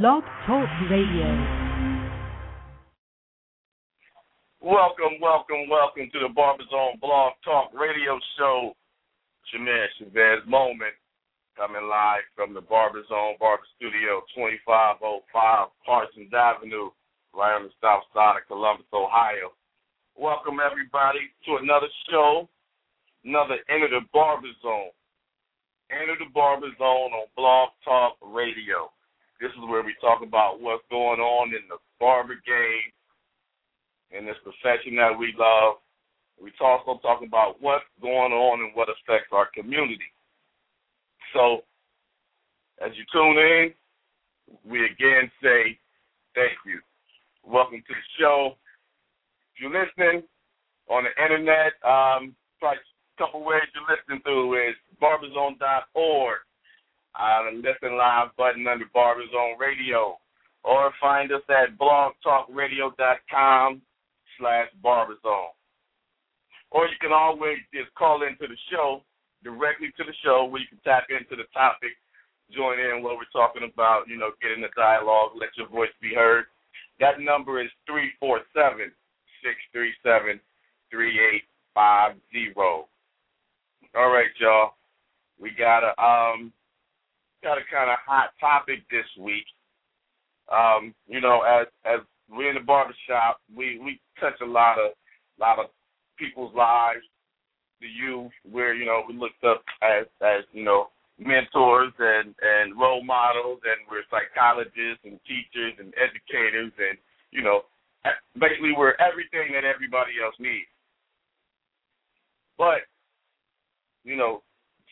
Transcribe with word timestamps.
Blog 0.00 0.24
Talk 0.46 0.64
Radio. 0.88 1.28
Welcome, 4.64 5.20
welcome, 5.20 5.68
welcome 5.68 6.08
to 6.14 6.18
the 6.18 6.32
Barber 6.32 6.64
Zone 6.70 6.96
Blog 6.98 7.34
Talk 7.44 7.68
Radio 7.76 8.18
Show. 8.38 8.72
Jameer 9.52 9.84
Chavez 9.98 10.40
Moment 10.48 10.96
coming 11.58 11.84
live 11.84 12.24
from 12.34 12.54
the 12.54 12.62
Barber 12.62 13.02
Zone 13.06 13.36
Barber 13.38 13.68
Studio, 13.76 14.24
2505 14.34 15.68
Parsons 15.84 16.32
Avenue, 16.32 16.88
right 17.36 17.60
on 17.60 17.64
the 17.68 17.76
south 17.84 18.08
side 18.14 18.40
of 18.40 18.48
Columbus, 18.48 18.88
Ohio. 18.94 19.52
Welcome 20.16 20.56
everybody 20.56 21.28
to 21.44 21.60
another 21.60 21.92
show, 22.08 22.48
another 23.26 23.60
Enter 23.68 23.92
the 23.92 24.08
Barber 24.10 24.56
Zone. 24.62 24.96
Enter 25.92 26.16
the 26.18 26.32
Barber 26.32 26.72
Zone 26.80 27.12
on 27.12 27.28
Blog 27.36 27.68
Talk 27.84 28.16
Radio. 28.24 28.88
This 29.42 29.50
is 29.58 29.68
where 29.68 29.82
we 29.82 29.92
talk 30.00 30.22
about 30.22 30.62
what's 30.62 30.86
going 30.88 31.18
on 31.18 31.48
in 31.48 31.66
the 31.66 31.74
barber 31.98 32.38
game, 32.46 32.94
in 34.14 34.24
this 34.24 34.38
profession 34.46 34.94
that 34.94 35.18
we 35.18 35.34
love. 35.36 35.82
We 36.40 36.52
also 36.62 37.02
talk 37.02 37.26
about 37.26 37.58
what's 37.58 37.82
going 38.00 38.30
on 38.30 38.62
and 38.62 38.70
what 38.78 38.86
affects 38.86 39.34
our 39.34 39.48
community. 39.52 40.06
So, 41.34 41.66
as 42.78 42.92
you 42.94 43.02
tune 43.10 43.34
in, 43.34 43.74
we 44.62 44.86
again 44.86 45.26
say 45.42 45.74
thank 46.38 46.54
you. 46.64 46.78
Welcome 47.42 47.82
to 47.82 47.94
the 47.98 48.06
show. 48.22 48.54
If 49.56 49.60
you're 49.60 49.74
listening 49.74 50.22
on 50.86 51.02
the 51.02 51.14
internet, 51.18 51.74
um, 51.82 52.38
probably 52.60 52.78
a 52.78 53.18
couple 53.18 53.42
ways 53.42 53.66
you're 53.74 53.90
listening 53.90 54.22
through 54.22 54.70
is 54.70 54.76
barberzone.org 55.02 56.38
uh, 57.18 57.50
listen 57.54 57.96
live 57.96 58.28
button 58.36 58.66
under 58.66 58.84
Barber 58.92 59.22
Zone 59.32 59.56
Radio, 59.58 60.18
or 60.64 60.92
find 61.00 61.32
us 61.32 61.40
at 61.48 61.78
blogtalkradio.com 61.78 63.80
slash 64.38 64.68
barberzone. 64.84 65.54
Or 66.70 66.86
you 66.86 66.96
can 67.00 67.12
always 67.12 67.58
just 67.74 67.92
call 67.94 68.22
into 68.22 68.46
the 68.48 68.56
show, 68.70 69.02
directly 69.44 69.92
to 69.98 70.04
the 70.04 70.14
show, 70.24 70.46
where 70.46 70.62
you 70.62 70.68
can 70.68 70.78
tap 70.84 71.04
into 71.10 71.36
the 71.36 71.44
topic, 71.52 71.90
join 72.50 72.78
in 72.78 73.02
what 73.02 73.16
we're 73.16 73.24
talking 73.32 73.64
about, 73.68 74.08
you 74.08 74.16
know, 74.16 74.30
get 74.40 74.52
in 74.52 74.62
the 74.62 74.70
dialogue, 74.74 75.32
let 75.36 75.50
your 75.56 75.68
voice 75.68 75.92
be 76.00 76.14
heard. 76.14 76.46
That 77.00 77.20
number 77.20 77.60
is 77.60 77.68
347 77.86 78.92
637 79.42 80.40
3850. 80.90 82.88
All 83.94 84.10
right, 84.10 84.32
y'all. 84.40 84.72
We 85.40 85.50
got 85.50 85.84
a 85.84 85.92
um 86.00 86.52
got 87.42 87.58
a 87.58 87.66
kind 87.70 87.90
of 87.90 87.98
hot 88.06 88.30
topic 88.40 88.80
this 88.90 89.06
week. 89.18 89.44
Um, 90.50 90.94
you 91.06 91.20
know, 91.20 91.42
as 91.42 91.66
as 91.84 92.00
we're 92.30 92.50
in 92.50 92.54
the 92.54 92.64
barbershop, 92.64 93.40
we 93.54 93.78
we 93.78 94.00
touch 94.20 94.38
a 94.42 94.46
lot 94.46 94.78
of 94.78 94.92
lot 95.38 95.58
of 95.58 95.66
people's 96.18 96.54
lives, 96.54 97.02
the 97.80 97.88
youth, 97.88 98.32
where 98.50 98.74
you 98.74 98.86
know 98.86 99.02
we 99.06 99.14
looked 99.14 99.42
up 99.44 99.62
as 99.82 100.06
as 100.22 100.44
you 100.52 100.64
know 100.64 100.88
mentors 101.18 101.92
and 101.98 102.34
and 102.40 102.78
role 102.78 103.04
models, 103.04 103.60
and 103.64 103.86
we're 103.90 104.06
psychologists 104.10 105.04
and 105.04 105.18
teachers 105.26 105.74
and 105.78 105.92
educators, 105.98 106.72
and 106.78 106.98
you 107.30 107.42
know 107.42 107.62
basically 108.38 108.72
we're 108.76 108.94
everything 108.98 109.52
that 109.54 109.64
everybody 109.64 110.12
else 110.22 110.34
needs. 110.38 110.70
But 112.58 112.86
you 114.04 114.16
know, 114.16 114.42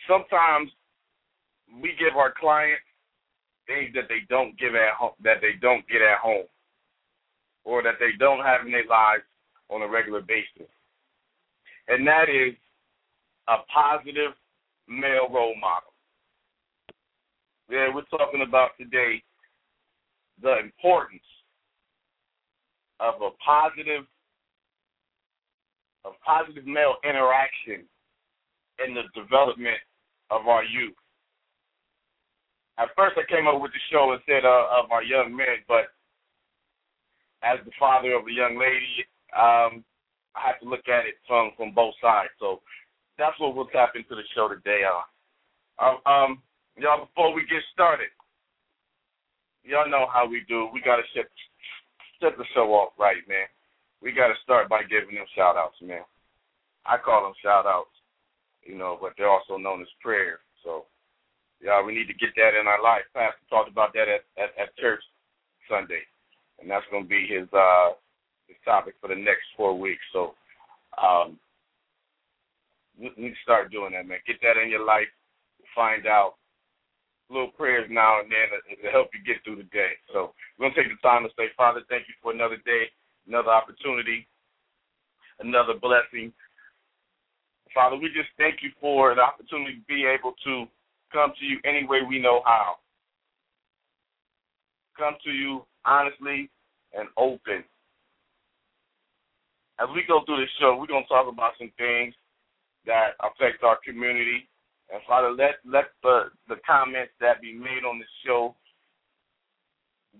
sometimes 0.08 0.70
we 1.78 1.94
give 1.98 2.16
our 2.16 2.32
clients 2.38 2.82
things 3.66 3.90
that 3.94 4.08
they 4.08 4.26
don't 4.28 4.58
give 4.58 4.74
at 4.74 4.94
home, 4.98 5.12
that 5.22 5.38
they 5.40 5.52
don't 5.60 5.86
get 5.88 6.02
at 6.02 6.18
home, 6.18 6.46
or 7.64 7.82
that 7.82 7.94
they 8.00 8.10
don't 8.18 8.44
have 8.44 8.66
in 8.66 8.72
their 8.72 8.86
lives 8.86 9.22
on 9.68 9.82
a 9.82 9.88
regular 9.88 10.20
basis, 10.20 10.68
and 11.88 12.06
that 12.06 12.28
is 12.28 12.54
a 13.48 13.56
positive 13.72 14.32
male 14.88 15.28
role 15.32 15.54
model. 15.60 15.92
Yeah, 17.70 17.94
we're 17.94 18.02
talking 18.10 18.42
about 18.46 18.70
today 18.78 19.22
the 20.42 20.58
importance 20.58 21.22
of 22.98 23.14
a 23.22 23.30
positive 23.44 24.04
of 26.04 26.14
positive 26.24 26.66
male 26.66 26.94
interaction 27.04 27.84
in 28.84 28.94
the 28.94 29.02
development 29.14 29.76
of 30.30 30.48
our 30.48 30.64
youth 30.64 30.96
at 32.80 32.88
first 32.96 33.20
I 33.20 33.28
came 33.28 33.46
up 33.46 33.60
with 33.60 33.72
the 33.72 33.84
show 33.92 34.16
instead 34.16 34.48
of, 34.48 34.60
of 34.72 34.90
our 34.90 35.04
young 35.04 35.36
men, 35.36 35.60
but 35.68 35.92
as 37.44 37.60
the 37.64 37.72
father 37.78 38.16
of 38.16 38.24
a 38.24 38.32
young 38.32 38.56
lady, 38.56 39.04
um, 39.36 39.84
I 40.32 40.48
have 40.48 40.60
to 40.64 40.68
look 40.68 40.88
at 40.88 41.04
it 41.04 41.20
from 41.28 41.52
from 41.56 41.74
both 41.74 41.94
sides. 42.00 42.32
So 42.40 42.60
that's 43.18 43.38
what 43.38 43.54
we'll 43.54 43.68
tap 43.68 43.92
into 43.96 44.16
the 44.16 44.24
show 44.34 44.48
today. 44.48 44.82
Uh, 44.88 45.04
um, 45.84 45.96
um 46.06 46.42
y'all, 46.76 47.04
before 47.04 47.34
we 47.34 47.42
get 47.42 47.60
started, 47.72 48.08
y'all 49.62 49.88
know 49.90 50.06
how 50.12 50.28
we 50.28 50.44
do. 50.48 50.68
We 50.72 50.80
gotta 50.80 51.04
set 51.14 51.28
set 52.22 52.36
the 52.38 52.48
show 52.54 52.72
off 52.72 52.96
right, 52.98 53.20
man. 53.28 53.48
We 54.00 54.12
gotta 54.12 54.34
start 54.42 54.68
by 54.68 54.82
giving 54.88 55.16
them 55.16 55.28
shout 55.36 55.56
outs, 55.56 55.76
man. 55.82 56.04
I 56.86 56.96
call 56.96 57.24
them 57.24 57.36
shout 57.42 57.66
outs, 57.66 57.92
you 58.64 58.76
know, 58.76 58.96
but 59.00 59.12
they're 59.16 59.28
also 59.28 59.58
known 59.58 59.82
as 59.82 59.88
prayers. 60.00 60.40
So 60.64 60.86
yeah, 61.62 61.84
we 61.84 61.94
need 61.94 62.06
to 62.08 62.14
get 62.14 62.30
that 62.36 62.58
in 62.58 62.66
our 62.66 62.82
life. 62.82 63.04
Pastor 63.14 63.44
talked 63.48 63.70
about 63.70 63.92
that 63.92 64.08
at, 64.08 64.24
at, 64.40 64.50
at 64.56 64.76
church 64.76 65.02
Sunday, 65.68 66.00
and 66.60 66.70
that's 66.70 66.86
going 66.90 67.04
to 67.04 67.08
be 67.08 67.28
his 67.28 67.48
uh, 67.52 67.92
his 68.48 68.56
topic 68.64 68.94
for 69.00 69.08
the 69.08 69.16
next 69.16 69.44
four 69.56 69.78
weeks. 69.78 70.02
So, 70.12 70.34
um, 70.96 71.38
we 72.98 73.12
need 73.16 73.36
to 73.36 73.44
start 73.44 73.70
doing 73.70 73.92
that, 73.92 74.06
man. 74.06 74.18
Get 74.26 74.40
that 74.42 74.60
in 74.60 74.70
your 74.70 74.84
life. 74.84 75.08
Find 75.74 76.06
out 76.06 76.34
little 77.30 77.54
prayers 77.54 77.86
now 77.88 78.20
and 78.20 78.30
then 78.30 78.50
to 78.82 78.90
help 78.90 79.08
you 79.14 79.22
get 79.22 79.42
through 79.44 79.56
the 79.56 79.70
day. 79.70 79.94
So 80.12 80.34
we're 80.58 80.68
gonna 80.68 80.82
take 80.82 80.90
the 80.90 80.98
time 81.06 81.22
to 81.22 81.30
say, 81.38 81.46
Father, 81.56 81.80
thank 81.88 82.08
you 82.08 82.14
for 82.20 82.32
another 82.32 82.58
day, 82.66 82.90
another 83.28 83.50
opportunity, 83.50 84.26
another 85.38 85.74
blessing. 85.80 86.32
Father, 87.72 87.94
we 87.94 88.08
just 88.08 88.34
thank 88.36 88.66
you 88.66 88.70
for 88.80 89.14
the 89.14 89.22
opportunity 89.22 89.78
to 89.78 89.86
be 89.86 90.04
able 90.04 90.34
to 90.42 90.66
come 91.12 91.32
to 91.38 91.44
you 91.44 91.58
any 91.64 91.86
way 91.86 91.98
we 92.06 92.18
know 92.18 92.42
how. 92.44 92.76
Come 94.96 95.14
to 95.24 95.30
you 95.30 95.64
honestly 95.84 96.50
and 96.92 97.08
open. 97.16 97.64
As 99.80 99.88
we 99.94 100.02
go 100.06 100.20
through 100.26 100.40
this 100.40 100.52
show, 100.60 100.76
we're 100.78 100.86
going 100.86 101.04
to 101.04 101.08
talk 101.08 101.26
about 101.26 101.52
some 101.58 101.72
things 101.78 102.14
that 102.86 103.16
affect 103.20 103.64
our 103.64 103.78
community. 103.84 104.48
And 104.92 105.00
Father, 105.06 105.30
let 105.30 105.62
let 105.64 105.94
the 106.02 106.34
the 106.48 106.56
comments 106.66 107.12
that 107.20 107.40
be 107.40 107.54
made 107.54 107.86
on 107.86 107.98
this 107.98 108.10
show 108.26 108.54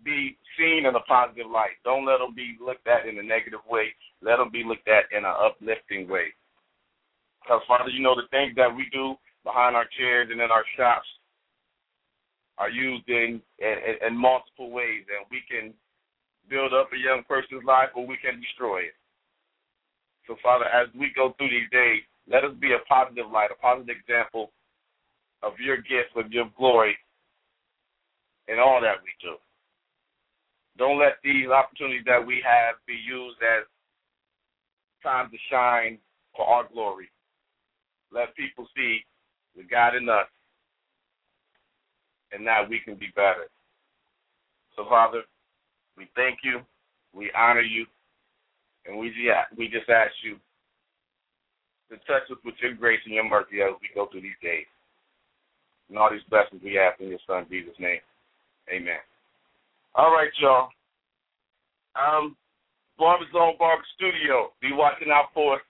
be 0.04 0.38
seen 0.56 0.86
in 0.86 0.94
a 0.94 1.00
positive 1.00 1.50
light. 1.50 1.76
Don't 1.84 2.06
let 2.06 2.18
them 2.18 2.34
be 2.34 2.56
looked 2.64 2.86
at 2.86 3.06
in 3.06 3.18
a 3.18 3.22
negative 3.22 3.60
way. 3.68 3.92
Let 4.22 4.36
them 4.36 4.50
be 4.50 4.62
looked 4.64 4.88
at 4.88 5.10
in 5.10 5.24
an 5.24 5.34
uplifting 5.34 6.08
way. 6.08 6.32
Because 7.42 7.60
Father, 7.66 7.90
you 7.90 8.00
know 8.00 8.14
the 8.14 8.30
things 8.30 8.54
that 8.56 8.74
we 8.74 8.86
do 8.92 9.16
behind 9.44 9.76
our 9.76 9.86
chairs 9.98 10.28
and 10.30 10.40
in 10.40 10.50
our 10.50 10.64
shops 10.76 11.06
are 12.58 12.70
used 12.70 13.08
in, 13.08 13.40
in, 13.58 13.76
in 14.06 14.16
multiple 14.16 14.70
ways, 14.70 15.04
and 15.08 15.24
we 15.30 15.40
can 15.48 15.72
build 16.48 16.74
up 16.74 16.90
a 16.92 16.98
young 16.98 17.22
person's 17.26 17.64
life 17.64 17.88
or 17.94 18.06
we 18.06 18.18
can 18.18 18.40
destroy 18.40 18.80
it. 18.80 18.94
So, 20.26 20.36
Father, 20.42 20.66
as 20.66 20.88
we 20.94 21.10
go 21.16 21.34
through 21.38 21.50
these 21.50 21.70
days, 21.72 22.02
let 22.28 22.44
us 22.44 22.52
be 22.60 22.72
a 22.72 22.84
positive 22.86 23.30
light, 23.32 23.50
a 23.50 23.58
positive 23.58 23.96
example 23.96 24.52
of 25.42 25.54
your 25.58 25.78
gift, 25.78 26.12
of 26.16 26.30
your 26.30 26.50
glory 26.56 26.96
in 28.48 28.58
all 28.58 28.80
that 28.82 29.00
we 29.02 29.10
do. 29.22 29.36
Don't 30.76 30.98
let 30.98 31.16
these 31.24 31.48
opportunities 31.48 32.04
that 32.06 32.24
we 32.24 32.42
have 32.44 32.76
be 32.86 32.94
used 32.94 33.38
as 33.42 33.64
time 35.02 35.30
to 35.30 35.38
shine 35.50 35.98
for 36.36 36.46
our 36.46 36.68
glory. 36.72 37.10
Let 38.12 38.36
people 38.36 38.66
see 38.76 39.00
the 39.56 39.62
God 39.64 39.94
in 39.96 40.08
us, 40.08 40.26
and 42.32 42.44
now 42.44 42.64
we 42.68 42.80
can 42.84 42.94
be 42.94 43.08
better. 43.14 43.48
So, 44.76 44.84
Father, 44.88 45.22
we 45.96 46.08
thank 46.14 46.38
you, 46.42 46.60
we 47.12 47.30
honor 47.36 47.60
you, 47.60 47.86
and 48.86 48.98
we 48.98 49.12
we 49.56 49.68
just 49.68 49.88
ask 49.88 50.12
you 50.22 50.36
to 51.90 51.96
touch 52.06 52.30
us 52.30 52.38
with 52.44 52.54
your 52.62 52.74
grace 52.74 53.00
and 53.04 53.14
your 53.14 53.28
mercy 53.28 53.60
as 53.62 53.74
we 53.82 53.88
go 53.94 54.06
through 54.10 54.22
these 54.22 54.40
days. 54.42 54.66
And 55.88 55.98
all 55.98 56.10
these 56.10 56.22
blessings 56.30 56.62
we 56.62 56.78
ask 56.78 57.00
in 57.00 57.08
your 57.08 57.18
son 57.26 57.46
Jesus' 57.50 57.74
name. 57.80 57.98
Amen. 58.72 59.02
All 59.96 60.12
right, 60.12 60.30
y'all. 60.40 60.68
Um, 61.98 62.36
Barber 62.96 63.24
Zone 63.32 63.54
Barber 63.58 63.82
Studio. 63.96 64.52
Be 64.62 64.70
watching 64.72 65.10
out 65.10 65.34
for 65.34 65.56
us 65.56 65.62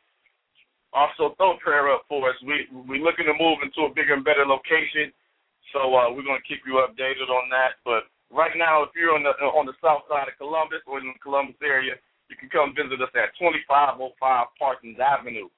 also 0.92 1.34
throw 1.36 1.56
prayer 1.62 1.90
up 1.90 2.04
for 2.08 2.30
us. 2.30 2.36
We 2.42 2.66
we're 2.72 3.04
looking 3.04 3.26
to 3.26 3.36
move 3.38 3.62
into 3.62 3.86
a 3.86 3.94
bigger 3.94 4.14
and 4.14 4.24
better 4.24 4.46
location, 4.46 5.12
so 5.72 5.94
uh, 5.94 6.10
we're 6.10 6.26
going 6.26 6.40
to 6.40 6.48
keep 6.48 6.66
you 6.66 6.82
updated 6.82 7.30
on 7.30 7.50
that. 7.50 7.78
But 7.84 8.10
right 8.30 8.54
now, 8.56 8.70
now, 8.70 8.86
if 8.86 8.94
you're 8.94 9.14
on 9.14 9.22
the 9.22 9.34
on 9.52 9.66
the 9.66 9.74
south 9.82 10.06
side 10.08 10.28
of 10.30 10.38
Columbus 10.38 10.86
or 10.86 10.98
in 10.98 11.10
the 11.10 11.18
Columbus 11.22 11.58
area, 11.62 11.98
you 12.30 12.36
can 12.38 12.48
come 12.48 12.74
visit 12.74 13.02
us 13.02 13.10
at 13.18 13.34
2505 13.38 14.14
Parsons 14.58 14.98
Avenue. 15.02 15.48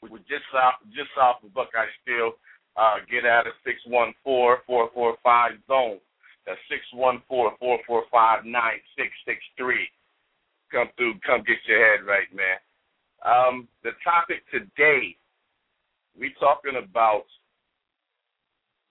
We're 0.00 0.24
just 0.30 0.46
south 0.54 0.78
just 0.94 1.10
south 1.18 1.42
of 1.44 1.52
Buckeye 1.52 1.90
Steel. 2.02 2.38
Uh, 2.78 3.02
get 3.10 3.26
out 3.26 3.50
of 3.50 3.52
614-445 3.66 5.58
zone. 5.66 5.98
That's 6.46 6.60
614-445-9663. 6.94 8.46
Come 10.70 10.88
through, 10.96 11.18
come 11.26 11.42
get 11.42 11.58
your 11.66 11.82
head 11.82 12.06
right, 12.06 12.30
man. 12.32 12.62
Um, 13.24 13.68
the 13.82 13.90
topic 14.02 14.42
today, 14.50 15.16
we 16.18 16.34
talking 16.40 16.80
about 16.82 17.24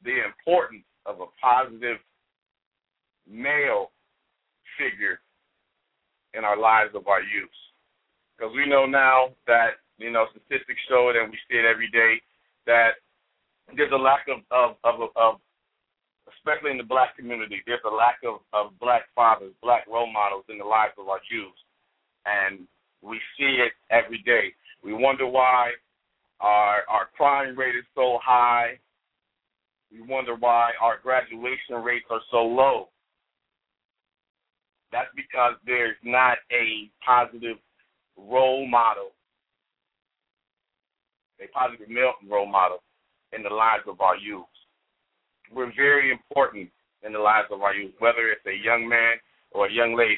the 0.03 0.23
importance 0.25 0.85
of 1.05 1.21
a 1.21 1.25
positive 1.41 1.97
male 3.27 3.91
figure 4.77 5.19
in 6.33 6.45
our 6.45 6.57
lives 6.57 6.91
of 6.95 7.07
our 7.07 7.21
youth. 7.21 7.49
Because 8.37 8.53
we 8.55 8.69
know 8.69 8.85
now 8.85 9.29
that, 9.47 9.81
you 9.97 10.11
know, 10.11 10.25
statistics 10.31 10.79
show 10.87 11.09
it 11.09 11.17
and 11.17 11.31
we 11.31 11.37
see 11.49 11.57
it 11.57 11.65
every 11.65 11.89
day 11.89 12.21
that 12.65 13.01
there's 13.75 13.91
a 13.91 13.97
lack 13.97 14.25
of, 14.29 14.39
of, 14.51 14.77
of, 14.83 15.09
of 15.15 15.35
especially 16.37 16.71
in 16.71 16.77
the 16.77 16.83
black 16.83 17.17
community, 17.17 17.61
there's 17.65 17.83
a 17.85 17.93
lack 17.93 18.17
of, 18.23 18.41
of 18.53 18.77
black 18.79 19.09
fathers, 19.15 19.53
black 19.61 19.85
role 19.87 20.11
models 20.11 20.45
in 20.49 20.57
the 20.57 20.63
lives 20.63 20.93
of 20.97 21.09
our 21.09 21.19
youth. 21.29 21.57
And 22.25 22.67
we 23.01 23.19
see 23.37 23.59
it 23.65 23.73
every 23.89 24.21
day. 24.25 24.53
We 24.83 24.93
wonder 24.93 25.27
why 25.27 25.71
our 26.39 26.81
our 26.89 27.09
crime 27.15 27.57
rate 27.57 27.75
is 27.75 27.85
so 27.95 28.19
high. 28.23 28.79
We 29.91 30.01
wonder 30.01 30.35
why 30.35 30.71
our 30.81 30.99
graduation 31.01 31.75
rates 31.83 32.05
are 32.09 32.21
so 32.31 32.37
low. 32.37 32.89
That's 34.91 35.09
because 35.15 35.53
there's 35.65 35.97
not 36.03 36.37
a 36.51 36.89
positive 37.05 37.57
role 38.17 38.67
model, 38.67 39.11
a 41.39 41.47
positive 41.47 41.87
role 42.29 42.45
model 42.47 42.81
in 43.35 43.43
the 43.43 43.49
lives 43.49 43.83
of 43.87 44.01
our 44.01 44.17
youth. 44.17 44.45
We're 45.53 45.73
very 45.75 46.11
important 46.11 46.69
in 47.03 47.13
the 47.13 47.19
lives 47.19 47.47
of 47.51 47.61
our 47.61 47.73
youth, 47.73 47.93
whether 47.99 48.29
it's 48.29 48.45
a 48.45 48.65
young 48.65 48.87
man 48.87 49.17
or 49.51 49.67
a 49.67 49.71
young 49.71 49.95
lady. 49.95 50.17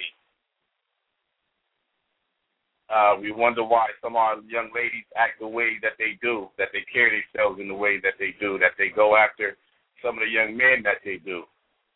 Uh, 2.91 3.15
we 3.21 3.31
wonder 3.31 3.63
why 3.63 3.87
some 4.03 4.13
of 4.13 4.19
our 4.19 4.35
young 4.51 4.67
ladies 4.75 5.07
act 5.15 5.39
the 5.39 5.47
way 5.47 5.79
that 5.81 5.95
they 5.97 6.19
do, 6.21 6.49
that 6.57 6.67
they 6.73 6.83
carry 6.91 7.23
themselves 7.23 7.59
in 7.61 7.69
the 7.69 7.73
way 7.73 7.99
that 8.03 8.19
they 8.19 8.35
do, 8.37 8.59
that 8.59 8.75
they 8.77 8.89
go 8.89 9.15
after 9.15 9.55
some 10.03 10.19
of 10.19 10.23
the 10.27 10.29
young 10.29 10.57
men 10.57 10.83
that 10.83 10.99
they 11.05 11.15
do. 11.23 11.43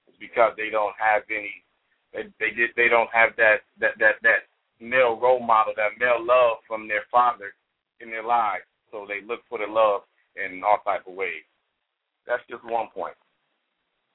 It's 0.08 0.16
because 0.18 0.54
they 0.56 0.70
don't 0.72 0.96
have 0.96 1.24
any, 1.30 1.52
they 2.14 2.32
they, 2.40 2.56
they 2.78 2.88
don't 2.88 3.12
have 3.12 3.36
that 3.36 3.68
that 3.84 4.00
that 4.00 4.24
that 4.24 4.48
male 4.80 5.20
role 5.20 5.44
model, 5.44 5.74
that 5.76 6.00
male 6.00 6.24
love 6.24 6.64
from 6.66 6.88
their 6.88 7.04
father 7.12 7.52
in 8.00 8.10
their 8.10 8.24
lives. 8.24 8.64
So 8.92 9.04
they 9.04 9.20
look 9.20 9.42
for 9.50 9.60
the 9.60 9.68
love 9.68 10.08
in 10.40 10.64
all 10.64 10.80
type 10.86 11.04
of 11.08 11.14
ways. 11.14 11.44
That's 12.26 12.44
just 12.50 12.64
one 12.64 12.88
point. 12.96 13.20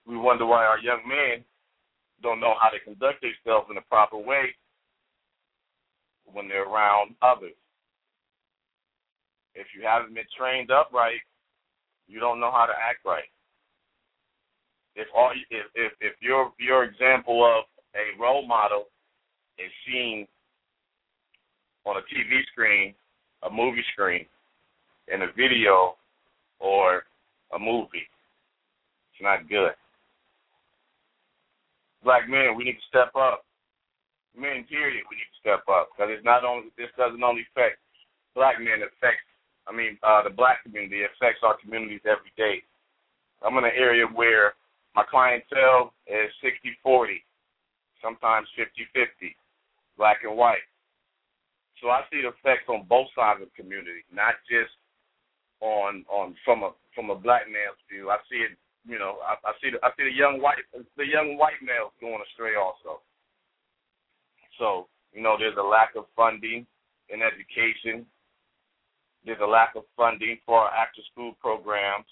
We 0.07 0.17
wonder 0.17 0.47
why 0.47 0.65
our 0.65 0.79
young 0.79 1.05
men 1.05 1.45
don't 2.23 2.41
know 2.41 2.55
how 2.57 2.71
to 2.71 2.81
conduct 2.81 3.21
themselves 3.21 3.69
in 3.71 3.77
a 3.77 3.85
proper 3.93 4.17
way 4.17 4.57
when 6.25 6.49
they're 6.49 6.69
around 6.69 7.15
others. 7.23 7.57
If 9.55 9.67
you 9.77 9.87
haven't 9.87 10.15
been 10.15 10.25
trained 10.39 10.71
up 10.71 10.91
right, 10.93 11.21
you 12.07 12.21
don't 12.21 12.41
know 12.41 12.51
how 12.51 12.67
to 12.67 12.73
act 12.73 13.05
right. 13.05 13.29
If 14.97 15.09
all 15.17 15.31
if 15.51 15.67
if, 15.75 15.93
if 16.01 16.15
your 16.21 16.53
your 16.59 16.85
example 16.85 17.45
of 17.45 17.65
a 17.95 18.21
role 18.21 18.47
model 18.47 18.87
is 19.59 19.71
seen 19.87 20.27
on 21.87 21.97
a 21.97 22.01
TV 22.01 22.43
screen, 22.53 22.95
a 23.43 23.51
movie 23.51 23.85
screen, 23.93 24.27
in 25.09 25.23
a 25.23 25.27
video 25.37 25.95
or 26.59 27.05
a 27.55 27.59
movie, 27.59 28.09
it's 29.13 29.23
not 29.23 29.49
good. 29.49 29.73
Black 32.03 32.29
men, 32.29 32.55
we 32.57 32.65
need 32.65 32.75
to 32.75 32.89
step 32.89 33.13
up 33.15 33.45
men, 34.37 34.65
period, 34.69 35.05
we 35.09 35.17
need 35.19 35.31
to 35.31 35.41
step 35.43 35.63
up 35.67 35.91
because 35.93 36.11
it's 36.13 36.25
not 36.25 36.45
only 36.45 36.71
this 36.79 36.93
doesn't 36.97 37.23
only 37.23 37.47
affect 37.51 37.79
black 38.35 38.59
men, 38.59 38.83
it 38.83 38.93
affects 38.97 39.27
I 39.67 39.73
mean 39.73 39.99
uh, 40.03 40.23
the 40.23 40.35
black 40.35 40.63
community, 40.63 41.03
it 41.03 41.11
affects 41.17 41.43
our 41.43 41.57
communities 41.59 42.05
every 42.05 42.33
day. 42.37 42.63
I'm 43.43 43.57
in 43.57 43.65
an 43.65 43.77
area 43.77 44.05
where 44.07 44.55
my 44.95 45.05
clientele 45.09 45.95
is 46.07 46.29
60-40, 46.45 47.23
sometimes 48.03 48.49
50-50, 48.59 49.33
black 49.97 50.19
and 50.25 50.37
white. 50.37 50.67
So 51.81 51.89
I 51.89 52.05
see 52.13 52.21
the 52.21 52.37
effects 52.37 52.69
on 52.69 52.85
both 52.85 53.09
sides 53.17 53.41
of 53.41 53.49
the 53.49 53.57
community, 53.57 54.05
not 54.13 54.37
just 54.45 54.73
on 55.61 56.05
on 56.09 56.37
from 56.45 56.63
a 56.63 56.73
from 56.95 57.09
a 57.09 57.17
black 57.17 57.49
man's 57.49 57.81
view. 57.89 58.11
I 58.11 58.21
see 58.29 58.45
it, 58.45 58.53
you 58.85 58.99
know, 58.99 59.21
I, 59.25 59.37
I 59.45 59.53
see 59.61 59.73
the, 59.73 59.79
I 59.81 59.89
see 59.97 60.05
the 60.05 60.17
young 60.17 60.41
white 60.41 60.61
the 60.73 61.07
young 61.07 61.37
white 61.41 61.61
males 61.65 61.93
going 62.01 62.21
astray 62.21 62.57
also. 62.57 63.01
So, 64.59 64.89
you 65.13 65.23
know, 65.23 65.37
there's 65.39 65.57
a 65.59 65.63
lack 65.63 65.95
of 65.97 66.05
funding 66.17 66.67
in 67.09 67.21
education. 67.23 68.07
There's 69.25 69.41
a 69.43 69.47
lack 69.47 69.75
of 69.77 69.83
funding 69.97 70.39
for 70.47 70.61
our 70.61 70.71
after 70.71 71.03
school 71.13 71.35
programs. 71.41 72.07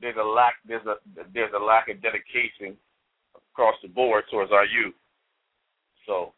There's 0.00 0.16
a 0.20 0.24
lack 0.24 0.54
there's 0.66 0.86
a 0.86 0.96
there's 1.34 1.52
a 1.58 1.62
lack 1.62 1.88
of 1.88 2.00
dedication 2.02 2.76
across 3.52 3.74
the 3.82 3.88
board 3.88 4.24
towards 4.30 4.52
our 4.52 4.66
youth. 4.66 4.94
So 6.06 6.32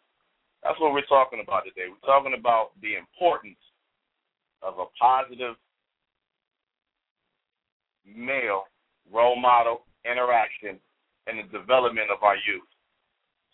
that's 0.63 0.81
what 0.81 0.93
we're 0.93 1.07
talking 1.07 1.41
about 1.43 1.65
today. 1.65 1.89
We're 1.89 2.09
talking 2.09 2.37
about 2.39 2.71
the 2.81 2.97
importance 2.97 3.61
of 4.63 4.75
a 4.79 4.87
positive 4.99 5.57
male 8.07 8.65
role 9.13 9.37
model 9.37 9.83
interaction 10.05 10.79
in 11.27 11.37
the 11.37 11.59
development 11.59 12.11
of 12.11 12.23
our 12.23 12.37
youth. 12.37 12.67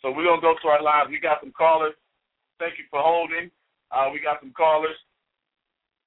So 0.02 0.12
we're 0.12 0.24
gonna 0.24 0.40
go 0.40 0.54
to 0.60 0.68
our 0.68 0.82
lines. 0.82 1.08
We 1.10 1.20
got 1.20 1.40
some 1.40 1.52
callers. 1.52 1.94
Thank 2.58 2.78
you 2.78 2.84
for 2.90 3.00
holding. 3.02 3.50
Uh, 3.90 4.10
we 4.12 4.20
got 4.20 4.40
some 4.40 4.52
callers 4.52 4.96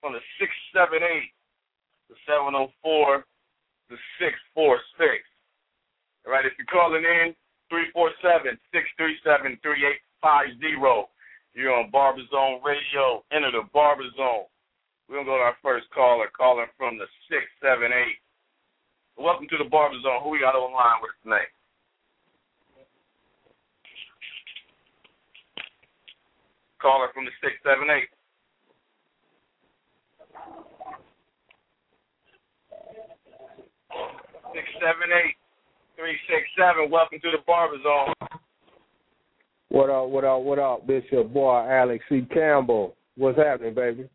from 0.01 0.13
the 0.13 0.23
six 0.39 0.51
seven 0.73 0.99
eight, 1.03 1.31
the 2.09 2.15
seven 2.25 2.55
oh 2.55 2.71
four, 2.81 3.25
the 3.89 3.97
six 4.19 4.35
four 4.53 4.79
six. 4.97 5.23
All 6.25 6.33
right, 6.33 6.45
if 6.45 6.53
you're 6.57 6.69
calling 6.69 7.03
in, 7.03 7.33
three 7.69 7.89
four 7.93 8.11
seven 8.21 8.57
six 8.73 8.85
three 8.97 9.15
seven 9.23 9.57
three 9.61 9.85
eight 9.85 10.01
five 10.21 10.47
zero. 10.59 11.09
You're 11.53 11.73
on 11.73 11.89
Barber 11.89 12.21
Zone 12.29 12.61
Radio. 12.63 13.25
Enter 13.31 13.51
the 13.51 13.65
Barber 13.73 14.05
Zone. 14.15 14.45
We're 15.07 15.17
gonna 15.17 15.25
go 15.25 15.37
to 15.37 15.49
our 15.49 15.57
first 15.63 15.89
caller, 15.89 16.29
calling 16.35 16.69
from 16.77 16.97
the 16.97 17.05
six 17.27 17.49
seven 17.61 17.91
eight. 17.91 18.21
Welcome 19.17 19.47
to 19.49 19.57
the 19.57 19.69
Barber 19.69 19.99
Zone. 20.01 20.21
Who 20.23 20.29
we 20.29 20.39
got 20.39 20.55
on 20.55 20.71
line 20.71 21.01
with 21.01 21.11
tonight? 21.23 21.49
Caller 26.81 27.09
from 27.13 27.25
the 27.25 27.31
678. 27.41 28.07
Six 34.53 34.65
seven 34.81 35.13
eight 35.13 35.35
three 35.95 36.17
six 36.25 36.41
seven. 36.57 36.89
Welcome 36.89 37.19
to 37.21 37.31
the 37.31 37.37
Barber 37.45 37.77
Zone. 37.83 38.13
What 39.69 39.89
up? 39.89 40.09
What 40.09 40.23
up? 40.23 40.41
What 40.41 40.57
up? 40.57 40.87
This 40.87 41.03
your 41.11 41.23
boy 41.23 41.67
Alex 41.69 42.03
C. 42.09 42.25
Campbell. 42.33 42.95
What's 43.15 43.37
happening, 43.37 43.75
baby? 43.75 44.09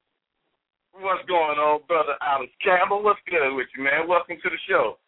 What's 0.92 1.24
going 1.28 1.58
on, 1.58 1.80
brother 1.86 2.16
Alex 2.22 2.50
Campbell? 2.64 3.02
What's 3.04 3.20
good 3.28 3.54
with 3.54 3.68
you, 3.76 3.84
man? 3.84 4.08
Welcome 4.08 4.36
to 4.42 4.50
the 4.50 4.58
show. 4.68 4.98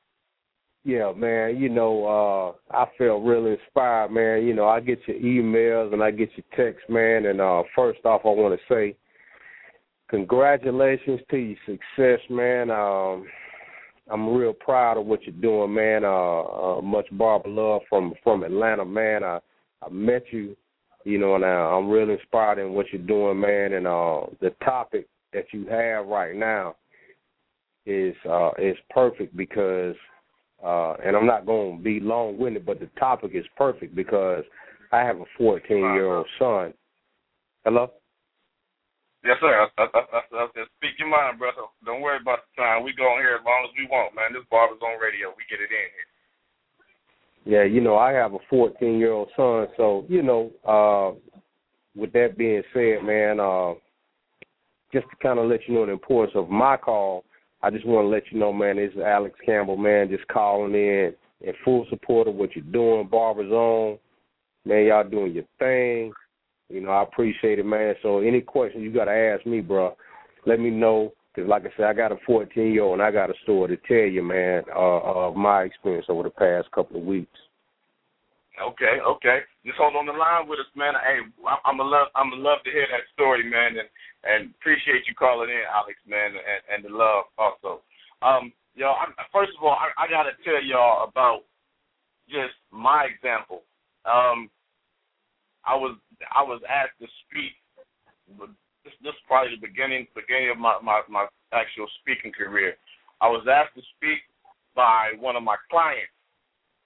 Yeah, 0.87 1.11
man. 1.16 1.57
You 1.61 1.69
know, 1.69 2.55
uh, 2.71 2.76
I 2.76 2.87
felt 2.97 3.25
really 3.25 3.55
inspired, 3.55 4.12
man. 4.12 4.47
You 4.47 4.55
know, 4.55 4.69
I 4.69 4.78
get 4.78 5.00
your 5.09 5.16
emails 5.16 5.93
and 5.93 6.00
I 6.00 6.12
get 6.12 6.31
your 6.37 6.47
texts, 6.57 6.88
man. 6.88 7.26
And 7.26 7.40
uh, 7.40 7.64
first 7.75 7.99
off, 8.05 8.21
I 8.25 8.28
want 8.28 8.57
to 8.57 8.73
say 8.73 8.95
congratulations 10.09 11.19
to 11.33 11.37
your 11.38 11.57
success, 11.66 12.21
man. 12.31 12.71
Um, 12.71 13.26
I'm 14.09 14.33
real 14.33 14.52
proud 14.52 14.97
of 14.97 15.07
what 15.07 15.25
you're 15.25 15.35
doing, 15.35 15.75
man. 15.75 16.05
Uh, 16.05 16.43
uh, 16.43 16.81
much 16.83 17.07
barber 17.11 17.49
love 17.49 17.83
from 17.88 18.14
from 18.23 18.45
Atlanta, 18.45 18.85
man. 18.85 19.25
I 19.25 19.40
I 19.83 19.88
met 19.90 20.23
you, 20.31 20.57
you 21.02 21.19
know, 21.19 21.35
and 21.35 21.43
uh, 21.43 21.49
I'm 21.49 21.90
really 21.90 22.12
inspired 22.12 22.61
in 22.61 22.75
what 22.75 22.87
you're 22.93 23.02
doing, 23.02 23.40
man. 23.40 23.73
And 23.73 23.88
uh, 23.88 24.21
the 24.40 24.50
topic 24.64 25.09
that 25.33 25.47
you 25.52 25.66
have 25.66 26.07
right 26.07 26.37
now 26.37 26.76
is 27.87 28.14
uh, 28.31 28.52
is 28.57 28.76
perfect 28.90 29.37
because 29.37 29.97
uh, 30.67 30.95
and 31.05 31.15
I'm 31.15 31.27
not 31.27 31.47
going 31.47 31.79
to 31.79 31.83
be 31.83 32.01
long 32.01 32.39
winded, 32.39 32.67
but 32.67 32.81
the 32.81 32.91
topic 32.99 33.31
is 33.35 33.45
perfect 33.57 33.95
because 33.95 34.43
I 34.91 35.01
have 35.01 35.21
a 35.21 35.25
14 35.39 35.63
year 35.77 36.17
old 36.17 36.27
son. 36.41 36.75
Hello? 37.65 37.93
Yes, 39.25 39.37
sir. 39.41 39.69
I, 39.79 39.83
I, 39.83 39.87
I, 39.95 40.21
I 40.43 40.47
said, 40.55 40.65
speak 40.77 40.99
your 40.99 41.09
mind, 41.09 41.39
brother. 41.39 41.63
Don't 41.85 42.01
worry 42.01 42.19
about 42.21 42.41
the 42.47 42.63
time. 42.63 42.83
We 42.83 42.95
go 42.95 43.05
on 43.05 43.23
here 43.23 43.39
as 43.39 43.45
long 43.45 43.67
as 43.69 43.75
we 43.79 43.87
want, 43.87 44.15
man. 44.17 44.33
This 44.33 44.43
Barber 44.51 44.75
Zone 44.81 44.99
radio. 45.01 45.29
We 45.37 45.45
get 45.49 45.63
it 45.63 45.71
in 45.71 45.87
here. 45.95 46.09
Yeah, 47.47 47.65
you 47.65 47.81
know, 47.81 47.97
I 47.97 48.11
have 48.13 48.35
a 48.35 48.39
14 48.51 48.99
year 48.99 49.13
old 49.13 49.29
son, 49.37 49.69
so 49.77 50.05
you 50.09 50.23
know, 50.23 50.51
uh, 50.67 51.15
with 51.95 52.13
that 52.13 52.37
being 52.37 52.63
said, 52.75 53.05
man, 53.05 53.39
uh, 53.39 53.75
just 54.93 55.07
to 55.11 55.17
kind 55.23 55.39
of 55.39 55.49
let 55.49 55.61
you 55.69 55.75
know 55.75 55.87
the 55.87 55.93
importance 55.93 56.35
of 56.35 56.51
my 56.51 56.77
call, 56.77 57.25
I 57.63 57.71
just 57.71 57.87
want 57.87 58.05
to 58.05 58.09
let 58.09 58.25
you 58.31 58.39
know, 58.39 58.53
man, 58.53 58.77
this 58.77 58.93
is 58.93 59.01
Alex 59.01 59.35
Campbell, 59.45 59.77
man, 59.77 60.09
just 60.09 60.27
calling 60.29 60.75
in 60.75 61.15
in 61.41 61.53
full 61.65 61.87
support 61.91 62.29
of 62.29 62.35
what 62.35 62.55
you're 62.55 62.65
doing, 62.65 63.09
Barber 63.09 63.49
Zone. 63.49 63.99
Man, 64.65 64.87
y'all 64.87 65.09
doing 65.09 65.33
your 65.33 65.45
thing. 65.59 66.13
You 66.69 66.81
know, 66.81 66.91
I 66.91 67.03
appreciate 67.03 67.59
it, 67.59 67.67
man. 67.67 67.95
So 68.03 68.19
any 68.21 68.41
questions 68.41 68.83
you 68.83 68.93
got 68.93 69.05
to 69.05 69.13
ask 69.13 69.47
me, 69.47 69.61
bro, 69.61 69.97
let 70.47 70.61
me 70.61 70.71
know. 70.71 71.13
Because, 71.35 71.49
like 71.49 71.65
I 71.65 71.71
said, 71.77 71.87
I 71.87 71.93
got 71.93 72.13
a 72.13 72.17
14 72.27 72.73
year 72.73 72.83
old 72.83 72.95
and 72.95 73.03
I 73.03 73.11
got 73.11 73.31
a 73.31 73.35
story 73.43 73.77
to 73.77 73.83
tell 73.87 74.11
you, 74.11 74.23
man, 74.23 74.63
uh, 74.75 75.29
of 75.29 75.37
my 75.37 75.63
experience 75.63 76.07
over 76.09 76.23
the 76.23 76.31
past 76.31 76.71
couple 76.73 76.97
of 76.97 77.05
weeks. 77.05 77.39
Okay, 78.57 78.97
okay. 79.05 79.41
Just 79.67 79.77
hold 79.77 79.97
on 79.97 80.07
the 80.07 80.17
line 80.17 80.49
with 80.49 80.61
us, 80.61 80.73
man. 80.75 80.95
Hey, 81.05 81.21
I'm 81.65 81.77
gonna 81.77 81.91
love, 81.91 82.09
I'm 82.17 82.31
gonna 82.31 82.43
love 82.43 82.65
to 82.65 82.73
hear 82.73 82.89
that 82.89 83.05
story, 83.13 83.45
man, 83.45 83.77
and 83.77 83.89
and 84.26 84.50
appreciate 84.59 85.06
you 85.06 85.14
calling 85.14 85.50
in, 85.50 85.62
Alex, 85.73 85.99
man, 86.06 86.35
and 86.35 86.61
and 86.68 86.80
the 86.85 86.92
love 86.97 87.25
also. 87.38 87.83
Um, 88.23 88.52
yo, 88.75 88.90
I, 88.90 89.06
first 89.33 89.52
of 89.56 89.64
all, 89.64 89.78
I, 89.78 89.90
I 89.97 90.11
gotta 90.11 90.33
tell 90.45 90.62
y'all 90.62 91.09
about 91.09 91.42
just 92.28 92.54
my 92.71 93.06
example. 93.06 93.62
Um, 94.04 94.50
I 95.64 95.75
was 95.75 95.97
I 96.35 96.42
was 96.42 96.61
asked 96.68 96.99
to 97.00 97.06
speak. 97.26 97.54
This 98.85 98.95
this 99.02 99.14
is 99.14 99.26
probably 99.26 99.54
the 99.54 99.66
beginning 99.66 100.06
beginning 100.14 100.50
of 100.50 100.59
my 100.59 100.78
my 100.83 101.02
my 101.09 101.26
actual 101.52 101.87
speaking 102.02 102.33
career. 102.33 102.76
I 103.21 103.28
was 103.28 103.47
asked 103.49 103.75
to 103.76 103.83
speak 103.97 104.21
by 104.75 105.12
one 105.18 105.37
of 105.37 105.42
my 105.42 105.56
clients 105.71 106.12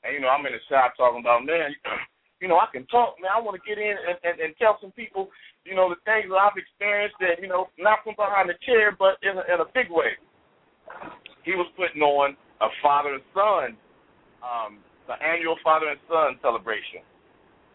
and 0.02 0.14
you 0.14 0.20
know, 0.20 0.28
I'm 0.28 0.44
in 0.47 0.52
the 0.52 0.64
shop 0.68 0.97
talking 0.97 1.20
about, 1.20 1.44
man, 1.44 1.75
you 2.40 2.49
know, 2.49 2.56
I 2.56 2.66
can 2.73 2.87
talk, 2.87 3.16
man. 3.20 3.32
I 3.35 3.40
want 3.40 3.61
to 3.61 3.68
get 3.68 3.76
in 3.76 3.92
and, 3.92 4.16
and, 4.25 4.40
and 4.40 4.54
tell 4.56 4.78
some 4.80 4.92
people, 4.92 5.28
you 5.64 5.75
know, 5.76 5.88
the 5.88 6.00
things 6.09 6.33
that 6.33 6.40
I've 6.40 6.57
experienced 6.57 7.17
that, 7.21 7.40
you 7.40 7.49
know, 7.49 7.69
not 7.79 8.00
from 8.05 8.17
behind 8.17 8.49
the 8.49 8.59
chair, 8.64 8.97
but 8.97 9.21
in 9.23 9.37
a, 9.37 9.45
in 9.52 9.61
a 9.61 9.69
big 9.75 9.93
way. 9.93 10.17
He 11.45 11.52
was 11.52 11.69
putting 11.76 12.02
on 12.02 12.37
a 12.61 12.69
father 12.83 13.14
and 13.14 13.25
son, 13.33 13.76
um, 14.40 14.81
the 15.09 15.17
annual 15.21 15.57
father 15.64 15.88
and 15.88 16.00
son 16.09 16.40
celebration. 16.40 17.05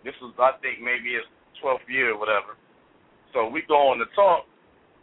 This 0.04 0.14
was, 0.22 0.34
I 0.38 0.58
think, 0.62 0.82
maybe 0.82 1.14
his 1.14 1.26
12th 1.62 1.86
year 1.90 2.14
or 2.14 2.20
whatever. 2.20 2.58
So 3.34 3.50
we 3.50 3.64
go 3.68 3.90
on 3.90 3.98
to 4.00 4.06
talk, 4.16 4.46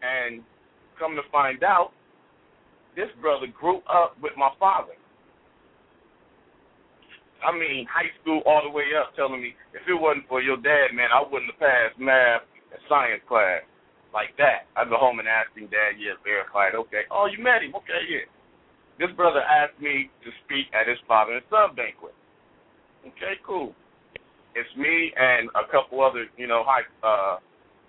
and 0.03 0.43
come 0.99 1.15
to 1.15 1.23
find 1.31 1.63
out, 1.63 1.91
this 2.95 3.09
brother 3.21 3.47
grew 3.47 3.79
up 3.89 4.17
with 4.21 4.33
my 4.37 4.51
father. 4.59 4.95
I 7.43 7.51
mean, 7.51 7.87
high 7.91 8.11
school 8.21 8.43
all 8.47 8.63
the 8.63 8.71
way 8.71 8.95
up, 8.95 9.15
telling 9.17 9.43
me 9.43 9.55
if 9.75 9.83
it 9.89 9.95
wasn't 9.95 10.29
for 10.29 10.43
your 10.43 10.57
dad, 10.59 10.95
man, 10.95 11.11
I 11.11 11.23
wouldn't 11.23 11.51
have 11.51 11.59
passed 11.59 11.99
math 11.99 12.47
and 12.73 12.81
science 12.89 13.23
class 13.29 13.63
like 14.13 14.37
that. 14.37 14.69
I'd 14.77 14.89
go 14.89 14.97
home 14.97 15.21
and 15.21 15.29
ask 15.29 15.53
him, 15.57 15.69
Dad, 15.69 15.97
yeah, 16.01 16.17
verified. 16.25 16.75
Okay. 16.75 17.09
Oh, 17.11 17.29
you 17.29 17.43
met 17.43 17.63
him? 17.63 17.77
Okay, 17.77 18.03
yeah. 18.09 18.27
This 19.01 19.15
brother 19.17 19.41
asked 19.41 19.81
me 19.81 20.11
to 20.25 20.31
speak 20.45 20.69
at 20.77 20.89
his 20.89 21.01
father 21.09 21.41
and 21.41 21.45
son 21.49 21.75
banquet. 21.77 22.15
Okay, 23.05 23.41
cool. 23.45 23.75
It's 24.55 24.69
me 24.77 25.13
and 25.17 25.49
a 25.57 25.65
couple 25.73 26.05
other, 26.05 26.27
you 26.37 26.47
know, 26.47 26.63
high 26.65 26.85
uh 27.01 27.41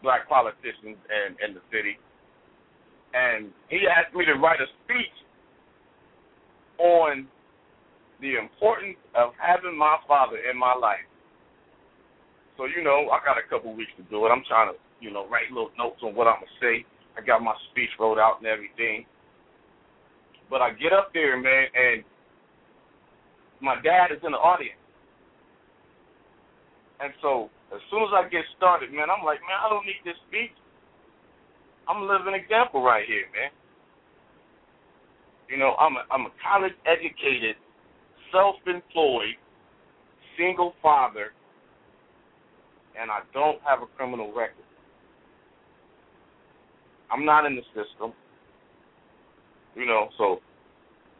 black 0.01 0.27
politicians 0.27 0.99
in, 1.07 1.35
in 1.39 1.55
the 1.55 1.63
city. 1.71 1.97
And 3.13 3.51
he 3.69 3.87
asked 3.87 4.15
me 4.15 4.25
to 4.25 4.33
write 4.33 4.59
a 4.59 4.67
speech 4.83 5.15
on 6.79 7.27
the 8.21 8.35
importance 8.35 8.97
of 9.15 9.31
having 9.39 9.77
my 9.77 9.97
father 10.07 10.37
in 10.49 10.57
my 10.57 10.73
life. 10.75 11.05
So, 12.57 12.65
you 12.65 12.83
know, 12.83 13.10
I 13.10 13.24
got 13.25 13.38
a 13.38 13.45
couple 13.50 13.74
weeks 13.74 13.91
to 13.98 14.03
do 14.10 14.25
it. 14.25 14.29
I'm 14.29 14.43
trying 14.48 14.72
to, 14.72 14.77
you 15.01 15.12
know, 15.12 15.27
write 15.27 15.50
little 15.50 15.72
notes 15.77 16.01
on 16.03 16.13
what 16.13 16.27
I'm 16.27 16.41
to 16.41 16.51
say. 16.62 16.86
I 17.17 17.22
got 17.22 17.41
my 17.41 17.53
speech 17.72 17.89
wrote 18.00 18.19
out 18.19 18.38
and 18.39 18.48
everything. 18.48 19.05
But 20.50 20.62
I 20.62 20.72
get 20.72 20.93
up 20.93 21.10
there, 21.13 21.39
man, 21.39 21.65
and 21.74 22.03
my 23.62 23.75
dad 23.81 24.12
is 24.12 24.22
in 24.24 24.31
the 24.33 24.38
audience. 24.38 24.77
And 27.01 27.13
so, 27.22 27.50
as 27.74 27.81
soon 27.89 28.03
as 28.03 28.13
I 28.13 28.29
get 28.29 28.45
started, 28.55 28.93
man, 28.93 29.10
I'm 29.10 29.25
like, 29.25 29.41
man, 29.41 29.57
I 29.57 29.69
don't 29.69 29.86
need 29.86 30.01
this 30.05 30.19
speech. 30.29 30.53
I'm 31.89 32.03
a 32.03 32.05
living 32.05 32.38
example 32.38 32.83
right 32.83 33.03
here, 33.05 33.25
man. 33.33 33.50
You 35.50 35.57
know, 35.57 35.74
I'm 35.75 35.98
a, 35.98 36.03
I'm 36.13 36.29
a 36.29 36.33
college 36.39 36.74
educated 36.86 37.57
self-employed, 38.31 39.38
single 40.38 40.74
father, 40.81 41.33
and 43.00 43.12
I 43.12 43.21
don't 43.33 43.59
have 43.65 43.81
a 43.81 43.89
criminal 43.97 44.33
record. 44.33 44.65
I'm 47.12 47.25
not 47.25 47.45
in 47.45 47.55
the 47.55 47.65
system. 47.73 48.13
You 49.75 49.85
know, 49.85 50.09
so 50.17 50.39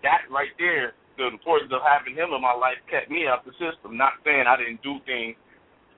that 0.04 0.30
right 0.30 0.54
there, 0.58 0.94
the 1.18 1.28
importance 1.28 1.72
of 1.74 1.82
having 1.86 2.14
him 2.14 2.34
in 2.34 2.42
my 2.42 2.54
life 2.54 2.78
kept 2.90 3.10
me 3.10 3.26
out 3.28 3.46
the 3.46 3.54
system. 3.58 3.98
Not 3.98 4.14
saying 4.26 4.46
I 4.48 4.58
didn't 4.58 4.82
do 4.82 4.98
things 5.06 5.36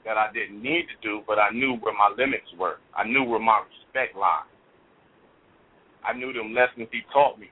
that 0.04 0.18
I 0.18 0.32
didn't 0.32 0.62
need 0.62 0.88
to 0.92 0.98
do, 1.02 1.22
but 1.28 1.40
I 1.40 1.50
knew 1.52 1.76
where 1.80 1.96
my 1.96 2.14
limits 2.16 2.48
were. 2.60 2.78
I 2.96 3.04
knew 3.04 3.24
where 3.24 3.40
my 3.40 3.64
respect 3.64 4.16
lied. 4.16 4.48
I 6.06 6.14
knew 6.14 6.32
them 6.32 6.54
lessons 6.54 6.88
he 6.92 7.02
taught 7.12 7.40
me. 7.40 7.50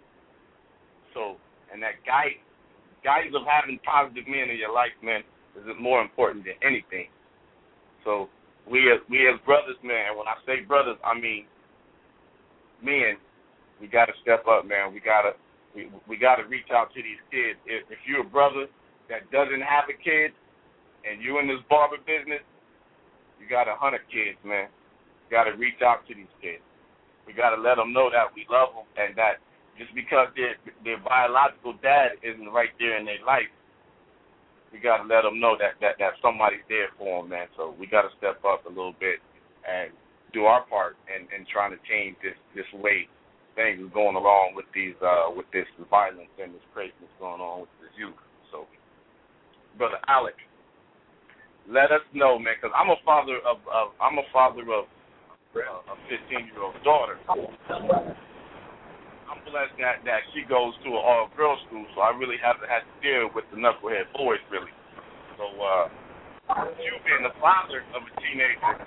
So, 1.14 1.36
and 1.74 1.82
that 1.82 2.00
guidance 2.06 2.44
guidance 3.04 3.36
of 3.36 3.44
having 3.44 3.80
positive 3.84 4.24
men 4.28 4.48
in 4.50 4.58
your 4.58 4.72
life, 4.72 4.96
man, 5.04 5.22
is 5.60 5.68
more 5.76 6.02
important 6.02 6.46
than 6.46 6.56
anything. 6.64 7.12
So 8.04 8.30
we 8.70 8.92
as 8.92 9.00
we 9.10 9.28
as 9.28 9.40
brothers, 9.46 9.78
man. 9.84 10.18
When 10.18 10.28
I 10.28 10.36
say 10.46 10.64
brothers, 10.66 10.98
I 11.04 11.18
mean 11.20 11.46
men. 12.84 13.18
We 13.82 13.88
got 13.88 14.06
to 14.06 14.14
step 14.22 14.46
up, 14.48 14.66
man. 14.66 14.94
We 14.94 15.00
gotta 15.00 15.34
we 15.76 15.90
we 16.08 16.18
got 16.18 16.38
to 16.38 16.44
reach 16.48 16.70
out 16.72 16.94
to 16.94 17.02
these 17.02 17.20
kids. 17.32 17.60
If, 17.66 17.90
if 17.90 18.00
you're 18.08 18.22
a 18.22 18.30
brother 18.30 18.68
that 19.10 19.30
doesn't 19.32 19.62
have 19.62 19.90
a 19.90 19.98
kid 19.98 20.32
and 21.04 21.22
you're 21.22 21.42
in 21.42 21.48
this 21.48 21.64
barber 21.70 21.98
business, 22.06 22.46
you 23.42 23.50
got 23.50 23.68
a 23.68 23.76
hundred 23.76 24.08
kids, 24.08 24.40
man. 24.46 24.70
You 25.28 25.28
got 25.36 25.46
to 25.46 25.58
reach 25.58 25.82
out 25.84 26.08
to 26.08 26.16
these 26.16 26.32
kids. 26.40 26.64
We 27.28 27.34
got 27.34 27.56
to 27.56 27.60
let 27.62 27.76
them 27.76 27.92
know 27.92 28.12
that 28.12 28.32
we 28.36 28.46
love 28.52 28.76
them 28.76 28.88
and 28.96 29.16
that 29.18 29.44
just 29.78 29.94
because 29.96 30.30
their 30.38 30.56
their 30.86 31.02
biological 31.02 31.74
dad 31.82 32.20
isn't 32.22 32.54
right 32.54 32.72
there 32.80 32.98
in 33.00 33.06
their 33.06 33.22
life, 33.26 33.50
we 34.74 34.82
got 34.82 34.98
to 34.98 35.08
let 35.08 35.22
them 35.22 35.40
know 35.40 35.56
that 35.62 35.78
that 35.80 36.02
that 36.02 36.18
somebody's 36.20 36.66
there 36.68 36.90
for 36.98 37.22
them, 37.22 37.30
man. 37.30 37.48
So 37.56 37.78
we 37.78 37.86
got 37.86 38.02
to 38.02 38.12
step 38.18 38.42
up 38.42 38.66
a 38.66 38.74
little 38.74 38.98
bit 39.00 39.22
and 39.64 39.94
do 40.34 40.50
our 40.50 40.66
part 40.66 40.98
in 41.08 41.30
in 41.30 41.46
trying 41.46 41.72
to 41.72 41.80
change 41.86 42.18
this 42.26 42.36
this 42.58 42.68
way 42.82 43.08
things 43.56 43.80
is 43.80 43.94
going 43.94 44.18
along 44.18 44.58
with 44.58 44.66
these 44.74 44.98
uh 45.06 45.30
with 45.30 45.46
this 45.54 45.70
violence 45.90 46.34
and 46.42 46.58
this 46.58 46.66
craziness 46.74 47.14
going 47.22 47.40
on 47.40 47.62
with 47.62 47.74
this 47.80 47.94
youth. 47.94 48.18
So, 48.52 48.66
brother 49.78 50.02
Alec, 50.10 50.36
let 51.70 51.94
us 51.94 52.02
know, 52.14 52.42
man, 52.42 52.58
because 52.58 52.74
I'm 52.76 52.90
a 52.90 53.00
father 53.06 53.38
of, 53.46 53.62
of 53.70 53.94
I'm 54.02 54.18
a 54.18 54.28
father 54.34 54.66
of 54.74 54.90
a 55.54 55.96
15 56.10 56.50
year 56.50 56.62
old 56.66 56.82
daughter. 56.84 57.22
I'm 59.34 59.42
blessed 59.50 59.74
that 59.82 60.06
that 60.06 60.22
she 60.30 60.46
goes 60.46 60.78
to 60.86 60.94
an 60.94 61.02
all 61.02 61.26
girls 61.34 61.58
school, 61.66 61.86
so 61.98 62.06
I 62.06 62.14
really 62.14 62.38
haven't 62.38 62.70
had 62.70 62.86
to 62.86 62.94
deal 63.02 63.34
with 63.34 63.50
the 63.50 63.58
knucklehead 63.58 64.14
boys 64.14 64.38
really. 64.54 64.70
So 65.42 65.50
uh, 65.50 65.90
you 66.78 66.94
being 67.02 67.26
the 67.26 67.34
father 67.42 67.82
of 67.98 68.06
a 68.06 68.12
teenager, 68.22 68.86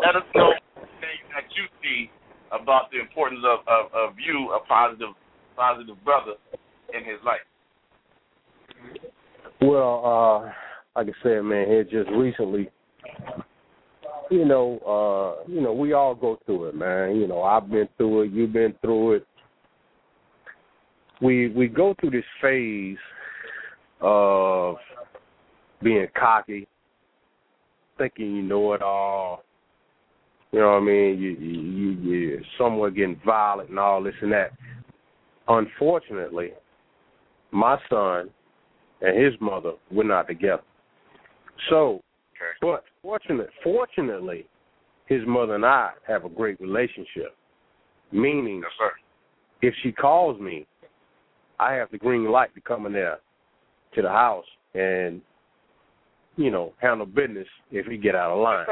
let 0.00 0.16
us 0.16 0.24
know 0.32 0.56
things 0.80 1.24
that 1.36 1.44
you 1.52 1.68
see 1.84 2.08
about 2.48 2.88
the 2.88 3.00
importance 3.00 3.44
of, 3.44 3.60
of, 3.68 3.92
of 3.92 4.16
you, 4.16 4.56
a 4.56 4.64
positive 4.64 5.12
positive 5.56 6.02
brother 6.04 6.40
in 6.96 7.04
his 7.04 7.20
life. 7.20 7.44
Well, 9.60 10.00
uh, 10.00 10.38
like 10.96 11.12
I 11.12 11.16
said, 11.22 11.44
man, 11.44 11.68
here 11.68 11.84
just 11.84 12.08
recently, 12.16 12.70
you 14.30 14.44
know, 14.44 14.78
uh, 15.46 15.50
you 15.50 15.60
know, 15.60 15.72
we 15.72 15.92
all 15.92 16.14
go 16.14 16.38
through 16.46 16.66
it, 16.66 16.74
man. 16.74 17.16
You 17.16 17.26
know, 17.26 17.42
I've 17.42 17.70
been 17.70 17.88
through 17.96 18.22
it, 18.22 18.32
you've 18.32 18.52
been 18.52 18.74
through 18.80 19.14
it. 19.14 19.26
We 21.20 21.48
we 21.48 21.66
go 21.66 21.94
through 21.98 22.10
this 22.10 22.24
phase 22.40 22.96
of 24.00 24.76
being 25.82 26.06
cocky, 26.18 26.68
thinking 27.96 28.36
you 28.36 28.42
know 28.42 28.72
it 28.74 28.82
all. 28.82 29.42
You 30.52 30.60
know 30.60 30.72
what 30.72 30.76
I 30.76 30.80
mean? 30.80 31.18
You 31.18 31.30
you 31.30 31.90
you 31.90 32.42
somewhere 32.56 32.90
getting 32.90 33.20
violent 33.24 33.70
and 33.70 33.78
all 33.78 34.02
this 34.02 34.14
and 34.22 34.32
that. 34.32 34.52
Unfortunately, 35.48 36.50
my 37.50 37.78
son 37.90 38.30
and 39.00 39.24
his 39.24 39.34
mother 39.40 39.72
were 39.90 40.04
not 40.04 40.28
together. 40.28 40.62
So 41.70 42.02
but 42.60 42.84
fortunate, 43.02 43.50
fortunately, 43.62 44.46
his 45.06 45.22
mother 45.26 45.54
and 45.54 45.64
I 45.64 45.92
have 46.06 46.24
a 46.24 46.28
great 46.28 46.60
relationship. 46.60 47.34
Meaning, 48.10 48.62
yes, 48.62 48.90
if 49.60 49.74
she 49.82 49.92
calls 49.92 50.40
me, 50.40 50.66
I 51.58 51.74
have 51.74 51.90
the 51.90 51.98
green 51.98 52.30
light 52.30 52.54
to 52.54 52.60
come 52.60 52.86
in 52.86 52.92
there 52.92 53.18
to 53.94 54.02
the 54.02 54.08
house 54.08 54.44
and 54.74 55.20
you 56.36 56.50
know 56.50 56.72
handle 56.78 57.06
business 57.06 57.46
if 57.70 57.86
he 57.86 57.96
get 57.96 58.14
out 58.14 58.30
of 58.30 58.38
line. 58.38 58.66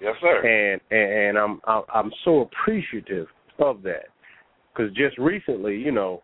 Yes, 0.00 0.14
sir. 0.20 0.34
Yes, 0.40 0.42
sir. 0.42 0.72
And 0.72 0.80
and, 0.90 1.28
and 1.28 1.38
I'm 1.38 1.60
I'm 1.94 2.12
so 2.24 2.40
appreciative 2.40 3.28
of 3.58 3.82
that 3.82 4.06
because 4.74 4.92
just 4.94 5.16
recently, 5.18 5.76
you 5.76 5.92
know, 5.92 6.22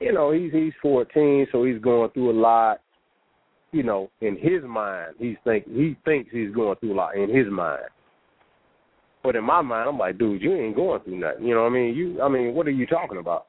you 0.00 0.12
know 0.12 0.32
he's 0.32 0.52
he's 0.52 0.72
14, 0.82 1.46
so 1.52 1.64
he's 1.64 1.80
going 1.80 2.10
through 2.10 2.30
a 2.30 2.38
lot. 2.40 2.80
You 3.72 3.84
know, 3.84 4.10
in 4.20 4.36
his 4.36 4.62
mind, 4.66 5.14
he's 5.18 5.36
think 5.44 5.64
he 5.66 5.96
thinks 6.04 6.30
he's 6.32 6.52
going 6.52 6.76
through 6.78 6.94
a 6.94 6.96
lot 6.96 7.16
in 7.16 7.34
his 7.34 7.46
mind. 7.48 7.84
But 9.22 9.36
in 9.36 9.44
my 9.44 9.60
mind, 9.60 9.88
I'm 9.88 9.98
like, 9.98 10.18
dude, 10.18 10.42
you 10.42 10.54
ain't 10.54 10.74
going 10.74 11.00
through 11.02 11.18
nothing. 11.18 11.46
You 11.46 11.54
know 11.54 11.62
what 11.62 11.70
I 11.70 11.74
mean? 11.74 11.94
You, 11.94 12.22
I 12.22 12.28
mean, 12.28 12.54
what 12.54 12.66
are 12.66 12.72
you 12.72 12.86
talking 12.86 13.18
about? 13.18 13.46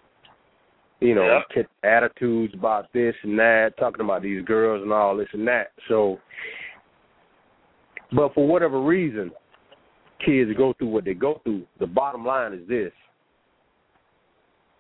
You 1.00 1.16
know, 1.16 1.42
yeah. 1.56 1.64
attitudes 1.84 2.54
about 2.54 2.94
this 2.94 3.16
and 3.24 3.40
that, 3.40 3.72
talking 3.80 4.02
about 4.02 4.22
these 4.22 4.44
girls 4.46 4.84
and 4.84 4.94
all 4.94 5.18
this 5.18 5.30
and 5.34 5.48
that. 5.48 5.72
So, 5.88 6.20
but 8.12 8.34
for 8.36 8.46
whatever 8.48 8.82
reason, 8.82 9.32
kids 10.24 10.52
go 10.56 10.74
through 10.78 10.90
what 10.90 11.06
they 11.06 11.16
go 11.16 11.42
through. 11.44 11.64
The 11.80 11.88
bottom 11.88 12.24
line 12.24 12.54
is 12.54 12.68
this: 12.68 12.92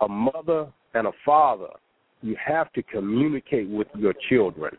a 0.01 0.07
mother 0.07 0.67
and 0.93 1.07
a 1.07 1.11
father, 1.25 1.69
you 2.21 2.35
have 2.43 2.71
to 2.73 2.83
communicate 2.83 3.67
with 3.69 3.87
your 3.97 4.13
children, 4.29 4.77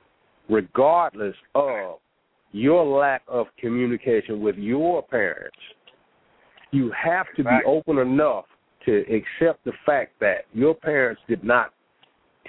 regardless 0.49 1.37
of 1.55 1.99
your 2.53 2.85
lack 2.85 3.23
of 3.29 3.47
communication 3.59 4.41
with 4.41 4.57
your 4.57 5.03
parents 5.03 5.57
you 6.73 6.91
have 7.01 7.27
to 7.37 7.45
be 7.45 7.59
open 7.67 7.99
enough 7.99 8.47
to 8.87 9.03
accept 9.03 9.65
the 9.65 9.73
fact 9.87 10.13
that 10.21 10.47
your 10.53 10.75
parents 10.75 11.21
did 11.29 11.45
not 11.45 11.73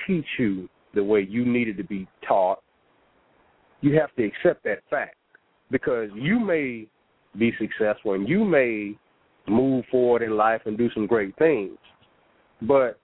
teach 0.08 0.26
you 0.40 0.68
the 0.96 1.04
way 1.04 1.28
you 1.30 1.46
needed 1.46 1.78
to 1.78 1.84
be 1.84 2.08
taught. 2.28 2.60
You 3.82 4.00
have 4.00 4.16
to 4.16 4.24
accept 4.24 4.64
that 4.64 4.80
fact 4.90 5.18
because 5.70 6.10
you 6.16 6.40
may 6.40 6.88
be 7.38 7.54
successful 7.60 8.14
and 8.14 8.28
you 8.28 8.46
may 8.46 8.98
move 9.48 9.84
forward 9.92 10.22
in 10.22 10.38
life 10.38 10.62
and 10.66 10.78
do 10.78 10.90
some 10.94 11.06
great 11.06 11.36
things. 11.38 11.78
But 12.62 13.00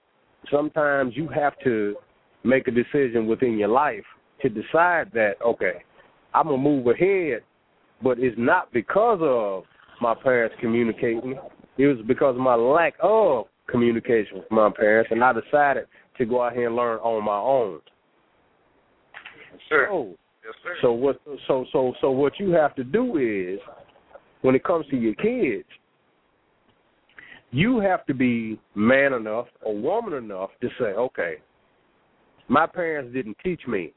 sometimes 0.50 1.12
you 1.14 1.28
have 1.28 1.52
to 1.64 1.96
make 2.44 2.66
a 2.66 2.70
decision 2.70 3.26
within 3.26 3.58
your 3.58 3.68
life 3.68 4.04
to 4.42 4.48
decide 4.48 5.10
that, 5.14 5.34
okay, 5.44 5.82
I'm 6.34 6.46
going 6.46 6.62
to 6.62 6.68
move 6.68 6.86
ahead, 6.86 7.42
but 8.02 8.18
it's 8.18 8.36
not 8.38 8.72
because 8.72 9.18
of 9.22 9.64
my 10.00 10.14
parents 10.14 10.54
communicating. 10.60 11.38
It 11.78 11.86
was 11.86 11.98
because 12.06 12.34
of 12.36 12.40
my 12.40 12.54
lack 12.54 12.94
of 13.02 13.46
communication 13.68 14.38
with 14.38 14.50
my 14.50 14.70
parents, 14.70 15.10
and 15.12 15.22
I 15.22 15.32
decided 15.32 15.86
to 16.18 16.24
go 16.26 16.42
out 16.42 16.52
here 16.52 16.66
and 16.66 16.76
learn 16.76 16.98
on 16.98 17.24
my 17.24 17.38
own. 17.38 17.80
Sure. 19.68 19.86
So, 19.88 20.16
yes, 20.44 20.54
sir. 20.62 20.76
So 20.82 20.92
what? 20.92 21.20
So 21.46 21.64
so 21.72 21.92
so 22.00 22.10
what 22.10 22.38
you 22.38 22.50
have 22.50 22.74
to 22.76 22.84
do 22.84 23.18
is, 23.18 23.60
when 24.42 24.54
it 24.54 24.64
comes 24.64 24.86
to 24.88 24.96
your 24.96 25.14
kids, 25.14 25.68
you 27.50 27.78
have 27.80 28.04
to 28.06 28.14
be 28.14 28.58
man 28.74 29.12
enough 29.12 29.46
or 29.62 29.76
woman 29.76 30.14
enough 30.14 30.50
to 30.60 30.68
say, 30.78 30.86
okay, 30.86 31.34
my 32.48 32.66
parents 32.66 33.14
didn't 33.14 33.36
teach 33.42 33.60
me. 33.66 33.92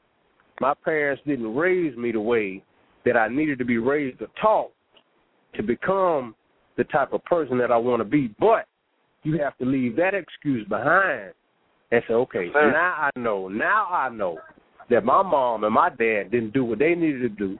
My 0.60 0.74
parents 0.84 1.22
didn't 1.26 1.54
raise 1.54 1.96
me 1.96 2.12
the 2.12 2.20
way 2.20 2.62
that 3.04 3.16
I 3.16 3.28
needed 3.28 3.58
to 3.58 3.64
be 3.64 3.78
raised 3.78 4.22
or 4.22 4.28
taught 4.40 4.72
to 5.54 5.62
become 5.62 6.34
the 6.76 6.84
type 6.84 7.12
of 7.12 7.24
person 7.24 7.58
that 7.58 7.70
I 7.70 7.76
want 7.76 8.00
to 8.00 8.04
be. 8.04 8.34
But 8.38 8.66
you 9.22 9.38
have 9.40 9.56
to 9.58 9.64
leave 9.64 9.96
that 9.96 10.14
excuse 10.14 10.66
behind 10.68 11.32
and 11.90 12.02
say, 12.08 12.14
okay, 12.14 12.50
now 12.54 13.10
I 13.14 13.18
know, 13.18 13.48
now 13.48 13.86
I 13.86 14.08
know 14.08 14.38
that 14.90 15.04
my 15.04 15.22
mom 15.22 15.64
and 15.64 15.74
my 15.74 15.88
dad 15.88 16.30
didn't 16.30 16.52
do 16.52 16.64
what 16.64 16.78
they 16.78 16.94
needed 16.94 17.20
to 17.20 17.28
do. 17.28 17.58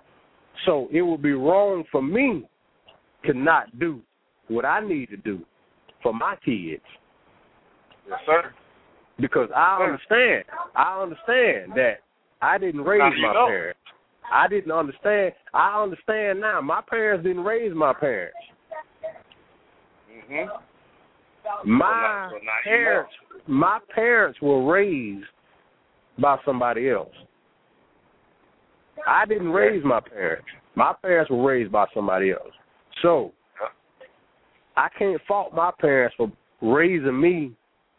So 0.67 0.89
it 0.93 1.03
would 1.03 1.23
be 1.23 1.33
wrong 1.33 1.85
for 1.91 2.03
me 2.03 2.49
to 3.27 3.33
not 3.33 3.79
do 3.79 4.01
what 4.49 4.65
I 4.65 4.81
need 4.87 5.11
to 5.11 5.17
do 5.17 5.41
for 6.03 6.13
my 6.13 6.37
kids. 6.45 6.83
Yes, 8.09 8.19
sir. 8.27 8.53
Because 9.19 9.49
I 9.55 9.83
understand, 9.83 10.45
I 10.75 11.03
understand 11.03 11.73
that 11.77 12.01
I 12.45 12.59
didn't 12.59 12.83
raise 12.83 13.01
my 13.23 13.33
know. 13.33 13.47
parents. 13.47 13.81
I 14.31 14.49
didn't 14.49 14.73
understand. 14.73 15.33
I 15.55 15.83
understand 15.83 16.41
now. 16.41 16.61
My 16.61 16.83
parents 16.89 17.25
didn't 17.25 17.45
raise 17.45 17.75
my 17.75 17.93
parents. 17.95 18.37
Mhm. 20.11 20.61
My 21.65 22.29
so 22.31 22.39
so 22.39 22.45
now 22.45 22.53
parents, 22.65 23.13
my 23.47 23.79
parents 23.95 24.41
were 24.41 24.63
raised 24.63 25.27
by 26.19 26.39
somebody 26.45 26.91
else. 26.91 27.15
I 29.07 29.27
didn't 29.27 29.51
raise 29.51 29.85
my 29.85 30.01
parents. 30.01 30.47
My 30.75 30.93
parents 31.03 31.31
were 31.31 31.43
raised 31.43 31.73
by 31.73 31.87
somebody 31.95 32.31
else. 32.31 32.55
So 33.03 33.33
I 34.77 34.89
can't 34.99 35.21
fault 35.27 35.55
my 35.55 35.71
parents 35.79 36.15
for 36.17 36.31
raising 36.61 37.21
me 37.21 37.53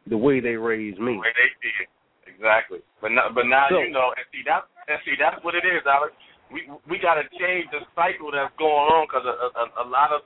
the 0.07 0.17
way 0.17 0.39
they 0.39 0.55
raised 0.55 0.99
me. 0.99 1.13
The 1.13 1.19
way 1.19 1.33
they 1.35 1.67
did. 1.67 1.87
Exactly. 2.35 2.83
But 2.99 3.15
now, 3.15 3.31
but 3.31 3.47
now 3.47 3.67
So- 3.71 3.79
you 3.79 3.89
know, 3.95 4.11
and 4.11 4.25
see 4.31 4.43
that, 4.43 4.67
and 4.91 4.99
see 5.07 5.15
that's 5.15 5.39
what 5.43 5.55
it 5.55 5.63
is, 5.63 5.81
Alex. 5.87 6.13
We 6.51 6.69
we 6.85 6.99
got 6.99 7.15
to 7.15 7.25
change 7.39 7.65
the 7.71 7.81
cycle 7.95 8.29
that's 8.29 8.53
going 8.59 8.85
on 8.93 9.07
because 9.09 9.25
a, 9.25 9.35
a, 9.57 9.63
a 9.81 9.85
lot 9.87 10.11
of 10.11 10.21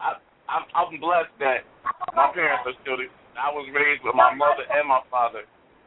I 0.00 0.16
I'm, 0.48 0.64
I'm 0.72 0.96
blessed 0.96 1.34
that 1.44 1.68
my 2.16 2.32
parents 2.32 2.64
are 2.64 2.78
still. 2.80 2.96
I 3.36 3.52
was 3.52 3.68
raised 3.70 4.02
with 4.02 4.16
my 4.16 4.32
mother 4.34 4.64
and 4.64 4.88
my 4.88 5.04
father 5.12 5.44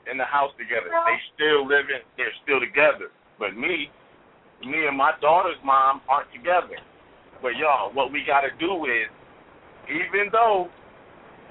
in 0.10 0.18
the 0.22 0.24
house 0.28 0.54
together. 0.56 0.88
They 0.88 1.18
still 1.34 1.66
living. 1.66 2.06
They're 2.16 2.36
still 2.46 2.62
together. 2.62 3.10
But 3.42 3.58
me, 3.58 3.90
me 4.62 4.86
and 4.86 4.96
my 4.96 5.18
daughter's 5.20 5.60
mom 5.66 6.02
aren't 6.08 6.32
together. 6.32 6.78
But 7.42 7.58
y'all, 7.58 7.90
what 7.92 8.14
we 8.14 8.22
got 8.24 8.46
to 8.46 8.54
do 8.62 8.86
is, 8.86 9.10
even 9.90 10.30
though 10.32 10.70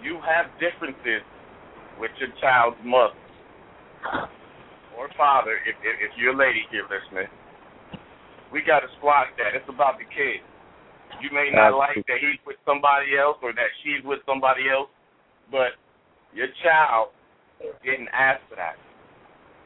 you 0.00 0.22
have 0.22 0.46
differences 0.62 1.26
with 1.98 2.14
your 2.22 2.30
child's 2.40 2.78
mother 2.86 3.18
or 4.96 5.08
father, 5.16 5.58
if 5.64 5.76
if, 5.80 6.10
if 6.10 6.12
you're 6.16 6.34
a 6.34 6.38
lady 6.38 6.64
here 6.70 6.84
listening, 6.88 7.28
we 8.52 8.62
got 8.62 8.80
to 8.80 8.90
squash 8.98 9.28
that. 9.38 9.54
It's 9.54 9.68
about 9.68 9.98
the 9.98 10.08
kid. 10.08 10.42
You 11.18 11.30
may 11.34 11.50
not 11.50 11.74
like 11.74 11.98
that 12.06 12.18
he's 12.22 12.38
with 12.46 12.56
somebody 12.64 13.18
else 13.18 13.36
or 13.42 13.52
that 13.52 13.70
she's 13.82 14.00
with 14.06 14.22
somebody 14.24 14.70
else, 14.70 14.88
but 15.50 15.74
your 16.32 16.48
child 16.62 17.10
didn't 17.82 18.08
ask 18.14 18.40
for 18.46 18.56
that. 18.56 18.78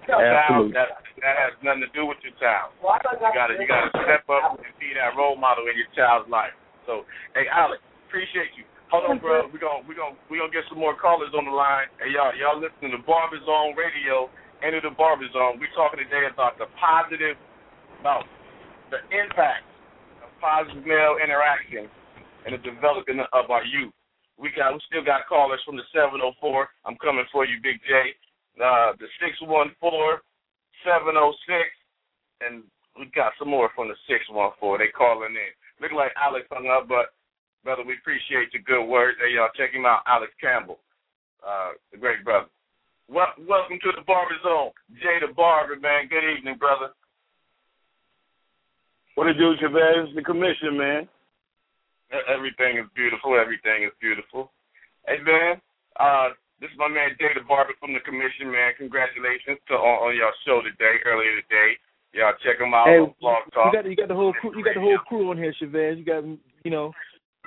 Your 0.09 0.21
child, 0.21 0.73
Absolutely. 0.73 0.77
that 0.77 0.89
that 1.25 1.37
has 1.41 1.53
nothing 1.65 1.85
to 1.85 1.93
do 1.97 2.05
with 2.05 2.21
your 2.21 2.37
child. 2.37 2.77
You 2.81 3.33
gotta 3.33 3.57
you 3.57 3.69
gotta 3.69 3.93
step 4.05 4.25
up 4.29 4.61
and 4.61 4.73
be 4.77 4.93
that 4.97 5.17
role 5.17 5.37
model 5.37 5.65
in 5.69 5.77
your 5.77 5.89
child's 5.97 6.29
life. 6.29 6.53
So, 6.85 7.09
hey 7.33 7.49
Alex, 7.49 7.81
appreciate 8.09 8.53
you. 8.57 8.69
Hold 8.95 9.11
on, 9.11 9.19
bro. 9.19 9.51
We 9.51 9.59
gonna 9.59 9.83
we 9.91 9.99
gonna 9.99 10.15
we 10.31 10.39
gonna 10.39 10.55
get 10.55 10.63
some 10.71 10.79
more 10.79 10.95
callers 10.95 11.35
on 11.35 11.51
the 11.51 11.51
line. 11.51 11.91
Hey 11.99 12.15
y'all, 12.15 12.31
y'all 12.39 12.63
listening 12.63 12.95
to 12.95 13.03
Barber 13.03 13.43
Zone 13.43 13.75
Radio. 13.75 14.31
Enter 14.63 14.87
the 14.87 14.95
Barber 14.95 15.27
Zone. 15.35 15.59
We're 15.59 15.75
talking 15.75 15.99
today 15.99 16.31
about 16.31 16.63
the 16.63 16.71
positive, 16.79 17.35
about 17.99 18.23
the 18.95 19.03
impact 19.11 19.67
of 20.23 20.31
positive 20.39 20.87
male 20.87 21.19
interaction 21.19 21.91
in 22.47 22.55
the 22.55 22.63
development 22.63 23.27
of 23.35 23.51
our 23.51 23.67
youth. 23.67 23.91
We 24.39 24.55
got 24.55 24.71
we 24.71 24.79
still 24.87 25.03
got 25.03 25.27
callers 25.27 25.59
from 25.67 25.75
the 25.75 25.83
704. 25.91 26.39
I'm 26.87 26.95
coming 27.03 27.27
for 27.35 27.43
you, 27.43 27.59
Big 27.67 27.83
J. 27.91 28.15
Uh, 28.63 28.95
the 29.03 29.11
614, 29.19 29.75
706, 30.87 31.43
and 32.47 32.63
we 32.95 33.11
got 33.11 33.35
some 33.43 33.51
more 33.51 33.75
from 33.75 33.91
the 33.91 33.99
614. 34.07 34.55
They 34.79 34.95
calling 34.95 35.35
in. 35.35 35.51
Look 35.83 35.91
like 35.91 36.15
Alex 36.15 36.47
hung 36.47 36.71
up, 36.71 36.87
but 36.87 37.11
brother, 37.65 37.83
we 37.83 37.97
appreciate 37.97 38.53
your 38.53 38.63
good 38.69 38.85
words. 38.85 39.17
Hey, 39.17 39.33
y'all, 39.33 39.49
check 39.57 39.73
him 39.73 39.89
out, 39.89 40.05
Alex 40.05 40.31
Campbell, 40.37 40.79
uh, 41.41 41.73
the 41.91 41.97
great 41.97 42.21
brother. 42.23 42.53
Well, 43.09 43.33
welcome 43.49 43.81
to 43.81 43.91
the 43.97 44.05
Barber 44.05 44.37
Zone, 44.45 44.77
Jay 45.01 45.17
the 45.25 45.33
Barber, 45.33 45.81
man. 45.81 46.13
Good 46.13 46.25
evening, 46.29 46.61
brother. 46.61 46.93
What 49.17 49.33
it 49.33 49.41
do, 49.41 49.57
Chavez? 49.61 50.13
The 50.13 50.23
commission, 50.23 50.77
man. 50.77 51.09
Everything 52.29 52.77
is 52.79 52.87
beautiful. 52.93 53.35
Everything 53.41 53.89
is 53.89 53.97
beautiful. 53.97 54.53
Hey, 55.09 55.25
man, 55.25 55.57
uh, 55.97 56.37
this 56.61 56.69
is 56.69 56.79
my 56.79 56.89
man 56.89 57.17
Jay 57.17 57.33
the 57.33 57.45
Barber 57.49 57.73
from 57.81 57.97
the 57.97 58.05
commission, 58.05 58.53
man. 58.53 58.77
Congratulations 58.77 59.57
to 59.73 59.75
on, 59.75 59.97
on 60.05 60.13
y'all 60.13 60.37
show 60.45 60.61
today, 60.61 61.01
earlier 61.09 61.33
today. 61.41 61.81
Y'all 62.13 62.37
check 62.45 62.61
them 62.61 62.77
out 62.77 62.87
Hey, 62.87 63.01
on 63.01 63.13
Blog 63.21 63.49
you 63.49 63.53
Talk. 63.57 63.73
got 63.73 63.89
you 63.89 63.97
got 63.97 64.09
the 64.09 64.15
whole 64.15 64.33
crew. 64.37 64.53
You 64.57 64.63
got 64.63 64.79
the 64.79 64.85
whole 64.85 65.03
crew 65.09 65.31
on 65.33 65.37
here, 65.37 65.53
Chavez. 65.59 65.99
You 65.99 66.05
got 66.05 66.23
you 66.63 66.71
know, 66.71 66.93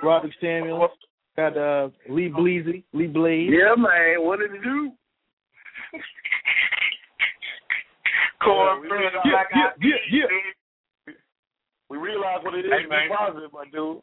Robert 0.02 0.32
Samuel. 0.40 0.88
Got 1.36 1.56
uh, 1.56 1.88
Lee 2.08 2.28
Bleezy, 2.28 2.82
Lee 2.92 3.06
Blaze. 3.06 3.50
Yeah, 3.52 3.74
man. 3.76 4.24
What 4.26 4.40
did 4.40 4.54
it 4.54 4.62
do? 4.62 4.92
Cornbread, 8.42 9.12
Yeah, 9.14 9.30
black 9.30 9.48
yeah, 9.54 9.62
eyed 9.66 9.72
yeah, 9.80 9.96
yeah. 10.10 11.14
We 11.90 11.96
realize 11.96 12.38
what 12.42 12.54
it 12.54 12.66
is. 12.66 12.70
Hey, 12.70 12.84
Be 12.84 12.90
man. 12.90 13.08
positive, 13.16 13.52
my 13.52 13.64
dude. 13.72 14.02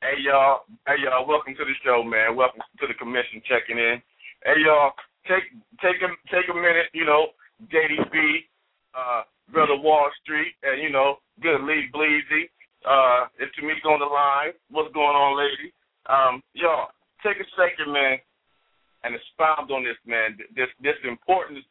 Hey 0.00 0.22
y'all, 0.22 0.62
hey 0.86 0.94
y'all, 1.02 1.26
welcome 1.26 1.54
to 1.58 1.64
the 1.64 1.74
show, 1.84 2.04
man. 2.04 2.36
Welcome 2.36 2.62
to 2.78 2.86
the 2.86 2.94
commission 2.94 3.42
checking 3.50 3.78
in. 3.78 4.00
Hey 4.44 4.62
y'all, 4.64 4.92
take 5.26 5.42
take 5.82 5.98
a 6.00 6.08
take 6.30 6.46
a 6.48 6.54
minute, 6.54 6.86
you 6.94 7.04
know, 7.04 7.34
JDB, 7.66 8.46
uh, 8.94 9.22
Brother 9.52 9.76
Wall 9.76 10.08
Street, 10.22 10.54
and 10.62 10.80
you 10.80 10.90
know, 10.90 11.16
good 11.42 11.62
Lee 11.66 11.90
Bleezy. 11.92 12.46
Uh, 12.86 13.26
if 13.38 13.50
Tamika 13.58 13.90
on 13.90 13.98
the 13.98 14.06
line, 14.06 14.54
what's 14.70 14.92
going 14.94 15.16
on, 15.16 15.34
lady? 15.38 15.72
Um, 16.06 16.42
y'all, 16.54 16.88
take 17.26 17.36
a 17.42 17.48
second, 17.58 17.92
man, 17.92 18.18
and 19.04 19.14
expound 19.14 19.70
on 19.70 19.82
this, 19.84 19.98
man. 20.06 20.38
This 20.54 20.70
this 20.82 20.98
importance 21.04 21.64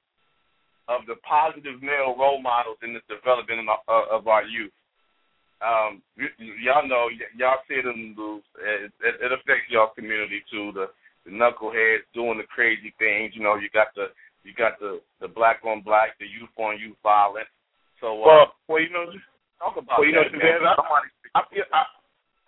of 0.88 1.04
the 1.08 1.16
positive 1.24 1.82
male 1.82 2.16
role 2.16 2.42
models 2.42 2.78
in 2.84 2.94
the 2.96 3.04
development 3.12 3.68
of, 3.68 4.24
uh, 4.24 4.30
our 4.30 4.44
youth. 4.44 4.72
Um, 5.60 6.02
y- 6.16 6.32
y'all 6.64 6.88
know, 6.88 7.10
y- 7.12 7.34
y'all 7.36 7.60
see 7.68 7.76
it 7.76 7.88
in 7.88 8.14
the 8.16 8.22
news. 8.22 8.44
It, 8.62 8.92
it, 9.04 9.16
it 9.28 9.32
affects 9.32 9.68
y'all 9.72 9.92
community 9.96 10.44
too. 10.52 10.72
The, 10.76 10.88
the 11.26 11.32
knuckleheads 11.32 12.08
doing 12.14 12.38
the 12.38 12.48
crazy 12.48 12.94
things. 13.00 13.34
You 13.36 13.44
know, 13.44 13.56
you 13.56 13.68
got 13.74 13.92
the 13.96 14.12
you 14.44 14.54
got 14.54 14.80
the 14.80 15.02
the 15.20 15.28
black 15.28 15.60
on 15.66 15.82
black, 15.82 16.16
the 16.20 16.28
youth 16.28 16.52
on 16.58 16.80
youth 16.80 16.96
violence. 17.04 17.50
So, 18.00 18.22
uh, 18.24 18.28
Well, 18.28 18.48
well, 18.68 18.82
you 18.82 18.92
know, 18.92 19.12
talk 19.60 19.76
about 19.78 20.00
well, 20.00 20.08
you 20.08 20.14
know, 20.14 20.24
that, 20.24 20.32
man. 20.34 20.62
Chavez, 20.62 20.78
I- 20.78 21.40
I 21.40 21.42
feel 21.54 21.64
I, 21.74 21.84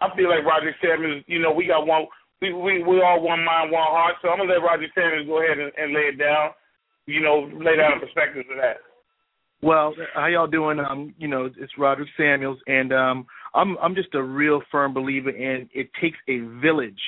I 0.02 0.16
feel 0.16 0.30
like 0.30 0.46
Roger 0.46 0.74
Samuels. 0.82 1.24
You 1.28 1.40
know, 1.40 1.52
we 1.52 1.68
got 1.68 1.86
one. 1.86 2.08
We 2.42 2.54
we 2.54 2.82
we 2.84 3.02
all 3.02 3.22
one 3.22 3.44
mind, 3.44 3.72
one 3.72 3.84
heart. 3.86 4.16
So 4.22 4.30
I'm 4.30 4.40
gonna 4.40 4.54
let 4.54 4.64
Roger 4.64 4.88
Samuels 4.96 5.28
go 5.28 5.44
ahead 5.44 5.60
and, 5.60 5.72
and 5.78 5.94
lay 5.94 6.10
it 6.10 6.18
down. 6.18 6.52
You 7.06 7.22
know, 7.22 7.50
lay 7.54 7.76
down 7.76 8.00
the 8.00 8.06
perspectives 8.06 8.48
of 8.50 8.58
that. 8.58 8.78
Well, 9.62 9.94
how 10.16 10.28
y'all 10.28 10.48
doing? 10.48 10.80
Um, 10.80 11.14
you 11.18 11.28
know, 11.28 11.46
it's 11.46 11.78
Roderick 11.78 12.10
Samuels, 12.16 12.60
and 12.68 12.94
um, 12.94 13.26
I'm 13.54 13.78
I'm 13.78 13.94
just 13.94 14.16
a 14.16 14.24
real 14.24 14.62
firm 14.72 14.94
believer 14.94 15.32
in 15.32 15.70
it 15.74 15.90
takes 16.02 16.18
a 16.30 16.40
village 16.62 17.02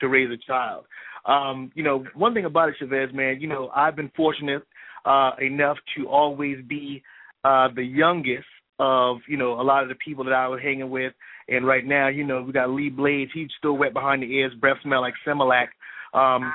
to 0.00 0.08
raise 0.08 0.30
a 0.30 0.38
child. 0.46 0.84
Um, 1.26 1.70
you 1.74 1.82
know, 1.82 2.04
one 2.14 2.32
thing 2.32 2.46
about 2.46 2.70
it, 2.70 2.76
Chavez, 2.78 3.10
man, 3.12 3.40
you 3.40 3.48
know, 3.48 3.70
I've 3.76 3.94
been 3.96 4.10
fortunate 4.16 4.62
uh, 5.04 5.32
enough 5.40 5.76
to 5.96 6.08
always 6.08 6.64
be 6.66 7.02
uh, 7.44 7.68
the 7.74 7.82
youngest 7.82 8.46
of 8.78 9.18
you 9.26 9.36
know 9.36 9.60
a 9.60 9.62
lot 9.62 9.82
of 9.82 9.88
the 9.88 9.94
people 9.96 10.24
that 10.24 10.32
I 10.32 10.48
was 10.48 10.60
hanging 10.62 10.90
with, 10.90 11.12
and 11.48 11.66
right 11.66 11.84
now, 11.84 12.08
you 12.08 12.24
know, 12.24 12.42
we 12.42 12.52
got 12.52 12.70
Lee 12.70 12.90
Blades. 12.90 13.30
He's 13.34 13.48
still 13.58 13.76
wet 13.76 13.92
behind 13.92 14.22
the 14.22 14.26
ears, 14.26 14.52
breath 14.60 14.76
smell 14.82 15.00
like 15.00 15.14
Similac. 15.26 15.68
Um, 16.14 16.52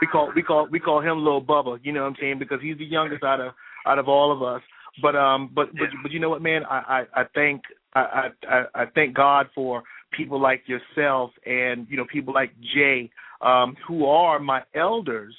we 0.00 0.06
call 0.06 0.32
we 0.34 0.42
call 0.42 0.68
we 0.70 0.80
call 0.80 1.00
him 1.00 1.18
Little 1.18 1.42
Bubba. 1.42 1.78
You 1.82 1.92
know 1.92 2.02
what 2.02 2.08
I'm 2.08 2.16
saying? 2.20 2.38
Because 2.38 2.60
he's 2.62 2.78
the 2.78 2.84
youngest 2.84 3.24
out 3.24 3.40
of 3.40 3.52
out 3.86 3.98
of 3.98 4.08
all 4.08 4.32
of 4.32 4.42
us. 4.42 4.62
But 5.00 5.16
um, 5.16 5.50
but 5.54 5.72
but 5.72 5.88
but 6.02 6.12
you 6.12 6.20
know 6.20 6.30
what, 6.30 6.42
man? 6.42 6.62
I 6.68 7.06
I, 7.14 7.20
I 7.22 7.24
thank 7.34 7.62
I, 7.94 8.28
I 8.48 8.62
I 8.74 8.84
thank 8.94 9.14
God 9.14 9.46
for 9.54 9.82
people 10.12 10.40
like 10.40 10.62
yourself 10.66 11.30
and 11.46 11.86
you 11.88 11.96
know 11.96 12.04
people 12.12 12.34
like 12.34 12.52
Jay, 12.74 13.10
um, 13.40 13.76
who 13.86 14.06
are 14.06 14.38
my 14.38 14.62
elders. 14.74 15.34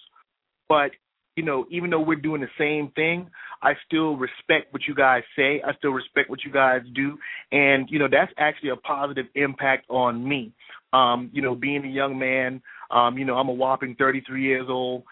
But 0.68 0.92
you 1.36 1.44
know, 1.44 1.66
even 1.72 1.90
though 1.90 2.02
we're 2.02 2.16
doing 2.16 2.42
the 2.42 2.48
same 2.58 2.92
thing, 2.92 3.30
I 3.62 3.74
still 3.88 4.16
respect 4.18 4.72
what 4.72 4.84
you 4.88 4.94
guys 4.94 5.24
say. 5.36 5.62
I 5.66 5.74
still 5.78 5.92
respect 5.92 6.30
what 6.30 6.44
you 6.44 6.52
guys 6.52 6.82
do, 6.94 7.18
and 7.52 7.88
you 7.90 7.98
know 7.98 8.08
that's 8.12 8.32
actually 8.38 8.70
a 8.70 8.76
positive 8.76 9.26
impact 9.36 9.90
on 9.90 10.28
me. 10.28 10.52
Um, 10.92 11.32
you 11.34 11.42
know, 11.42 11.56
being 11.56 11.84
a 11.86 11.90
young 11.90 12.20
man, 12.20 12.62
um, 12.92 13.18
you 13.18 13.26
know, 13.26 13.36
I'm 13.36 13.50
a 13.50 13.54
whopping 13.54 13.96
33 13.98 14.44
years 14.44 14.68
old, 14.70 15.04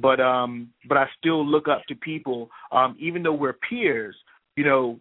but 0.00 0.20
um, 0.20 0.70
but 0.88 0.98
I 0.98 1.06
still 1.18 1.46
look 1.46 1.68
up 1.68 1.82
to 1.88 1.94
people, 1.94 2.50
um, 2.72 2.96
even 2.98 3.22
though 3.22 3.34
we're 3.34 3.52
peers. 3.52 4.16
You 4.56 4.64
know, 4.64 5.00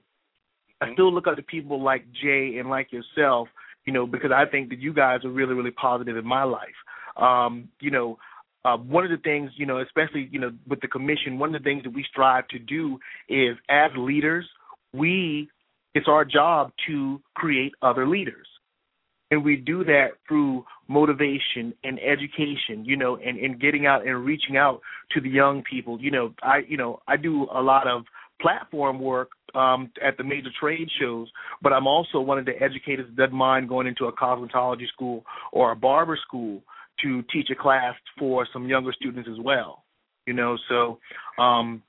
I 0.81 0.93
still 0.93 1.11
look 1.11 1.25
up 1.25 1.37
to 1.37 1.43
people 1.43 1.81
like 1.81 2.05
Jay 2.21 2.57
and 2.59 2.69
like 2.69 2.91
yourself. 2.91 3.47
You 3.85 3.93
know, 3.93 4.05
because 4.05 4.31
I 4.35 4.43
think 4.45 4.69
that 4.69 4.79
you 4.79 4.93
guys 4.93 5.23
are 5.23 5.31
really, 5.31 5.53
really 5.53 5.71
positive 5.71 6.17
in 6.17 6.27
my 6.27 6.43
life. 6.43 6.75
Um, 7.15 7.69
you 7.79 7.89
know, 7.89 8.19
uh, 8.67 8.77
one 8.77 9.05
of 9.05 9.11
the 9.11 9.17
things, 9.17 9.51
you 9.55 9.65
know, 9.65 9.79
especially, 9.79 10.27
you 10.29 10.39
know, 10.39 10.51
with 10.67 10.81
the 10.81 10.87
commission, 10.87 11.39
one 11.39 11.55
of 11.55 11.61
the 11.61 11.63
things 11.63 11.83
that 11.83 11.93
we 11.93 12.03
strive 12.09 12.45
to 12.49 12.59
do 12.59 12.99
is 13.29 13.55
as 13.69 13.91
leaders, 13.97 14.45
we, 14.93 15.47
it's 15.93 16.07
our 16.09 16.25
job 16.25 16.71
to 16.87 17.21
create 17.33 17.73
other 17.81 18.05
leaders. 18.05 18.47
And 19.31 19.43
we 19.43 19.55
do 19.55 19.85
that 19.85 20.07
through 20.27 20.65
motivation 20.89 21.73
and 21.83 21.99
education, 21.99 22.83
you 22.83 22.97
know, 22.97 23.17
and, 23.17 23.37
and 23.37 23.59
getting 23.59 23.85
out 23.85 24.05
and 24.05 24.25
reaching 24.25 24.57
out 24.57 24.81
to 25.11 25.21
the 25.21 25.29
young 25.29 25.63
people. 25.69 25.99
You 26.01 26.11
know, 26.11 26.33
I, 26.41 26.59
you 26.67 26.77
know, 26.77 26.99
I 27.07 27.15
do 27.15 27.47
a 27.53 27.61
lot 27.61 27.87
of 27.87 28.03
platform 28.41 28.99
work 28.99 29.29
um, 29.55 29.91
at 30.05 30.17
the 30.17 30.23
major 30.23 30.49
trade 30.59 30.89
shows, 30.99 31.27
but 31.61 31.71
I'm 31.71 31.87
also 31.87 32.19
one 32.19 32.37
of 32.37 32.45
the 32.45 32.61
educators 32.61 33.07
that 33.09 33.15
doesn't 33.15 33.37
mind 33.37 33.69
going 33.69 33.87
into 33.87 34.05
a 34.05 34.13
cosmetology 34.13 34.87
school 34.93 35.23
or 35.53 35.71
a 35.71 35.75
barber 35.75 36.17
school 36.27 36.63
to 37.03 37.23
teach 37.33 37.49
a 37.51 37.55
class 37.55 37.95
for 38.17 38.47
some 38.51 38.67
younger 38.67 38.93
students 38.93 39.29
as 39.31 39.39
well. 39.39 39.83
You 40.25 40.33
know, 40.33 40.57
so 40.69 40.99
um, 41.41 41.83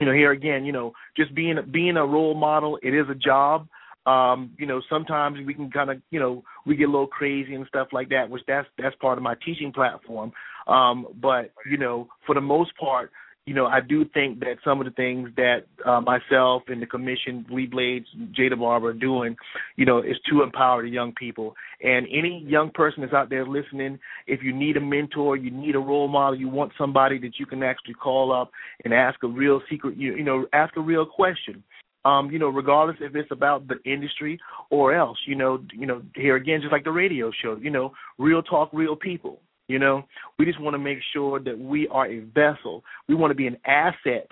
you 0.00 0.06
know, 0.06 0.12
here 0.12 0.32
again, 0.32 0.64
you 0.64 0.72
know, 0.72 0.92
just 1.16 1.34
being 1.34 1.56
being 1.70 1.96
a 1.96 2.04
role 2.04 2.34
model, 2.34 2.78
it 2.82 2.94
is 2.94 3.06
a 3.10 3.14
job. 3.14 3.68
Um, 4.06 4.52
you 4.58 4.66
know, 4.66 4.80
sometimes 4.88 5.38
we 5.46 5.52
can 5.52 5.70
kind 5.70 5.90
of, 5.90 5.98
you 6.10 6.18
know, 6.18 6.42
we 6.66 6.74
get 6.74 6.88
a 6.88 6.90
little 6.90 7.06
crazy 7.06 7.54
and 7.54 7.66
stuff 7.66 7.88
like 7.92 8.08
that, 8.08 8.30
which 8.30 8.42
that's 8.48 8.66
that's 8.78 8.96
part 8.96 9.18
of 9.18 9.22
my 9.24 9.34
teaching 9.44 9.72
platform. 9.72 10.32
Um, 10.66 11.06
but 11.20 11.52
you 11.70 11.76
know, 11.76 12.08
for 12.26 12.34
the 12.34 12.40
most 12.40 12.76
part, 12.76 13.10
you 13.46 13.54
know, 13.54 13.66
I 13.66 13.80
do 13.80 14.04
think 14.04 14.40
that 14.40 14.58
some 14.62 14.80
of 14.80 14.84
the 14.84 14.92
things 14.92 15.30
that 15.36 15.64
uh, 15.84 16.00
myself 16.00 16.62
and 16.68 16.80
the 16.80 16.86
commission, 16.86 17.46
Lee 17.50 17.66
Blades, 17.66 18.06
Jay 18.32 18.48
the 18.48 18.56
Barber 18.56 18.90
are 18.90 18.92
doing, 18.92 19.34
you 19.76 19.86
know, 19.86 19.98
is 19.98 20.16
to 20.28 20.42
empower 20.42 20.82
the 20.82 20.88
young 20.88 21.12
people. 21.12 21.54
And 21.82 22.06
any 22.12 22.44
young 22.46 22.70
person 22.70 23.00
that's 23.00 23.14
out 23.14 23.30
there 23.30 23.46
listening, 23.46 23.98
if 24.26 24.42
you 24.42 24.54
need 24.54 24.76
a 24.76 24.80
mentor, 24.80 25.36
you 25.36 25.50
need 25.50 25.74
a 25.74 25.80
role 25.80 26.06
model, 26.06 26.38
you 26.38 26.48
want 26.48 26.72
somebody 26.76 27.18
that 27.20 27.38
you 27.38 27.46
can 27.46 27.62
actually 27.62 27.94
call 27.94 28.30
up 28.32 28.50
and 28.84 28.92
ask 28.92 29.22
a 29.24 29.28
real 29.28 29.60
secret, 29.70 29.96
you, 29.96 30.14
you 30.14 30.24
know, 30.24 30.46
ask 30.52 30.76
a 30.76 30.80
real 30.80 31.06
question. 31.06 31.64
Um, 32.04 32.30
you 32.30 32.38
know, 32.38 32.48
regardless 32.48 32.96
if 33.00 33.14
it's 33.14 33.30
about 33.30 33.68
the 33.68 33.76
industry 33.84 34.38
or 34.70 34.94
else, 34.94 35.18
you 35.26 35.34
know, 35.34 35.62
you 35.72 35.86
know, 35.86 36.00
here 36.14 36.36
again, 36.36 36.60
just 36.62 36.72
like 36.72 36.84
the 36.84 36.90
radio 36.90 37.30
show, 37.42 37.58
you 37.60 37.70
know, 37.70 37.92
real 38.18 38.42
talk, 38.42 38.70
real 38.72 38.96
people. 38.96 39.40
You 39.70 39.78
know, 39.78 40.02
we 40.36 40.46
just 40.46 40.60
want 40.60 40.74
to 40.74 40.80
make 40.80 40.98
sure 41.12 41.38
that 41.38 41.56
we 41.56 41.86
are 41.92 42.04
a 42.08 42.18
vessel. 42.34 42.82
We 43.08 43.14
want 43.14 43.30
to 43.30 43.36
be 43.36 43.46
an 43.46 43.56
asset 43.64 44.26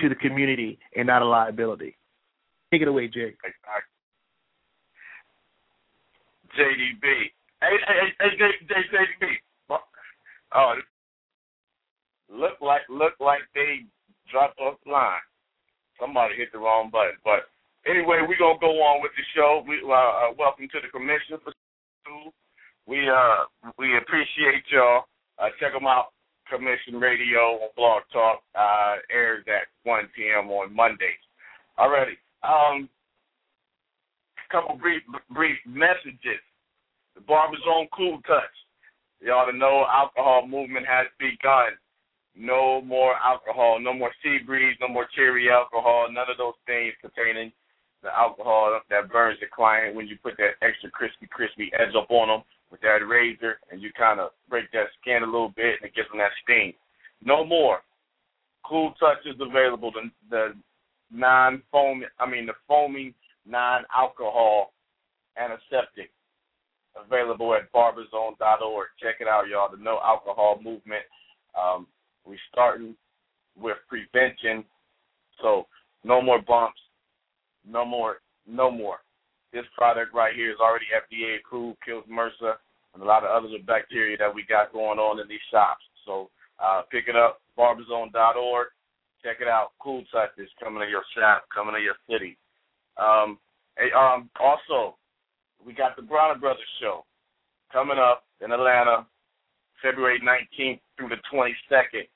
to 0.00 0.08
the 0.08 0.16
community 0.16 0.76
and 0.96 1.06
not 1.06 1.22
a 1.22 1.24
liability. 1.24 1.96
Take 2.72 2.82
it 2.82 2.88
away, 2.88 3.06
Jay. 3.06 3.32
JDB. 6.58 7.30
Hey, 7.60 7.78
hey, 7.86 8.10
hey, 8.18 8.30
hey, 8.58 8.82
JDB. 8.92 9.78
Oh, 10.56 10.74
look 12.28 12.60
like 12.60 12.82
look 12.90 13.12
like 13.20 13.42
they 13.54 13.86
dropped 14.32 14.58
off 14.58 14.78
the 14.84 14.90
line. 14.90 15.20
Somebody 16.00 16.34
hit 16.34 16.50
the 16.50 16.58
wrong 16.58 16.90
button. 16.90 17.14
But 17.24 17.46
anyway, 17.86 18.18
we're 18.26 18.36
gonna 18.36 18.58
go 18.58 18.82
on 18.82 19.00
with 19.00 19.12
the 19.16 19.22
show. 19.32 19.62
We 19.64 19.80
uh, 19.86 19.92
uh, 19.94 20.34
welcome 20.36 20.66
to 20.72 20.80
the 20.82 20.88
commission 20.88 21.38
for 21.44 21.52
two. 22.04 22.32
We 22.86 23.08
uh 23.08 23.44
we 23.78 23.96
appreciate 23.96 24.64
y'all. 24.70 25.04
Uh, 25.38 25.48
check 25.60 25.72
them 25.72 25.86
out. 25.86 26.12
Commission 26.50 27.00
Radio 27.00 27.62
on 27.62 27.68
Blog 27.76 28.02
Talk 28.12 28.42
uh, 28.54 28.96
airs 29.10 29.44
at 29.48 29.68
1 29.84 30.04
p.m. 30.14 30.50
on 30.50 30.74
Mondays. 30.74 31.22
Alrighty. 31.78 32.20
Um, 32.44 32.88
couple 34.50 34.76
brief 34.76 35.02
brief 35.30 35.56
messages. 35.66 36.42
The 37.14 37.22
Barber 37.22 37.56
Zone 37.64 37.88
Cool 37.96 38.20
Touch. 38.26 38.52
Y'all 39.20 39.50
to 39.50 39.56
know 39.56 39.86
alcohol 39.88 40.46
movement 40.46 40.86
has 40.86 41.06
begun. 41.18 41.72
No 42.34 42.80
more 42.80 43.12
alcohol, 43.22 43.78
no 43.80 43.92
more 43.92 44.10
sea 44.22 44.38
breeze, 44.44 44.76
no 44.80 44.88
more 44.88 45.06
cherry 45.14 45.50
alcohol, 45.50 46.08
none 46.10 46.30
of 46.30 46.38
those 46.38 46.56
things 46.66 46.94
containing 47.00 47.52
the 48.02 48.08
alcohol 48.08 48.80
that 48.88 49.12
burns 49.12 49.38
the 49.40 49.46
client 49.54 49.94
when 49.94 50.08
you 50.08 50.16
put 50.22 50.36
that 50.38 50.56
extra 50.66 50.90
crispy, 50.90 51.28
crispy 51.30 51.70
edge 51.78 51.94
up 51.94 52.10
on 52.10 52.28
them 52.28 52.42
with 52.72 52.80
that 52.80 53.06
razor 53.06 53.58
and 53.70 53.80
you 53.82 53.92
kind 53.96 54.18
of 54.18 54.30
break 54.48 54.72
that 54.72 54.86
skin 55.00 55.22
a 55.22 55.26
little 55.26 55.52
bit 55.54 55.76
and 55.80 55.90
it 55.90 55.94
gives 55.94 56.08
them 56.08 56.18
that 56.18 56.32
sting. 56.42 56.72
No 57.22 57.44
more. 57.44 57.80
Cool 58.64 58.94
Touch 58.98 59.18
is 59.26 59.36
available. 59.38 59.92
The, 59.92 60.10
the 60.30 60.54
non-foaming, 61.12 62.08
I 62.18 62.28
mean 62.28 62.46
the 62.46 62.54
foaming 62.66 63.14
non-alcohol 63.46 64.72
antiseptic 65.36 66.10
available 66.96 67.54
at 67.54 67.72
barberzone.org. 67.72 68.88
Check 69.00 69.16
it 69.20 69.28
out, 69.28 69.48
y'all. 69.48 69.70
The 69.70 69.82
no 69.82 70.00
alcohol 70.02 70.58
movement. 70.62 71.02
Um, 71.58 71.86
we 72.26 72.38
starting 72.50 72.94
with 73.60 73.76
prevention, 73.88 74.64
so 75.42 75.66
no 76.04 76.22
more 76.22 76.40
bumps, 76.40 76.80
no 77.68 77.84
more, 77.84 78.18
no 78.46 78.70
more. 78.70 78.98
This 79.52 79.64
product 79.76 80.14
right 80.14 80.34
here 80.34 80.50
is 80.50 80.58
already 80.60 80.86
FDA 80.96 81.38
approved, 81.40 81.78
kills 81.84 82.04
MRSA 82.10 82.54
and 82.94 83.02
a 83.02 83.06
lot 83.06 83.24
of 83.24 83.30
other 83.30 83.48
bacteria 83.66 84.16
that 84.18 84.34
we 84.34 84.44
got 84.48 84.72
going 84.72 84.98
on 84.98 85.20
in 85.20 85.28
these 85.28 85.44
shops. 85.50 85.84
So 86.04 86.30
uh, 86.62 86.82
pick 86.90 87.08
it 87.08 87.16
up, 87.16 87.40
barberzone.org. 87.58 88.66
Check 89.22 89.36
it 89.40 89.48
out. 89.48 89.70
Cool 89.80 90.02
Touch 90.12 90.30
is 90.38 90.48
coming 90.62 90.82
to 90.82 90.88
your 90.88 91.04
shop, 91.16 91.44
coming 91.54 91.74
to 91.74 91.80
your 91.80 91.94
city. 92.10 92.36
Um, 92.98 93.38
hey, 93.78 93.88
um, 93.96 94.28
also, 94.40 94.96
we 95.64 95.72
got 95.72 95.96
the 95.96 96.02
Bronner 96.02 96.38
Brothers 96.38 96.66
show 96.80 97.04
coming 97.72 97.98
up 97.98 98.24
in 98.44 98.52
Atlanta, 98.52 99.06
February 99.80 100.20
19th 100.20 100.80
through 100.96 101.08
the 101.08 101.22
22nd, 101.32 102.08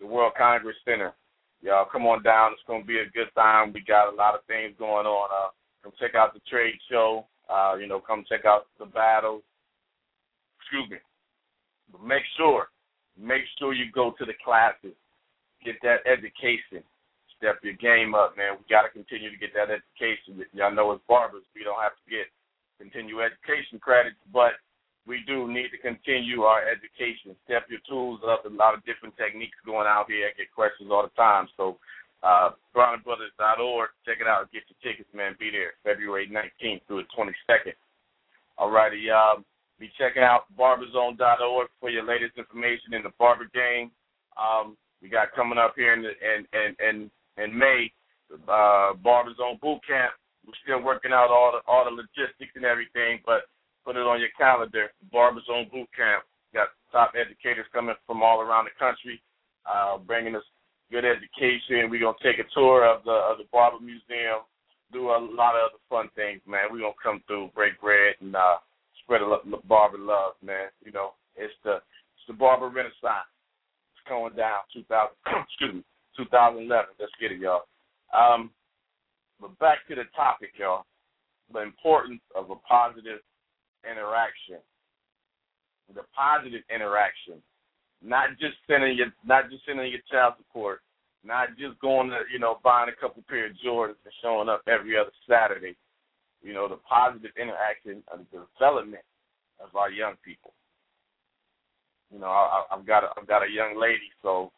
the 0.00 0.06
World 0.06 0.32
Congress 0.38 0.76
Center. 0.84 1.12
Y'all 1.60 1.86
come 1.90 2.06
on 2.06 2.22
down. 2.22 2.52
It's 2.52 2.62
gonna 2.66 2.84
be 2.84 2.98
a 2.98 3.10
good 3.14 3.28
time. 3.34 3.72
We 3.72 3.82
got 3.86 4.12
a 4.12 4.16
lot 4.16 4.34
of 4.34 4.44
things 4.46 4.74
going 4.78 5.06
on. 5.06 5.28
Uh, 5.32 5.50
come 5.82 5.92
check 5.98 6.14
out 6.14 6.34
the 6.34 6.40
trade 6.48 6.74
show. 6.90 7.26
Uh, 7.48 7.74
you 7.80 7.86
know, 7.86 8.00
come 8.00 8.24
check 8.28 8.44
out 8.44 8.66
the 8.78 8.86
battles. 8.86 9.42
Excuse 10.64 10.88
me. 10.90 10.98
But 11.92 12.00
make 12.00 12.24
sure, 12.40 12.72
make 13.20 13.44
sure 13.60 13.76
you 13.76 13.92
go 13.92 14.16
to 14.16 14.24
the 14.24 14.32
classes. 14.40 14.96
Get 15.60 15.76
that 15.84 16.00
education. 16.08 16.80
Step 17.36 17.60
your 17.60 17.76
game 17.76 18.16
up, 18.16 18.36
man. 18.40 18.56
We 18.56 18.64
got 18.72 18.88
to 18.88 18.90
continue 18.90 19.28
to 19.28 19.36
get 19.36 19.52
that 19.52 19.68
education. 19.68 20.40
Y'all 20.56 20.72
know 20.72 20.96
as 20.96 21.04
barbers, 21.04 21.44
we 21.52 21.64
don't 21.64 21.80
have 21.84 21.92
to 21.92 22.06
get 22.08 22.32
continue 22.80 23.20
education 23.20 23.76
credits, 23.78 24.16
but 24.32 24.56
we 25.06 25.20
do 25.28 25.44
need 25.46 25.68
to 25.68 25.78
continue 25.78 26.48
our 26.48 26.64
education. 26.64 27.36
Step 27.44 27.68
your 27.68 27.84
tools 27.84 28.24
up. 28.24 28.48
A 28.48 28.48
lot 28.48 28.72
of 28.72 28.84
different 28.88 29.12
techniques 29.20 29.56
going 29.68 29.86
out 29.86 30.08
here. 30.08 30.24
I 30.24 30.32
get 30.32 30.48
questions 30.56 30.88
all 30.88 31.04
the 31.04 31.12
time. 31.12 31.46
So, 31.60 31.76
uh, 32.24 32.56
BronnerBrothers.org. 32.72 33.90
Check 34.08 34.24
it 34.24 34.26
out. 34.26 34.48
Get 34.48 34.64
your 34.72 34.80
tickets, 34.80 35.12
man. 35.12 35.36
Be 35.38 35.52
there 35.52 35.76
February 35.84 36.24
19th 36.32 36.80
through 36.88 37.04
the 37.04 37.12
22nd. 37.12 37.76
All 38.56 38.70
righty. 38.70 39.10
Um, 39.10 39.44
be 39.78 39.90
checking 39.98 40.22
out 40.22 40.44
barberzone.org 40.58 41.68
for 41.80 41.90
your 41.90 42.04
latest 42.04 42.38
information 42.38 42.94
in 42.94 43.02
the 43.02 43.10
barber 43.18 43.48
game. 43.52 43.90
Um, 44.38 44.76
we 45.02 45.08
got 45.08 45.34
coming 45.34 45.58
up 45.58 45.74
here 45.76 45.92
in 45.94 46.02
the, 46.02 46.10
in 46.10 46.46
in 46.54 46.70
in, 46.80 46.96
in 47.42 47.58
May, 47.58 47.92
uh, 48.48 48.94
Barberzone 49.04 49.60
Boot 49.60 49.80
Camp. 49.86 50.12
We're 50.46 50.58
still 50.62 50.82
working 50.82 51.12
out 51.12 51.30
all 51.30 51.52
the 51.52 51.60
all 51.70 51.84
the 51.84 51.90
logistics 51.90 52.54
and 52.54 52.64
everything, 52.64 53.20
but 53.26 53.42
put 53.84 53.96
it 53.96 54.06
on 54.06 54.20
your 54.20 54.32
calendar. 54.38 54.92
Barberzone 55.12 55.70
Boot 55.70 55.88
Camp. 55.96 56.24
Got 56.54 56.68
top 56.92 57.12
educators 57.18 57.66
coming 57.72 57.94
from 58.06 58.22
all 58.22 58.40
around 58.40 58.66
the 58.66 58.78
country, 58.78 59.20
uh, 59.66 59.98
bringing 59.98 60.36
us 60.36 60.46
good 60.90 61.04
education. 61.04 61.90
We're 61.90 62.00
gonna 62.00 62.16
take 62.22 62.38
a 62.38 62.48
tour 62.54 62.86
of 62.86 63.04
the 63.04 63.10
of 63.10 63.38
the 63.38 63.44
Barber 63.50 63.80
Museum, 63.82 64.46
do 64.92 65.10
a 65.10 65.18
lot 65.18 65.58
of 65.58 65.74
other 65.74 65.82
fun 65.90 66.08
things, 66.14 66.40
man. 66.46 66.70
We're 66.70 66.86
gonna 66.86 67.02
come 67.02 67.22
through, 67.26 67.50
break 67.54 67.80
bread, 67.80 68.14
and 68.20 68.36
uh, 68.36 68.56
spread 69.04 69.22
a 69.22 69.26
of 69.26 69.68
barber 69.68 69.98
love, 69.98 70.34
man. 70.42 70.68
You 70.84 70.92
know, 70.92 71.12
it's 71.36 71.54
the 71.64 71.76
it's 71.76 72.26
the 72.26 72.34
barber 72.34 72.68
renaissance. 72.68 73.28
It's 73.94 74.08
going 74.08 74.34
down 74.34 74.64
2000. 74.72 74.88
excuse 75.44 75.74
me, 75.74 75.84
2011. 76.16 76.68
Let's 76.98 77.12
get 77.20 77.32
it, 77.32 77.38
y'all. 77.38 77.68
Um, 78.16 78.50
but 79.40 79.56
back 79.58 79.86
to 79.88 79.94
the 79.94 80.04
topic, 80.16 80.52
y'all. 80.58 80.84
The 81.52 81.60
importance 81.60 82.22
of 82.34 82.50
a 82.50 82.56
positive 82.66 83.20
interaction. 83.84 84.64
The 85.92 86.02
positive 86.16 86.62
interaction. 86.74 87.42
Not 88.02 88.40
just 88.40 88.56
sending 88.68 88.96
your 88.96 89.12
not 89.24 89.50
just 89.50 89.64
sending 89.66 89.90
your 89.90 90.04
child 90.10 90.34
support, 90.38 90.80
not 91.24 91.56
just 91.56 91.78
going 91.80 92.10
to, 92.10 92.20
you 92.32 92.38
know, 92.38 92.58
buying 92.62 92.90
a 92.90 93.00
couple 93.00 93.24
pair 93.28 93.46
of 93.46 93.56
Jordans 93.64 94.00
and 94.04 94.14
showing 94.22 94.48
up 94.48 94.62
every 94.68 94.96
other 94.96 95.12
Saturday. 95.28 95.76
You 96.44 96.52
know, 96.52 96.68
the 96.68 96.76
positive 96.76 97.32
interaction 97.40 98.04
and 98.12 98.26
the 98.30 98.44
development 98.58 99.02
of 99.58 99.74
our 99.74 99.90
young 99.90 100.14
people. 100.24 100.52
You 102.12 102.20
know, 102.20 102.26
I, 102.26 102.64
I've 102.70 102.86
got 102.86 103.02
a, 103.02 103.08
I've 103.18 103.26
got 103.26 103.42
a 103.42 103.50
young 103.50 103.80
lady, 103.80 104.12
so 104.22 104.52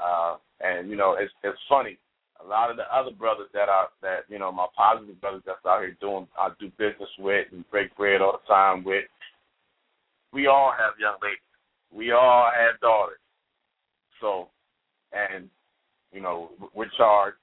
uh, 0.00 0.36
and 0.60 0.90
you 0.90 0.96
know, 0.96 1.16
it's 1.18 1.32
it's 1.42 1.58
funny. 1.68 1.98
A 2.44 2.46
lot 2.46 2.70
of 2.70 2.76
the 2.76 2.84
other 2.94 3.10
brothers 3.10 3.48
that 3.54 3.68
are 3.68 3.88
that 4.02 4.24
you 4.28 4.38
know 4.38 4.52
my 4.52 4.66
positive 4.76 5.20
brothers 5.20 5.42
that's 5.46 5.64
out 5.66 5.80
here 5.80 5.96
doing 6.00 6.28
I 6.38 6.50
do 6.60 6.70
business 6.78 7.08
with 7.18 7.46
and 7.52 7.68
break 7.70 7.96
bread 7.96 8.20
all 8.20 8.38
the 8.40 8.52
time 8.52 8.84
with. 8.84 9.04
We 10.32 10.46
all 10.46 10.72
have 10.76 10.98
young 11.00 11.16
ladies. 11.22 11.38
We 11.92 12.10
all 12.12 12.50
have 12.54 12.80
daughters. 12.80 13.18
So, 14.20 14.48
and 15.12 15.48
you 16.12 16.20
know, 16.20 16.50
we're 16.74 16.90
charged 16.96 17.36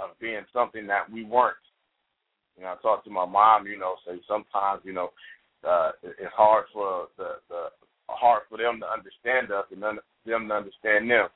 of 0.00 0.10
being 0.20 0.44
something 0.52 0.86
that 0.86 1.10
we 1.10 1.24
weren't. 1.24 1.56
You 2.56 2.64
know, 2.64 2.74
I 2.78 2.82
talk 2.82 3.04
to 3.04 3.10
my 3.10 3.26
mom. 3.26 3.66
You 3.66 3.78
know, 3.78 3.96
say 4.06 4.20
sometimes 4.26 4.82
you 4.84 4.92
know 4.92 5.10
uh, 5.66 5.92
it's 6.02 6.32
hard 6.34 6.64
for 6.72 7.08
the 7.16 7.36
the 7.48 7.68
hard 8.08 8.42
for 8.48 8.58
them 8.58 8.80
to 8.80 8.86
understand 8.86 9.50
us 9.50 9.66
and 9.72 9.82
them 9.82 10.48
to 10.48 10.54
understand 10.54 11.10
them. 11.10 11.28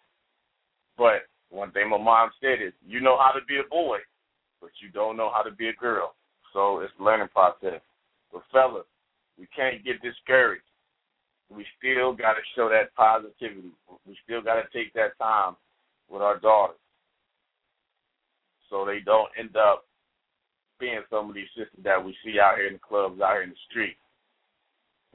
But 0.96 1.28
one 1.50 1.72
thing 1.72 1.90
my 1.90 1.98
mom 1.98 2.30
said 2.40 2.62
is, 2.64 2.72
you 2.86 3.00
know 3.00 3.18
how 3.18 3.32
to 3.32 3.44
be 3.46 3.56
a 3.58 3.68
boy, 3.68 3.98
but 4.60 4.70
you 4.82 4.88
don't 4.90 5.16
know 5.16 5.30
how 5.34 5.42
to 5.42 5.50
be 5.50 5.68
a 5.68 5.74
girl. 5.74 6.14
So 6.52 6.80
it's 6.80 6.92
a 6.98 7.02
learning 7.02 7.28
process. 7.32 7.80
But 8.32 8.42
fellas, 8.52 8.86
we 9.38 9.46
can't 9.54 9.84
get 9.84 10.02
discouraged. 10.02 10.62
We 11.50 11.66
still 11.78 12.12
got 12.12 12.34
to 12.34 12.44
show 12.54 12.68
that 12.68 12.94
positivity. 12.94 13.72
We 14.06 14.16
still 14.24 14.42
got 14.42 14.54
to 14.54 14.64
take 14.72 14.92
that 14.94 15.18
time 15.18 15.56
with 16.08 16.22
our 16.22 16.38
daughters, 16.38 16.78
so 18.68 18.84
they 18.84 19.00
don't 19.00 19.30
end 19.38 19.56
up 19.56 19.84
being 20.80 21.02
some 21.10 21.28
of 21.28 21.34
these 21.34 21.52
sisters 21.54 21.84
that 21.84 22.02
we 22.02 22.16
see 22.24 22.40
out 22.40 22.56
here 22.56 22.66
in 22.66 22.74
the 22.74 22.80
clubs, 22.80 23.20
out 23.20 23.34
here 23.34 23.42
in 23.42 23.50
the 23.50 23.66
street. 23.70 23.96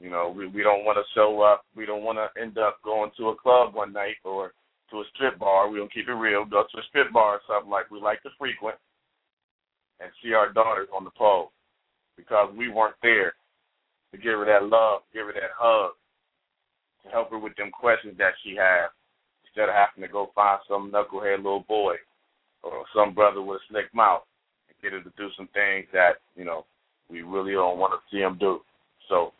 You 0.00 0.10
know, 0.10 0.32
we 0.34 0.46
we 0.46 0.62
don't 0.62 0.84
want 0.84 0.98
to 0.98 1.14
show 1.14 1.42
up. 1.42 1.64
We 1.74 1.86
don't 1.86 2.04
want 2.04 2.18
to 2.18 2.28
end 2.40 2.58
up 2.58 2.78
going 2.84 3.10
to 3.18 3.30
a 3.30 3.36
club 3.36 3.74
one 3.74 3.92
night 3.92 4.16
or 4.24 4.52
to 4.90 4.96
a 4.98 5.04
strip 5.14 5.38
bar. 5.38 5.68
We 5.68 5.78
don't 5.78 5.92
keep 5.92 6.08
it 6.08 6.12
real. 6.12 6.44
Go 6.44 6.62
to 6.62 6.78
a 6.78 6.88
strip 6.88 7.12
bar 7.12 7.36
or 7.36 7.40
something 7.48 7.70
like 7.70 7.90
we 7.90 8.00
like 8.00 8.22
to 8.22 8.30
frequent, 8.38 8.76
and 10.00 10.10
see 10.22 10.32
our 10.32 10.52
daughters 10.52 10.88
on 10.94 11.04
the 11.04 11.10
pole 11.10 11.50
because 12.16 12.52
we 12.56 12.68
weren't 12.68 12.96
there 13.02 13.34
to 14.12 14.18
give 14.18 14.38
her 14.38 14.46
that 14.46 14.68
love, 14.68 15.02
give 15.12 15.26
her 15.26 15.32
that 15.32 15.56
hug, 15.58 15.92
to 17.04 17.10
help 17.10 17.30
her 17.30 17.38
with 17.38 17.56
them 17.56 17.70
questions 17.70 18.14
that 18.18 18.32
she 18.42 18.56
has, 18.56 18.90
instead 19.44 19.68
of 19.68 19.74
having 19.74 20.06
to 20.06 20.12
go 20.12 20.30
find 20.34 20.60
some 20.68 20.92
knucklehead 20.92 21.38
little 21.38 21.64
boy 21.68 21.94
or 22.62 22.84
some 22.94 23.14
brother 23.14 23.42
with 23.42 23.60
a 23.60 23.64
slick 23.68 23.92
mouth 23.94 24.22
get 24.86 24.94
her 24.94 25.02
to 25.02 25.10
do 25.18 25.26
some 25.36 25.48
things 25.50 25.90
that 25.92 26.22
you 26.36 26.44
know 26.44 26.64
we 27.10 27.22
really 27.22 27.52
don't 27.52 27.78
want 27.78 27.90
to 27.90 27.98
see 28.06 28.22
them 28.22 28.38
do. 28.38 28.60
So 29.08 29.32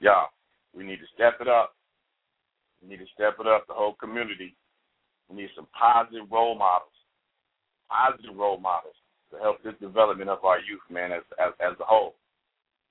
y'all, 0.00 0.34
we 0.74 0.82
need 0.82 0.98
to 0.98 1.06
step 1.14 1.38
it 1.40 1.46
up. 1.46 1.74
We 2.82 2.90
need 2.90 2.98
to 2.98 3.14
step 3.14 3.38
it 3.38 3.46
up, 3.46 3.66
the 3.66 3.74
whole 3.74 3.94
community. 3.94 4.54
We 5.30 5.36
need 5.36 5.50
some 5.54 5.68
positive 5.70 6.26
role 6.30 6.58
models, 6.58 6.94
positive 7.86 8.34
role 8.34 8.58
models 8.58 8.98
to 9.30 9.38
help 9.38 9.62
this 9.62 9.78
development 9.80 10.30
of 10.30 10.42
our 10.42 10.58
youth, 10.58 10.82
man, 10.90 11.12
as 11.12 11.22
as, 11.38 11.54
as 11.62 11.78
a 11.78 11.86
whole. 11.86 12.18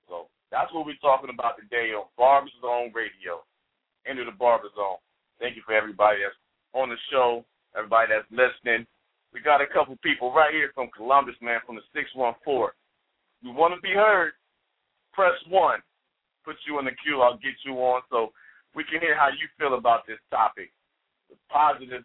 So 0.08 0.32
that's 0.50 0.72
what 0.72 0.86
we're 0.86 1.04
talking 1.04 1.28
about 1.28 1.60
today 1.60 1.92
on 1.92 2.08
Barber 2.16 2.48
Zone 2.64 2.90
Radio. 2.96 3.44
Into 4.08 4.24
the 4.24 4.32
Barber 4.32 4.72
Zone. 4.72 4.96
Thank 5.38 5.56
you 5.56 5.62
for 5.66 5.76
everybody 5.76 6.24
that's 6.24 6.38
on 6.72 6.88
the 6.88 6.96
show, 7.12 7.44
everybody 7.76 8.08
that's 8.08 8.30
listening. 8.32 8.86
We 9.38 9.44
got 9.44 9.62
a 9.62 9.70
couple 9.70 9.94
people 10.02 10.34
right 10.34 10.52
here 10.52 10.72
from 10.74 10.90
Columbus, 10.90 11.36
man, 11.40 11.60
from 11.64 11.76
the 11.76 11.86
614. 11.94 12.74
You 13.40 13.54
want 13.54 13.72
to 13.72 13.80
be 13.80 13.94
heard? 13.94 14.32
Press 15.14 15.38
1 15.48 15.78
put 16.44 16.56
you 16.66 16.80
in 16.80 16.86
the 16.86 16.96
queue. 17.04 17.20
I'll 17.20 17.38
get 17.38 17.54
you 17.64 17.74
on 17.74 18.02
so 18.10 18.32
we 18.74 18.82
can 18.82 19.00
hear 19.00 19.14
how 19.14 19.28
you 19.28 19.46
feel 19.56 19.78
about 19.78 20.08
this 20.08 20.18
topic. 20.30 20.72
The 21.30 21.36
positive, 21.52 22.02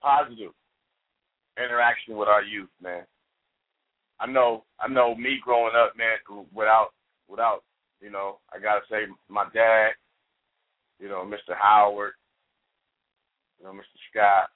positive 0.00 0.52
interaction 1.58 2.16
with 2.16 2.28
our 2.28 2.44
youth, 2.44 2.70
man. 2.80 3.02
I 4.20 4.26
know, 4.26 4.62
I 4.78 4.86
know 4.86 5.16
me 5.16 5.40
growing 5.42 5.74
up, 5.74 5.96
man, 5.96 6.18
without, 6.54 6.90
without, 7.26 7.64
you 8.00 8.10
know, 8.10 8.38
I 8.54 8.60
gotta 8.60 8.82
say, 8.88 9.10
my 9.28 9.46
dad, 9.52 9.90
you 11.00 11.08
know, 11.08 11.24
Mr. 11.24 11.56
Howard, 11.58 12.12
you 13.58 13.66
know, 13.66 13.72
Mr. 13.72 13.98
Scott, 14.10 14.50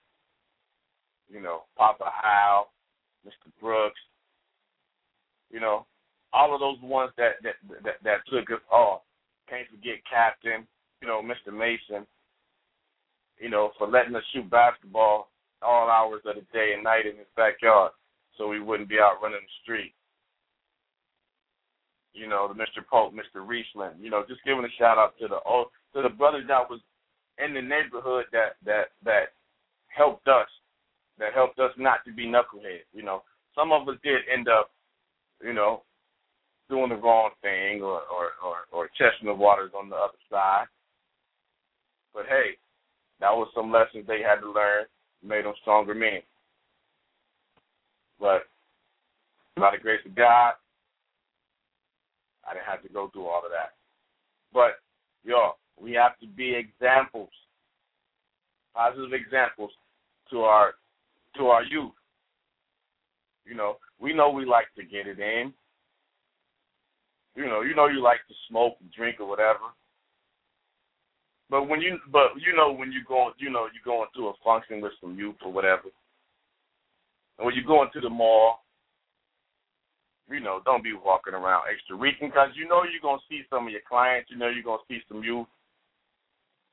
you 1.28 1.40
know, 1.40 1.62
Papa 1.76 2.04
Hal, 2.22 2.68
Mr. 3.26 3.50
Brooks, 3.60 4.00
you 5.50 5.60
know, 5.60 5.86
all 6.32 6.54
of 6.54 6.60
those 6.60 6.78
ones 6.82 7.12
that 7.16 7.42
that 7.42 7.54
that, 7.84 7.96
that 8.04 8.18
took 8.30 8.50
us 8.50 8.62
off. 8.70 9.02
Can't 9.48 9.68
forget 9.70 10.02
Captain, 10.10 10.66
you 11.00 11.08
know, 11.08 11.22
Mr. 11.22 11.56
Mason, 11.56 12.06
you 13.38 13.48
know, 13.48 13.70
for 13.78 13.86
letting 13.88 14.14
us 14.16 14.22
shoot 14.32 14.48
basketball 14.50 15.30
all 15.62 15.88
hours 15.88 16.22
of 16.26 16.34
the 16.34 16.42
day 16.52 16.72
and 16.74 16.84
night 16.84 17.06
in 17.06 17.16
his 17.16 17.30
backyard, 17.36 17.92
so 18.36 18.48
we 18.48 18.60
wouldn't 18.60 18.88
be 18.88 18.98
out 18.98 19.22
running 19.22 19.40
the 19.40 19.56
street. 19.62 19.94
You 22.12 22.28
know, 22.28 22.48
the 22.48 22.54
Mr. 22.54 22.84
Pope, 22.88 23.12
Mr. 23.12 23.46
Riesland, 23.46 24.00
you 24.00 24.10
know, 24.10 24.24
just 24.26 24.44
giving 24.44 24.64
a 24.64 24.72
shout 24.78 24.98
out 24.98 25.14
to 25.20 25.28
the 25.28 25.38
old 25.46 25.68
to 25.94 26.02
the 26.02 26.08
brothers 26.08 26.44
that 26.48 26.68
was 26.68 26.80
in 27.44 27.54
the 27.54 27.62
neighborhood 27.62 28.24
that 28.32 28.56
that 28.64 28.92
that 29.04 29.32
helped 29.88 30.28
us, 30.28 30.48
that 31.18 31.32
helped 31.34 31.58
us 31.58 31.72
not 31.76 32.04
to 32.04 32.12
be 32.12 32.26
knuckleheads. 32.26 32.86
You 32.92 33.02
know, 33.02 33.22
some 33.54 33.72
of 33.72 33.88
us 33.88 33.96
did 34.02 34.20
end 34.32 34.48
up, 34.48 34.70
you 35.42 35.52
know, 35.52 35.82
doing 36.68 36.90
the 36.90 36.96
wrong 36.96 37.30
thing 37.42 37.82
or 37.82 38.00
or 38.12 38.30
or, 38.44 38.56
or 38.72 38.88
testing 38.98 39.26
the 39.26 39.34
waters 39.34 39.72
on 39.76 39.88
the 39.88 39.96
other 39.96 40.18
side. 40.30 40.66
But 42.14 42.26
hey, 42.28 42.56
that 43.20 43.30
was 43.30 43.48
some 43.54 43.72
lessons 43.72 44.06
they 44.06 44.20
had 44.20 44.40
to 44.40 44.50
learn, 44.50 44.84
made 45.22 45.44
them 45.44 45.54
stronger 45.62 45.94
men. 45.94 46.20
But 48.18 48.46
by 49.56 49.70
the 49.72 49.82
grace 49.82 50.00
of 50.06 50.14
God, 50.14 50.52
I 52.48 52.54
didn't 52.54 52.66
have 52.66 52.82
to 52.82 52.88
go 52.88 53.08
through 53.08 53.26
all 53.26 53.42
of 53.44 53.50
that. 53.50 53.74
But 54.52 54.80
y'all, 55.24 55.56
we 55.80 55.92
have 55.92 56.18
to 56.20 56.26
be 56.26 56.54
examples, 56.54 57.30
positive 58.74 59.12
examples 59.12 59.70
to 60.30 60.40
our 60.40 60.74
to 61.38 61.46
our 61.46 61.64
youth. 61.64 61.92
You 63.44 63.54
know, 63.54 63.76
we 64.00 64.12
know 64.12 64.30
we 64.30 64.44
like 64.44 64.66
to 64.76 64.84
get 64.84 65.06
it 65.06 65.18
in. 65.18 65.52
You 67.36 67.46
know, 67.46 67.60
you 67.60 67.74
know 67.74 67.86
you 67.86 68.02
like 68.02 68.26
to 68.28 68.34
smoke 68.48 68.76
and 68.80 68.90
drink 68.92 69.20
or 69.20 69.28
whatever. 69.28 69.70
But 71.48 71.68
when 71.68 71.80
you 71.80 71.98
but 72.10 72.34
you 72.36 72.56
know 72.56 72.72
when 72.72 72.90
you 72.90 73.02
go 73.06 73.30
you 73.38 73.50
know 73.50 73.68
you're 73.72 73.84
going 73.84 74.08
into 74.14 74.28
a 74.28 74.32
function 74.42 74.80
with 74.80 74.92
some 75.00 75.16
youth 75.16 75.36
or 75.44 75.52
whatever. 75.52 75.88
And 77.38 77.46
when 77.46 77.54
you 77.54 77.64
go 77.64 77.82
into 77.82 78.00
the 78.00 78.10
mall, 78.10 78.64
you 80.30 80.40
know, 80.40 80.60
don't 80.64 80.82
be 80.82 80.92
walking 80.92 81.34
around 81.34 81.64
extra 81.70 81.94
reeking 81.94 82.28
because 82.28 82.50
you 82.54 82.66
know 82.66 82.82
you're 82.82 83.02
gonna 83.02 83.22
see 83.28 83.42
some 83.48 83.66
of 83.66 83.72
your 83.72 83.84
clients. 83.88 84.30
You 84.30 84.38
know 84.38 84.48
you're 84.48 84.64
gonna 84.64 84.82
see 84.88 85.00
some 85.08 85.22
youth. 85.22 85.46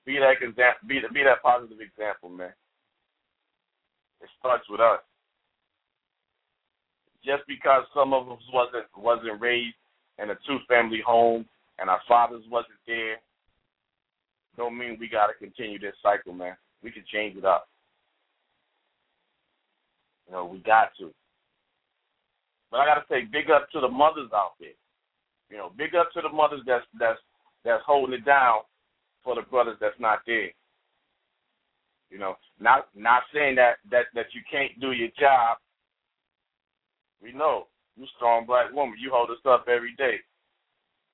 Be 0.06 0.18
that 0.18 0.42
example. 0.42 0.88
Be 0.88 1.02
be 1.14 1.24
that 1.24 1.44
positive 1.44 1.80
example, 1.80 2.30
man. 2.30 2.54
It 4.24 4.30
starts 4.40 4.64
with 4.70 4.80
us. 4.80 5.00
Just 7.26 7.44
because 7.48 7.84
some 7.94 8.14
of 8.14 8.32
us 8.32 8.40
wasn't 8.54 8.86
wasn't 8.98 9.42
raised 9.42 9.76
in 10.22 10.30
a 10.30 10.36
two 10.48 10.60
family 10.68 11.02
home 11.06 11.46
and 11.80 11.90
our 11.90 12.00
fathers 12.08 12.44
wasn't 12.50 12.80
there, 12.88 13.18
don't 14.58 14.78
mean 14.78 14.98
we 15.00 15.10
gotta 15.10 15.34
continue 15.38 15.80
this 15.80 15.96
cycle, 16.02 16.34
man. 16.34 16.56
We 16.82 16.92
can 16.92 17.04
change 17.12 17.38
it 17.38 17.46
up. 17.46 17.68
You 20.28 20.34
know, 20.34 20.46
we 20.46 20.60
got 20.60 20.90
to. 21.00 21.14
But 22.72 22.80
I 22.80 22.86
gotta 22.86 23.06
say, 23.10 23.24
big 23.30 23.50
up 23.52 23.70
to 23.72 23.80
the 23.80 23.90
mothers 23.90 24.32
out 24.34 24.54
there. 24.60 24.76
You 25.50 25.58
know, 25.58 25.72
big 25.78 25.96
up 25.96 26.12
to 26.14 26.22
the 26.22 26.30
mothers 26.30 26.62
that's 26.66 26.86
that's 26.98 27.20
that's 27.64 27.84
holding 27.86 28.16
it 28.16 28.26
down 28.26 28.60
for 29.24 29.36
the 29.36 29.42
brothers 29.42 29.78
that's 29.80 30.00
not 30.00 30.20
there. 30.26 30.50
You 32.14 32.20
know, 32.20 32.36
not 32.60 32.90
not 32.96 33.24
saying 33.34 33.56
that 33.56 33.82
that 33.90 34.14
that 34.14 34.28
you 34.38 34.42
can't 34.46 34.80
do 34.80 34.92
your 34.92 35.10
job. 35.20 35.58
We 37.24 37.34
know 37.34 37.66
you 37.98 38.06
strong 38.16 38.46
black 38.46 38.72
woman. 38.72 39.02
You 39.02 39.10
hold 39.12 39.32
us 39.32 39.42
up 39.50 39.66
every 39.68 39.96
day. 39.98 40.18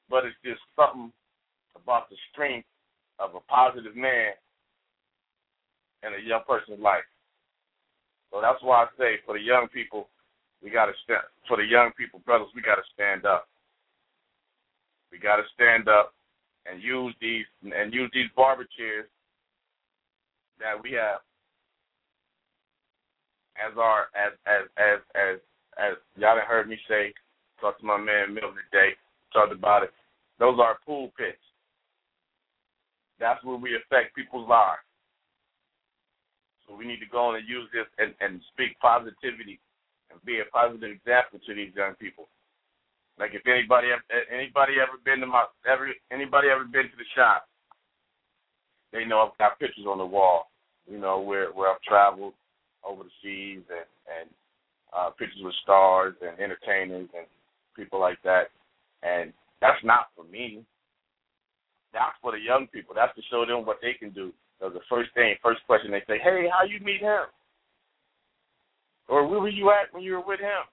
But 0.09 0.25
it's 0.25 0.35
just 0.43 0.59
something 0.75 1.13
about 1.71 2.09
the 2.09 2.17
strength 2.33 2.67
of 3.17 3.31
a 3.33 3.39
positive 3.47 3.95
man 3.95 4.35
in 6.03 6.19
a 6.19 6.27
young 6.27 6.41
person's 6.45 6.81
life. 6.81 7.07
So 8.29 8.41
that's 8.41 8.61
why 8.61 8.83
I 8.83 8.87
say 8.97 9.23
for 9.25 9.37
the 9.37 9.43
young 9.43 9.69
people, 9.71 10.09
we 10.61 10.69
gotta 10.69 10.93
stand 11.05 11.23
for 11.47 11.55
the 11.55 11.63
young 11.63 11.91
people, 11.97 12.19
brothers, 12.25 12.51
we 12.53 12.61
gotta 12.61 12.83
stand 12.93 13.25
up. 13.25 13.47
We 15.13 15.17
gotta 15.17 15.43
stand 15.55 15.87
up 15.87 16.13
and 16.65 16.83
use 16.83 17.15
these 17.21 17.45
and 17.63 17.93
use 17.93 18.11
these 18.13 18.27
barber 18.35 18.67
chairs 18.75 19.07
that 20.59 20.81
we 20.81 20.91
have 20.93 21.19
as 23.59 23.75
our 23.77 24.07
as 24.15 24.33
as 24.47 24.63
as 24.77 24.99
as 25.15 25.35
as 25.79 25.93
y'all 26.15 26.37
have 26.37 26.47
heard 26.47 26.67
me 26.67 26.77
say, 26.87 27.13
talk 27.59 27.79
to 27.79 27.85
my 27.85 27.97
man 27.97 28.33
Milton 28.33 28.59
today, 28.71 28.95
talked 29.33 29.53
about 29.53 29.83
it. 29.83 29.91
Those 30.39 30.59
are 30.59 30.79
pool 30.85 31.11
pits. 31.17 31.39
That's 33.19 33.43
where 33.43 33.57
we 33.57 33.75
affect 33.75 34.15
people's 34.15 34.47
lives. 34.47 34.83
So 36.67 36.75
we 36.75 36.87
need 36.87 36.99
to 36.99 37.11
go 37.11 37.31
on 37.31 37.35
and 37.35 37.47
use 37.47 37.67
this 37.73 37.87
and, 37.97 38.15
and 38.21 38.39
speak 38.53 38.79
positivity 38.79 39.59
and 40.11 40.21
be 40.23 40.39
a 40.39 40.47
positive 40.53 40.91
example 40.91 41.39
to 41.43 41.51
these 41.55 41.75
young 41.75 41.95
people. 41.99 42.29
Like 43.19 43.35
if 43.35 43.43
anybody 43.43 43.91
anybody 44.31 44.79
ever 44.79 44.95
been 45.03 45.19
to 45.19 45.27
my 45.27 45.43
ever 45.67 45.91
anybody 46.11 46.47
ever 46.47 46.63
been 46.63 46.87
to 46.87 46.95
the 46.95 47.09
shop, 47.15 47.49
they 48.91 49.05
know 49.05 49.21
I've 49.21 49.37
got 49.37 49.59
pictures 49.59 49.85
on 49.87 49.97
the 49.97 50.05
wall. 50.05 50.49
You 50.89 50.97
know 50.97 51.19
where 51.19 51.51
where 51.51 51.71
I've 51.71 51.81
traveled 51.81 52.33
over 52.83 53.03
the 53.03 53.09
seas 53.21 53.63
and 53.69 53.87
and 54.09 54.29
uh, 54.95 55.09
pictures 55.11 55.41
with 55.43 55.53
stars 55.61 56.15
and 56.21 56.39
entertainers 56.39 57.09
and 57.15 57.27
people 57.75 57.99
like 57.99 58.17
that. 58.23 58.49
And 59.03 59.31
that's 59.61 59.83
not 59.83 60.09
for 60.15 60.25
me. 60.25 60.65
That's 61.93 62.15
for 62.21 62.31
the 62.31 62.39
young 62.39 62.67
people. 62.67 62.95
That's 62.95 63.15
to 63.15 63.21
show 63.29 63.45
them 63.45 63.65
what 63.65 63.77
they 63.81 63.93
can 63.93 64.09
do. 64.11 64.31
So 64.59 64.69
the 64.69 64.81
first 64.89 65.13
thing, 65.13 65.35
first 65.41 65.61
question 65.65 65.91
they 65.91 66.03
say, 66.07 66.19
"Hey, 66.19 66.49
how 66.51 66.65
you 66.65 66.79
meet 66.79 67.01
him?" 67.01 67.25
Or 69.07 69.27
where 69.27 69.39
were 69.39 69.49
you 69.49 69.71
at 69.71 69.91
when 69.91 70.03
you 70.03 70.13
were 70.13 70.25
with 70.25 70.39
him? 70.39 70.63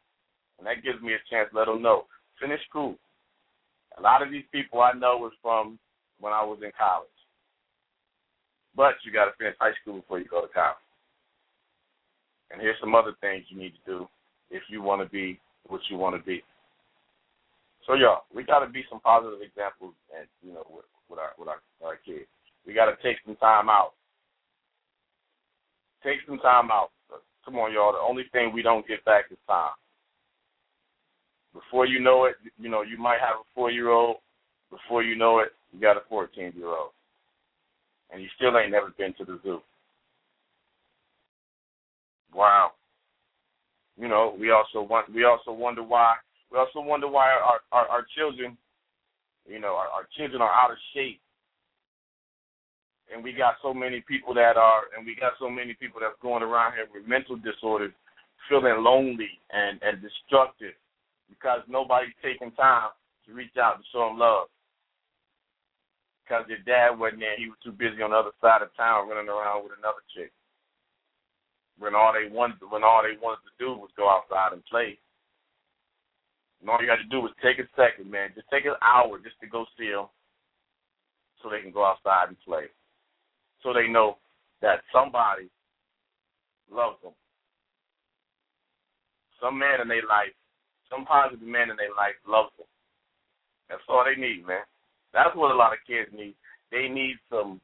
And 0.58 0.66
that 0.66 0.82
gives 0.82 1.00
me 1.02 1.14
a 1.14 1.18
chance 1.30 1.50
to 1.50 1.58
let 1.58 1.66
them 1.66 1.82
know. 1.82 2.06
Finish 2.40 2.60
school. 2.68 2.96
A 3.98 4.02
lot 4.02 4.22
of 4.22 4.30
these 4.30 4.44
people 4.52 4.82
I 4.82 4.92
know 4.92 5.16
was 5.16 5.32
from 5.40 5.78
when 6.20 6.32
I 6.32 6.44
was 6.44 6.58
in 6.62 6.70
college. 6.76 7.08
But 8.76 8.94
you 9.04 9.12
got 9.12 9.24
to 9.24 9.32
finish 9.38 9.56
high 9.58 9.72
school 9.80 10.00
before 10.00 10.18
you 10.18 10.26
go 10.28 10.42
to 10.42 10.52
college. 10.52 10.76
And 12.50 12.60
here's 12.60 12.78
some 12.80 12.94
other 12.94 13.14
things 13.20 13.44
you 13.48 13.58
need 13.58 13.72
to 13.72 13.84
do 13.86 14.08
if 14.50 14.62
you 14.68 14.82
want 14.82 15.02
to 15.02 15.08
be 15.08 15.40
what 15.66 15.80
you 15.90 15.96
want 15.96 16.14
to 16.14 16.22
be. 16.22 16.42
So 17.86 17.94
y'all, 17.94 18.22
we 18.34 18.44
got 18.44 18.60
to 18.60 18.70
be 18.70 18.84
some 18.90 19.00
positive 19.00 19.40
examples, 19.42 19.94
and 20.16 20.26
you 20.42 20.52
know, 20.52 20.66
with, 20.68 20.84
with 21.08 21.18
our 21.18 21.32
with 21.38 21.48
our, 21.48 21.62
our 21.84 21.96
kids. 22.04 22.26
We 22.66 22.74
got 22.74 22.86
to 22.86 22.96
take 23.02 23.16
some 23.24 23.36
time 23.36 23.68
out. 23.68 23.92
Take 26.02 26.18
some 26.26 26.38
time 26.38 26.70
out. 26.70 26.90
Come 27.44 27.56
on, 27.56 27.72
y'all. 27.72 27.92
The 27.92 27.98
only 27.98 28.24
thing 28.32 28.52
we 28.52 28.62
don't 28.62 28.86
get 28.86 29.04
back 29.04 29.26
is 29.30 29.38
time. 29.46 29.70
Before 31.54 31.86
you 31.86 32.00
know 32.00 32.24
it, 32.24 32.34
you 32.58 32.68
know, 32.68 32.82
you 32.82 32.98
might 32.98 33.20
have 33.20 33.36
a 33.40 33.46
four 33.54 33.70
year 33.70 33.90
old. 33.90 34.16
Before 34.70 35.02
you 35.02 35.16
know 35.16 35.38
it, 35.38 35.52
you 35.72 35.80
got 35.80 35.96
a 35.96 36.00
fourteen 36.08 36.52
year 36.56 36.68
old. 36.68 36.90
And 38.10 38.22
you 38.22 38.28
still 38.36 38.56
ain't 38.56 38.70
never 38.70 38.92
been 38.96 39.14
to 39.14 39.24
the 39.24 39.38
zoo. 39.42 39.60
Wow. 42.34 42.72
You 43.98 44.08
know, 44.08 44.36
we 44.38 44.50
also 44.50 44.82
want 44.82 45.12
we 45.12 45.24
also 45.24 45.52
wonder 45.52 45.82
why 45.82 46.14
we 46.52 46.58
also 46.58 46.80
wonder 46.80 47.08
why 47.08 47.30
our 47.30 47.60
our, 47.72 47.88
our 47.88 48.06
children, 48.16 48.56
you 49.48 49.58
know, 49.58 49.74
our, 49.74 49.88
our 49.88 50.08
children 50.16 50.42
are 50.42 50.52
out 50.52 50.70
of 50.70 50.76
shape 50.94 51.20
and 53.12 53.22
we 53.22 53.32
got 53.32 53.54
so 53.62 53.72
many 53.72 54.02
people 54.06 54.34
that 54.34 54.56
are, 54.56 54.82
and 54.96 55.06
we 55.06 55.14
got 55.14 55.32
so 55.38 55.48
many 55.48 55.74
people 55.74 56.00
that's 56.00 56.18
going 56.22 56.42
around 56.42 56.74
here 56.74 56.86
with 56.92 57.08
mental 57.08 57.36
disorders, 57.36 57.92
feeling 58.48 58.82
lonely 58.82 59.30
and 59.50 59.80
and 59.82 60.02
destructive 60.02 60.74
because 61.28 61.60
nobody's 61.68 62.14
taking 62.22 62.52
time 62.52 62.90
to 63.26 63.34
reach 63.34 63.56
out 63.60 63.76
and 63.76 63.84
show 63.92 64.08
them 64.08 64.18
love. 64.18 64.46
Because 66.26 66.50
your 66.50 66.58
dad 66.66 66.98
wasn't 66.98 67.22
there, 67.22 67.38
he 67.38 67.46
was 67.46 67.62
too 67.62 67.70
busy 67.70 68.02
on 68.02 68.10
the 68.10 68.18
other 68.18 68.34
side 68.42 68.66
of 68.66 68.74
town 68.74 69.06
running 69.06 69.30
around 69.30 69.62
with 69.62 69.78
another 69.78 70.02
chick. 70.10 70.34
When 71.78 71.94
all 71.94 72.10
they 72.10 72.26
wanted, 72.26 72.58
when 72.66 72.82
all 72.82 73.06
they 73.06 73.14
wanted 73.22 73.46
to 73.46 73.54
do 73.62 73.78
was 73.78 73.94
go 73.94 74.10
outside 74.10 74.50
and 74.50 74.66
play. 74.66 74.98
And 76.58 76.66
all 76.66 76.82
you 76.82 76.90
got 76.90 76.98
to 76.98 77.14
do 77.14 77.22
was 77.22 77.30
take 77.38 77.62
a 77.62 77.68
second, 77.78 78.10
man. 78.10 78.34
Just 78.34 78.50
take 78.50 78.66
an 78.66 78.74
hour 78.82 79.22
just 79.22 79.38
to 79.38 79.46
go 79.46 79.70
see 79.78 79.94
them, 79.94 80.10
so 81.38 81.46
they 81.46 81.62
can 81.62 81.70
go 81.70 81.86
outside 81.86 82.34
and 82.34 82.40
play 82.42 82.66
so 83.66 83.72
they 83.72 83.88
know 83.88 84.16
that 84.62 84.86
somebody 84.94 85.50
loves 86.70 86.96
them. 87.02 87.12
Some 89.42 89.58
man 89.58 89.82
in 89.82 89.88
their 89.88 90.06
life, 90.06 90.32
some 90.88 91.04
positive 91.04 91.42
man 91.42 91.70
in 91.70 91.76
their 91.76 91.94
life 91.98 92.14
loves 92.26 92.54
them. 92.56 92.70
That's 93.68 93.82
all 93.88 94.04
they 94.06 94.14
need, 94.14 94.46
man. 94.46 94.62
That's 95.16 95.32
what 95.32 95.50
a 95.50 95.56
lot 95.56 95.72
of 95.72 95.80
kids 95.88 96.12
need. 96.12 96.36
They 96.68 96.92
need 96.92 97.16
some 97.32 97.60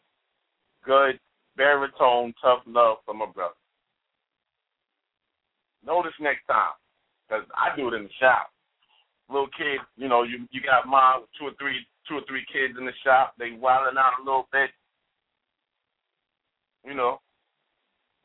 good 0.85 1.21
baritone, 1.57 2.33
tough 2.41 2.65
love 2.65 3.05
from 3.05 3.21
a 3.21 3.29
brother. 3.29 3.61
Notice 5.85 6.17
next 6.17 6.49
time, 6.49 6.73
because 7.29 7.45
I 7.53 7.77
do 7.77 7.93
it 7.93 7.95
in 8.01 8.09
the 8.09 8.17
shop. 8.17 8.49
Little 9.29 9.53
kids, 9.53 9.85
you 10.01 10.09
know, 10.09 10.23
you 10.25 10.49
you 10.51 10.65
got 10.65 10.88
mom, 10.88 11.29
two 11.37 11.53
or 11.53 11.55
three, 11.61 11.85
two 12.09 12.17
or 12.17 12.25
three 12.27 12.45
kids 12.49 12.81
in 12.81 12.87
the 12.87 12.97
shop. 13.05 13.35
They 13.37 13.53
wilding 13.53 14.01
out 14.01 14.17
a 14.17 14.25
little 14.25 14.49
bit 14.51 14.71
you 16.85 16.94
know, 16.94 17.21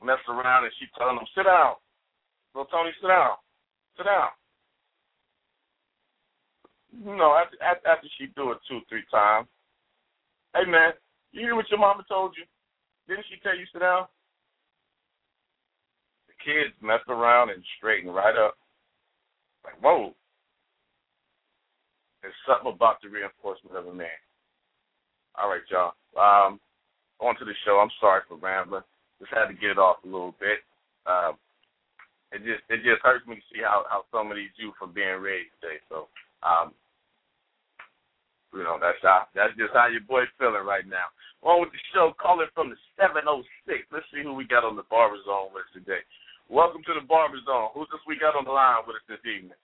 mess 0.03 0.21
around 0.30 0.65
and 0.65 0.73
she 0.80 0.86
telling 0.97 1.15
them, 1.15 1.25
sit 1.36 1.45
down. 1.45 1.75
Little 2.53 2.69
Tony, 2.69 2.91
sit 3.01 3.07
down. 3.07 3.38
Sit 3.97 4.05
down. 4.05 4.34
Know, 6.93 7.35
after, 7.35 7.57
after 7.88 8.07
she 8.17 8.27
do 8.35 8.51
it 8.51 8.57
two, 8.67 8.79
three 8.89 9.03
times, 9.11 9.47
hey 10.55 10.69
man, 10.69 10.91
you 11.31 11.41
hear 11.41 11.55
what 11.55 11.69
your 11.69 11.79
mama 11.79 12.03
told 12.07 12.33
you? 12.38 12.43
Didn't 13.07 13.25
she 13.29 13.39
tell 13.41 13.55
you 13.55 13.65
sit 13.71 13.79
down? 13.79 14.07
The 16.27 16.35
kids 16.43 16.73
mess 16.81 17.03
around 17.07 17.49
and 17.49 17.63
straighten 17.77 18.11
right 18.11 18.35
up. 18.35 18.55
Like, 19.63 19.81
whoa. 19.81 20.13
There's 22.21 22.33
something 22.47 22.71
about 22.73 23.01
the 23.01 23.09
reinforcement 23.09 23.77
of 23.77 23.88
a 23.88 23.93
man. 23.93 24.19
All 25.35 25.49
right, 25.49 25.61
y'all. 25.69 25.93
Um, 26.17 26.59
on 27.19 27.38
to 27.38 27.45
the 27.45 27.53
show. 27.65 27.79
I'm 27.79 27.93
sorry 27.99 28.21
for 28.27 28.38
rambling. 28.38 28.83
Just 29.19 29.33
had 29.33 29.47
to 29.47 29.53
get 29.53 29.71
it 29.71 29.77
off 29.77 30.03
a 30.03 30.07
little 30.07 30.35
bit. 30.39 30.65
Um, 31.05 31.38
it 32.31 32.43
just 32.43 32.63
it 32.69 32.83
just 32.83 33.01
hurts 33.03 33.25
me 33.25 33.35
to 33.35 33.47
see 33.53 33.61
how 33.63 33.85
how 33.89 34.03
some 34.11 34.29
of 34.29 34.35
these 34.38 34.51
youth 34.57 34.75
are 34.81 34.88
being 34.88 35.21
raised 35.23 35.55
today. 35.61 35.79
So 35.89 36.09
um, 36.47 36.71
You 38.55 38.63
know, 38.63 38.77
that's 38.79 38.97
how 39.03 39.27
that's 39.35 39.53
just 39.59 39.73
how 39.75 39.87
your 39.91 40.01
boy 40.07 40.23
feeling 40.39 40.63
right 40.65 40.87
now. 40.87 41.11
On 41.43 41.61
with 41.61 41.69
the 41.71 41.79
show, 41.93 42.15
calling 42.17 42.47
from 42.55 42.69
the 42.71 42.79
seven 42.97 43.27
oh 43.27 43.43
six. 43.67 43.83
Let's 43.91 44.07
see 44.13 44.23
who 44.23 44.33
we 44.33 44.47
got 44.47 44.63
on 44.65 44.75
the 44.75 44.87
barber 44.89 45.19
zone 45.27 45.51
with 45.53 45.67
today. 45.75 46.01
Welcome 46.49 46.81
to 46.87 46.93
the 46.95 47.05
barber 47.05 47.37
zone. 47.45 47.69
Who's 47.75 47.87
this 47.91 48.01
we 48.07 48.17
got 48.17 48.35
on 48.35 48.45
the 48.47 48.55
line 48.55 48.81
with 48.87 48.95
us 48.95 49.05
this 49.11 49.21
evening? 49.27 49.59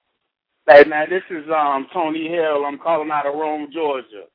Hey 0.67 0.83
man, 0.87 1.09
this 1.09 1.23
is 1.31 1.47
um 1.49 1.87
Tony 1.91 2.27
Hill. 2.29 2.65
I'm 2.67 2.77
calling 2.77 3.09
out 3.09 3.25
of 3.25 3.33
Rome, 3.35 3.71
Georgia. 3.73 4.27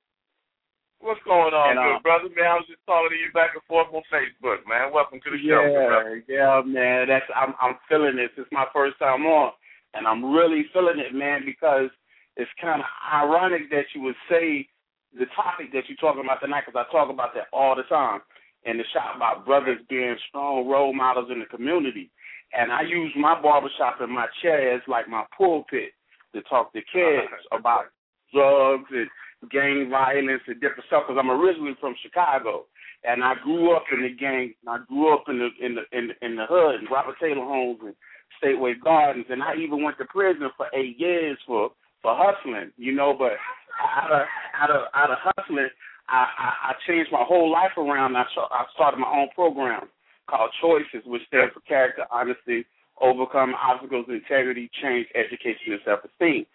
What's 1.01 1.23
going 1.23 1.55
on, 1.55 1.71
And, 1.71 1.79
uh, 1.79 1.95
good 1.95 2.03
brother? 2.03 2.29
Man, 2.35 2.51
I 2.51 2.59
was 2.59 2.67
just 2.67 2.83
talking 2.83 3.15
to 3.15 3.23
you 3.23 3.31
back 3.31 3.55
and 3.55 3.63
forth 3.71 3.87
on 3.95 4.03
Facebook, 4.11 4.67
man. 4.67 4.91
Welcome 4.91 5.23
to 5.23 5.31
the 5.31 5.39
show, 5.39 5.63
yeah, 5.63 5.71
good 5.71 5.87
brother. 5.87 6.25
yeah, 6.27 6.59
man. 6.67 7.07
That's 7.07 7.29
I'm 7.39 7.55
I'm 7.63 7.79
feeling 7.89 8.17
this. 8.19 8.35
It's 8.35 8.51
my 8.51 8.67
first 8.75 8.99
time 8.99 9.23
on, 9.31 9.55
and 9.95 10.09
I'm 10.11 10.35
really 10.35 10.67
feeling 10.75 10.99
it, 10.99 11.15
man, 11.15 11.47
because 11.47 11.95
it's 12.39 12.51
kind 12.61 12.81
of 12.81 12.87
ironic 13.13 13.69
that 13.71 13.91
you 13.95 14.03
would 14.03 14.15
say 14.31 14.69
the 15.13 15.27
topic 15.35 15.73
that 15.73 15.91
you're 15.91 15.99
talking 15.99 16.23
about 16.23 16.41
tonight, 16.41 16.63
because 16.65 16.79
I 16.79 16.91
talk 16.93 17.11
about 17.11 17.35
that 17.35 17.51
all 17.53 17.75
the 17.75 17.83
time 17.85 18.21
And 18.65 18.79
the 18.79 18.85
shop 18.93 19.17
about 19.17 19.45
brothers 19.45 19.81
being 19.91 20.17
strong 20.29 20.69
role 20.69 20.95
models 20.95 21.31
in 21.33 21.41
the 21.41 21.47
community. 21.47 22.11
And 22.53 22.73
I 22.73 22.83
use 22.83 23.13
my 23.17 23.41
barbershop 23.41 24.01
and 24.01 24.13
my 24.13 24.27
chair 24.41 24.75
as 24.75 24.83
like 24.87 25.09
my 25.09 25.25
pulpit 25.37 25.93
to 26.35 26.43
talk 26.43 26.73
to 26.73 26.81
kids 26.81 27.29
about 27.53 27.87
drugs 28.33 28.89
and 28.93 29.11
gang 29.51 29.89
violence 29.91 30.43
and 30.47 30.61
different 30.61 30.87
stuff. 30.87 31.05
Because 31.07 31.19
I'm 31.19 31.31
originally 31.31 31.77
from 31.81 31.95
Chicago, 32.03 32.67
and 33.05 33.25
I 33.25 33.35
grew 33.43 33.75
up 33.75 33.85
in 33.93 34.03
the 34.03 34.15
gang. 34.15 34.55
I 34.67 34.79
grew 34.87 35.13
up 35.13 35.25
in 35.29 35.39
the 35.39 35.49
in 35.61 35.75
the 35.75 35.83
in 35.97 36.09
the, 36.09 36.15
in 36.25 36.37
the 36.37 36.47
hood, 36.49 36.81
in 36.81 36.87
Robert 36.87 37.17
Taylor 37.21 37.45
Homes 37.45 37.81
and 37.83 37.95
Stateway 38.43 38.81
Gardens, 38.83 39.27
and 39.29 39.43
I 39.43 39.55
even 39.57 39.83
went 39.83 39.99
to 39.99 40.05
prison 40.07 40.49
for 40.57 40.67
eight 40.75 40.99
years 40.99 41.39
for 41.47 41.73
for 42.03 42.15
hustling. 42.17 42.73
You 42.77 42.93
know, 42.95 43.15
but 43.19 43.33
out 43.81 44.13
of 44.13 44.23
out 44.61 44.71
of 44.71 44.83
out 44.95 45.11
of 45.11 45.19
hustling, 45.21 45.69
I, 46.09 46.27
I, 46.39 46.49
I 46.71 46.73
changed 46.87 47.13
my 47.13 47.25
whole 47.27 47.51
life 47.51 47.77
around. 47.77 48.17
I, 48.17 48.25
I 48.51 48.65
started 48.75 48.99
my 48.99 49.09
own 49.09 49.29
program 49.35 49.89
called 50.29 50.51
Choices, 50.61 51.07
which 51.07 51.23
stands 51.29 51.55
for 51.55 51.61
Character, 51.61 52.05
Honesty, 52.11 52.67
Overcome 53.01 53.55
Obstacles, 53.55 54.07
Integrity, 54.09 54.71
Change, 54.83 55.07
Education, 55.15 55.73
and 55.73 55.81
Self-Esteem. 55.85 56.47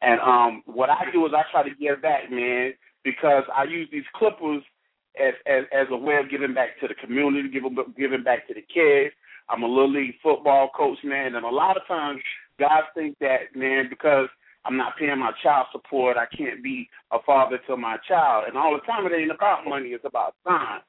And 0.00 0.20
um, 0.20 0.62
what 0.66 0.90
I 0.90 1.10
do 1.12 1.26
is 1.26 1.32
I 1.34 1.42
try 1.50 1.68
to 1.68 1.74
give 1.74 2.00
back, 2.02 2.30
man, 2.30 2.72
because 3.04 3.44
I 3.54 3.64
use 3.64 3.88
these 3.90 4.06
clippers 4.14 4.62
as 5.18 5.34
as, 5.46 5.64
as 5.72 5.86
a 5.90 5.96
way 5.96 6.16
of 6.16 6.30
giving 6.30 6.54
back 6.54 6.78
to 6.80 6.88
the 6.88 6.94
community, 6.94 7.48
giving 7.50 7.76
giving 7.96 8.22
back 8.22 8.46
to 8.48 8.54
the 8.54 8.62
kids. 8.62 9.14
I'm 9.50 9.62
a 9.62 9.66
little 9.66 9.90
league 9.90 10.14
football 10.22 10.70
coach, 10.76 10.98
man, 11.02 11.34
and 11.34 11.44
a 11.44 11.48
lot 11.48 11.76
of 11.76 11.86
times 11.88 12.20
guys 12.60 12.82
think 12.94 13.16
that, 13.20 13.54
man, 13.56 13.86
because 13.88 14.28
I'm 14.68 14.76
not 14.76 14.98
paying 14.98 15.18
my 15.18 15.32
child 15.42 15.66
support, 15.72 16.18
I 16.18 16.26
can't 16.36 16.62
be 16.62 16.88
a 17.10 17.18
father 17.24 17.58
to 17.66 17.76
my 17.76 17.96
child. 18.06 18.44
And 18.46 18.56
all 18.56 18.74
the 18.74 18.84
time, 18.84 19.06
it 19.06 19.16
ain't 19.16 19.30
about 19.30 19.66
money; 19.66 19.88
it's 19.88 20.04
about 20.04 20.34
time. 20.46 20.80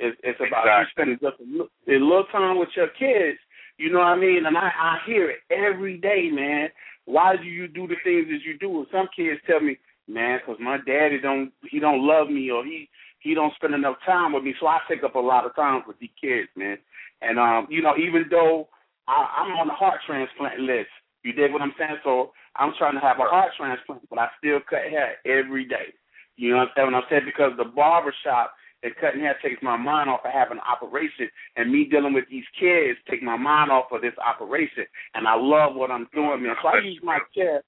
It's, 0.00 0.18
it's 0.24 0.40
about 0.40 0.66
you 0.66 0.84
spending 0.90 1.18
just 1.22 1.38
a 1.38 1.44
little, 1.44 1.68
a 1.86 1.92
little 1.92 2.26
time 2.32 2.58
with 2.58 2.70
your 2.74 2.88
kids. 2.88 3.38
You 3.78 3.92
know 3.92 4.00
what 4.00 4.06
I 4.06 4.16
mean? 4.16 4.44
And 4.46 4.58
I, 4.58 4.70
I 4.76 4.98
hear 5.06 5.30
it 5.30 5.38
every 5.50 5.98
day, 5.98 6.30
man. 6.32 6.68
Why 7.04 7.36
do 7.36 7.44
you 7.44 7.68
do 7.68 7.86
the 7.86 7.94
things 8.02 8.26
that 8.26 8.42
you 8.44 8.58
do? 8.58 8.78
And 8.78 8.86
some 8.90 9.08
kids 9.14 9.40
tell 9.46 9.60
me, 9.60 9.78
man, 10.08 10.40
because 10.40 10.60
my 10.60 10.78
daddy 10.78 11.20
don't 11.20 11.52
he 11.70 11.78
don't 11.78 12.04
love 12.04 12.28
me 12.28 12.50
or 12.50 12.64
he 12.64 12.88
he 13.20 13.34
don't 13.34 13.54
spend 13.54 13.74
enough 13.74 13.96
time 14.04 14.32
with 14.32 14.42
me, 14.42 14.54
so 14.58 14.66
I 14.66 14.78
take 14.88 15.04
up 15.04 15.14
a 15.14 15.20
lot 15.20 15.46
of 15.46 15.54
time 15.54 15.82
with 15.86 15.98
these 16.00 16.10
kids, 16.20 16.48
man. 16.56 16.78
And 17.20 17.38
um, 17.38 17.68
you 17.70 17.82
know, 17.82 17.94
even 17.96 18.24
though 18.30 18.68
I, 19.06 19.42
I'm 19.46 19.52
on 19.58 19.68
the 19.68 19.74
heart 19.74 20.00
transplant 20.06 20.58
list, 20.58 20.90
you 21.22 21.32
dig 21.32 21.52
what 21.52 21.62
I'm 21.62 21.74
saying? 21.78 21.98
So 22.02 22.32
I'm 22.56 22.72
trying 22.78 22.94
to 22.94 23.00
have 23.00 23.18
a 23.18 23.28
heart 23.28 23.52
transplant, 23.56 24.08
but 24.10 24.18
I 24.18 24.28
still 24.38 24.60
cut 24.68 24.90
hair 24.90 25.16
every 25.24 25.64
day. 25.64 25.94
You 26.36 26.50
know 26.50 26.58
what 26.58 26.68
I'm 26.68 26.74
saying? 26.76 26.92
What 26.92 27.02
I'm 27.04 27.08
saying 27.10 27.22
because 27.26 27.52
the 27.56 27.64
barber 27.64 28.14
shop 28.24 28.52
and 28.82 28.94
cutting 29.00 29.20
hair 29.20 29.36
takes 29.42 29.62
my 29.62 29.76
mind 29.76 30.10
off 30.10 30.24
of 30.24 30.32
having 30.32 30.58
an 30.58 30.66
operation, 30.66 31.28
and 31.56 31.70
me 31.70 31.84
dealing 31.84 32.12
with 32.12 32.24
these 32.30 32.44
kids 32.58 32.98
take 33.08 33.22
my 33.22 33.36
mind 33.36 33.70
off 33.70 33.92
of 33.92 34.02
this 34.02 34.16
operation. 34.18 34.84
And 35.14 35.26
I 35.26 35.36
love 35.36 35.76
what 35.76 35.90
I'm 35.90 36.08
doing, 36.12 36.42
man. 36.42 36.56
So 36.62 36.68
I 36.68 36.80
use 36.82 37.00
my 37.02 37.18
chair. 37.34 37.62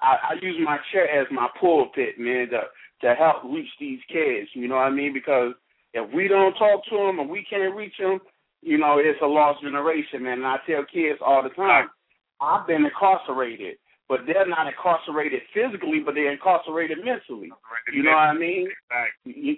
I, 0.00 0.16
I 0.30 0.32
use 0.40 0.56
my 0.64 0.78
chair 0.92 1.08
as 1.08 1.26
my 1.30 1.48
pulpit, 1.60 2.18
man, 2.18 2.48
to 2.50 2.62
to 3.02 3.14
help 3.14 3.42
reach 3.44 3.68
these 3.80 3.98
kids. 4.08 4.48
You 4.54 4.68
know 4.68 4.76
what 4.76 4.86
I 4.86 4.90
mean? 4.90 5.12
Because 5.12 5.54
if 5.92 6.12
we 6.14 6.28
don't 6.28 6.54
talk 6.54 6.84
to 6.86 6.96
them 6.96 7.18
and 7.18 7.28
we 7.28 7.44
can't 7.48 7.74
reach 7.74 7.94
them, 7.98 8.20
you 8.62 8.78
know, 8.78 8.98
it's 8.98 9.18
a 9.22 9.26
lost 9.26 9.60
generation, 9.62 10.22
man. 10.22 10.38
And 10.38 10.46
I 10.46 10.56
tell 10.66 10.84
kids 10.84 11.18
all 11.24 11.42
the 11.42 11.50
time, 11.50 11.90
I've 12.40 12.66
been 12.66 12.84
incarcerated, 12.84 13.76
but 14.12 14.28
they're 14.28 14.44
not 14.44 14.68
incarcerated 14.68 15.40
physically, 15.56 16.04
but 16.04 16.12
they're 16.12 16.36
incarcerated 16.36 17.00
mentally. 17.00 17.48
You 17.96 18.04
know 18.04 18.12
what 18.12 18.36
I 18.36 18.36
mean? 18.36 18.68
Exactly. 18.68 19.32
You, 19.32 19.56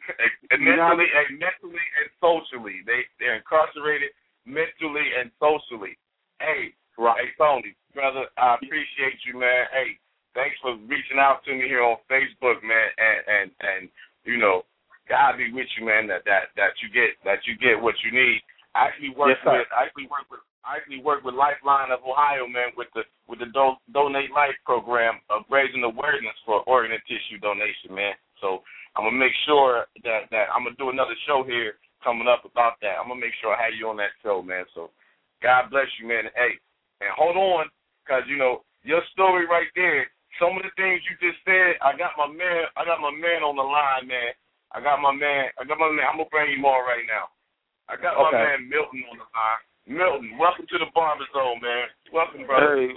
And 0.54 0.62
you 0.62 0.78
know 0.78 0.94
I 0.94 0.94
mentally, 0.94 1.10
and 1.10 1.42
mentally 1.42 1.86
and 1.98 2.08
socially, 2.22 2.86
they 2.86 3.02
they're 3.18 3.34
incarcerated 3.42 4.14
mentally 4.46 5.10
and 5.18 5.34
socially. 5.42 5.98
Hey, 6.38 6.70
Right. 6.94 7.18
hey 7.18 7.34
Tony, 7.34 7.74
brother, 7.98 8.30
I 8.38 8.54
appreciate 8.62 9.18
you, 9.26 9.34
man. 9.42 9.66
Hey, 9.74 9.98
thanks 10.38 10.54
for 10.62 10.78
reaching 10.86 11.18
out 11.18 11.42
to 11.42 11.50
me 11.50 11.66
here 11.66 11.82
on 11.82 11.98
Facebook, 12.06 12.62
man. 12.62 12.88
And 12.94 13.20
and 13.26 13.48
and 13.58 13.82
you 14.22 14.38
know, 14.38 14.62
God 15.10 15.34
be 15.42 15.50
with 15.50 15.66
you, 15.74 15.82
man. 15.90 16.06
That 16.06 16.22
that 16.30 16.54
that 16.54 16.78
you 16.78 16.94
get 16.94 17.18
that 17.26 17.42
you 17.50 17.58
get 17.58 17.74
what 17.82 17.98
you 18.06 18.14
need. 18.14 18.38
I 18.78 18.86
actually 18.94 19.10
work 19.18 19.34
Yes, 19.34 19.42
with 19.42 19.66
I 19.74 19.90
actually 19.90 20.06
work 20.06 20.30
with 20.30 20.46
I 20.64 20.80
actually 20.80 21.04
work 21.04 21.22
with 21.22 21.36
Lifeline 21.36 21.92
of 21.92 22.00
Ohio, 22.00 22.48
man, 22.48 22.72
with 22.76 22.88
the 22.96 23.04
with 23.28 23.38
the 23.38 23.52
Do- 23.52 23.80
Donate 23.92 24.32
Life 24.32 24.56
program 24.64 25.20
of 25.28 25.44
raising 25.52 25.84
awareness 25.84 26.36
for 26.44 26.64
organ 26.64 26.92
and 26.92 27.04
tissue 27.04 27.36
donation, 27.38 27.92
man. 27.92 28.16
So 28.40 28.64
I'm 28.96 29.04
gonna 29.04 29.20
make 29.20 29.36
sure 29.44 29.84
that 30.08 30.32
that 30.32 30.48
I'm 30.48 30.64
gonna 30.64 30.80
do 30.80 30.88
another 30.88 31.16
show 31.28 31.44
here 31.44 31.76
coming 32.00 32.28
up 32.28 32.48
about 32.48 32.80
that. 32.80 32.96
I'm 32.96 33.12
gonna 33.12 33.20
make 33.20 33.36
sure 33.44 33.52
I 33.52 33.60
have 33.68 33.76
you 33.76 33.92
on 33.92 34.00
that 34.00 34.16
show, 34.24 34.40
man. 34.40 34.64
So 34.72 34.88
God 35.44 35.68
bless 35.68 35.88
you, 36.00 36.08
man. 36.08 36.32
Hey, 36.32 36.56
and 37.04 37.12
hold 37.12 37.36
on, 37.36 37.68
cause 38.08 38.24
you 38.24 38.40
know 38.40 38.64
your 38.82 39.04
story 39.12 39.44
right 39.44 39.68
there. 39.76 40.08
Some 40.40 40.56
of 40.56 40.64
the 40.66 40.74
things 40.74 41.04
you 41.06 41.14
just 41.22 41.38
said, 41.46 41.78
I 41.78 41.94
got 41.94 42.16
my 42.18 42.26
man. 42.26 42.66
I 42.74 42.82
got 42.82 43.04
my 43.04 43.12
man 43.12 43.44
on 43.44 43.54
the 43.54 43.62
line, 43.62 44.08
man. 44.08 44.34
I 44.72 44.80
got 44.80 44.98
my 44.98 45.14
man. 45.14 45.52
I 45.60 45.62
got 45.62 45.78
my 45.78 45.92
man. 45.92 46.08
I'm 46.08 46.18
gonna 46.18 46.32
bring 46.32 46.50
him 46.50 46.64
on 46.64 46.82
right 46.88 47.06
now. 47.06 47.30
I 47.86 48.00
got 48.00 48.16
my 48.16 48.32
man 48.32 48.66
Milton 48.66 49.04
on 49.12 49.20
the 49.20 49.28
line. 49.28 49.62
Milton, 49.86 50.38
welcome 50.40 50.64
to 50.72 50.78
the 50.80 50.88
Barber 50.94 51.28
Zone, 51.36 51.60
man. 51.60 51.86
Welcome, 52.12 52.46
brother. 52.48 52.76
Hey, 52.88 52.96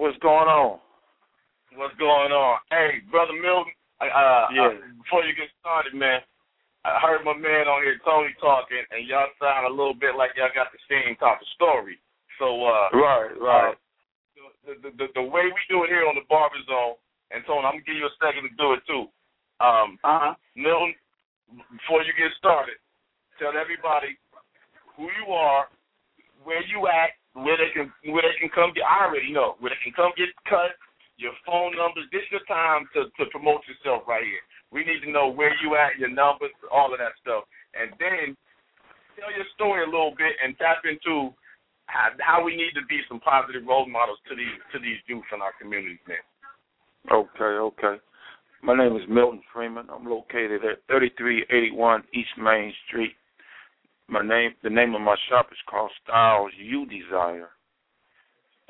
what's 0.00 0.16
going 0.24 0.48
on? 0.48 0.80
What's 1.76 1.94
going 2.00 2.32
on? 2.32 2.58
Hey, 2.72 3.04
brother 3.10 3.36
Milton. 3.36 3.72
Uh, 4.00 4.48
Yeah. 4.52 4.66
uh, 4.66 4.74
before 5.04 5.24
you 5.24 5.34
get 5.34 5.50
started, 5.60 5.92
man, 5.92 6.22
I 6.84 6.98
heard 7.00 7.22
my 7.24 7.34
man 7.36 7.68
on 7.68 7.82
here, 7.84 8.00
Tony, 8.04 8.32
talking, 8.40 8.80
and 8.90 9.04
y'all 9.06 9.28
sound 9.38 9.66
a 9.66 9.68
little 9.68 9.92
bit 9.92 10.16
like 10.16 10.32
y'all 10.36 10.48
got 10.54 10.72
the 10.72 10.80
same 10.88 11.16
type 11.16 11.40
of 11.40 11.46
story. 11.48 12.00
So, 12.38 12.64
uh, 12.64 12.88
Right, 12.94 13.36
right. 13.38 13.76
the, 14.64 14.74
the, 14.80 14.90
the, 14.96 15.06
the 15.14 15.22
way 15.22 15.44
we 15.44 15.60
do 15.68 15.84
it 15.84 15.90
here 15.90 16.08
on 16.08 16.14
the 16.14 16.24
Barber 16.32 16.56
Zone, 16.64 16.96
and 17.30 17.44
Tony, 17.44 17.66
I'm 17.66 17.74
gonna 17.76 17.84
give 17.84 17.96
you 17.96 18.06
a 18.06 18.16
second 18.24 18.48
to 18.48 18.54
do 18.56 18.72
it 18.72 18.86
too. 18.86 19.10
Um, 19.60 19.98
Uh 20.02 20.18
huh. 20.18 20.34
Milton, 20.56 20.94
before 21.76 22.02
you 22.02 22.14
get 22.16 22.32
started, 22.38 22.76
tell 23.38 23.52
everybody 23.54 24.16
who 24.96 25.04
you 25.20 25.34
are, 25.34 25.68
where 26.42 26.62
you 26.66 26.88
at, 26.88 27.16
where 27.34 27.56
they 27.56 27.70
can 27.72 27.92
where 28.12 28.24
they 28.24 28.36
can 28.40 28.50
come 28.50 28.72
get. 28.74 28.84
I 28.84 29.06
already 29.06 29.32
know 29.32 29.56
where 29.60 29.70
they 29.70 29.82
can 29.84 29.94
come 29.94 30.12
get 30.16 30.32
cut. 30.48 30.76
Your 31.20 31.36
phone 31.44 31.76
numbers. 31.76 32.08
This 32.08 32.24
is 32.24 32.40
your 32.40 32.46
time 32.48 32.88
to 32.96 33.12
to 33.20 33.28
promote 33.30 33.60
yourself 33.68 34.08
right 34.08 34.24
here. 34.24 34.44
We 34.72 34.84
need 34.88 35.04
to 35.04 35.10
know 35.10 35.28
where 35.28 35.52
you 35.60 35.76
at, 35.76 35.98
your 35.98 36.08
numbers, 36.08 36.54
all 36.72 36.94
of 36.94 36.98
that 36.98 37.12
stuff, 37.20 37.44
and 37.74 37.92
then 38.00 38.38
tell 39.18 39.28
your 39.34 39.44
story 39.54 39.84
a 39.84 39.90
little 39.90 40.14
bit 40.16 40.32
and 40.40 40.56
tap 40.56 40.86
into 40.88 41.34
how, 41.86 42.08
how 42.20 42.38
we 42.44 42.56
need 42.56 42.72
to 42.78 42.86
be 42.88 43.02
some 43.08 43.20
positive 43.20 43.66
role 43.66 43.88
models 43.88 44.18
to 44.30 44.36
these 44.36 44.56
to 44.72 44.78
these 44.78 44.98
youth 45.06 45.26
in 45.34 45.42
our 45.42 45.52
communities, 45.60 46.00
man. 46.08 46.24
Okay, 47.10 47.54
okay. 47.68 48.00
My 48.62 48.76
name 48.76 48.96
is 48.96 49.02
Milton 49.08 49.42
Freeman. 49.52 49.88
I'm 49.88 50.04
located 50.04 50.64
at 50.64 50.84
3381 50.88 52.04
East 52.12 52.28
Main 52.36 52.72
Street. 52.86 53.12
My 54.10 54.26
name, 54.26 54.50
the 54.64 54.70
name 54.70 54.96
of 54.96 55.02
my 55.02 55.14
shop 55.28 55.50
is 55.52 55.58
called 55.70 55.92
Styles 56.02 56.50
You 56.58 56.84
Desire, 56.84 57.50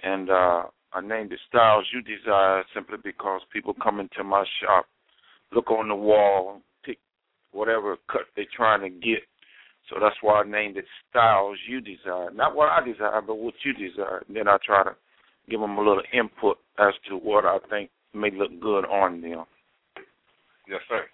and 0.03 0.28
uh, 0.28 0.64
I 0.93 1.01
named 1.01 1.32
it 1.32 1.38
Styles 1.49 1.86
You 1.95 2.03
Desire 2.03 2.62
simply 2.74 2.99
because 3.03 3.41
people 3.51 3.74
come 3.82 4.01
into 4.01 4.22
my 4.22 4.45
shop, 4.61 4.84
look 5.51 5.70
on 5.70 5.88
the 5.88 5.95
wall, 5.95 6.61
pick 6.84 6.99
whatever 7.53 7.97
cut 8.12 8.22
they're 8.36 8.45
trying 8.55 8.82
to 8.82 8.91
get. 8.91 9.20
So 9.88 9.97
that's 9.99 10.16
why 10.20 10.43
I 10.43 10.45
named 10.45 10.76
it 10.76 10.84
Styles 11.09 11.57
You 11.66 11.80
Desire. 11.80 12.30
Not 12.34 12.55
what 12.55 12.68
I 12.68 12.84
desire, 12.84 13.22
but 13.26 13.38
what 13.38 13.55
you 13.64 13.72
desire. 13.72 14.22
And 14.28 14.36
then 14.36 14.47
I 14.47 14.59
try 14.62 14.84
to 14.84 14.95
give 15.49 15.61
them 15.61 15.78
a 15.78 15.82
little 15.82 16.03
input 16.12 16.59
as 16.78 16.93
to 17.09 17.16
what 17.16 17.47
I 17.47 17.57
think 17.70 17.88
may 18.12 18.30
look 18.30 18.61
good 18.61 18.84
on 18.84 19.22
them. 19.22 19.47
Yes, 20.68 20.80
sir. 20.86 21.05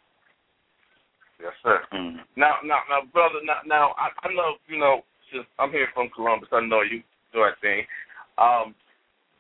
Yes, 1.41 1.53
sir. 1.63 1.85
Mm. 1.93 2.25
Now, 2.37 2.57
now, 2.65 2.81
now, 2.89 3.01
brother. 3.13 3.41
Now, 3.45 3.61
now, 3.67 3.95
I, 4.01 4.09
I 4.27 4.33
know 4.33 4.57
you 4.69 4.79
know. 4.79 5.03
Since 5.35 5.43
I'm 5.59 5.75
here 5.75 5.91
from 5.93 6.07
Columbus, 6.15 6.49
I 6.55 6.63
know 6.63 6.87
you 6.87 7.03
do 7.35 7.43
that 7.43 7.59
thing. 7.59 7.83
Um, 8.39 8.79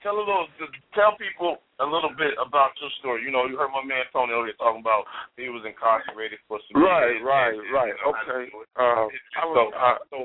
tell 0.02 0.18
a 0.18 0.18
little, 0.18 0.50
tell 0.98 1.14
people 1.14 1.62
a 1.78 1.86
little 1.86 2.10
bit 2.10 2.34
about 2.42 2.74
your 2.82 2.90
story. 2.98 3.22
You 3.22 3.30
know, 3.30 3.46
you 3.46 3.54
heard 3.54 3.70
my 3.70 3.86
man 3.86 4.02
Tony 4.10 4.34
over 4.34 4.50
here 4.50 4.58
talking 4.58 4.82
about 4.82 5.06
he 5.38 5.46
was 5.46 5.62
incarcerated 5.62 6.42
for 6.50 6.58
some 6.66 6.82
right, 6.82 7.14
years. 7.14 7.22
right, 7.22 7.54
and, 7.54 7.70
right. 7.70 7.94
you 7.94 7.98
know, 8.02 8.10
Okay. 8.18 8.50
I- 8.74 8.82
Uh, 8.82 9.06
I 9.06 9.42
so, 9.46 9.46
was, 9.46 9.72
uh, 9.78 9.98
so, 10.10 10.18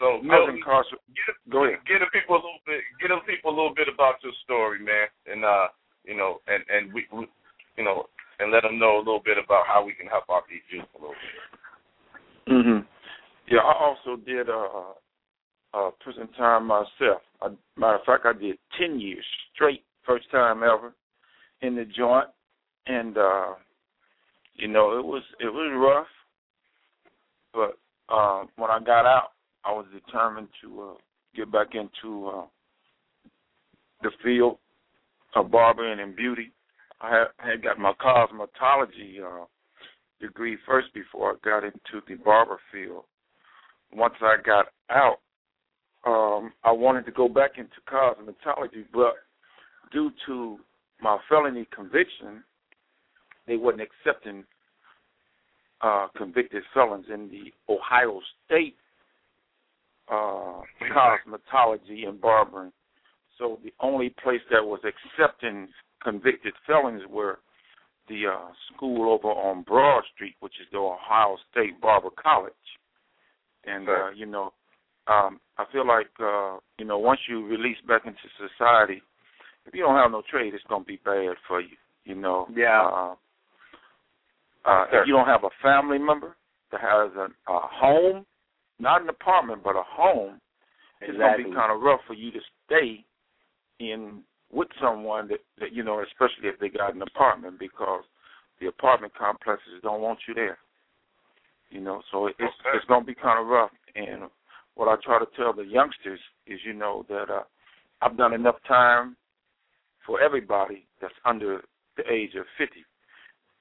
so 0.00 0.06
Milton, 0.24 0.56
incarcerated. 0.56 1.04
get 1.12 1.36
Go 1.52 1.68
ahead. 1.68 1.84
get 1.84 2.00
the 2.00 2.08
people 2.08 2.40
a 2.40 2.42
little 2.42 2.64
bit, 2.64 2.80
get 2.96 3.12
the 3.12 3.20
people 3.28 3.52
a 3.52 3.56
little 3.60 3.76
bit 3.76 3.92
about 3.92 4.16
your 4.24 4.32
story, 4.48 4.80
man, 4.80 5.12
and 5.28 5.44
uh, 5.44 5.68
you 6.08 6.16
know, 6.16 6.40
and 6.48 6.64
and 6.72 6.96
we, 6.96 7.04
we 7.12 7.28
you 7.76 7.84
know, 7.84 8.08
and 8.38 8.52
let 8.52 8.62
them 8.62 8.78
know 8.78 8.96
a 8.96 8.98
little 8.98 9.22
bit 9.24 9.38
about 9.38 9.66
how 9.66 9.84
we 9.84 9.92
can 9.92 10.06
help 10.06 10.24
out 10.30 10.44
these 10.48 10.62
youth 10.70 10.86
a 10.94 10.98
little 10.98 11.14
bit. 11.14 12.54
Mhm. 12.54 12.86
Yeah, 13.48 13.60
I 13.60 13.72
also 13.72 14.16
did 14.16 14.48
uh, 14.48 14.92
uh 15.74 15.90
prison 16.00 16.28
time 16.36 16.66
myself. 16.66 17.22
I, 17.40 17.50
matter 17.76 17.96
of 17.96 18.04
fact, 18.04 18.26
I 18.26 18.32
did 18.32 18.58
ten 18.78 19.00
years 19.00 19.24
straight, 19.54 19.84
first 20.04 20.30
time 20.30 20.62
ever 20.62 20.94
in 21.62 21.74
the 21.76 21.84
joint, 21.84 22.28
and 22.86 23.16
uh 23.18 23.54
you 24.54 24.68
know 24.68 24.98
it 24.98 25.04
was 25.04 25.22
it 25.40 25.52
was 25.52 25.72
rough, 25.74 26.08
but 27.52 27.78
uh, 28.08 28.44
when 28.56 28.70
I 28.70 28.78
got 28.78 29.06
out, 29.06 29.32
I 29.64 29.72
was 29.72 29.86
determined 29.92 30.48
to 30.62 30.82
uh, 30.82 30.94
get 31.34 31.50
back 31.50 31.68
into 31.74 32.28
uh, 32.28 32.44
the 34.02 34.10
field 34.22 34.58
of 35.34 35.50
barbering 35.50 36.00
and 36.00 36.14
beauty. 36.14 36.52
I 37.00 37.10
had, 37.10 37.26
had 37.38 37.62
got 37.62 37.78
my 37.78 37.92
cosmetology 37.94 39.20
uh, 39.22 39.44
degree 40.20 40.56
first 40.66 40.92
before 40.94 41.32
I 41.32 41.34
got 41.44 41.64
into 41.64 42.04
the 42.08 42.14
barber 42.16 42.58
field. 42.72 43.04
Once 43.92 44.14
I 44.20 44.36
got 44.44 44.66
out, 44.90 45.18
um, 46.06 46.52
I 46.64 46.72
wanted 46.72 47.04
to 47.06 47.12
go 47.12 47.28
back 47.28 47.52
into 47.58 47.68
cosmetology, 47.90 48.84
but 48.92 49.14
due 49.92 50.10
to 50.26 50.58
my 51.00 51.18
felony 51.28 51.66
conviction, 51.74 52.42
they 53.46 53.56
wasn't 53.56 53.82
accepting 53.82 54.44
uh, 55.82 56.08
convicted 56.16 56.62
felons 56.72 57.06
in 57.12 57.28
the 57.28 57.52
Ohio 57.72 58.20
State 58.46 58.76
uh, 60.10 60.62
cosmetology 60.82 62.08
and 62.08 62.20
barbering. 62.20 62.72
So 63.38 63.58
the 63.62 63.72
only 63.80 64.14
place 64.22 64.40
that 64.50 64.64
was 64.64 64.80
accepting 64.84 65.68
convicted 66.06 66.54
felons 66.66 67.02
were 67.10 67.38
the 68.08 68.22
uh, 68.32 68.52
school 68.72 69.12
over 69.12 69.28
on 69.28 69.62
Broad 69.62 70.04
Street, 70.14 70.36
which 70.38 70.52
is 70.60 70.68
the 70.70 70.78
Ohio 70.78 71.36
State 71.50 71.80
Barber 71.80 72.10
College. 72.22 72.52
And 73.64 73.88
uh, 73.88 74.10
you 74.14 74.26
know, 74.26 74.52
um, 75.08 75.40
I 75.58 75.64
feel 75.72 75.86
like 75.86 76.10
uh, 76.20 76.58
you 76.78 76.84
know, 76.84 76.98
once 76.98 77.18
you 77.28 77.44
release 77.44 77.78
back 77.88 78.02
into 78.06 78.18
society, 78.38 79.02
if 79.66 79.74
you 79.74 79.82
don't 79.82 79.96
have 79.96 80.12
no 80.12 80.22
trade, 80.30 80.54
it's 80.54 80.62
gonna 80.68 80.84
be 80.84 81.00
bad 81.04 81.34
for 81.48 81.60
you. 81.60 81.76
You 82.04 82.14
know. 82.14 82.46
Yeah. 82.54 82.86
Uh, 82.86 83.14
uh, 84.64 84.84
if 84.92 85.06
you 85.06 85.12
don't 85.12 85.26
have 85.26 85.44
a 85.44 85.50
family 85.62 85.98
member 85.98 86.36
that 86.70 86.80
has 86.80 87.10
a, 87.16 87.52
a 87.52 87.60
home, 87.62 88.24
not 88.78 89.02
an 89.02 89.08
apartment, 89.08 89.62
but 89.64 89.74
a 89.76 89.82
home, 89.84 90.40
it's 91.00 91.18
gonna 91.18 91.36
be 91.36 91.44
kind 91.44 91.72
of 91.72 91.80
rough 91.80 92.00
for 92.06 92.14
you 92.14 92.30
to 92.30 92.40
stay 92.66 93.04
in 93.80 94.22
with 94.52 94.68
someone 94.80 95.28
that, 95.28 95.40
that 95.58 95.72
you 95.72 95.82
know, 95.82 96.02
especially 96.02 96.48
if 96.48 96.58
they 96.58 96.68
got 96.68 96.94
an 96.94 97.02
apartment, 97.02 97.58
because 97.58 98.04
the 98.60 98.68
apartment 98.68 99.12
complexes 99.14 99.82
don't 99.82 100.00
want 100.00 100.18
you 100.26 100.34
there. 100.34 100.58
You 101.70 101.80
know, 101.80 102.00
so 102.12 102.26
it's 102.28 102.38
Okay. 102.40 102.76
it's 102.76 102.84
gonna 102.86 103.04
be 103.04 103.14
kind 103.14 103.40
of 103.40 103.46
rough. 103.48 103.72
And 103.96 104.24
what 104.74 104.88
I 104.88 104.96
try 105.04 105.18
to 105.18 105.26
tell 105.36 105.52
the 105.52 105.64
youngsters 105.64 106.20
is, 106.46 106.60
you 106.64 106.74
know, 106.74 107.04
that 107.08 107.28
uh, 107.30 107.42
I've 108.02 108.16
done 108.16 108.32
enough 108.34 108.56
time 108.68 109.16
for 110.06 110.20
everybody 110.20 110.86
that's 111.00 111.14
under 111.24 111.62
the 111.96 112.04
age 112.10 112.34
of 112.36 112.46
fifty. 112.56 112.84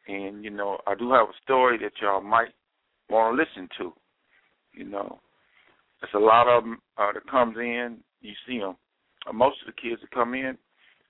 And 0.08 0.44
you 0.44 0.52
know, 0.52 0.78
I 0.86 0.94
do 0.94 1.12
have 1.14 1.30
a 1.30 1.42
story 1.44 1.80
that 1.80 1.94
y'all 2.02 2.22
might 2.22 2.54
want 3.10 3.36
to 3.36 3.44
listen 3.44 3.68
to. 3.80 3.94
You 4.74 4.86
know, 4.86 5.20
there's 6.00 6.14
a 6.14 6.20
lot 6.26 6.48
of 6.48 6.64
them 6.64 6.80
uh, 6.98 7.12
that 7.14 7.26
comes 7.30 7.58
in. 7.58 7.98
You 8.22 8.34
see 8.48 8.60
them. 8.60 8.76
Uh, 9.28 9.34
most 9.34 9.58
of 9.62 9.74
the 9.74 9.82
kids 9.82 10.02
that 10.02 10.12
come 10.12 10.36
in, 10.36 10.58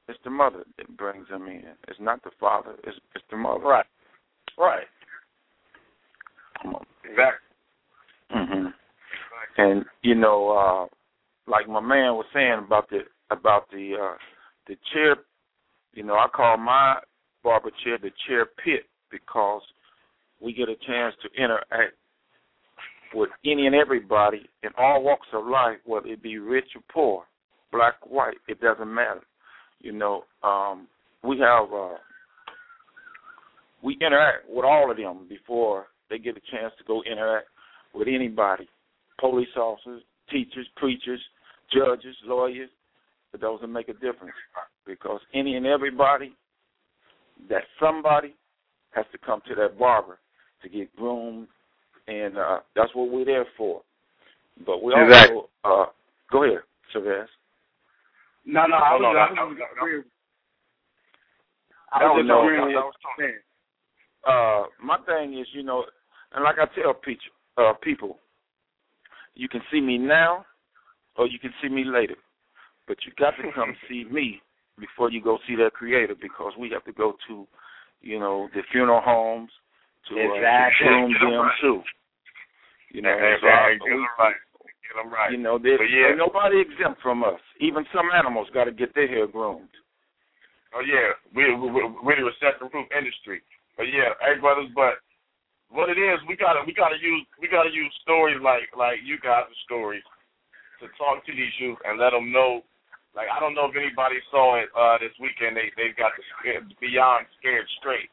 it's 0.08 0.20
the 0.24 0.30
mother 0.30 0.64
that 0.78 0.98
brings 0.98 1.28
them 1.30 1.48
in. 1.48 1.64
It's 1.88 2.00
not 2.00 2.24
the 2.24 2.32
father. 2.40 2.76
It's 2.84 2.98
it's 3.16 3.26
the 3.32 3.38
mother. 3.38 3.64
Right. 3.64 3.86
Right. 4.58 4.86
Exactly. 7.04 7.56
hmm 8.30 8.68
And 9.58 9.86
you 10.02 10.16
know, 10.16 10.50
uh, 10.50 11.52
like 11.52 11.68
my 11.68 11.80
man 11.80 12.14
was 12.14 12.26
saying 12.34 12.64
about 12.66 12.90
the 12.90 13.00
about 13.32 13.70
the 13.72 13.94
uh, 14.02 14.18
the 14.68 14.76
chair. 14.94 15.16
You 15.94 16.04
know, 16.04 16.16
I 16.16 16.28
call 16.34 16.58
my 16.58 16.98
barber 17.44 17.72
chair 17.84 17.98
the 17.98 18.12
chair 18.28 18.48
pit 18.64 18.86
because 19.12 19.62
we 20.42 20.54
get 20.54 20.68
a 20.70 20.76
chance 20.86 21.16
to 21.24 21.42
interact 21.42 21.96
with 23.14 23.30
any 23.46 23.66
and 23.66 23.76
everybody 23.76 24.50
in 24.64 24.70
all 24.78 25.02
walks 25.04 25.28
of 25.34 25.48
life, 25.48 25.78
whether 25.86 26.08
it 26.08 26.22
be 26.22 26.38
rich 26.38 26.66
or 26.76 26.82
poor, 26.92 27.24
black, 27.72 27.96
white, 28.06 28.38
it 28.48 28.60
doesn't 28.60 28.94
matter. 28.94 29.22
You 29.86 29.92
know, 29.92 30.24
um, 30.42 30.88
we 31.24 31.38
have 31.42 31.72
uh, 31.72 31.94
we 33.84 33.96
interact 34.02 34.50
with 34.50 34.66
all 34.66 34.90
of 34.90 34.98
them 34.98 35.28
before 35.30 35.86
they 36.10 36.18
get 36.18 36.36
a 36.36 36.42
chance 36.52 36.74
to 36.80 36.84
go 36.88 37.04
interact 37.04 37.46
with 37.94 38.08
anybody, 38.08 38.68
police 39.20 39.56
officers, 39.56 40.02
teachers, 40.32 40.68
preachers, 40.76 41.20
judges, 41.72 42.16
lawyers. 42.26 42.72
It 43.32 43.42
doesn't 43.42 43.72
make 43.72 43.88
a 43.88 43.94
difference 43.94 44.34
because 44.88 45.20
any 45.36 45.56
and 45.56 45.68
everybody 45.68 46.36
that 47.48 47.62
somebody 47.80 48.34
has 48.96 49.06
to 49.12 49.20
come 49.20 49.42
to 49.48 49.54
that 49.54 49.78
barber 49.78 50.18
to 50.64 50.70
get 50.70 50.96
groomed, 50.96 51.48
and 52.08 52.40
uh, 52.40 52.60
that's 52.76 52.90
what 52.96 53.12
we're 53.12 53.24
there 53.24 53.46
for. 53.56 53.84
But 54.66 54.82
we 54.82 54.94
also 54.94 55.06
Exactly. 55.06 55.42
uh, 55.64 55.86
go 56.32 56.44
ahead, 56.44 56.64
Chavez. 56.92 57.28
No, 58.46 58.66
no, 58.68 58.76
I 58.78 58.94
was, 58.94 59.02
on, 59.04 59.16
I 59.18 59.34
no, 59.34 59.48
was 59.50 59.58
no, 59.58 59.66
no. 59.66 59.66
agreeing. 59.82 60.04
I 61.92 62.00
No, 62.00 62.14
was 62.14 62.22
just 62.22 62.30
no, 62.30 62.42
agreeing 62.42 62.66
with 62.66 62.76
what 62.76 62.94
uh 64.28 64.64
my 64.82 64.98
thing 65.06 65.38
is, 65.38 65.48
you 65.54 65.64
know, 65.64 65.86
and 66.34 66.44
like 66.44 66.56
I 66.60 66.66
tell 66.80 66.94
peach, 66.94 67.22
uh 67.58 67.74
people, 67.82 68.20
you 69.34 69.48
can 69.48 69.62
see 69.72 69.82
me 69.82 69.98
now 69.98 70.46
or 71.18 71.28
you 71.28 71.40
can 71.40 71.54
see 71.62 71.70
me 71.70 71.84
later. 71.86 72.16
But 72.88 72.98
you 73.06 73.12
got 73.18 73.32
to 73.38 73.52
come 73.54 73.76
see 73.90 74.04
me 74.06 74.42
before 74.80 75.10
you 75.12 75.22
go 75.24 75.40
see 75.48 75.56
that 75.56 75.74
creator 75.74 76.16
because 76.20 76.54
we 76.60 76.70
have 76.72 76.84
to 76.86 76.92
go 76.92 77.16
to, 77.28 77.48
you 78.02 78.20
know, 78.20 78.50
the 78.54 78.62
funeral 78.72 79.02
homes 79.02 79.50
to, 80.10 80.16
uh, 80.16 80.20
to 80.20 80.84
groom 80.84 81.14
them 81.22 81.50
too. 81.62 81.82
You 82.92 83.02
know, 83.02 83.18
Hey, 83.18 83.36
so 83.42 83.48
I- 83.48 83.78
right. 84.20 84.36
Get 84.86 85.02
them 85.02 85.10
right. 85.12 85.32
you 85.32 85.38
know, 85.42 85.58
there, 85.58 85.78
But 85.82 85.90
yeah. 85.90 86.14
ain't 86.14 86.22
nobody 86.22 86.62
exempt 86.62 87.02
from 87.02 87.24
us. 87.24 87.42
Even 87.60 87.86
some 87.94 88.08
animals 88.14 88.48
got 88.54 88.66
to 88.66 88.72
get 88.72 88.94
their 88.94 89.08
hair 89.08 89.26
groomed. 89.28 89.72
Oh 90.76 90.84
yeah, 90.84 91.16
we 91.32 91.48
we 91.56 91.72
we 91.72 91.82
we're 92.04 92.20
the 92.20 92.28
recession 92.28 92.68
proof 92.68 92.84
industry. 92.92 93.40
But 93.80 93.88
yeah, 93.88 94.12
hey 94.20 94.36
brothers, 94.44 94.68
but 94.76 95.00
what 95.72 95.88
it 95.88 95.96
is, 95.96 96.20
we 96.28 96.36
gotta 96.36 96.68
we 96.68 96.76
gotta 96.76 97.00
use 97.00 97.24
we 97.40 97.48
gotta 97.48 97.72
use 97.72 97.88
stories 98.04 98.36
like 98.44 98.68
like 98.76 99.00
you 99.00 99.16
guys' 99.24 99.48
stories 99.64 100.04
to 100.84 100.92
talk 101.00 101.24
to 101.26 101.32
these 101.32 101.56
youth 101.64 101.80
and 101.88 101.96
let 101.96 102.12
them 102.12 102.28
know. 102.28 102.60
Like 103.16 103.32
I 103.32 103.40
don't 103.40 103.56
know 103.56 103.72
if 103.72 103.76
anybody 103.80 104.20
saw 104.28 104.60
it 104.60 104.68
uh 104.76 105.00
this 105.00 105.16
weekend. 105.16 105.56
They 105.56 105.72
they 105.80 105.96
got 105.96 106.12
the 106.20 106.24
scared, 106.44 106.68
Beyond 106.84 107.24
Scared 107.40 107.68
Straight. 107.80 108.12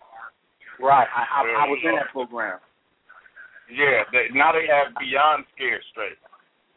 Right. 0.78 1.10
I, 1.10 1.42
I, 1.42 1.66
I 1.66 1.66
was 1.66 1.82
in 1.82 1.98
that 1.98 2.14
program. 2.14 2.62
Yeah, 3.70 4.06
they, 4.14 4.30
now 4.34 4.54
they 4.54 4.70
have 4.70 4.94
Beyond 5.02 5.50
Scared 5.58 5.82
Straight. 5.90 6.18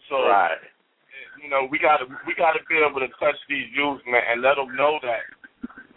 So 0.09 0.27
Right. 0.27 0.57
you 1.41 1.49
know 1.49 1.65
we 1.69 1.79
gotta 1.79 2.05
we 2.27 2.33
gotta 2.35 2.59
be 2.69 2.77
able 2.77 2.99
to 3.01 3.09
touch 3.19 3.35
these 3.49 3.69
youth 3.73 4.01
man 4.05 4.21
and 4.29 4.41
let 4.41 4.55
them 4.55 4.75
know 4.75 4.99
that 5.01 5.21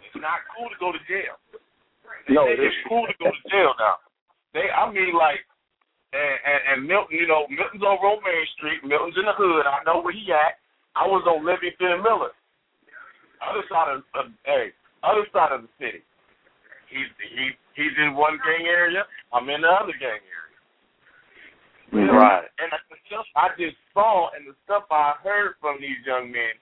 it's 0.05 0.15
not 0.17 0.41
cool 0.55 0.69
to 0.69 0.75
go 0.79 0.91
to 0.91 0.99
jail. 1.07 1.37
No, 2.29 2.45
They- 2.45 2.53
it 2.53 2.59
it's 2.59 2.75
cool 2.87 3.05
to 3.07 3.13
go 3.21 3.29
to 3.31 3.41
jail 3.49 3.73
now. 3.79 3.97
They, 4.53 4.65
I 4.69 4.89
mean, 4.89 5.13
like, 5.13 5.45
and, 6.11 6.37
and, 6.45 6.61
and 6.73 6.77
Milton, 6.87 7.17
you 7.17 7.27
know, 7.27 7.45
Milton's 7.49 7.83
on 7.85 8.01
Romaine 8.01 8.47
Street. 8.57 8.81
Milton's 8.83 9.13
in 9.17 9.25
the 9.25 9.33
hood. 9.33 9.65
I 9.69 9.83
know 9.85 10.01
where 10.01 10.13
he 10.13 10.25
at. 10.33 10.57
I 10.95 11.05
was 11.05 11.21
on 11.29 11.45
Livingston 11.45 11.91
and 11.93 12.01
Miller, 12.01 12.33
other 13.45 13.61
side 13.69 13.93
of, 13.93 14.01
of 14.17 14.31
hey, 14.43 14.73
other 15.05 15.25
side 15.31 15.51
of 15.53 15.61
the 15.61 15.69
city. 15.77 16.01
He's 16.89 17.05
he 17.21 17.53
he's 17.77 17.93
in 18.01 18.15
one 18.17 18.39
gang 18.41 18.65
area. 18.65 19.05
I'm 19.31 19.47
in 19.49 19.61
the 19.61 19.69
other 19.69 19.93
gang 20.01 20.17
area. 20.25 20.48
Mhm. 21.91 22.13
Right. 22.13 22.47
And 22.59 22.71
the 22.89 22.97
stuff 23.07 23.25
I 23.35 23.49
just 23.57 23.77
saw 23.93 24.29
and 24.35 24.47
the 24.47 24.55
stuff 24.65 24.85
I 24.91 25.15
heard 25.23 25.55
from 25.59 25.81
these 25.81 25.97
young 26.05 26.31
men, 26.31 26.53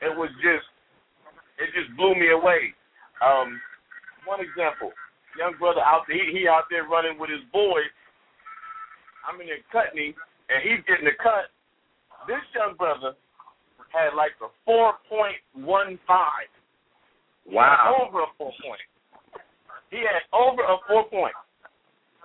it 0.00 0.16
was 0.16 0.30
just, 0.42 0.66
it 1.58 1.68
just 1.74 1.94
blew 1.96 2.14
me 2.14 2.30
away. 2.30 2.74
Um, 3.20 3.60
one 4.24 4.40
example, 4.40 4.92
young 5.36 5.54
brother 5.58 5.80
out 5.80 6.06
there, 6.08 6.16
he, 6.16 6.40
he 6.40 6.48
out 6.48 6.64
there 6.70 6.84
running 6.84 7.18
with 7.18 7.28
his 7.30 7.44
boys. 7.52 7.90
I'm 9.28 9.40
in 9.40 9.46
there 9.48 9.60
cutting 9.70 10.00
him, 10.00 10.14
and 10.48 10.62
he's 10.64 10.80
getting 10.88 11.04
the 11.04 11.16
cut. 11.20 11.52
This 12.26 12.40
young 12.54 12.76
brother 12.76 13.12
had 13.92 14.16
like 14.16 14.32
a 14.40 14.48
four 14.64 14.94
point 15.08 15.36
one 15.52 15.98
five. 16.06 16.48
Wow. 17.44 18.06
Over 18.08 18.22
a 18.22 18.30
four 18.38 18.52
point. 18.64 18.80
He 19.90 19.98
had 19.98 20.24
over 20.32 20.62
a 20.62 20.78
four 20.88 21.04
point. 21.08 21.34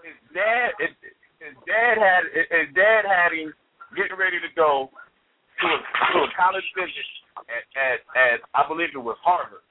His 0.03 0.15
dad, 0.33 0.71
his, 0.79 0.93
his 1.39 1.55
dad 1.67 1.95
had 1.97 2.23
his 2.31 2.69
dad 2.75 3.03
had 3.05 3.31
him 3.35 3.53
getting 3.95 4.17
ready 4.17 4.39
to 4.39 4.51
go 4.55 4.89
to 4.91 5.65
a 5.65 5.77
to 5.79 6.17
a 6.25 6.29
college 6.35 6.67
visit 6.75 7.07
at 7.47 7.63
at, 7.75 7.99
at 8.15 8.37
I 8.55 8.67
believe 8.67 8.91
it 8.93 9.01
was 9.01 9.19
Harvard. 9.23 9.63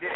Yeah. 0.00 0.14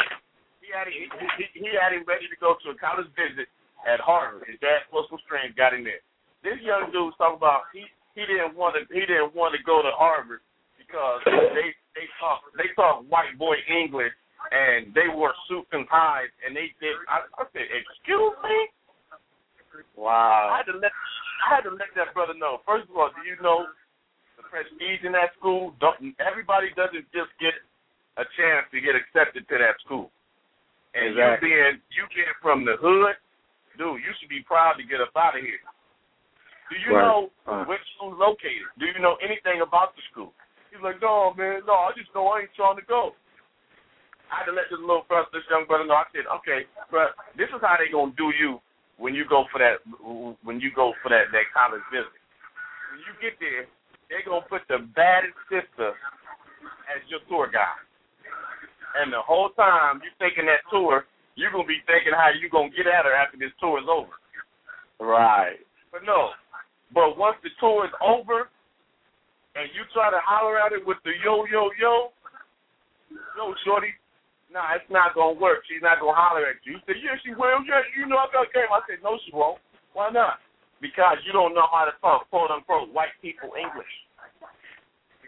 He 0.63 0.71
had 0.71 0.87
him, 0.87 1.11
he, 1.37 1.45
he 1.59 1.69
had 1.75 1.91
him 1.91 2.07
ready 2.07 2.25
to 2.31 2.37
go 2.39 2.55
to 2.63 2.71
a 2.71 2.77
college 2.79 3.09
visit 3.19 3.51
at 3.83 3.99
Harvard. 3.99 4.47
His 4.47 4.57
dad 4.63 4.87
close 4.89 5.09
strings 5.27 5.53
got 5.59 5.75
him 5.75 5.83
there. 5.83 6.01
This 6.41 6.59
young 6.63 6.91
dude 6.91 7.11
was 7.11 7.17
talking 7.19 7.39
about 7.39 7.67
he 7.75 7.83
he 8.15 8.23
didn't 8.25 8.55
want 8.55 8.77
to 8.77 8.87
he 8.93 9.03
didn't 9.05 9.35
want 9.35 9.53
to 9.57 9.61
go 9.63 9.83
to 9.83 9.91
Harvard 9.93 10.41
because 10.77 11.21
they 11.25 11.75
they 11.95 12.07
talk 12.19 12.41
they 12.55 12.69
talk 12.75 13.03
white 13.09 13.35
boy 13.37 13.57
English 13.67 14.13
and 14.51 14.91
they 14.93 15.07
wore 15.07 15.33
suits 15.47 15.71
and 15.71 15.87
ties 15.87 16.31
and 16.45 16.55
they 16.55 16.71
did 16.79 16.95
I, 17.07 17.23
I 17.39 17.43
said 17.51 17.67
excuse 17.71 18.35
me 18.43 18.57
Wow. 19.95 20.49
I 20.53 20.57
had 20.61 20.69
to 20.71 20.77
let 20.77 20.91
I 21.43 21.55
had 21.59 21.63
to 21.67 21.73
let 21.75 21.91
that 21.95 22.13
brother 22.13 22.33
know. 22.37 22.61
First 22.65 22.89
of 22.89 22.95
all, 22.95 23.09
do 23.11 23.21
you 23.27 23.35
know 23.43 23.67
the 24.37 24.43
prestige 24.47 25.03
in 25.03 25.11
that 25.13 25.35
school? 25.37 25.75
Don't, 25.83 26.15
everybody 26.23 26.71
doesn't 26.77 27.03
just 27.11 27.31
get 27.41 27.53
a 28.17 28.25
chance 28.37 28.69
to 28.71 28.79
get 28.79 28.95
accepted 28.95 29.43
to 29.49 29.55
that 29.59 29.75
school. 29.83 30.07
And 30.93 31.11
Exactly. 31.17 31.49
you 31.49 31.55
being 31.57 31.75
you 31.91 32.03
being 32.13 32.35
from 32.41 32.63
the 32.63 32.77
hood, 32.79 33.17
dude, 33.77 33.99
you 33.99 34.11
should 34.21 34.29
be 34.29 34.45
proud 34.45 34.77
to 34.77 34.85
get 34.85 35.01
up 35.01 35.11
out 35.17 35.35
of 35.35 35.41
here. 35.43 35.59
Do 36.69 36.77
you 36.79 36.95
Right. 36.95 37.03
know 37.03 37.31
Uh. 37.45 37.65
which 37.65 37.81
school's 37.97 38.17
located? 38.17 38.69
Do 38.77 38.85
you 38.85 38.99
know 38.99 39.15
anything 39.21 39.61
about 39.61 39.95
the 39.97 40.01
school? 40.11 40.33
He's 40.71 40.81
like, 40.81 41.01
no, 41.01 41.33
man, 41.35 41.61
no, 41.65 41.73
I 41.73 41.91
just 41.93 42.13
know 42.15 42.29
I 42.29 42.41
ain't 42.41 42.53
trying 42.55 42.77
to 42.77 42.85
go. 42.89 43.15
I 44.31 44.37
had 44.41 44.45
to 44.45 44.53
let 44.53 44.69
this 44.69 44.79
little 44.79 45.05
brother, 45.05 45.27
this 45.33 45.43
young 45.49 45.65
brother 45.65 45.85
know. 45.85 45.93
I 45.93 46.05
said, 46.13 46.25
okay, 46.41 46.65
but 46.89 47.13
this 47.37 47.49
is 47.49 47.61
how 47.61 47.77
they 47.77 47.89
gonna 47.89 48.13
do 48.17 48.31
you 48.39 48.61
when 48.97 49.13
you 49.13 49.25
go 49.25 49.45
for 49.51 49.59
that 49.59 49.81
when 50.43 50.59
you 50.59 50.71
go 50.75 50.93
for 51.01 51.09
that 51.09 51.31
that 51.31 51.49
college 51.53 51.83
visit. 51.91 52.13
When 52.93 53.01
you 53.01 53.13
get 53.17 53.39
there, 53.41 53.65
they 54.09 54.21
gonna 54.25 54.45
put 54.45 54.61
the 54.69 54.85
baddest 54.95 55.37
sister 55.49 55.97
as 56.91 57.01
your 57.09 57.19
tour 57.27 57.49
guide, 57.49 57.81
and 59.01 59.11
the 59.11 59.21
whole 59.21 59.49
time 59.57 60.01
you 60.05 60.11
taking 60.21 60.45
that 60.45 60.61
tour, 60.69 61.05
you're 61.35 61.51
gonna 61.51 61.65
be 61.65 61.81
thinking 61.89 62.13
how 62.13 62.29
you 62.29 62.49
gonna 62.49 62.69
get 62.69 62.85
at 62.85 63.05
her 63.05 63.13
after 63.13 63.37
this 63.37 63.53
tour 63.59 63.81
is 63.81 63.89
over. 63.89 64.13
Right. 65.01 65.57
But 65.91 66.05
no, 66.05 66.31
but 66.93 67.17
once 67.17 67.37
the 67.41 67.49
tour 67.59 67.85
is 67.85 67.95
over, 68.01 68.49
and 69.55 69.69
you 69.73 69.85
try 69.93 70.09
to 70.09 70.21
holler 70.21 70.57
at 70.57 70.73
it 70.73 70.85
with 70.85 70.97
the 71.03 71.11
yo 71.25 71.45
yo 71.49 71.69
yo, 71.81 72.13
no 73.37 73.53
shorty, 73.65 73.93
nah, 74.53 74.77
it's 74.77 74.87
not 74.93 75.17
gonna 75.17 75.35
work. 75.35 75.65
She's 75.65 75.81
not 75.81 75.97
gonna 75.99 76.13
holler 76.15 76.45
at 76.47 76.61
you. 76.63 76.77
You 76.77 76.85
say, 76.85 76.95
yeah, 77.01 77.17
she 77.25 77.33
will. 77.33 77.65
Yeah, 77.65 77.81
you 77.97 78.05
know 78.05 78.21
I 78.21 78.29
got 78.31 78.53
game. 78.53 78.69
I 78.69 78.79
said, 78.85 79.01
no, 79.01 79.17
she 79.25 79.33
won't. 79.33 79.57
Why 79.97 80.13
not? 80.13 80.37
Because 80.79 81.17
you 81.25 81.33
don't 81.33 81.57
know 81.57 81.65
how 81.73 81.83
to 81.89 81.93
talk 81.99 82.29
quote 82.29 82.51
unquote 82.53 82.93
white 82.93 83.13
people 83.21 83.57
English. 83.57 83.89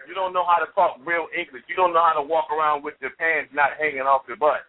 You 0.06 0.14
don't 0.14 0.34
know 0.38 0.46
how 0.46 0.62
to 0.62 0.70
talk 0.78 1.02
real 1.02 1.26
English. 1.34 1.66
You 1.66 1.74
don't 1.76 1.90
know 1.92 2.06
how 2.06 2.14
to 2.14 2.22
walk 2.22 2.54
around 2.54 2.86
with 2.86 2.94
your 3.02 3.18
pants 3.18 3.50
not 3.58 3.74
hanging 3.82 4.06
off 4.06 4.22
your 4.30 4.38
butt. 4.38 4.62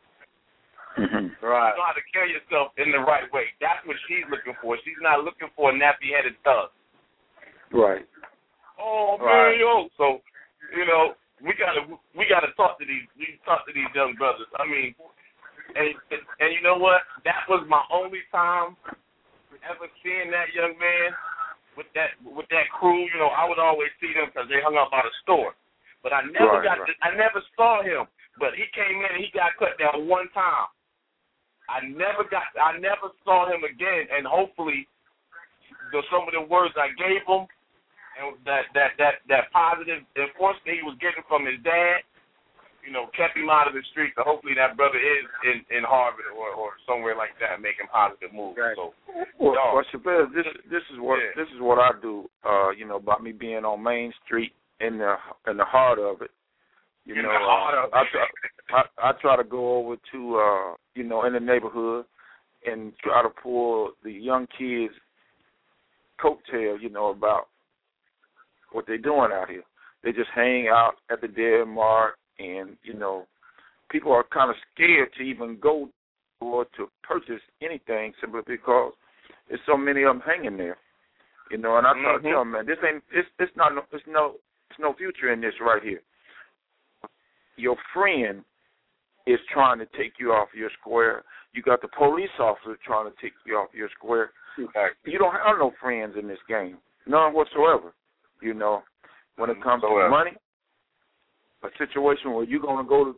Mm-hmm. 0.97 1.29
You 1.45 1.53
Right. 1.53 1.77
know 1.77 1.85
how 1.85 1.93
to 1.93 2.01
carry 2.11 2.33
yourself 2.33 2.73
in 2.81 2.91
the 2.91 2.99
right 2.99 3.29
way. 3.31 3.53
That's 3.61 3.85
what 3.85 3.95
she's 4.09 4.25
looking 4.33 4.57
for. 4.65 4.81
She's 4.83 4.97
not 5.05 5.21
looking 5.23 5.53
for 5.55 5.69
a 5.71 5.75
nappy 5.77 6.09
headed 6.17 6.35
thug. 6.43 6.73
Right. 7.71 8.09
Oh 8.81 9.19
Right. 9.21 9.53
man, 9.53 9.61
yo. 9.61 9.89
So, 10.01 10.25
you 10.75 10.87
know, 10.89 11.15
we 11.45 11.53
gotta 11.59 11.85
we 12.17 12.25
gotta 12.29 12.53
talk 12.57 12.79
to 12.81 12.87
these 12.89 13.05
we 13.19 13.37
talk 13.45 13.67
to 13.69 13.73
these 13.73 13.91
young 13.93 14.17
brothers. 14.17 14.49
I 14.57 14.65
mean, 14.65 14.97
and 15.77 15.93
and, 16.09 16.23
and 16.41 16.49
you 16.57 16.63
know 16.65 16.81
what? 16.81 17.05
That 17.29 17.45
was 17.49 17.65
my 17.69 17.85
only 17.93 18.25
time 18.33 18.77
ever 19.65 19.89
seeing 20.01 20.31
that 20.33 20.53
young 20.57 20.77
man 20.81 21.13
with 21.77 21.89
that 21.93 22.17
with 22.25 22.49
that 22.49 22.73
crew. 22.73 23.05
You 23.05 23.21
know, 23.21 23.33
I 23.33 23.45
would 23.45 23.61
always 23.61 23.93
see 24.01 24.17
them 24.17 24.33
because 24.33 24.49
they 24.49 24.65
hung 24.65 24.81
out 24.81 24.89
by 24.89 25.05
the 25.05 25.13
store, 25.23 25.53
but 26.01 26.17
I 26.17 26.25
never 26.33 26.61
Right, 26.61 26.65
got 26.65 26.79
right. 26.81 26.89
to, 26.89 27.05
I 27.05 27.13
never 27.13 27.45
saw 27.57 27.85
him. 27.85 28.09
But 28.37 28.53
he 28.53 28.69
came 28.77 29.01
in 29.01 29.17
and 29.17 29.21
he 29.21 29.33
got 29.33 29.57
cut 29.57 29.81
down 29.81 30.09
one 30.09 30.29
time. 30.37 30.69
I 31.69 31.85
never 31.85 32.25
got 32.29 32.49
I 32.57 32.79
never 32.81 33.13
saw 33.25 33.45
him 33.49 33.65
again, 33.65 34.09
and 34.09 34.25
hopefully, 34.25 34.89
the 35.93 36.01
some 36.09 36.25
of 36.25 36.33
the 36.33 36.45
words 36.49 36.73
I 36.81 36.95
gave 36.97 37.27
him 37.29 37.45
that 38.45 38.65
that 38.75 38.91
that 38.99 39.15
that 39.29 39.53
positive 39.53 40.03
enforcement 40.17 40.77
he 40.77 40.83
was 40.83 40.97
getting 41.01 41.23
from 41.29 41.47
his 41.47 41.61
dad, 41.65 42.01
you 42.85 42.93
know, 42.93 43.07
kept 43.17 43.37
him 43.37 43.51
out 43.51 43.69
of 43.69 43.75
the 43.75 43.83
street. 43.91 44.13
So 44.17 44.23
hopefully 44.25 44.55
that 44.57 44.77
brother 44.77 44.99
is 44.99 45.25
in 45.45 45.63
in 45.77 45.85
Harvard 45.85 46.33
or 46.37 46.51
or 46.55 46.71
somewhere 46.89 47.17
like 47.17 47.37
that, 47.41 47.61
making 47.61 47.87
positive 47.93 48.33
moves. 48.33 48.57
Right. 48.59 48.77
So 48.77 48.95
Well, 49.39 49.55
Dog. 49.55 49.75
well 49.75 49.89
Chavez, 49.93 50.33
this 50.35 50.49
this 50.71 50.85
is 50.93 50.99
what 50.99 51.19
Yeah. 51.21 51.37
this 51.37 51.49
is 51.55 51.61
what 51.61 51.79
I 51.79 51.93
do. 52.01 52.29
Uh, 52.45 52.71
you 52.71 52.87
know, 52.87 52.97
about 52.97 53.23
me 53.23 53.33
being 53.33 53.65
on 53.65 53.83
Main 53.83 54.13
Street 54.25 54.53
in 54.81 54.99
the 54.99 55.17
in 55.49 55.57
the 55.57 55.65
heart 55.69 55.99
of 55.99 56.23
it. 56.23 56.31
You 57.05 57.15
In 57.15 57.23
know, 57.23 57.33
the 57.33 57.39
heart 57.39 57.75
uh, 57.79 57.87
of 57.87 57.95
I 57.95 58.03
it. 58.03 58.09
try 58.11 58.27
I, 58.73 59.11
I 59.11 59.13
try 59.21 59.37
to 59.37 59.45
go 59.45 59.77
over 59.79 59.97
to 60.13 60.19
uh, 60.39 60.75
you 60.95 61.05
know, 61.05 61.25
in 61.25 61.35
the 61.35 61.41
neighborhood 61.41 62.05
and 62.67 62.93
try 63.03 63.23
to 63.23 63.29
pull 63.29 63.93
the 64.03 64.11
young 64.11 64.47
kids 64.59 64.93
coattail, 66.21 66.81
you 66.81 66.89
know, 66.89 67.11
about 67.11 67.47
what 68.77 68.87
they're 68.87 68.99
doing 68.99 69.31
out 69.33 69.49
here. 69.49 69.65
They 70.05 70.13
just 70.13 70.29
hang 70.35 70.69
out 70.69 70.93
at 71.11 71.23
the 71.23 71.29
Dead 71.29 71.65
Mark 71.65 72.17
and, 72.39 72.77
you 72.85 72.93
know, 72.93 73.27
people 73.91 74.13
are 74.13 74.25
kind 74.33 74.51
of 74.51 74.57
scared 74.73 75.09
to 75.17 75.23
even 75.23 75.59
go 75.61 75.89
or 76.41 76.67
to 76.77 76.87
purchase 77.03 77.41
anything 77.63 78.13
simply 78.21 78.43
because 78.47 78.93
there's 79.49 79.61
so 79.65 79.79
many 79.79 80.03
of 80.03 80.15
them 80.15 80.23
hanging 80.25 80.59
there. 80.59 80.77
You 81.51 81.57
know, 81.57 81.79
and 81.79 81.87
I 81.87 81.93
try 81.95 82.13
to 82.13 82.19
Mhm. 82.19 82.31
tell 82.31 82.41
them, 82.41 82.51
man, 82.51 82.67
this 82.67 82.79
ain't 82.85 83.03
it's 83.11 83.29
it's 83.39 83.57
not 83.57 83.75
no 83.75 83.87
it's 83.93 84.07
no 84.07 84.37
it's 84.69 84.79
no 84.79 84.93
future 84.93 85.33
in 85.33 85.41
this 85.41 85.59
right 85.61 85.83
here. 85.83 86.03
Your 87.57 87.77
friend 87.95 88.45
is 89.27 89.41
trying 89.47 89.79
to 89.79 89.87
take 89.97 90.19
you 90.19 90.33
off 90.33 90.53
your 90.55 90.71
square. 90.71 91.25
You 91.53 91.63
got 91.63 91.81
the 91.81 91.89
police 91.89 92.37
officer 92.39 92.77
trying 92.85 93.11
to 93.11 93.17
take 93.23 93.33
you 93.47 93.57
off 93.57 93.73
your 93.73 93.89
square. 93.91 94.33
You 95.05 95.19
don't 95.19 95.33
have 95.33 95.59
no 95.59 95.71
friends 95.81 96.17
in 96.17 96.27
this 96.27 96.43
game, 96.49 96.79
none 97.07 97.33
whatsoever. 97.33 97.95
You 98.41 98.55
know, 98.55 98.83
when 99.37 99.51
it 99.51 99.55
mm-hmm. 99.55 99.63
comes 99.63 99.83
to 99.83 99.89
Whatsoever. 99.89 100.11
money, 100.11 100.31
a 101.63 101.69
situation 101.79 102.33
where 102.33 102.45
you're 102.45 102.61
gonna 102.61 102.87
go 102.87 103.05
to 103.05 103.17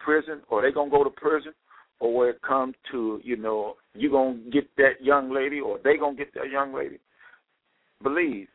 prison 0.00 0.42
or 0.48 0.62
they're 0.62 0.72
gonna 0.72 0.90
go 0.90 1.04
to 1.04 1.10
prison, 1.10 1.52
or 2.00 2.14
where 2.14 2.30
it 2.30 2.42
comes 2.42 2.74
to 2.92 3.20
you 3.24 3.36
know 3.36 3.76
you're 3.94 4.10
gonna 4.12 4.38
get 4.52 4.68
that 4.76 5.00
young 5.00 5.32
lady 5.32 5.60
or 5.60 5.78
they're 5.82 5.98
gonna 5.98 6.16
get 6.16 6.32
that 6.34 6.50
young 6.50 6.74
lady. 6.74 6.98
Believe 8.02 8.48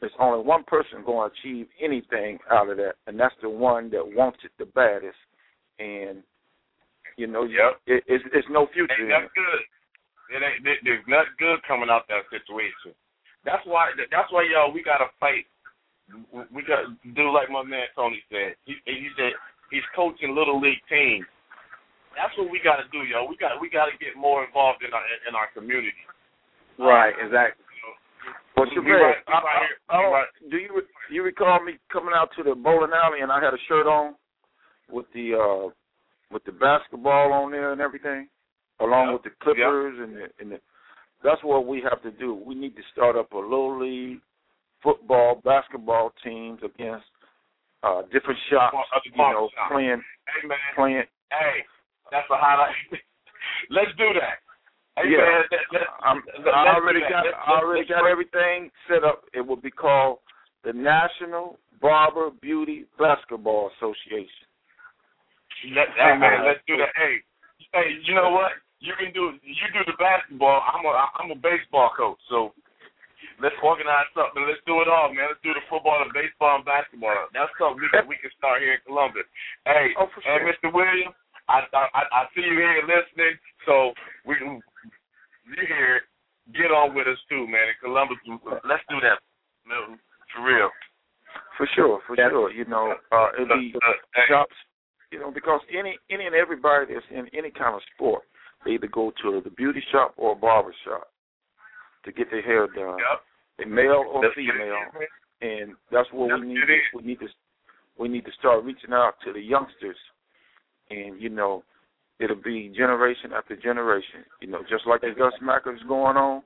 there's 0.00 0.12
only 0.20 0.44
one 0.44 0.64
person 0.64 1.02
going 1.04 1.28
to 1.28 1.34
achieve 1.34 1.66
anything 1.82 2.38
out 2.50 2.68
of 2.70 2.76
that, 2.76 2.94
and 3.06 3.18
that's 3.18 3.34
the 3.42 3.50
one 3.50 3.90
that 3.90 4.06
wants 4.06 4.38
it 4.44 4.52
the 4.58 4.66
baddest. 4.66 5.18
And 5.78 6.22
you 7.16 7.26
know, 7.26 7.44
Yep. 7.44 7.80
it, 7.86 8.04
it's 8.06 8.24
it's 8.32 8.48
no 8.48 8.66
future 8.72 8.94
ain't 8.98 9.08
nothing 9.08 9.28
good. 9.34 10.36
It 10.36 10.42
ain't 10.42 10.84
there's 10.84 11.04
nothing 11.08 11.34
good 11.38 11.62
coming 11.66 11.90
out 11.90 12.06
that 12.08 12.30
situation. 12.30 12.94
That's 13.48 13.64
why 13.64 13.90
that's 14.12 14.28
why 14.30 14.44
y'all 14.44 14.72
we 14.72 14.82
gotta 14.84 15.08
fight. 15.18 15.48
We 16.52 16.60
got 16.64 16.84
to 16.88 16.92
do 17.16 17.32
like 17.32 17.48
my 17.48 17.62
man 17.64 17.84
Tony 17.96 18.20
said. 18.28 18.56
He 18.68 18.76
he 18.84 19.08
said 19.16 19.32
he's 19.70 19.84
coaching 19.96 20.34
little 20.36 20.60
league 20.60 20.80
teams. 20.88 21.24
That's 22.16 22.32
what 22.36 22.50
we 22.50 22.60
got 22.64 22.76
to 22.76 22.88
do, 22.92 23.04
y'all. 23.08 23.28
We 23.28 23.36
got 23.36 23.60
we 23.60 23.68
got 23.68 23.86
to 23.86 23.96
get 23.96 24.16
more 24.16 24.44
involved 24.44 24.84
in 24.84 24.92
our 24.92 25.04
in 25.28 25.34
our 25.34 25.48
community. 25.56 25.96
Right. 26.78 27.12
Exactly. 27.20 27.64
Well, 28.56 28.66
We- 28.66 28.74
Chavez, 28.74 28.84
we 28.86 28.92
right- 28.92 29.22
I- 29.28 29.32
right 29.32 29.66
here- 29.68 29.78
I- 29.88 29.98
I 29.98 30.02
don't- 30.02 30.12
right- 30.12 30.34
do 30.50 30.56
you 30.58 30.82
you 31.10 31.22
recall 31.22 31.62
me 31.62 31.78
coming 31.92 32.14
out 32.14 32.32
to 32.36 32.42
the 32.42 32.54
bowling 32.54 32.92
alley 32.92 33.20
and 33.20 33.30
I 33.32 33.40
had 33.44 33.54
a 33.54 33.58
shirt 33.68 33.86
on 33.86 34.14
with 34.90 35.06
the 35.12 35.34
uh 35.34 35.70
with 36.30 36.44
the 36.44 36.52
basketball 36.52 37.32
on 37.32 37.50
there 37.52 37.72
and 37.72 37.80
everything, 37.80 38.28
along 38.80 39.06
Yep. 39.06 39.12
with 39.14 39.22
the 39.24 39.30
Clippers 39.44 39.98
and 40.00 40.16
the 40.16 40.30
and 40.40 40.52
the. 40.52 40.60
That's 41.24 41.42
what 41.42 41.66
we 41.66 41.82
have 41.82 42.02
to 42.02 42.10
do. 42.12 42.34
We 42.34 42.54
need 42.54 42.76
to 42.76 42.82
start 42.92 43.16
up 43.16 43.32
a 43.32 43.38
little 43.38 43.78
league 43.80 44.20
football, 44.82 45.40
basketball 45.44 46.12
teams 46.24 46.60
against 46.64 47.06
uh 47.82 48.02
different 48.12 48.38
shops. 48.50 48.76
You 49.04 49.12
know, 49.16 49.48
shops. 49.54 49.70
playing 49.72 50.02
Hey 50.26 50.46
man, 50.46 50.58
playing. 50.76 51.02
hey, 51.30 51.64
that's 52.10 52.26
a 52.30 52.36
highlight. 52.36 52.74
Let's 53.70 53.90
do 53.98 54.10
that. 54.14 54.38
Hey 54.96 55.10
Yeah. 55.10 55.18
man, 55.18 55.42
let, 55.50 55.60
let, 55.72 55.82
I'm, 56.04 56.22
let- 56.44 56.54
I 56.54 56.74
already 56.74 57.00
got 57.00 57.24
Let's- 57.24 57.36
I 57.46 57.50
already 57.58 57.80
let's- 57.86 57.90
got 57.90 58.06
everything 58.06 58.70
set 58.88 59.04
up. 59.04 59.24
It 59.34 59.40
will 59.46 59.56
be 59.60 59.70
called 59.70 60.18
the 60.64 60.72
National 60.72 61.58
Barber 61.80 62.30
Beauty 62.42 62.86
Basketball 62.98 63.70
Association. 63.78 64.46
Let, 65.74 65.88
hey 65.98 66.16
man, 66.18 66.44
let's 66.46 66.60
do 66.66 66.76
that. 66.78 66.90
Hey, 66.94 67.18
hey, 67.74 67.90
you 68.04 68.14
know 68.14 68.30
what? 68.30 68.52
You 68.78 68.94
can 68.94 69.10
do 69.10 69.34
you 69.42 69.68
do 69.74 69.82
the 69.86 69.98
basketball. 69.98 70.62
I'm 70.62 70.86
a 70.86 70.92
I'm 71.18 71.30
a 71.34 71.38
baseball 71.38 71.90
coach, 71.98 72.18
so 72.30 72.54
let's 73.42 73.58
organize 73.62 74.06
something. 74.14 74.42
Let's 74.46 74.62
do 74.70 74.78
it 74.82 74.88
all, 74.90 75.10
man. 75.10 75.34
Let's 75.34 75.42
do 75.42 75.54
the 75.54 75.66
football, 75.66 75.98
the 76.06 76.14
baseball, 76.14 76.62
and 76.62 76.66
basketball. 76.66 77.14
That's 77.34 77.50
something 77.58 77.82
we 77.82 77.90
can 77.90 78.06
we 78.06 78.18
can 78.22 78.30
start 78.38 78.62
here 78.62 78.78
in 78.78 78.82
Columbus. 78.86 79.26
Hey, 79.66 79.94
oh, 79.98 80.06
for 80.14 80.22
sure. 80.22 80.46
Mr. 80.46 80.70
Williams, 80.70 81.14
I, 81.50 81.66
I 81.74 82.02
I 82.06 82.22
see 82.34 82.46
you 82.46 82.54
here 82.54 82.86
listening, 82.86 83.34
so 83.66 83.94
we 84.22 84.38
you 84.38 85.66
here. 85.66 86.06
Get 86.56 86.72
on 86.72 86.96
with 86.96 87.04
us 87.04 87.20
too, 87.28 87.44
man. 87.44 87.68
In 87.68 87.76
Columbus, 87.82 88.16
let's 88.64 88.80
do 88.88 88.96
that, 89.04 89.20
Milton. 89.68 90.00
For 90.32 90.40
real. 90.40 90.72
For 91.60 91.68
sure, 91.76 92.00
for 92.06 92.16
yeah. 92.16 92.30
sure. 92.30 92.50
You 92.50 92.64
know, 92.64 92.94
uh, 93.12 93.28
it'll 93.36 93.58
be 93.58 93.74
shops. 94.28 94.56
You 95.12 95.20
know, 95.20 95.30
because 95.30 95.60
any 95.68 95.98
any 96.08 96.24
and 96.24 96.34
everybody 96.34 96.94
that's 96.94 97.04
in 97.10 97.28
any 97.36 97.50
kind 97.50 97.76
of 97.76 97.82
sport, 97.92 98.24
they 98.64 98.72
either 98.72 98.88
go 98.88 99.12
to 99.22 99.40
the 99.42 99.50
beauty 99.50 99.82
shop 99.92 100.14
or 100.16 100.32
a 100.32 100.36
barber 100.36 100.74
shop 100.84 101.08
to 102.04 102.12
get 102.12 102.30
their 102.30 102.42
hair 102.42 102.66
done. 102.66 102.98
Yep. 102.98 103.66
A 103.66 103.68
male 103.68 104.04
or 104.06 104.22
that's 104.22 104.34
female, 104.34 104.86
and 105.42 105.74
that's 105.90 106.06
what 106.12 106.30
that's 106.30 106.40
we 106.40 106.54
need. 106.54 106.62
To, 106.62 106.78
we 106.94 107.02
need 107.02 107.18
to 107.18 107.26
we 107.98 108.08
need 108.08 108.24
to 108.24 108.30
start 108.38 108.62
reaching 108.62 108.92
out 108.92 109.14
to 109.24 109.32
the 109.32 109.40
youngsters, 109.40 109.98
and 110.90 111.20
you 111.20 111.28
know, 111.28 111.64
it'll 112.20 112.38
be 112.38 112.70
generation 112.70 113.34
after 113.34 113.56
generation. 113.56 114.22
You 114.40 114.48
know, 114.48 114.62
just 114.70 114.86
like 114.86 115.00
the 115.00 115.10
Gus 115.10 115.34
Mackers 115.42 115.82
going 115.88 116.16
on, 116.16 116.42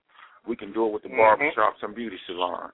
we 0.49 0.57
can 0.57 0.73
do 0.73 0.87
it 0.87 0.93
with 0.93 1.03
the 1.03 1.13
mm-hmm. 1.13 1.19
barber 1.19 1.51
shops 1.55 1.79
and 1.83 1.95
beauty 1.95 2.17
salons. 2.27 2.73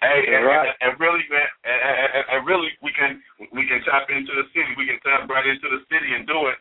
Hey, 0.00 0.24
and, 0.24 0.44
right. 0.44 0.68
and, 0.68 0.92
and 0.92 0.92
really, 1.00 1.24
man, 1.28 1.48
and, 1.64 1.80
and, 2.08 2.24
and 2.28 2.40
really, 2.48 2.72
we 2.80 2.92
can 2.92 3.20
we 3.52 3.68
can 3.68 3.84
tap 3.84 4.08
into 4.08 4.32
the 4.32 4.48
city. 4.56 4.72
We 4.80 4.88
can 4.88 5.00
tap 5.04 5.28
right 5.28 5.44
into 5.44 5.68
the 5.68 5.84
city 5.92 6.08
and 6.12 6.24
do 6.24 6.48
it. 6.48 6.56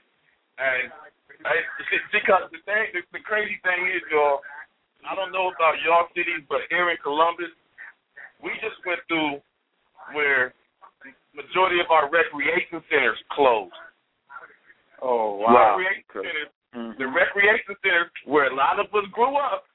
And 0.59 0.91
I, 1.45 1.53
because 2.15 2.49
the 2.51 2.61
thing, 2.63 2.83
the, 2.95 3.01
the 3.11 3.23
crazy 3.23 3.59
thing 3.63 3.87
is, 3.91 4.03
y'all. 4.11 4.41
I 5.03 5.19
don't 5.19 5.35
know 5.35 5.51
about 5.51 5.75
y'all 5.83 6.07
cities, 6.15 6.47
but 6.47 6.63
here 6.71 6.87
in 6.87 6.95
Columbus, 7.03 7.51
we 8.39 8.55
just 8.63 8.79
went 8.87 9.03
through 9.11 9.43
where 10.15 10.55
the 11.03 11.11
majority 11.35 11.83
of 11.83 11.91
our 11.91 12.07
recreation 12.07 12.79
centers 12.87 13.19
closed. 13.35 13.75
Oh 15.03 15.43
wow! 15.43 15.75
Recreation 15.75 16.07
centers, 16.15 16.51
mm-hmm. 16.71 16.95
the 16.95 17.07
recreation 17.11 17.75
centers 17.83 18.11
where 18.23 18.47
a 18.47 18.55
lot 18.55 18.79
of 18.79 18.87
us 18.95 19.03
grew 19.11 19.35
up, 19.35 19.67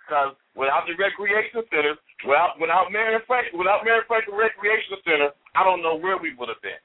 because 0.00 0.32
without 0.56 0.88
the 0.88 0.96
recreation 0.96 1.60
centers, 1.68 2.00
without 2.24 2.56
without 2.56 2.88
Marion 2.88 3.20
Franklin, 3.28 3.60
without 3.60 3.84
Marion 3.84 4.08
Franklin 4.08 4.40
Recreation 4.40 4.96
Center, 5.04 5.28
I 5.52 5.60
don't 5.64 5.84
know 5.84 6.00
where 6.00 6.16
we 6.16 6.32
would 6.36 6.48
have 6.48 6.64
been. 6.64 6.80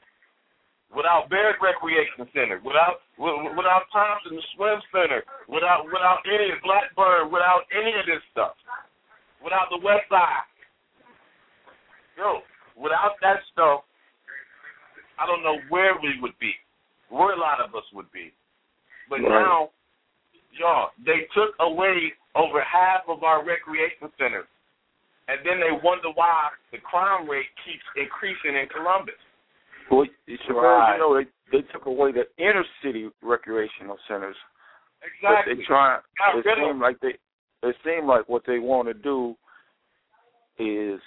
Without 0.89 1.29
Barnett 1.29 1.61
Recreation 1.61 2.25
Center, 2.33 2.57
without 2.65 3.05
without 3.21 3.85
Thompson 3.93 4.41
Swim 4.57 4.81
Center, 4.89 5.21
without 5.45 5.85
without 5.85 6.25
any 6.25 6.49
Blackburn, 6.65 7.29
without 7.29 7.69
any 7.69 7.93
of 7.93 8.09
this 8.09 8.25
stuff, 8.33 8.57
without 9.37 9.69
the 9.69 9.77
West 9.85 10.09
Side, 10.09 10.49
yo, 12.17 12.41
without 12.73 13.21
that 13.21 13.37
stuff, 13.53 13.85
I 15.21 15.29
don't 15.29 15.45
know 15.45 15.61
where 15.69 15.93
we 16.01 16.17
would 16.25 16.33
be 16.41 16.57
where 17.09 17.33
a 17.33 17.39
lot 17.39 17.59
of 17.59 17.73
us 17.75 17.85
would 17.93 18.09
be. 18.13 18.31
But 19.09 19.21
right. 19.21 19.29
now, 19.29 19.69
y'all, 20.53 20.93
they 21.05 21.25
took 21.33 21.57
away 21.59 22.13
over 22.37 22.61
half 22.61 23.01
of 23.09 23.23
our 23.25 23.43
recreation 23.43 24.09
centers. 24.17 24.47
And 25.29 25.45
then 25.45 25.61
they 25.61 25.73
wonder 25.83 26.09
why 26.13 26.49
the 26.71 26.81
crime 26.81 27.29
rate 27.29 27.49
keeps 27.65 27.85
increasing 27.93 28.57
in 28.57 28.65
Columbus. 28.69 29.17
Well, 29.91 30.05
it's 30.27 30.43
right. 30.49 30.93
you 30.93 30.99
know, 30.99 31.17
they, 31.17 31.57
they 31.57 31.67
took 31.73 31.85
away 31.85 32.11
the 32.11 32.25
inner 32.37 32.63
city 32.83 33.09
recreational 33.21 33.97
centers. 34.07 34.35
Exactly. 35.01 35.53
But 35.53 35.59
they 35.59 35.65
try. 35.65 35.97
It 36.35 36.45
seems 36.57 36.81
like 36.81 36.99
they. 36.99 37.15
It 37.67 37.75
seems 37.83 38.07
like 38.07 38.29
what 38.29 38.43
they 38.47 38.59
want 38.59 38.87
to 38.87 38.93
do 38.93 39.35
is, 40.59 40.99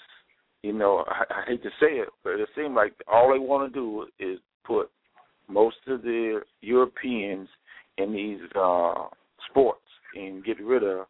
you 0.62 0.72
know, 0.72 1.04
I, 1.08 1.24
I 1.30 1.44
hate 1.48 1.62
to 1.62 1.70
say 1.80 1.96
it, 1.96 2.08
but 2.24 2.32
it 2.32 2.48
seems 2.54 2.74
like 2.74 2.92
all 3.10 3.32
they 3.32 3.38
want 3.38 3.72
to 3.72 3.78
do 3.78 4.06
is 4.18 4.38
put 4.64 4.90
most 5.48 5.76
of 5.86 6.02
the 6.02 6.40
Europeans 6.60 7.48
in 7.98 8.12
these 8.12 8.40
uh, 8.54 9.06
sports 9.48 9.80
and 10.14 10.44
get 10.44 10.60
rid 10.60 10.82
of 10.82 11.06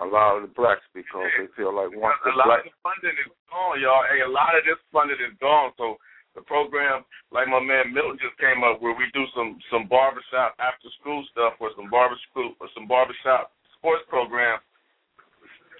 a 0.00 0.06
lot 0.06 0.36
of 0.36 0.42
the 0.42 0.54
blacks 0.54 0.82
because 0.94 1.28
they 1.38 1.46
feel 1.56 1.74
like 1.74 1.88
once 1.94 2.16
the 2.24 2.34
lot 2.34 2.46
black 2.46 2.66
of 2.66 2.72
the 2.72 2.82
funding 2.82 3.14
is 3.14 3.30
gone, 3.48 3.80
y'all. 3.80 4.02
Hey, 4.10 4.20
a 4.26 4.28
lot 4.28 4.56
of 4.56 4.64
this 4.64 4.80
funding 4.90 5.20
is 5.22 5.36
gone. 5.40 5.70
So 5.78 5.96
the 6.34 6.42
program, 6.42 7.06
like 7.30 7.46
my 7.48 7.62
man 7.62 7.94
Milton 7.94 8.18
just 8.18 8.34
came 8.42 8.66
up, 8.66 8.82
where 8.82 8.94
we 8.94 9.06
do 9.14 9.24
some 9.34 9.58
some 9.70 9.86
barbershop 9.86 10.58
after 10.58 10.90
school 11.00 11.22
stuff 11.30 11.54
or 11.62 11.70
some 11.78 11.88
barbershop 11.90 12.58
or 12.60 12.68
some 12.74 12.86
barbershop 12.86 13.54
sports 13.78 14.02
program. 14.10 14.58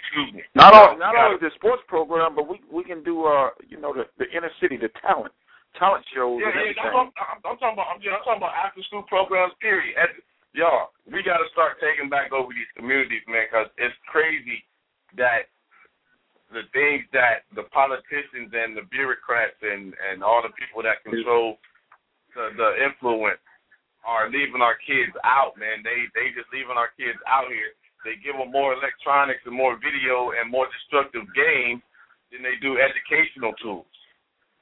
Excuse 0.05 0.30
me. 0.36 0.42
Not 0.55 0.74
all, 0.74 0.94
not 0.98 1.16
only 1.16 1.42
the 1.42 1.50
sports 1.59 1.82
program, 1.88 2.36
but 2.36 2.46
we 2.46 2.62
we 2.70 2.84
can 2.84 3.02
do 3.02 3.26
uh 3.26 3.50
you 3.66 3.80
know 3.80 3.92
the 3.92 4.07
the 4.18 4.30
inner 4.30 4.50
city, 4.61 4.76
the 4.78 4.90
talent 5.02 5.34
talent 5.78 6.07
shows. 6.14 6.38
Yeah, 6.38 6.55
yeah. 6.55 6.90
I'm, 6.90 7.11
I'm, 7.18 7.38
I'm, 7.42 7.59
talking 7.59 7.74
about. 7.74 7.88
I'm, 7.90 7.98
yeah, 8.02 8.14
I'm 8.18 8.24
talking 8.24 8.42
about 8.42 8.55
after 8.55 8.82
school 8.86 9.02
programs. 9.11 9.52
Period. 9.59 9.98
As, 9.98 10.11
y'all, 10.55 10.94
we 11.07 11.22
got 11.22 11.42
to 11.42 11.48
start 11.50 11.82
taking 11.82 12.07
back 12.07 12.30
over 12.30 12.55
these 12.55 12.70
communities, 12.78 13.26
man, 13.26 13.46
because 13.50 13.68
it's 13.78 13.94
crazy 14.07 14.62
that 15.18 15.50
the 16.55 16.66
things 16.70 17.02
that 17.12 17.44
the 17.59 17.66
politicians 17.74 18.55
and 18.55 18.78
the 18.78 18.86
bureaucrats 18.88 19.59
and 19.61 19.92
and 20.11 20.22
all 20.22 20.40
the 20.40 20.55
people 20.55 20.80
that 20.86 21.02
control 21.02 21.59
the, 22.34 22.55
the 22.55 22.70
influence 22.82 23.42
are 24.07 24.30
leaving 24.30 24.62
our 24.62 24.78
kids 24.86 25.12
out, 25.26 25.59
man. 25.59 25.82
They 25.82 26.07
they 26.14 26.30
just 26.30 26.48
leaving 26.55 26.78
our 26.78 26.94
kids 26.94 27.18
out 27.26 27.50
here. 27.50 27.74
They 28.07 28.20
give 28.20 28.36
them 28.36 28.52
more 28.52 28.76
electronics 28.76 29.42
and 29.48 29.57
more 29.57 29.80
video 29.80 30.36
and 30.36 30.46
more 30.52 30.68
destructive 30.68 31.24
games 31.32 31.80
than 32.28 32.44
they 32.44 32.61
do 32.61 32.76
educational 32.76 33.57
tools. 33.59 33.88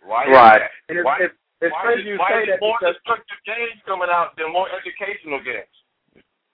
Why 0.01 0.27
right. 0.31 0.63
And 0.89 0.99
it's, 0.99 1.07
why, 1.07 1.17
it's 1.27 1.75
why 1.75 1.83
crazy 1.83 2.15
you 2.15 2.19
say 2.19 2.55
that 2.55 2.63
more 2.63 2.79
because 2.79 2.95
destructive 3.03 3.41
games 3.45 3.79
coming 3.85 4.11
out 4.11 4.35
than 4.39 4.51
more 4.55 4.71
educational 4.71 5.43
games. 5.43 5.77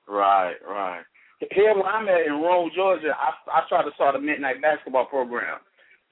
Right, 0.09 0.57
right. 0.65 1.05
Here 1.53 1.75
where 1.75 1.85
I'm 1.85 2.09
at 2.09 2.27
in 2.27 2.43
Rome, 2.43 2.71
Georgia, 2.75 3.15
I 3.17 3.31
I 3.51 3.63
try 3.69 3.85
to 3.85 3.95
start 3.95 4.17
a 4.17 4.21
midnight 4.21 4.61
basketball 4.61 5.07
program 5.07 5.59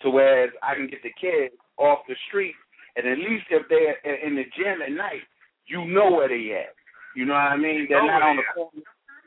to 0.02 0.10
where 0.10 0.52
I 0.62 0.74
can 0.74 0.88
get 0.88 1.02
the 1.02 1.12
kids 1.20 1.54
off 1.78 2.00
the 2.08 2.14
street 2.28 2.54
and 2.96 3.06
at 3.06 3.18
least 3.18 3.44
if 3.50 3.68
they're 3.68 4.00
in 4.26 4.36
the 4.36 4.44
gym 4.56 4.80
at 4.80 4.92
night, 4.92 5.20
you 5.68 5.84
know 5.84 6.10
where 6.10 6.28
they 6.28 6.52
at. 6.56 6.72
You 7.14 7.26
know 7.26 7.34
what 7.34 7.52
I 7.52 7.56
mean? 7.56 7.86
They're 7.88 8.04
not 8.04 8.22
on 8.22 8.36
the 8.36 8.42
corner. 8.54 8.82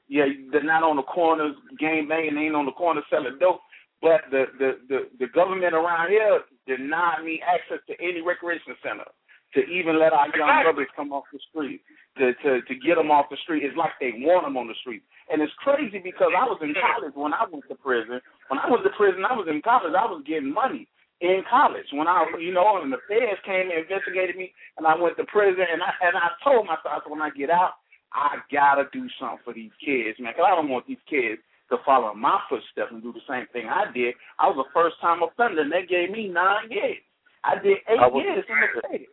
Yeah, 0.09 0.25
they're 0.51 0.63
not 0.63 0.81
on 0.81 0.95
the 0.95 1.03
corners 1.03 1.55
game 1.79 2.09
banging. 2.09 2.33
They 2.33 2.49
ain't 2.49 2.55
on 2.55 2.65
the 2.65 2.71
corner 2.71 3.01
selling 3.09 3.37
dope. 3.39 3.61
But 4.01 4.21
the 4.31 4.45
the 4.57 4.71
the, 4.89 4.99
the 5.19 5.27
government 5.27 5.73
around 5.75 6.09
here 6.09 6.41
deny 6.65 7.21
me 7.23 7.41
access 7.45 7.85
to 7.87 7.93
any 8.01 8.21
recreation 8.21 8.73
center 8.81 9.05
to 9.53 9.65
even 9.65 9.99
let 9.99 10.13
our 10.13 10.29
young 10.35 10.63
brothers 10.63 10.91
come 10.95 11.11
off 11.11 11.25
the 11.33 11.39
street 11.49 11.81
to 12.17 12.33
to 12.45 12.61
to 12.61 12.73
get 12.77 12.95
them 12.95 13.09
off 13.09 13.31
the 13.31 13.37
street. 13.41 13.63
It's 13.63 13.77
like 13.77 13.97
they 13.99 14.13
want 14.17 14.45
them 14.45 14.57
on 14.57 14.67
the 14.67 14.77
street, 14.81 15.01
and 15.31 15.41
it's 15.41 15.53
crazy 15.57 15.99
because 15.99 16.31
I 16.35 16.45
was 16.45 16.59
in 16.61 16.73
college 16.77 17.15
when 17.15 17.33
I 17.33 17.45
went 17.49 17.65
to 17.69 17.75
prison. 17.75 18.21
When 18.49 18.59
I 18.59 18.69
was 18.69 18.85
in 18.85 18.93
prison, 18.93 19.25
I 19.25 19.33
was 19.33 19.47
in 19.49 19.61
college. 19.61 19.93
I 19.97 20.05
was 20.05 20.21
getting 20.25 20.53
money 20.53 20.87
in 21.21 21.43
college 21.49 21.87
when 21.91 22.07
I, 22.07 22.23
you 22.39 22.53
know, 22.53 22.79
and 22.79 22.93
the 22.93 23.03
feds 23.07 23.43
came 23.43 23.67
and 23.67 23.83
investigated 23.83 24.35
me, 24.35 24.53
and 24.77 24.87
I 24.87 24.95
went 24.95 25.17
to 25.17 25.25
prison, 25.25 25.65
and 25.67 25.81
I 25.83 25.91
and 26.01 26.15
I 26.15 26.31
told 26.43 26.65
myself 26.65 27.03
when 27.07 27.21
I 27.21 27.29
get 27.31 27.49
out, 27.49 27.81
I 28.13 28.39
gotta 28.51 28.85
do 28.93 29.07
something 29.19 29.43
for 29.43 29.53
these 29.53 29.73
kids, 29.83 30.19
man, 30.19 30.33
because 30.33 30.47
I 30.47 30.55
don't 30.55 30.69
want 30.69 30.87
these 30.87 31.03
kids 31.09 31.41
to 31.69 31.77
follow 31.85 32.13
my 32.15 32.39
footsteps 32.49 32.89
and 32.91 33.03
do 33.03 33.13
the 33.13 33.25
same 33.29 33.45
thing 33.53 33.69
I 33.69 33.91
did. 33.93 34.15
I 34.39 34.47
was 34.47 34.57
a 34.57 34.73
first 34.73 34.95
time 35.01 35.21
offender, 35.21 35.61
and 35.61 35.71
they 35.71 35.85
gave 35.85 36.09
me 36.09 36.27
nine 36.27 36.71
years. 36.71 37.03
I 37.43 37.55
did 37.55 37.77
eight 37.87 37.99
I 38.01 38.07
was, 38.07 38.23
years 38.23 38.45
in 38.47 38.57
the 38.59 38.81
state. 38.87 39.07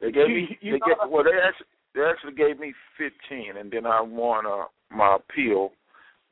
They 0.00 0.12
gave 0.12 0.28
me. 0.28 0.48
You, 0.60 0.72
you 0.72 0.72
they 0.72 0.78
gave, 0.86 1.10
well, 1.10 1.24
they 1.24 1.38
actually 1.38 1.66
they 1.94 2.02
actually 2.02 2.34
gave 2.34 2.60
me 2.60 2.74
fifteen, 2.98 3.56
and 3.58 3.70
then 3.70 3.86
I 3.86 4.00
won 4.00 4.46
uh, 4.46 4.64
my 4.90 5.16
appeal, 5.16 5.72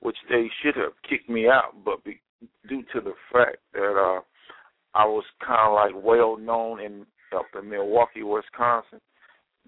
which 0.00 0.16
they 0.28 0.46
should 0.62 0.76
have 0.76 0.92
kicked 1.08 1.28
me 1.28 1.48
out, 1.48 1.74
but 1.84 2.04
be, 2.04 2.20
due 2.68 2.82
to 2.92 3.00
the 3.00 3.14
fact 3.32 3.56
that 3.72 3.96
uh, 3.96 4.20
I 4.94 5.04
was 5.06 5.24
kind 5.44 5.68
of 5.68 5.74
like 5.74 6.04
well 6.04 6.36
known 6.36 6.80
in 6.80 7.06
up 7.34 7.46
in 7.60 7.68
Milwaukee, 7.68 8.22
Wisconsin. 8.22 9.00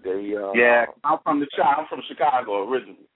They 0.05 0.35
uh, 0.37 0.53
yeah, 0.55 0.85
I'm 1.05 1.19
from 1.25 1.41
the 1.41 1.47
I'm 1.63 1.87
from 1.89 2.03
Chicago 2.07 2.69
originally. 2.69 3.09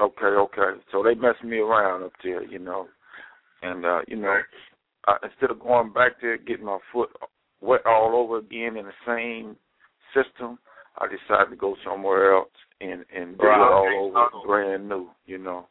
Okay, 0.00 0.26
okay. 0.26 0.80
So 0.92 1.02
they 1.02 1.14
messed 1.14 1.42
me 1.42 1.58
around 1.58 2.04
up 2.04 2.12
there, 2.22 2.44
you 2.44 2.58
know, 2.58 2.86
and 3.62 3.84
uh, 3.84 4.00
you 4.06 4.16
know, 4.16 4.38
uh, 5.08 5.14
instead 5.24 5.50
of 5.50 5.60
going 5.60 5.92
back 5.92 6.12
there 6.20 6.36
getting 6.36 6.66
my 6.66 6.78
foot 6.92 7.08
wet 7.60 7.80
all 7.86 8.14
over 8.14 8.38
again 8.38 8.76
in 8.76 8.84
the 8.86 8.92
same 9.06 9.56
system, 10.14 10.58
I 10.98 11.06
decided 11.06 11.50
to 11.50 11.56
go 11.56 11.76
somewhere 11.84 12.34
else 12.34 12.50
and 12.80 13.04
and 13.14 13.38
do 13.38 13.46
right. 13.46 13.56
it 13.56 13.72
all 13.72 14.12
over 14.16 14.46
brand 14.46 14.88
new, 14.88 15.08
you 15.26 15.38
know. 15.38 15.66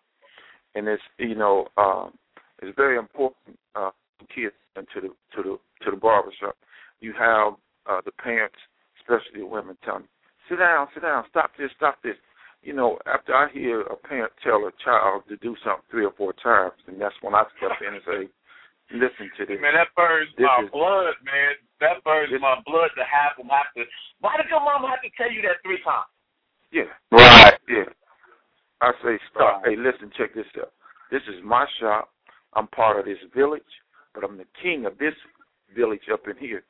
And 0.76 0.88
it's 0.88 1.04
you 1.18 1.36
know, 1.36 1.68
um, 1.78 2.14
it's 2.62 2.76
very 2.76 2.98
important 2.98 3.58
uh, 3.76 3.92
kids 4.34 4.56
to 4.76 5.02
the 5.02 5.08
to 5.36 5.44
the 5.44 5.58
to 5.86 5.92
the 5.92 5.98
barbershop. 5.98 6.56
You 7.00 7.14
have 7.18 7.54
uh, 7.86 8.02
the 8.06 8.12
parents, 8.12 8.58
especially 9.00 9.42
the 9.42 9.46
women, 9.46 9.78
tell 9.84 9.96
telling, 9.96 10.08
"Sit 10.50 10.60
down, 10.60 10.88
sit 10.94 11.04
down, 11.04 11.24
stop 11.30 11.52
this, 11.58 11.72
stop 11.78 11.98
this." 12.04 12.16
you 12.64 12.74
know, 12.74 12.98
after 13.06 13.34
I 13.34 13.48
hear 13.54 13.82
a 13.82 13.96
parent 13.96 14.34
tell 14.44 14.68
a 14.68 14.72
child 14.84 15.24
to 15.30 15.38
do 15.38 15.56
something 15.64 15.84
three 15.90 16.06
or 16.06 16.12
four 16.18 16.34
times, 16.34 16.74
and 16.88 17.00
that's 17.00 17.16
when 17.22 17.36
I 17.36 17.44
step 17.58 17.80
in 17.80 17.96
and 17.96 18.04
say, 18.06 18.32
"Listen 18.92 19.32
to 19.38 19.46
this." 19.46 19.60
Man, 19.62 19.74
that 19.74 19.94
burns 19.96 20.30
this 20.38 20.46
my 20.46 20.64
is, 20.64 20.72
blood, 20.72 21.14
man. 21.24 21.56
That 21.80 22.04
burns 22.04 22.32
this, 22.32 22.42
my 22.42 22.60
blood 22.66 22.90
to 22.96 23.04
have 23.04 23.38
them 23.38 23.50
have 23.50 23.72
to. 23.76 23.84
Why 24.20 24.38
did 24.38 24.50
your 24.50 24.62
mama 24.62 24.90
have 24.90 25.02
to 25.02 25.12
tell 25.18 25.32
you 25.32 25.42
that 25.44 25.62
three 25.64 25.82
times? 25.84 26.10
Yeah. 26.72 26.92
Right. 27.12 27.60
Yeah. 27.68 27.90
I 28.82 28.92
say, 29.04 29.18
stop. 29.32 29.64
Right. 29.64 29.74
Hey, 29.74 29.76
listen, 29.76 30.12
check 30.18 30.36
this 30.36 30.46
out. 30.60 30.72
This 31.12 31.22
is 31.28 31.44
my 31.44 31.66
shop. 31.80 32.10
I'm 32.54 32.68
part 32.68 33.00
of 33.00 33.06
this 33.06 33.18
village, 33.36 33.62
but 34.14 34.24
I'm 34.24 34.38
the 34.38 34.46
king 34.62 34.86
of 34.86 34.98
this 34.98 35.14
village 35.76 36.02
up 36.12 36.28
in 36.28 36.38
here. 36.38 36.64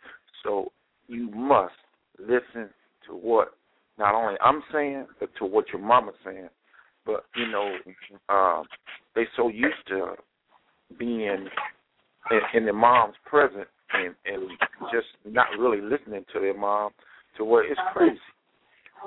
So 0.44 0.72
you 1.08 1.30
must 1.32 1.74
listen 2.20 2.70
to 3.08 3.14
what 3.14 3.54
not 3.98 4.14
only 4.14 4.36
I'm 4.44 4.64
saying, 4.72 5.08
but 5.20 5.30
to 5.40 5.46
what 5.46 5.66
your 5.74 5.82
mama's 5.82 6.16
saying. 6.24 6.50
But 7.06 7.26
you 7.36 7.48
know, 7.50 7.78
um, 8.30 8.66
they 9.16 9.24
so 9.36 9.48
used 9.48 9.76
to 9.88 10.16
being 11.00 11.48
in, 12.32 12.60
in 12.60 12.64
their 12.66 12.74
mom's 12.74 13.16
presence 13.26 13.70
and 13.94 14.16
and 14.26 14.50
just 14.92 15.08
not 15.26 15.48
really 15.58 15.82
listening 15.82 16.26
to 16.34 16.40
their 16.40 16.58
mom 16.58 16.92
to 17.38 17.46
where 17.46 17.70
it's 17.70 17.80
crazy. 17.94 18.20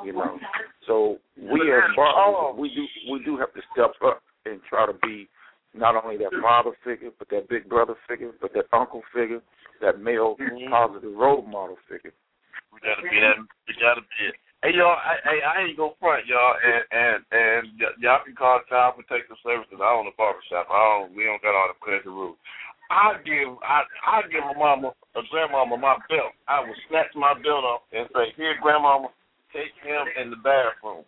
You 0.05 0.13
know, 0.13 0.39
so 0.87 1.19
we 1.37 1.61
as 1.73 1.83
fathers, 1.97 2.57
we 2.57 2.71
do 2.71 3.13
we 3.13 3.25
do 3.25 3.37
have 3.39 3.53
to 3.55 3.61
step 3.73 3.93
up 4.05 4.23
and 4.47 4.61
try 4.69 4.87
to 4.87 4.95
be 5.03 5.29
not 5.75 6.03
only 6.03 6.17
that 6.19 6.33
father 6.43 6.71
figure, 6.85 7.11
but 7.19 7.29
that 7.31 7.49
big 7.49 7.69
brother 7.69 7.95
figure, 8.09 8.33
but 8.41 8.53
that 8.55 8.67
uncle 8.73 9.03
figure, 9.15 9.43
that 9.81 10.01
male 10.01 10.37
mm-hmm. 10.41 10.71
positive 10.71 11.13
role 11.15 11.43
model 11.43 11.77
figure. 11.89 12.15
We 12.73 12.79
gotta 12.81 13.03
be 13.03 13.19
that. 13.19 13.37
We 13.67 13.75
gotta 13.83 14.03
be 14.03 14.31
it. 14.31 14.35
Hey 14.63 14.77
y'all, 14.77 14.93
I, 14.93 15.17
hey, 15.25 15.41
I 15.41 15.65
ain't 15.65 15.77
go 15.77 15.97
front 15.99 16.27
y'all, 16.27 16.55
and 16.61 16.85
and 16.93 17.19
and 17.33 17.63
y- 17.81 17.97
y'all 17.99 18.21
can 18.25 18.37
call 18.37 18.61
Child 18.69 19.01
Protective 19.01 19.41
Services. 19.43 19.81
I 19.81 19.91
own 19.91 20.07
a 20.07 20.15
barbershop. 20.17 20.69
I 20.69 20.81
don't. 21.01 21.17
We 21.17 21.25
don't 21.25 21.43
got 21.43 21.57
all 21.57 21.73
the 21.73 21.81
crazy 21.81 22.09
rules. 22.09 22.37
I 22.91 23.15
give 23.23 23.55
I 23.63 23.87
I 24.03 24.23
give 24.27 24.43
a 24.43 24.59
mama 24.59 24.91
a 25.15 25.23
grandmama 25.31 25.79
my 25.79 25.95
belt. 26.11 26.35
I 26.51 26.61
will 26.61 26.75
snatch 26.91 27.15
my 27.15 27.35
belt 27.35 27.63
off 27.63 27.83
and 27.95 28.11
say, 28.11 28.35
"Here, 28.37 28.59
grandmama, 28.61 29.09
take 29.55 29.71
him 29.83 30.05
in 30.19 30.31
the 30.31 30.41
bathroom." 30.43 31.07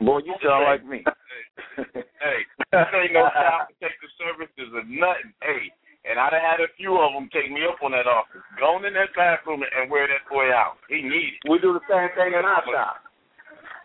Boy, 0.00 0.20
you 0.28 0.36
sound 0.44 0.64
like 0.64 0.84
me. 0.84 1.04
hey, 1.76 2.38
hey, 2.72 2.84
ain't 3.08 3.16
no 3.16 3.28
Child 3.32 3.72
Protective 3.72 4.12
Services 4.20 4.68
or 4.76 4.84
nothing. 4.84 5.32
Hey, 5.40 5.72
and 6.04 6.18
I 6.18 6.28
done 6.28 6.42
had 6.42 6.60
a 6.60 6.68
few 6.76 6.98
of 6.98 7.14
them 7.14 7.30
take 7.32 7.48
me 7.48 7.62
up 7.64 7.78
on 7.80 7.92
that 7.94 8.10
offer. 8.10 8.42
Go 8.58 8.76
in 8.82 8.92
that 8.92 9.14
bathroom 9.14 9.62
and 9.62 9.88
wear 9.88 10.08
that 10.10 10.26
boy 10.28 10.50
out. 10.50 10.82
He 10.90 11.00
needs 11.00 11.38
it. 11.38 11.48
We 11.48 11.62
do 11.62 11.78
the 11.78 11.84
same 11.86 12.10
thing 12.18 12.34
in 12.34 12.44
our 12.44 12.64
shop. 12.66 13.06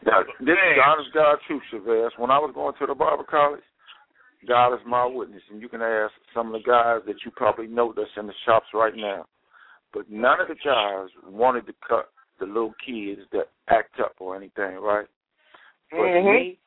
Now, 0.05 0.25
this 0.41 0.57
is 0.57 0.79
honest 0.81 1.13
God 1.13 1.37
truth, 1.45 1.63
Chavez. 1.69 2.11
When 2.17 2.31
I 2.31 2.39
was 2.41 2.51
going 2.53 2.73
to 2.79 2.85
the 2.85 2.95
barber 2.95 3.23
college, 3.23 3.63
God 4.47 4.73
is 4.73 4.79
my 4.85 5.05
witness, 5.05 5.41
and 5.51 5.61
you 5.61 5.69
can 5.69 5.81
ask 5.81 6.13
some 6.33 6.47
of 6.47 6.53
the 6.53 6.67
guys 6.67 7.01
that 7.05 7.17
you 7.25 7.31
probably 7.35 7.67
know 7.67 7.93
that's 7.95 8.09
in 8.17 8.27
the 8.27 8.33
shops 8.45 8.67
right 8.73 8.95
now. 8.95 9.25
But 9.93 10.09
none 10.09 10.39
of 10.39 10.47
the 10.47 10.55
guys 10.55 11.09
wanted 11.29 11.65
to 11.67 11.73
cut 11.87 12.09
the 12.39 12.45
little 12.45 12.73
kids 12.85 13.21
that 13.31 13.49
act 13.69 13.99
up 13.99 14.13
or 14.19 14.35
anything, 14.35 14.75
right? 14.81 15.07
But 15.91 15.97
mm-hmm. 15.97 16.27
me, 16.27 16.59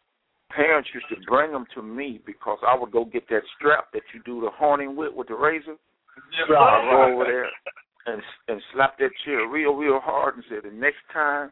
parents 0.55 0.89
used 0.93 1.09
to 1.11 1.17
bring 1.29 1.53
them 1.53 1.67
to 1.75 1.83
me 1.83 2.21
because 2.27 2.59
I 2.67 2.77
would 2.77 2.91
go 2.91 3.05
get 3.05 3.29
that 3.29 3.43
strap 3.57 3.93
that 3.93 4.03
you 4.15 4.21
do 4.25 4.41
the 4.41 4.51
horning 4.51 4.97
with 4.97 5.15
with 5.15 5.29
the 5.29 5.35
razor. 5.35 5.77
Yeah, 6.33 6.55
right, 6.55 6.91
go 6.91 7.15
over 7.15 7.25
there 7.31 7.47
and 8.07 8.23
and 8.49 8.61
slap 8.73 8.99
that 8.99 9.11
chair 9.25 9.49
real 9.49 9.75
real 9.75 10.01
hard 10.01 10.37
and 10.37 10.45
say 10.49 10.57
the 10.63 10.75
next 10.75 11.05
time 11.13 11.51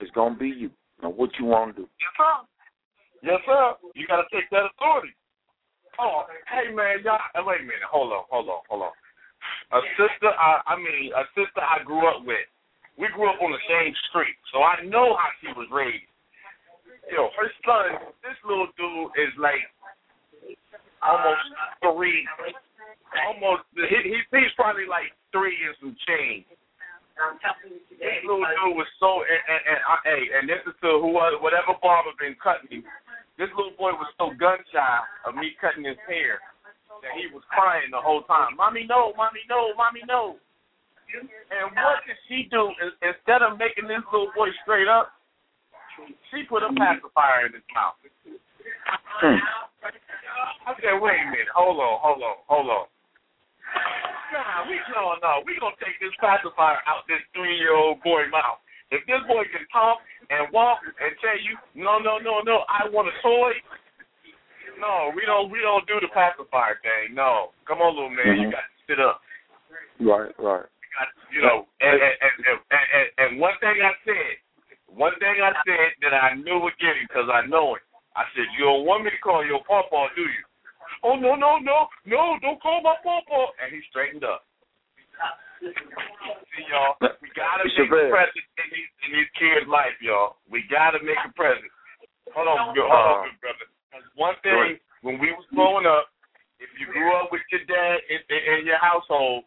it's 0.00 0.10
gonna 0.12 0.36
be 0.36 0.48
you. 0.48 0.70
Now 1.02 1.10
what 1.10 1.30
you 1.38 1.46
want 1.46 1.76
to 1.76 1.82
do? 1.82 1.88
Yes 2.00 2.12
sir. 2.16 2.34
Yes 3.22 3.40
sir. 3.46 3.72
You 3.94 4.06
got 4.06 4.22
to 4.22 4.28
take 4.32 4.48
that 4.50 4.68
authority. 4.76 5.14
Oh, 5.98 6.28
hey 6.50 6.72
man, 6.74 7.00
y'all. 7.04 7.20
Wait 7.46 7.60
a 7.60 7.64
minute. 7.64 7.88
Hold 7.90 8.12
on. 8.12 8.24
Hold 8.30 8.48
on. 8.48 8.60
Hold 8.68 8.82
on. 8.90 8.94
A 9.72 9.80
sister. 9.96 10.30
I, 10.30 10.60
I 10.66 10.76
mean, 10.76 11.12
a 11.16 11.24
sister 11.32 11.62
I 11.62 11.82
grew 11.84 12.06
up 12.08 12.24
with. 12.24 12.46
We 12.98 13.08
grew 13.12 13.28
up 13.28 13.40
on 13.40 13.52
the 13.52 13.64
same 13.68 13.92
street, 14.08 14.36
so 14.52 14.64
I 14.64 14.80
know 14.84 15.16
how 15.20 15.28
she 15.44 15.52
was 15.52 15.68
raised 15.68 16.08
yo, 17.10 17.30
her 17.38 17.50
son, 17.62 18.10
this 18.22 18.38
little 18.42 18.70
dude 18.74 19.14
is 19.18 19.32
like 19.38 19.62
almost 21.02 21.46
three, 21.82 22.26
almost. 23.26 23.66
He, 23.74 23.98
he 24.10 24.18
he's 24.30 24.54
probably 24.58 24.86
like 24.86 25.14
three 25.30 25.54
and 25.66 25.76
some 25.78 25.94
change. 26.06 26.46
I'm 27.16 27.40
helping 27.40 27.80
you 27.80 27.82
today. 27.88 28.20
This 28.20 28.28
little 28.28 28.44
dude 28.44 28.76
was 28.76 28.90
so, 29.00 29.24
and, 29.24 29.42
and, 29.48 29.62
and, 29.72 29.80
and, 29.80 30.00
hey, 30.04 30.22
and 30.36 30.44
this 30.44 30.60
is 30.68 30.76
to 30.84 31.00
whoever, 31.00 31.40
whatever 31.40 31.72
barber 31.80 32.12
been 32.20 32.36
cutting 32.36 32.68
me. 32.68 32.78
This 33.36 33.52
little 33.52 33.76
boy 33.76 33.92
was 33.92 34.08
so 34.16 34.32
gun 34.32 34.56
shy 34.72 34.98
of 35.28 35.36
me 35.36 35.52
cutting 35.60 35.84
his 35.84 36.00
hair 36.08 36.40
that 37.04 37.12
he 37.12 37.28
was 37.28 37.44
crying 37.52 37.92
the 37.92 38.00
whole 38.00 38.24
time. 38.24 38.56
Mommy, 38.56 38.88
no, 38.88 39.12
mommy, 39.12 39.44
no, 39.48 39.76
mommy, 39.76 40.00
no. 40.08 40.40
And 41.12 41.70
what 41.76 42.00
did 42.08 42.16
she 42.26 42.48
do? 42.48 42.72
Instead 43.04 43.44
of 43.44 43.60
making 43.60 43.86
this 43.86 44.02
little 44.08 44.32
boy 44.32 44.48
straight 44.64 44.88
up, 44.88 45.12
she 46.32 46.48
put 46.48 46.64
a 46.64 46.72
pacifier 46.72 47.46
in 47.48 47.52
his 47.52 47.66
mouth. 47.72 48.00
Hmm. 49.20 49.40
I 50.66 50.74
said, 50.82 50.98
wait 50.98 51.20
a 51.20 51.28
minute, 51.30 51.52
hold 51.54 51.78
on, 51.78 51.96
hold 52.02 52.20
on, 52.20 52.36
hold 52.48 52.68
on. 52.68 52.86
Nah, 54.32 54.66
we 54.66 54.76
no 54.90 55.14
no, 55.22 55.32
we 55.46 55.54
gonna 55.62 55.78
take 55.78 55.96
this 56.02 56.12
pacifier 56.18 56.82
out 56.90 57.06
this 57.06 57.22
three 57.32 57.56
year 57.56 57.72
old 57.72 58.02
boy 58.02 58.26
mouth. 58.28 58.58
If 58.90 59.02
this 59.10 59.22
boy 59.26 59.42
can 59.50 59.66
talk 59.74 59.98
and 60.30 60.46
walk 60.54 60.78
and 60.84 61.10
tell 61.18 61.38
you, 61.42 61.58
no, 61.74 61.98
no, 61.98 62.18
no, 62.22 62.38
no, 62.46 62.62
I 62.70 62.86
want 62.90 63.10
a 63.10 63.16
toy. 63.18 63.54
No, 64.78 65.10
we 65.16 65.24
don't 65.26 65.50
we 65.50 65.58
don't 65.64 65.86
do 65.88 65.98
the 65.98 66.10
pacifier 66.12 66.78
thing. 66.84 67.16
No. 67.16 67.50
Come 67.66 67.80
on, 67.80 67.96
little 67.96 68.12
man, 68.12 68.26
mm-hmm. 68.26 68.42
you 68.46 68.54
got 68.54 68.66
to 68.68 68.78
sit 68.86 69.00
up. 69.00 69.24
Right, 69.98 70.30
right. 70.38 70.68
You, 70.68 70.90
got, 70.94 71.08
you 71.32 71.40
know, 71.42 71.66
and 71.80 71.96
and, 71.96 72.16
and, 72.20 72.36
and, 72.46 72.60
and, 72.70 73.06
and 73.18 73.30
one 73.40 73.56
thing 73.58 73.80
I 73.80 73.96
said, 74.04 74.38
one 74.86 75.16
thing 75.18 75.42
I 75.42 75.52
said 75.66 75.90
that 76.06 76.14
I 76.14 76.38
knew 76.38 76.62
would 76.62 76.78
get 76.78 76.94
him 76.94 77.08
because 77.08 77.26
I 77.26 77.44
know 77.48 77.74
it. 77.74 77.84
I 78.16 78.24
said, 78.32 78.48
you 78.56 78.64
don't 78.64 78.88
want 78.88 79.04
me 79.04 79.12
to 79.12 79.20
call 79.20 79.44
your 79.44 79.60
papa, 79.68 80.08
do 80.16 80.24
you? 80.24 80.44
Oh, 81.04 81.20
no, 81.20 81.36
no, 81.36 81.60
no, 81.60 81.84
no, 82.08 82.40
don't 82.40 82.56
call 82.64 82.80
my 82.80 82.96
papa. 83.04 83.52
And 83.60 83.76
he 83.76 83.84
straightened 83.92 84.24
up. 84.24 84.45
See, 85.60 86.64
y'all, 86.68 86.96
we 87.20 87.28
got 87.32 87.60
to 87.60 87.68
make 87.68 87.88
a 87.88 88.10
present 88.12 88.46
in 88.60 88.68
these, 88.72 88.90
in 89.06 89.10
these 89.16 89.30
kids' 89.38 89.68
life, 89.68 89.96
y'all. 90.00 90.36
We 90.50 90.64
got 90.68 90.92
to 90.96 91.00
make 91.00 91.18
a 91.24 91.32
present. 91.32 91.70
Hold 92.34 92.48
on, 92.48 92.76
hold 92.76 92.78
on, 92.78 93.30
good 93.30 93.40
brother. 93.40 93.66
One 94.16 94.36
thing, 94.44 94.76
when 95.00 95.16
we 95.16 95.32
was 95.32 95.46
growing 95.54 95.88
up, 95.88 96.12
if 96.60 96.68
you 96.80 96.88
grew 96.92 97.12
up 97.16 97.32
with 97.32 97.44
your 97.52 97.64
dad 97.68 98.00
in, 98.08 98.20
in, 98.28 98.40
in 98.60 98.60
your 98.68 98.80
household, 98.80 99.44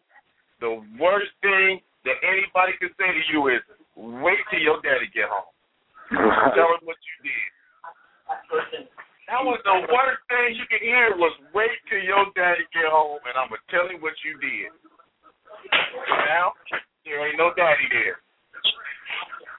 the 0.58 0.82
worst 0.98 1.30
thing 1.42 1.82
that 2.06 2.18
anybody 2.22 2.74
can 2.78 2.90
say 2.98 3.10
to 3.10 3.22
you 3.30 3.50
is, 3.50 3.62
Wait 4.00 4.40
till 4.48 4.64
your 4.64 4.80
daddy 4.80 5.12
get 5.12 5.28
home. 5.28 5.52
Tell 6.56 6.72
him 6.72 6.82
what 6.88 6.96
you 7.04 7.16
did. 7.20 7.48
That 9.28 9.44
was 9.44 9.60
the 9.62 9.76
worst 9.92 10.22
thing 10.26 10.56
you 10.56 10.66
could 10.66 10.82
hear 10.82 11.14
was 11.14 11.36
wait 11.54 11.76
till 11.86 12.02
your 12.02 12.26
daddy 12.34 12.66
get 12.74 12.90
home 12.90 13.22
and 13.28 13.36
I'm 13.38 13.46
gonna 13.46 13.62
tell 13.70 13.86
him 13.86 14.02
what 14.02 14.18
you 14.26 14.34
did. 14.42 14.74
Now 16.26 16.52
there 17.04 17.26
ain't 17.26 17.38
no 17.38 17.50
daddy 17.56 17.86
there. 17.90 18.18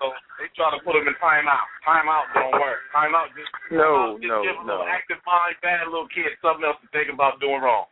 So 0.02 0.10
they 0.42 0.50
try 0.58 0.74
to 0.74 0.82
put 0.82 0.98
him 0.98 1.06
in 1.06 1.14
timeout. 1.22 1.70
Timeout 1.86 2.26
don't 2.34 2.58
work. 2.58 2.82
Timeout 2.90 3.30
just 3.38 3.54
no, 3.70 4.18
just 4.18 4.26
no, 4.26 4.42
give 4.42 4.58
no. 4.66 4.86
active 4.90 5.22
mind, 5.28 5.56
bad 5.62 5.86
little 5.86 6.10
kid 6.10 6.34
something 6.42 6.66
else 6.66 6.82
to 6.82 6.90
think 6.90 7.14
about 7.14 7.40
doing 7.40 7.62
wrong. 7.62 7.86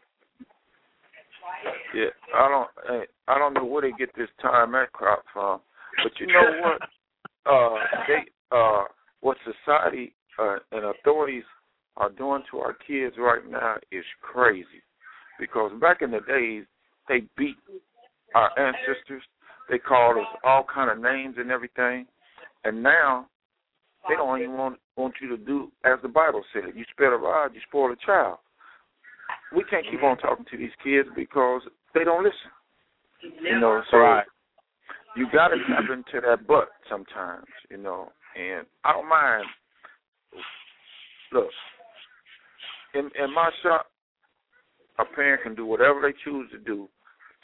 Yeah, 1.93 2.13
I 2.33 2.49
don't. 2.49 2.69
I 3.27 3.37
don't 3.37 3.53
know 3.53 3.65
where 3.65 3.81
they 3.81 3.93
get 3.97 4.09
this 4.15 4.29
time 4.41 4.75
at 4.75 4.91
crop 4.91 5.23
from. 5.33 5.61
But 6.03 6.13
you 6.19 6.27
know 6.27 6.49
what? 6.63 6.81
Uh, 7.45 7.75
they 8.07 8.25
uh, 8.51 8.83
what 9.21 9.37
society 9.45 10.13
uh, 10.39 10.57
and 10.71 10.85
authorities 10.85 11.43
are 11.97 12.09
doing 12.09 12.43
to 12.51 12.59
our 12.59 12.73
kids 12.73 13.15
right 13.17 13.41
now 13.49 13.75
is 13.91 14.05
crazy. 14.21 14.81
Because 15.39 15.71
back 15.79 16.01
in 16.01 16.11
the 16.11 16.21
days, 16.21 16.65
they 17.07 17.21
beat 17.37 17.55
our 18.35 18.51
ancestors. 18.59 19.23
They 19.69 19.77
called 19.77 20.17
us 20.17 20.27
all 20.43 20.65
kind 20.73 20.89
of 20.89 20.99
names 20.99 21.35
and 21.37 21.51
everything. 21.51 22.05
And 22.63 22.81
now 22.83 23.27
they 24.07 24.15
don't 24.15 24.39
even 24.39 24.57
want 24.57 24.79
want 24.95 25.15
you 25.21 25.29
to 25.29 25.37
do 25.37 25.71
as 25.85 25.99
the 26.01 26.09
Bible 26.09 26.43
said. 26.53 26.75
You 26.75 26.83
spare 26.91 27.13
a 27.13 27.17
rod, 27.17 27.53
you 27.53 27.61
spoil 27.67 27.91
a 27.91 27.95
child. 28.05 28.37
We 29.55 29.63
can't 29.69 29.85
keep 29.89 30.03
on 30.03 30.17
talking 30.17 30.45
to 30.51 30.57
these 30.57 30.71
kids 30.83 31.07
because 31.15 31.61
they 31.93 32.03
don't 32.03 32.23
listen. 32.23 32.51
You 33.43 33.59
know, 33.59 33.81
so 33.91 33.97
right 33.97 34.25
you 35.15 35.27
got 35.31 35.49
to 35.49 35.57
tap 35.67 35.85
into 35.91 36.25
that 36.25 36.47
butt 36.47 36.69
sometimes, 36.89 37.45
you 37.69 37.77
know. 37.77 38.09
And 38.35 38.65
I 38.83 38.93
don't 38.93 39.09
mind. 39.09 39.45
Look, 41.31 41.49
in 42.93 43.09
in 43.21 43.33
my 43.33 43.49
shop, 43.63 43.87
a 44.99 45.05
parent 45.15 45.43
can 45.43 45.55
do 45.55 45.65
whatever 45.65 46.01
they 46.01 46.13
choose 46.23 46.49
to 46.51 46.57
do. 46.57 46.87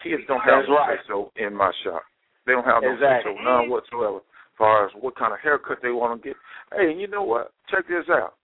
Kids 0.03 0.23
don't 0.27 0.41
have 0.41 0.65
That's 0.65 0.69
right. 0.69 0.99
so 1.07 1.31
in 1.35 1.55
my 1.55 1.71
shop. 1.83 2.03
They 2.45 2.53
don't 2.53 2.65
have 2.65 2.83
no 2.83 2.93
exactly. 2.93 3.33
so 3.35 3.43
none 3.43 3.69
whatsoever. 3.69 4.17
As 4.17 4.57
far 4.57 4.85
as 4.85 4.91
what 4.99 5.17
kind 5.17 5.33
of 5.33 5.39
haircut 5.39 5.79
they 5.81 5.91
want 5.91 6.21
to 6.21 6.29
get. 6.29 6.37
Hey, 6.71 6.93
you 6.97 7.07
know 7.07 7.23
what? 7.23 7.51
Check 7.69 7.87
this 7.87 8.05
out. 8.09 8.35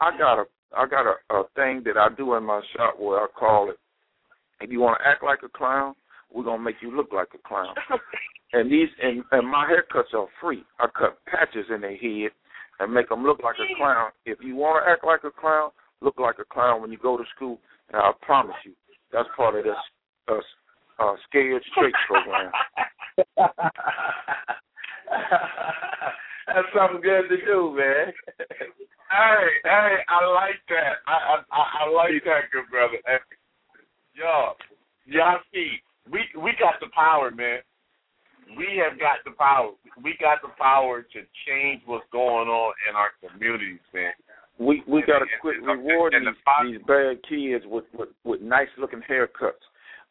I 0.00 0.16
got 0.18 0.38
a 0.40 0.44
I 0.76 0.86
got 0.86 1.06
a, 1.06 1.14
a 1.34 1.44
thing 1.54 1.82
that 1.84 1.96
I 1.96 2.08
do 2.16 2.34
in 2.34 2.44
my 2.44 2.60
shop 2.76 2.98
where 2.98 3.20
I 3.20 3.26
call 3.38 3.70
it 3.70 3.76
if 4.62 4.70
you 4.70 4.80
want 4.80 4.98
to 5.00 5.08
act 5.08 5.22
like 5.22 5.40
a 5.44 5.48
clown, 5.48 5.94
we're 6.32 6.44
gonna 6.44 6.62
make 6.62 6.76
you 6.80 6.94
look 6.96 7.12
like 7.12 7.28
a 7.34 7.48
clown. 7.48 7.74
and 8.52 8.70
these 8.70 8.88
and, 9.02 9.22
and 9.32 9.48
my 9.48 9.66
haircuts 9.66 10.14
are 10.14 10.28
free. 10.40 10.64
I 10.78 10.86
cut 10.96 11.18
patches 11.26 11.66
in 11.74 11.80
their 11.80 11.96
head 11.96 12.30
and 12.80 12.92
make 12.92 13.08
them 13.08 13.24
look 13.24 13.40
like 13.42 13.56
a 13.56 13.76
clown. 13.76 14.10
If 14.24 14.38
you 14.40 14.56
want 14.56 14.84
to 14.84 14.90
act 14.90 15.04
like 15.04 15.24
a 15.24 15.40
clown, 15.40 15.70
look 16.00 16.18
like 16.18 16.36
a 16.40 16.44
clown 16.44 16.80
when 16.80 16.90
you 16.90 16.98
go 16.98 17.16
to 17.16 17.24
school. 17.34 17.58
And 17.92 18.00
I 18.00 18.12
promise 18.22 18.56
you, 18.64 18.72
that's 19.12 19.28
part 19.36 19.56
of 19.56 19.64
this 19.64 19.74
uh, 20.28 20.38
uh, 21.02 21.16
Scared 21.28 21.62
Straight 21.72 21.94
program. 22.06 22.52
that's 26.46 26.68
something 26.76 27.00
good 27.02 27.28
to 27.28 27.36
do, 27.44 27.74
man. 27.76 28.12
hey, 28.38 29.46
hey, 29.64 29.94
I 30.08 30.26
like 30.30 30.60
that. 30.68 31.02
I 31.06 31.42
I, 31.50 31.84
I 31.84 31.90
like 31.90 32.24
that, 32.24 32.50
good 32.52 32.70
brother. 32.70 32.98
Hey, 33.06 33.18
yo, 34.14 34.52
y'all 35.06 35.40
see, 35.52 35.82
we 36.10 36.20
we 36.40 36.52
got 36.58 36.80
the 36.80 36.88
power, 36.94 37.30
man. 37.30 37.60
We 38.56 38.80
have 38.84 38.98
got 38.98 39.24
the 39.24 39.30
power. 39.32 39.72
We 40.02 40.14
got 40.20 40.42
the 40.42 40.52
power 40.58 41.02
to 41.02 41.18
change 41.46 41.82
what's 41.86 42.04
going 42.12 42.48
on 42.48 42.74
in 42.88 42.96
our 42.96 43.10
communities, 43.20 43.80
man. 43.94 44.12
We 44.58 44.82
we 44.86 45.02
got 45.02 45.20
to 45.20 45.26
quit 45.40 45.62
rewarding 45.62 46.24
these, 46.24 46.34
these 46.72 46.86
bad 46.86 47.22
kids 47.28 47.64
with, 47.66 47.84
with 47.94 48.10
with 48.24 48.40
nice 48.42 48.68
looking 48.78 49.02
haircuts. 49.08 49.64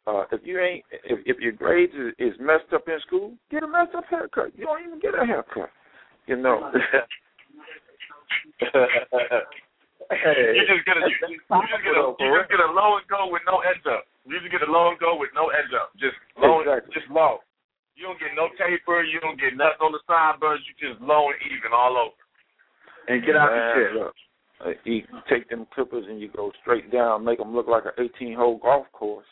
Uh, 0.08 0.24
if 0.32 0.42
you 0.44 0.60
ain't 0.60 0.84
if 1.06 1.20
if 1.26 1.38
your 1.38 1.52
grades 1.52 1.94
is, 1.94 2.14
is 2.18 2.34
messed 2.40 2.74
up 2.74 2.88
in 2.88 3.00
school, 3.06 3.34
get 3.52 3.62
a 3.64 3.68
messed 3.68 3.94
up 3.96 4.06
haircut. 4.10 4.52
You 4.58 4.66
don't 4.66 4.82
even 4.82 5.00
get 5.00 5.14
a 5.14 5.24
haircut. 5.26 5.70
You 6.26 6.38
know. 6.38 6.72
you 6.78 6.82
just 10.66 10.86
get 10.86 10.98
a 10.98 11.02
you, 11.06 11.14
you 11.30 11.38
just 11.70 11.84
get 11.86 11.94
a 11.94 12.16
you 12.18 12.34
just 12.34 12.50
get 12.50 12.60
a 12.60 12.72
low 12.74 12.98
and 12.98 13.06
go 13.06 13.30
with 13.30 13.46
no 13.46 13.62
edge 13.62 13.86
up. 13.86 14.10
You 14.26 14.40
just 14.40 14.52
get 14.52 14.64
a 14.66 14.72
low 14.72 14.90
and 14.90 15.00
go 15.00 15.16
with 15.18 15.30
no 15.38 15.50
edge 15.54 15.70
up. 15.78 15.94
Just 16.02 16.16
low, 16.38 16.62
exactly. 16.62 16.94
just 16.98 17.10
low. 17.14 17.38
You 17.94 18.08
don't 18.10 18.20
get 18.20 18.34
no 18.34 18.50
taper. 18.58 19.04
You 19.04 19.20
don't 19.22 19.38
get 19.38 19.54
nothing 19.54 19.86
on 19.86 19.92
the 19.94 20.02
sideburns. 20.10 20.66
You 20.66 20.74
just 20.82 20.98
low 21.02 21.30
and 21.30 21.38
even 21.46 21.74
all 21.74 21.94
over. 21.94 22.18
And 23.08 23.24
get 23.26 23.36
out 23.38 23.52
Man, 23.54 23.62
the 23.62 23.74
chair. 23.78 24.10
Uh, 24.62 24.74
you 24.86 25.04
take 25.30 25.50
them 25.50 25.66
clippers 25.74 26.06
and 26.10 26.22
you 26.22 26.30
go 26.30 26.52
straight 26.62 26.92
down, 26.92 27.26
make 27.26 27.40
them 27.40 27.54
look 27.54 27.68
like 27.68 27.84
an 27.86 27.92
18 27.98 28.36
hole 28.36 28.58
golf 28.58 28.86
course. 28.94 29.26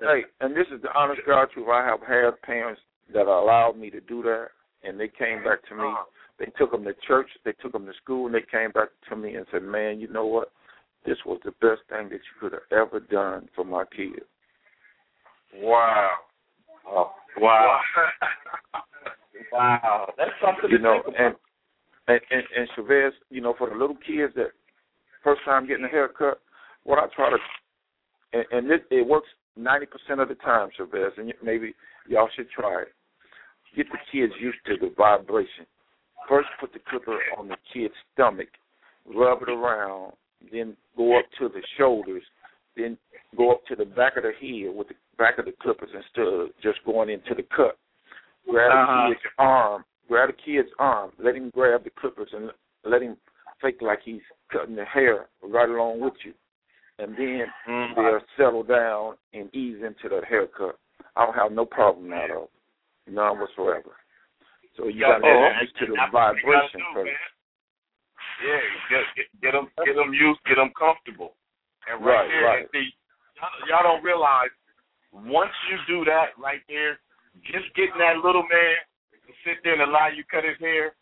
Hey, 0.00 0.22
and 0.40 0.56
this 0.56 0.66
is 0.74 0.80
the 0.82 0.92
honest 0.94 1.20
God 1.26 1.48
truth. 1.52 1.68
I 1.70 1.84
have 1.86 2.00
had 2.00 2.40
parents 2.42 2.80
that 3.12 3.26
allowed 3.26 3.76
me 3.78 3.90
to 3.90 4.00
do 4.00 4.22
that, 4.22 4.48
and 4.82 4.98
they 4.98 5.08
came 5.08 5.42
back 5.44 5.66
to 5.68 5.74
me. 5.74 5.82
Uh-huh. 5.82 6.04
They 6.38 6.46
took 6.58 6.70
them 6.72 6.84
to 6.84 6.94
church, 7.06 7.28
they 7.44 7.52
took 7.60 7.72
them 7.72 7.84
to 7.86 7.92
school, 8.02 8.26
and 8.26 8.34
they 8.34 8.42
came 8.50 8.70
back 8.70 8.88
to 9.10 9.16
me 9.16 9.34
and 9.34 9.46
said, 9.52 9.62
"Man, 9.62 10.00
you 10.00 10.08
know 10.08 10.26
what? 10.26 10.50
This 11.04 11.18
was 11.26 11.38
the 11.44 11.52
best 11.52 11.82
thing 11.90 12.08
that 12.08 12.14
you 12.14 12.40
could 12.40 12.52
have 12.52 12.62
ever 12.72 13.00
done 13.00 13.48
for 13.54 13.64
my 13.64 13.84
kid." 13.94 14.22
Wow. 15.56 16.10
Oh, 16.86 17.12
Wow. 17.38 17.80
wow. 19.52 20.12
That's 20.16 20.30
something 20.44 20.70
you 20.70 20.78
to 20.78 20.82
know, 20.82 21.02
think 21.04 21.14
about. 21.16 21.26
and 21.26 21.34
and 22.08 22.20
and, 22.30 22.42
and 22.56 22.68
Chavez, 22.74 23.12
you 23.30 23.40
know, 23.40 23.54
for 23.58 23.68
the 23.68 23.76
little 23.76 23.96
kids 23.96 24.32
that 24.36 24.52
first 25.22 25.42
time 25.44 25.66
getting 25.66 25.84
a 25.84 25.88
haircut, 25.88 26.40
what 26.84 26.98
I 26.98 27.06
try 27.14 27.30
to, 27.30 27.36
and, 28.32 28.44
and 28.52 28.70
it, 28.70 28.84
it 28.90 29.06
works 29.06 29.28
ninety 29.56 29.86
percent 29.86 30.20
of 30.20 30.28
the 30.28 30.34
time, 30.36 30.68
Chavez, 30.76 31.12
and 31.16 31.32
maybe 31.42 31.74
y'all 32.08 32.28
should 32.34 32.50
try 32.50 32.82
it. 32.82 32.92
Get 33.76 33.86
the 33.90 33.98
kids 34.10 34.32
used 34.40 34.58
to 34.66 34.76
the 34.80 34.92
vibration. 34.96 35.66
First, 36.28 36.48
put 36.60 36.72
the 36.72 36.80
clipper 36.88 37.18
on 37.38 37.48
the 37.48 37.56
kid's 37.72 37.94
stomach, 38.12 38.48
rub 39.06 39.42
it 39.42 39.48
around, 39.48 40.12
then 40.52 40.76
go 40.96 41.18
up 41.18 41.24
to 41.38 41.48
the 41.48 41.62
shoulders, 41.76 42.22
then 42.76 42.96
go 43.36 43.52
up 43.52 43.64
to 43.66 43.76
the 43.76 43.84
back 43.84 44.16
of 44.16 44.24
the 44.24 44.32
head 44.40 44.74
with 44.74 44.88
the 44.88 44.94
back 45.18 45.38
of 45.38 45.44
the 45.44 45.54
clippers 45.60 45.90
instead 45.94 46.26
of 46.26 46.48
just 46.62 46.78
going 46.84 47.10
into 47.10 47.34
the 47.34 47.44
cut. 47.54 47.78
Grab 48.48 48.70
Uh-huh. 48.72 49.08
the 49.08 49.14
kid's 49.14 49.34
arm, 49.38 49.84
grab 50.08 50.30
the 50.30 50.36
kid's 50.44 50.68
arm, 50.78 51.10
let 51.22 51.34
him 51.36 51.50
grab 51.50 51.84
the 51.84 51.90
clippers 51.90 52.28
and 52.32 52.50
let 52.84 53.02
him 53.02 53.16
fake 53.60 53.82
like 53.82 54.00
he's 54.04 54.22
cutting 54.52 54.76
the 54.76 54.84
hair 54.84 55.28
right 55.42 55.68
along 55.68 56.00
with 56.00 56.14
you. 56.24 56.34
And 56.98 57.16
then 57.16 57.52
Mm. 57.66 57.94
they'll 57.94 58.20
settle 58.36 58.62
down 58.62 59.16
and 59.32 59.54
ease 59.54 59.82
into 59.82 60.08
the 60.08 60.24
haircut. 60.26 60.78
I 61.16 61.24
don't 61.24 61.34
have 61.34 61.52
no 61.52 61.64
problem 61.64 62.12
at 62.12 62.30
all. 62.30 62.50
None 63.06 63.38
whatsoever. 63.38 63.96
So 64.76 64.86
you 64.86 65.00
gotta 65.00 65.24
oh, 65.24 65.50
get 65.52 65.62
used 65.62 65.76
to 65.78 65.86
the 65.86 65.94
that's 65.94 66.12
what 66.12 66.36
you 66.36 66.42
gotta 66.42 66.68
vibration 66.70 66.80
do, 66.80 66.94
first. 66.94 67.20
Yeah, 68.44 68.60
get, 68.88 69.04
get 69.16 69.26
get 69.42 69.52
them 69.52 69.68
get 69.84 69.96
them 69.96 70.14
used, 70.14 70.40
get 70.44 70.56
them 70.56 70.72
comfortable. 70.78 71.36
And 71.88 72.04
Right, 72.04 72.16
right, 72.16 72.28
there, 72.28 72.44
right. 72.44 72.70
see, 72.72 72.94
y'all, 73.36 73.68
y'all 73.68 73.82
don't 73.82 74.04
realize 74.04 74.50
once 75.12 75.52
you 75.68 75.76
do 75.88 76.04
that 76.04 76.38
right 76.38 76.62
there, 76.68 77.00
just 77.42 77.72
getting 77.74 77.98
that 77.98 78.18
little 78.22 78.44
man 78.44 78.76
to 79.26 79.32
sit 79.44 79.58
there 79.64 79.74
and 79.74 79.82
allow 79.82 80.08
you 80.08 80.22
cut 80.30 80.44
his 80.44 80.58
hair, 80.60 80.94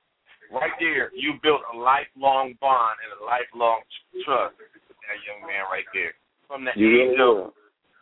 right 0.52 0.72
there, 0.80 1.10
you 1.14 1.34
built 1.42 1.60
a 1.72 1.76
lifelong 1.76 2.54
bond 2.60 2.96
and 3.04 3.10
a 3.16 3.24
lifelong 3.24 3.80
trust 4.24 4.56
with 4.58 4.98
that 5.04 5.18
young 5.24 5.46
man 5.46 5.64
right 5.70 5.88
there. 5.92 6.14
From 6.46 6.64
the 6.64 6.72
You 6.76 7.12
age 7.12 7.18
really 7.18 7.48
of 7.48 7.52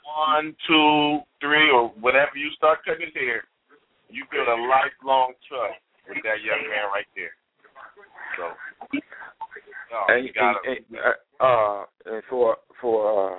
one, 0.06 0.54
two, 0.66 1.26
three, 1.40 1.70
or 1.70 1.90
whatever 1.98 2.38
you 2.38 2.50
start 2.56 2.78
cutting 2.86 3.06
his 3.06 3.14
hair, 3.14 3.42
you 4.08 4.24
build 4.30 4.46
a 4.46 4.58
lifelong 4.70 5.34
trust 5.48 5.82
with 6.08 6.22
that 6.22 6.38
young 6.46 6.62
man 6.70 6.86
right 6.94 7.10
there. 7.18 7.34
So, 8.38 8.54
no, 9.90 9.98
and, 10.14 10.28
gotta, 10.34 10.58
and, 10.64 10.78
and, 10.78 10.98
uh, 11.40 11.44
uh, 11.44 11.84
and 12.06 12.22
for 12.30 12.56
for 12.80 13.34
uh, 13.34 13.36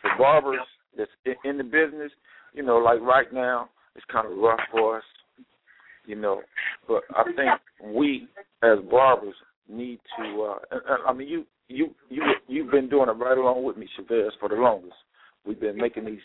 for 0.00 0.10
barbers 0.18 0.60
that's 0.96 1.10
in, 1.24 1.34
in 1.44 1.58
the 1.58 1.64
business, 1.64 2.12
you 2.54 2.62
know, 2.62 2.78
like 2.78 3.00
right 3.00 3.32
now, 3.32 3.70
it's 3.96 4.04
kind 4.12 4.26
of 4.26 4.36
rough 4.38 4.60
for 4.70 4.98
us, 4.98 5.04
you 6.06 6.16
know. 6.16 6.42
But 6.88 7.02
I 7.14 7.24
think 7.24 7.94
we 7.94 8.28
as 8.62 8.78
barbers 8.90 9.34
need 9.68 10.00
to. 10.18 10.56
Uh, 10.72 10.78
I 11.06 11.12
mean, 11.12 11.28
you 11.28 11.46
you 11.68 11.94
you 12.08 12.22
you've 12.48 12.70
been 12.70 12.88
doing 12.88 13.08
it 13.08 13.12
right 13.12 13.38
along 13.38 13.64
with 13.64 13.76
me, 13.76 13.88
Chavez, 13.96 14.32
for 14.40 14.48
the 14.48 14.56
longest. 14.56 14.94
We've 15.46 15.60
been 15.60 15.76
making 15.76 16.04
these 16.04 16.20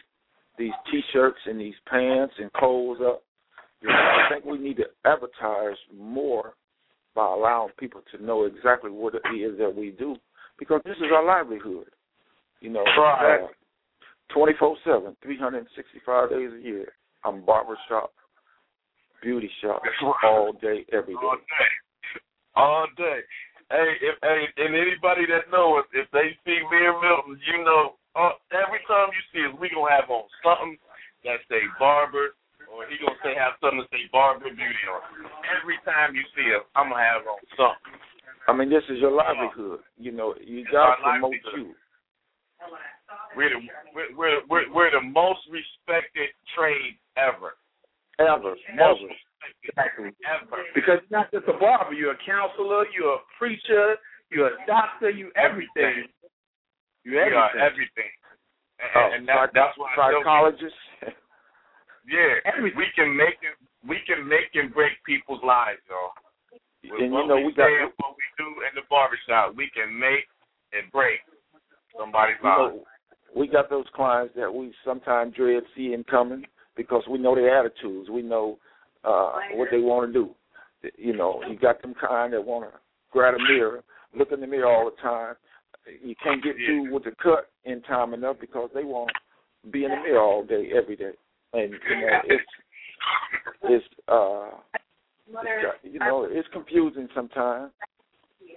these 0.57 0.73
t-shirts 0.91 1.39
and 1.45 1.59
these 1.59 1.75
pants 1.87 2.33
and 2.39 2.51
clothes 2.53 2.99
up. 3.05 3.23
You 3.81 3.89
know, 3.89 3.95
I 3.95 4.27
think 4.31 4.45
we 4.45 4.57
need 4.57 4.77
to 4.77 4.85
advertise 5.05 5.77
more 5.95 6.53
by 7.13 7.25
allowing 7.25 7.71
people 7.77 8.01
to 8.11 8.23
know 8.23 8.45
exactly 8.45 8.89
what 8.89 9.13
it 9.15 9.21
is 9.35 9.57
that 9.59 9.75
we 9.75 9.91
do 9.91 10.15
because 10.57 10.81
this 10.85 10.97
is 10.97 11.11
our 11.13 11.23
livelihood. 11.25 11.87
You 12.59 12.71
know, 12.71 12.83
Right. 12.97 13.41
uh, 13.43 13.47
24/7, 14.33 15.15
365 15.21 16.29
days 16.29 16.51
a 16.53 16.59
year. 16.59 16.93
I'm 17.23 17.41
barbershop, 17.41 18.11
beauty 19.21 19.49
shop, 19.61 19.81
right. 19.83 20.15
all 20.23 20.53
day, 20.53 20.85
every 20.93 21.15
all 21.15 21.35
day. 21.35 21.45
day, 21.47 21.73
all 22.55 22.87
day. 22.97 23.19
Hey, 23.69 23.91
if 23.99 24.15
hey, 24.23 24.47
and 24.63 24.75
anybody 24.75 25.27
that 25.27 25.51
knows, 25.51 25.83
if 25.91 26.07
they 26.15 26.31
see 26.47 26.59
me 26.71 26.79
and 26.87 26.99
Milton, 27.03 27.35
you 27.43 27.63
know, 27.67 27.99
uh, 28.15 28.31
every 28.55 28.79
time 28.87 29.11
you 29.11 29.23
see 29.29 29.43
us, 29.43 29.53
we 29.59 29.67
gonna 29.69 29.91
have 29.91 30.09
on 30.09 30.23
something 30.39 30.77
that 31.27 31.43
say 31.51 31.59
barber, 31.77 32.31
or 32.71 32.87
he 32.87 32.95
gonna 33.03 33.19
say 33.23 33.35
have 33.35 33.59
something 33.59 33.83
to 33.83 33.87
say 33.91 34.07
barber 34.11 34.47
beauty 34.47 34.83
on. 34.87 35.03
Every 35.59 35.75
time 35.83 36.15
you 36.15 36.23
see 36.31 36.47
us, 36.55 36.63
I'm 36.79 36.89
gonna 36.89 37.03
have 37.03 37.27
on 37.27 37.43
something. 37.59 37.99
I 38.47 38.55
mean, 38.55 38.71
this 38.71 38.87
is 38.87 39.03
your 39.03 39.11
livelihood. 39.11 39.83
You 39.99 40.15
know, 40.15 40.33
you 40.39 40.63
It's 40.63 40.71
got 40.71 40.95
to 40.95 41.03
promote 41.03 41.35
livelihood. 41.43 41.75
you. 41.75 41.75
We're 43.35 43.51
the 43.51 43.59
we're 43.93 44.15
we're 44.15 44.39
we're, 44.47 44.67
we're 44.73 44.91
the 44.91 45.03
most 45.03 45.43
respected 45.51 46.31
trade 46.55 46.95
ever. 47.19 47.59
Ever, 48.19 48.55
ever. 48.73 49.09
Exactly. 49.63 50.09
ever. 50.25 50.57
Because 50.73 50.99
you're 51.09 51.19
not 51.19 51.31
just 51.31 51.45
a 51.47 51.53
barber, 51.53 51.93
you're 51.93 52.13
a 52.17 52.21
counselor, 52.25 52.85
you're 52.89 53.15
a 53.21 53.25
preacher, 53.37 53.95
you're 54.31 54.47
a 54.47 54.57
doctor, 54.65 55.09
you 55.09 55.29
everything. 55.37 56.09
You 57.05 57.11
We 57.13 57.17
are 57.19 57.53
everything. 57.55 57.61
everything. 57.61 58.11
And, 58.79 58.89
Oh, 58.93 59.09
and 59.15 59.27
that, 59.27 59.49
that's 59.53 59.73
why 59.77 59.89
I 59.89 59.95
tell 59.95 60.09
people, 60.09 60.21
psychologist. 60.21 60.79
Yeah, 62.07 62.39
Everything. 62.47 62.79
we 62.79 62.87
can 62.95 63.11
make 63.17 63.35
it. 63.43 63.59
We 63.85 63.97
can 64.07 64.23
make 64.25 64.55
and 64.55 64.73
break 64.73 64.93
people's 65.05 65.43
lives, 65.43 65.83
y'all. 65.91 66.15
With 66.87 67.03
and 67.03 67.11
you 67.11 67.27
know, 67.27 67.35
we, 67.35 67.47
we 67.47 67.53
got 67.53 67.67
and 67.67 67.91
what 67.99 68.15
we 68.15 68.23
do 68.39 68.47
in 68.63 68.71
the 68.79 68.87
barbershop, 68.89 69.55
we 69.59 69.67
can 69.75 69.91
make 69.91 70.23
and 70.71 70.89
break 70.93 71.19
somebody's 71.99 72.37
you 72.41 72.47
life. 72.47 72.71
know, 72.79 72.83
we 73.35 73.47
got 73.47 73.69
those 73.69 73.83
clients 73.93 74.33
that 74.37 74.47
we 74.47 74.71
sometimes 74.85 75.35
dread 75.35 75.63
seeing 75.75 76.05
coming 76.05 76.45
because 76.77 77.03
we 77.09 77.17
know 77.17 77.35
their 77.35 77.57
attitudes. 77.59 78.09
We 78.09 78.21
know 78.21 78.57
uh 79.03 79.33
what 79.53 79.69
they 79.71 79.79
want 79.79 80.07
to 80.07 80.13
do. 80.13 80.29
You 80.97 81.15
know, 81.15 81.41
you 81.49 81.57
got 81.57 81.81
them 81.81 81.93
kind 81.99 82.33
that 82.33 82.45
want 82.45 82.71
to 82.71 82.79
grab 83.11 83.33
a 83.33 83.51
mirror, 83.51 83.83
look 84.15 84.31
in 84.31 84.39
the 84.39 84.47
mirror 84.47 84.67
all 84.67 84.85
the 84.85 85.01
time. 85.01 85.35
You 86.03 86.15
can't 86.23 86.43
get 86.43 86.55
through 86.55 86.93
with 86.93 87.03
the 87.03 87.11
cut 87.21 87.49
in 87.65 87.81
time 87.81 88.13
enough 88.13 88.37
because 88.39 88.69
they 88.73 88.83
want 88.83 89.09
to 89.63 89.69
be 89.71 89.85
in 89.85 89.91
the 89.91 89.97
mirror 89.97 90.21
all 90.21 90.45
day, 90.45 90.69
every 90.75 90.95
day. 90.95 91.13
and 91.53 91.71
you 91.71 92.01
know 92.01 92.19
it's 92.25 92.43
it's 93.63 93.85
uh 94.07 94.49
you 95.83 95.99
know 95.99 96.27
it's 96.29 96.47
confusing 96.53 97.07
sometimes. 97.15 97.71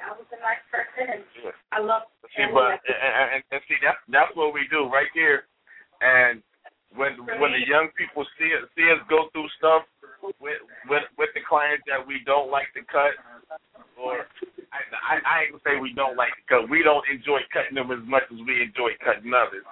I 0.01 0.17
was 0.17 0.25
a 0.33 0.41
nice 0.41 0.65
person, 0.73 1.13
and 1.13 1.53
I 1.73 1.81
love. 1.81 2.03
See, 2.37 2.47
but 2.55 2.81
and, 2.89 3.35
and, 3.37 3.43
and 3.53 3.61
see 3.69 3.77
that's 3.85 3.99
that's 4.09 4.33
what 4.35 4.55
we 4.55 4.65
do 4.71 4.89
right 4.89 5.11
here, 5.13 5.45
and 6.01 6.43
when 6.97 7.15
when 7.39 7.53
the 7.55 7.65
young 7.67 7.89
people 7.95 8.27
see 8.39 8.51
it, 8.51 8.67
see 8.75 8.87
us 8.91 8.99
go 9.07 9.31
through 9.31 9.47
stuff 9.59 9.87
with 10.43 10.59
with 10.91 11.07
with 11.19 11.31
the 11.35 11.43
clients 11.47 11.87
that 11.87 12.03
we 12.03 12.23
don't 12.27 12.51
like 12.51 12.71
to 12.75 12.83
cut, 12.91 13.15
or 13.95 14.27
I 14.75 14.81
I, 14.99 15.15
I 15.23 15.35
ain't 15.47 15.55
gonna 15.55 15.65
say 15.67 15.79
we 15.79 15.95
don't 15.95 16.19
like 16.19 16.35
to 16.35 16.45
cut. 16.51 16.71
We 16.71 16.83
don't 16.83 17.07
enjoy 17.07 17.47
cutting 17.55 17.79
them 17.79 17.95
as 17.95 18.03
much 18.07 18.27
as 18.31 18.39
we 18.43 18.63
enjoy 18.63 18.99
cutting 19.05 19.31
others. 19.31 19.67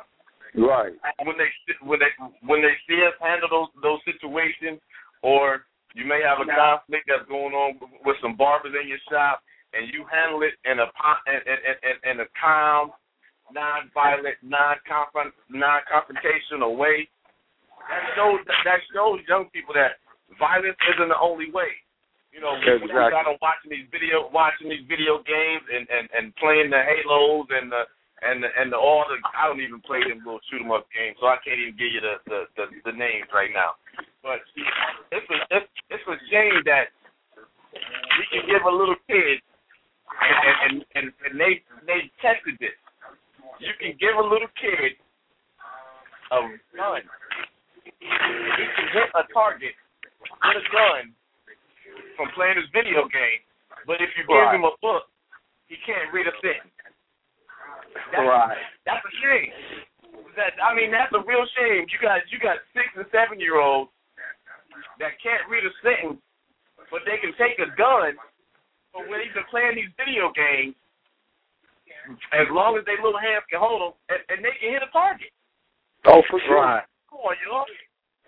Right. 0.55 0.95
When 1.27 1.37
they 1.37 1.51
when 1.83 1.99
they 1.99 2.13
when 2.47 2.63
they 2.63 2.75
see 2.87 3.03
us 3.03 3.15
handle 3.19 3.51
those 3.51 3.71
those 3.83 4.01
situations, 4.07 4.79
or 5.23 5.67
you 5.99 6.07
may 6.07 6.23
have 6.23 6.39
a 6.39 6.47
conflict 6.47 7.11
that's 7.11 7.27
going 7.29 7.53
on 7.53 7.83
with 8.07 8.17
some 8.23 8.39
barbers 8.39 8.73
in 8.79 8.87
your 8.87 9.03
shop, 9.11 9.43
and 9.75 9.91
you 9.91 10.07
handle 10.07 10.47
it 10.47 10.55
in 10.65 10.79
a 10.79 10.87
in 11.27 11.41
in, 11.51 11.59
in, 11.83 11.97
in 12.07 12.15
a 12.23 12.29
calm, 12.39 12.95
non-violent, 13.53 14.37
non-confront 14.43 15.33
non-confrontational 15.49 16.77
way. 16.77 17.09
That 17.89 18.05
shows 18.17 18.41
that 18.45 18.81
shows 18.93 19.21
young 19.29 19.49
people 19.51 19.73
that 19.75 20.01
violence 20.37 20.77
isn't 20.95 21.09
the 21.09 21.21
only 21.21 21.51
way. 21.51 21.73
You 22.33 22.45
know, 22.45 22.55
exactly. 22.61 22.93
we 22.93 22.93
got 22.93 23.25
them 23.25 23.41
watching 23.41 23.73
these 23.73 23.89
video 23.89 24.29
watching 24.29 24.69
these 24.69 24.85
video 24.85 25.25
games 25.25 25.65
and 25.73 25.89
and 25.89 26.07
and 26.13 26.25
playing 26.37 26.69
the 26.69 26.81
Halos 26.81 27.49
and 27.49 27.73
the 27.73 27.89
and 28.21 28.43
the, 28.43 28.51
and 28.51 28.69
the, 28.75 28.77
all 28.77 29.07
the 29.07 29.17
I 29.33 29.47
don't 29.47 29.63
even 29.63 29.81
play 29.81 30.03
them 30.03 30.21
little 30.27 30.43
shoot 30.51 30.61
'em 30.61 30.75
up 30.75 30.91
games, 30.91 31.17
so 31.23 31.31
I 31.31 31.39
can't 31.41 31.57
even 31.57 31.79
give 31.79 31.89
you 31.89 32.03
the 32.03 32.15
the, 32.27 32.41
the, 32.59 32.65
the 32.91 32.95
names 32.95 33.31
right 33.33 33.51
now. 33.55 33.81
But 34.21 34.45
it's 35.15 35.29
a 35.31 35.39
it's, 35.55 35.71
it's 35.89 36.07
a 36.07 36.19
shame 36.29 36.61
that 36.67 36.93
we 37.73 38.25
can 38.29 38.45
give 38.45 38.63
a 38.67 38.75
little 38.75 38.99
kid 39.09 39.41
and 40.21 40.37
and 40.37 40.75
and, 40.95 41.07
and 41.25 41.35
they 41.41 41.63
they 41.87 42.11
tested 42.21 42.59
this. 42.61 42.77
You 43.59 43.75
can 43.81 43.95
give 43.99 44.15
a 44.17 44.23
little 44.23 44.51
kid 44.59 44.95
a 46.31 46.39
gun. 46.77 47.03
He 47.99 48.65
can 48.77 48.87
hit 48.95 49.09
a 49.15 49.25
target 49.35 49.75
with 50.23 50.57
a 50.63 50.67
gun 50.71 51.15
from 52.17 52.29
playing 52.35 52.59
his 52.59 52.69
video 52.71 53.09
game, 53.11 53.41
but 53.87 54.01
if 54.01 54.11
you 54.17 54.23
give 54.27 54.37
Right. 54.37 54.55
him 54.55 54.65
a 54.65 54.75
book, 54.83 55.09
he 55.67 55.77
can't 55.87 56.13
read 56.13 56.27
a 56.27 56.33
sentence. 56.41 56.75
That's, 58.13 58.27
Right. 58.27 58.59
That's 58.85 59.05
a 59.05 59.11
shame. 59.21 59.53
That 60.37 60.55
I 60.63 60.75
mean, 60.75 60.91
that's 60.91 61.13
a 61.13 61.21
real 61.21 61.45
shame. 61.59 61.87
You 61.91 61.99
got 61.99 62.31
you 62.31 62.39
got 62.39 62.59
six 62.73 62.87
and 62.97 63.07
seven 63.11 63.41
year 63.41 63.57
olds 63.59 63.91
that 64.99 65.19
can't 65.21 65.49
read 65.49 65.65
a 65.67 65.73
sentence, 65.83 66.23
but 66.91 67.05
they 67.05 67.19
can 67.19 67.35
take 67.35 67.59
a 67.59 67.67
gun. 67.75 68.17
But 68.93 69.09
when 69.09 69.19
they've 69.21 69.35
been 69.35 69.45
playing 69.51 69.75
these 69.77 69.91
video 69.99 70.31
games, 70.33 70.75
as 72.33 72.49
long 72.51 72.79
as 72.79 72.85
their 72.85 73.01
little 73.01 73.21
hands 73.21 73.45
can 73.51 73.61
hold 73.61 73.81
them, 73.81 73.95
and, 74.09 74.21
and 74.33 74.39
they 74.45 74.55
can 74.57 74.73
hit 74.73 74.83
a 74.85 74.91
target. 74.93 75.33
Oh, 76.07 76.23
for 76.31 76.41
sure. 76.47 76.63
Right. 76.63 76.87
Come 77.11 77.21
on, 77.25 77.37
y'all. 77.45 77.69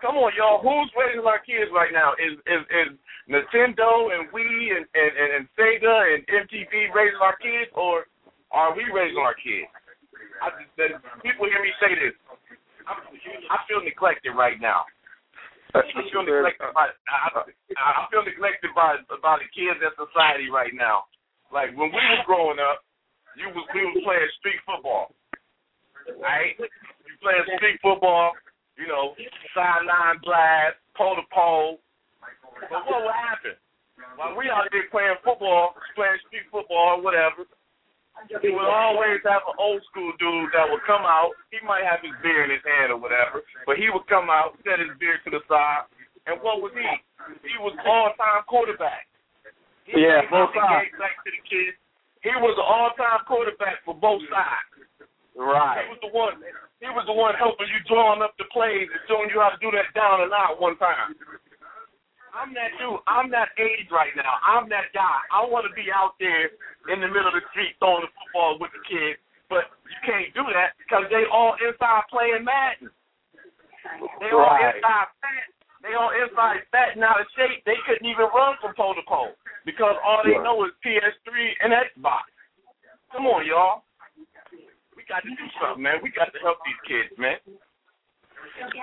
Come 0.01 0.17
on, 0.17 0.33
y'all. 0.33 0.61
Who's 0.61 0.89
raising 0.97 1.25
our 1.25 1.41
kids 1.41 1.69
right 1.69 1.93
now? 1.93 2.17
Is 2.17 2.37
is 2.49 2.61
is 2.69 2.89
Nintendo 3.29 4.09
and 4.09 4.29
Wii 4.33 4.73
and 4.73 4.85
and, 4.97 5.11
and, 5.13 5.29
and 5.37 5.43
Sega 5.53 5.95
and 6.17 6.25
MTV 6.25 6.89
raising 6.93 7.21
our 7.21 7.37
kids, 7.37 7.69
or 7.77 8.09
are 8.49 8.73
we 8.73 8.85
raising 8.89 9.21
our 9.21 9.37
kids? 9.37 9.69
I 10.41 10.49
just, 10.57 10.73
that, 10.81 10.97
people 11.21 11.45
hear 11.45 11.61
me 11.61 11.69
say 11.77 11.93
this. 11.93 12.17
I, 12.89 12.97
I 13.53 13.57
feel 13.69 13.85
neglected 13.85 14.33
right 14.33 14.57
now. 14.57 14.89
I 15.71 15.85
feel 16.11 16.25
neglected 16.25 16.73
by 16.75 16.91
I, 17.07 17.31
I 17.31 17.47
I 17.79 18.03
feel 18.11 18.25
neglected 18.25 18.73
by 18.75 18.99
by 19.23 19.39
the 19.39 19.47
kids 19.55 19.79
in 19.79 19.91
society 19.95 20.51
right 20.51 20.75
now. 20.75 21.07
Like 21.53 21.71
when 21.77 21.93
we 21.93 22.01
were 22.01 22.25
growing 22.27 22.59
up, 22.59 22.83
you 23.37 23.47
was 23.51 23.65
we 23.73 23.81
was 23.85 23.97
playing 24.03 24.31
street 24.39 24.61
football. 24.65 25.13
Right? 26.19 26.57
You 26.57 27.13
playing 27.21 27.47
street 27.57 27.79
football, 27.81 28.33
you 28.75 28.87
know, 28.87 29.13
sideline 29.53 30.19
blast, 30.23 30.79
pole 30.97 31.15
to 31.15 31.25
pole. 31.31 31.79
But 32.69 32.85
what 32.85 33.05
would 33.05 33.17
happen? 33.17 33.55
While 34.17 34.35
we 34.35 34.49
out 34.49 34.67
here 34.73 34.89
playing 34.89 35.21
football, 35.23 35.77
playing 35.93 36.19
street 36.27 36.49
football 36.49 36.97
or 36.97 37.01
whatever, 37.05 37.45
you 38.43 38.53
would 38.53 38.69
always 38.69 39.21
have 39.23 39.45
an 39.47 39.55
old 39.57 39.81
school 39.89 40.11
dude 40.19 40.51
that 40.53 40.67
would 40.67 40.83
come 40.85 41.05
out. 41.05 41.31
He 41.49 41.57
might 41.63 41.85
have 41.85 42.03
his 42.03 42.13
beer 42.21 42.43
in 42.43 42.51
his 42.51 42.65
hand 42.65 42.91
or 42.91 42.99
whatever, 42.99 43.41
but 43.65 43.77
he 43.77 43.89
would 43.89 44.05
come 44.11 44.29
out, 44.29 44.57
set 44.65 44.81
his 44.81 44.93
beer 44.99 45.17
to 45.25 45.29
the 45.31 45.41
side, 45.47 45.87
and 46.27 46.37
what 46.41 46.61
was 46.61 46.73
he? 46.75 46.85
He 47.45 47.55
was 47.61 47.73
all-time 47.85 48.45
quarterback. 48.45 49.07
He 49.85 50.01
Yeah, 50.01 50.21
out 50.29 50.53
the 50.53 50.61
back 50.97 51.17
to 51.25 51.29
the 51.33 51.41
kids. 51.49 51.77
He 52.21 52.33
was 52.37 52.53
an 52.53 52.65
all-time 52.65 53.25
quarterback 53.25 53.81
for 53.85 53.97
both 53.97 54.21
sides. 54.29 54.85
Right. 55.33 55.85
He 55.85 55.89
was 55.89 56.01
the 56.05 56.13
one. 56.13 56.37
He 56.81 56.89
was 56.89 57.05
the 57.05 57.13
one 57.13 57.33
helping 57.37 57.69
you 57.69 57.81
drawing 57.89 58.21
up 58.21 58.33
the 58.37 58.45
plays 58.53 58.89
and 58.89 59.01
showing 59.09 59.29
you 59.33 59.41
how 59.41 59.53
to 59.53 59.61
do 59.61 59.69
that 59.73 59.89
down 59.93 60.21
and 60.21 60.33
out 60.33 60.61
one 60.61 60.77
time. 60.77 61.13
I'm 62.31 62.53
that 62.55 62.73
dude. 62.79 63.01
I'm 63.11 63.27
that 63.35 63.51
age 63.59 63.91
right 63.91 64.13
now. 64.15 64.39
I'm 64.45 64.69
that 64.71 64.89
guy. 64.95 65.19
I 65.35 65.43
want 65.43 65.67
to 65.67 65.73
be 65.75 65.91
out 65.91 66.15
there 66.19 66.47
in 66.93 67.03
the 67.03 67.09
middle 67.09 67.27
of 67.27 67.35
the 67.35 67.43
street 67.51 67.75
throwing 67.77 68.07
the 68.07 68.11
football 68.17 68.55
with 68.57 68.71
the 68.71 68.81
kids, 68.87 69.19
but 69.51 69.67
you 69.83 69.99
can't 70.07 70.31
do 70.33 70.47
that 70.55 70.79
because 70.79 71.05
they 71.11 71.27
all 71.27 71.59
inside 71.59 72.07
playing 72.07 72.45
Madden. 72.47 72.89
They 74.23 74.31
all 74.31 74.47
Right. 74.47 74.77
inside 74.79 75.11
fat. 75.19 75.47
They 75.81 75.93
all 75.97 76.11
inside 76.13 76.61
fat 76.71 76.93
and 76.95 77.03
out 77.03 77.19
of 77.19 77.27
shape. 77.35 77.65
They 77.65 77.77
couldn't 77.85 78.05
even 78.05 78.29
run 78.33 78.55
from 78.61 78.73
pole 78.75 78.93
to 78.93 79.01
pole 79.07 79.33
because 79.65 79.95
all 80.05 80.21
they 80.23 80.31
Right. 80.37 80.43
know 80.43 80.63
is 80.65 80.71
PS3 80.85 81.57
and 81.61 81.73
Xbox. 81.73 82.21
Come 83.11 83.25
on, 83.27 83.45
y'all. 83.45 83.83
We 84.95 85.03
got 85.09 85.23
to 85.23 85.29
do 85.29 85.47
something, 85.59 85.83
man. 85.83 85.99
We 86.03 86.11
got 86.11 86.31
to 86.33 86.39
help 86.39 86.57
these 86.65 86.79
kids, 86.87 87.17
man. 87.17 87.37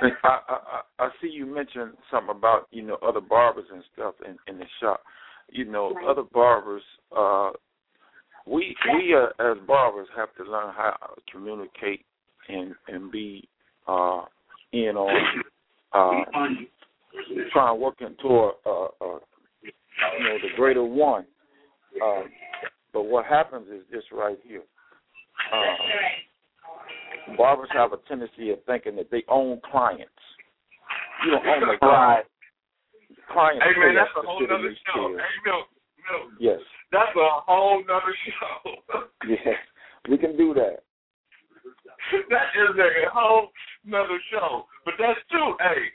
I, 0.00 0.08
I 0.24 0.38
I 0.48 0.82
I 0.98 1.10
see 1.20 1.28
you 1.28 1.46
mentioned 1.46 1.96
something 2.10 2.34
about 2.34 2.66
you 2.70 2.82
know 2.82 2.96
other 3.02 3.20
barbers 3.20 3.66
and 3.72 3.82
stuff 3.92 4.14
in 4.24 4.36
in 4.52 4.58
the 4.58 4.66
shop. 4.80 5.02
You 5.50 5.64
know 5.64 5.94
other 6.08 6.22
barbers. 6.22 6.82
uh 7.16 7.50
We 8.46 8.76
we 8.94 9.14
uh, 9.14 9.50
as 9.50 9.58
barbers 9.66 10.08
have 10.16 10.34
to 10.36 10.44
learn 10.50 10.72
how 10.74 10.96
to 11.14 11.22
communicate 11.30 12.04
and 12.48 12.74
and 12.88 13.10
be 13.10 13.48
uh 13.86 14.22
in 14.72 14.96
on 14.96 15.42
uh 15.92 16.24
trying 17.52 17.74
to 17.76 17.80
work 17.80 18.00
into 18.00 18.28
a, 18.28 18.52
a, 18.66 18.88
a 19.00 19.18
you 19.62 20.24
know 20.24 20.38
the 20.42 20.56
greater 20.56 20.84
one. 20.84 21.26
Uh, 22.02 22.22
but 22.92 23.02
what 23.04 23.24
happens 23.26 23.66
is 23.68 23.82
this 23.90 24.04
right 24.12 24.38
here. 24.44 24.62
Uh, 25.52 27.34
barbers 27.36 27.68
have 27.72 27.92
a 27.92 27.98
tendency 28.08 28.50
of 28.50 28.58
thinking 28.66 28.96
that 28.96 29.10
they 29.10 29.24
own 29.28 29.60
clients. 29.70 30.10
You 31.24 31.32
don't 31.32 31.46
own 31.46 31.60
the 31.60 31.86
Right. 31.86 32.24
clients. 33.32 33.64
Hey, 33.64 33.78
man, 33.80 33.94
that's 33.94 34.10
a 34.16 34.26
whole 34.26 34.40
nother 34.40 34.74
show. 34.86 35.16
Hey, 35.16 35.24
Milk, 35.44 35.68
Milk, 36.10 36.32
Yes, 36.38 36.60
that's 36.92 37.14
a 37.16 37.28
whole 37.46 37.82
nother 37.84 38.14
show. 38.24 38.74
yes, 39.28 39.58
we 40.08 40.16
can 40.18 40.36
do 40.36 40.54
that. 40.54 40.82
that 42.30 42.48
is 42.54 42.78
a 42.78 43.10
whole 43.10 43.48
nother 43.84 44.18
show. 44.30 44.66
But 44.84 44.94
that's 44.98 45.20
true, 45.30 45.56
hey. 45.60 45.92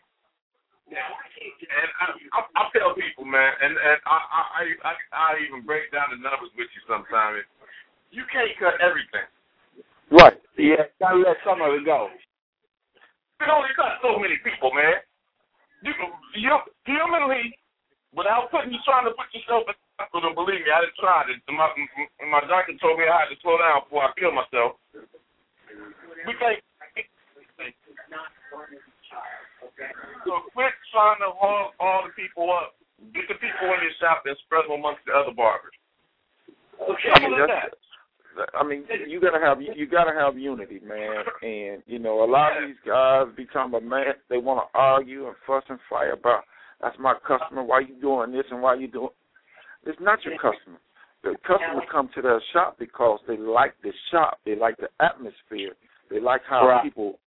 And 0.93 1.89
I, 1.99 2.05
I, 2.37 2.39
I 2.55 2.61
tell 2.71 2.93
people, 2.93 3.25
man, 3.25 3.51
and 3.61 3.73
and 3.73 3.97
I, 4.05 4.17
I 4.21 4.63
I 4.85 4.93
I 5.11 5.27
even 5.41 5.65
break 5.65 5.89
down 5.89 6.13
the 6.13 6.21
numbers 6.21 6.53
with 6.53 6.69
you 6.71 6.81
sometimes. 6.85 7.43
You 8.13 8.23
can't 8.29 8.53
cut 8.61 8.77
everything. 8.77 9.25
Right. 10.13 10.37
Yeah, 10.57 10.85
gotta 11.01 11.17
let 11.17 11.41
some 11.41 11.65
of 11.65 11.73
it 11.73 11.81
go. 11.85 12.13
You 12.13 13.49
can 13.49 13.49
only 13.49 13.73
cut 13.73 13.97
so 14.05 14.21
many 14.21 14.37
people, 14.45 14.69
man. 14.69 15.01
You 15.81 15.91
you 16.37 16.53
humanly, 16.85 17.57
without 18.13 18.53
putting 18.53 18.71
you 18.71 18.79
trying 18.85 19.09
to 19.09 19.17
put 19.17 19.33
yourself 19.33 19.65
in 19.65 19.75
hospital. 19.97 20.37
Believe 20.37 20.61
me, 20.61 20.69
I 20.69 20.85
done 20.85 20.95
tried 21.01 21.33
it. 21.33 21.41
My 21.49 21.73
my 22.29 22.45
doctor 22.45 22.77
told 22.77 23.01
me 23.01 23.09
I 23.09 23.25
had 23.25 23.33
to 23.33 23.37
slow 23.41 23.57
down 23.57 23.89
before 23.89 24.05
I 24.05 24.13
kill 24.13 24.31
myself. 24.31 24.77
We 26.29 26.37
can't. 26.37 26.61
So 30.25 30.47
quit 30.53 30.71
trying 30.91 31.19
to 31.19 31.31
hog 31.35 31.73
all 31.79 32.03
the 32.07 32.13
people 32.15 32.51
up. 32.51 32.75
Get 33.13 33.27
the 33.27 33.35
people 33.35 33.67
in 33.75 33.83
your 33.83 33.95
shop 33.99 34.23
and 34.25 34.37
spread 34.45 34.65
them 34.65 34.79
amongst 34.79 35.03
the 35.05 35.13
other 35.13 35.35
barbers. 35.35 35.75
I 36.79 37.19
mean, 37.19 37.35
that's, 37.37 37.75
that. 38.37 38.49
I 38.55 38.63
mean, 38.63 38.83
you 39.07 39.19
gotta 39.19 39.39
have 39.43 39.61
you 39.61 39.85
gotta 39.85 40.13
have 40.13 40.37
unity, 40.37 40.79
man. 40.85 41.23
And 41.41 41.83
you 41.85 41.99
know, 41.99 42.23
a 42.23 42.29
lot 42.29 42.57
of 42.57 42.67
these 42.67 42.79
guys 42.85 43.27
be 43.35 43.45
talking 43.45 43.69
about 43.75 43.83
man, 43.83 44.15
they 44.29 44.37
want 44.37 44.65
to 44.65 44.77
argue 44.77 45.27
and 45.27 45.35
fuss 45.45 45.63
and 45.69 45.79
fight 45.89 46.11
about 46.11 46.43
that's 46.81 46.97
my 46.99 47.15
customer. 47.27 47.63
Why 47.63 47.81
you 47.81 47.95
doing 48.01 48.31
this 48.31 48.45
and 48.51 48.61
why 48.61 48.75
you 48.75 48.87
doing? 48.87 49.09
It's 49.85 49.99
not 50.01 50.23
your 50.23 50.35
customer. 50.35 50.79
The 51.23 51.35
customers 51.47 51.87
come 51.91 52.09
to 52.15 52.21
their 52.21 52.41
shop 52.51 52.77
because 52.77 53.19
they 53.27 53.37
like 53.37 53.75
the 53.81 53.91
shop. 54.11 54.39
They 54.45 54.55
like 54.55 54.77
the 54.77 54.89
atmosphere. 54.99 55.75
They 56.09 56.19
like 56.19 56.41
how 56.47 56.67
Right. 56.67 56.83
people 56.83 57.19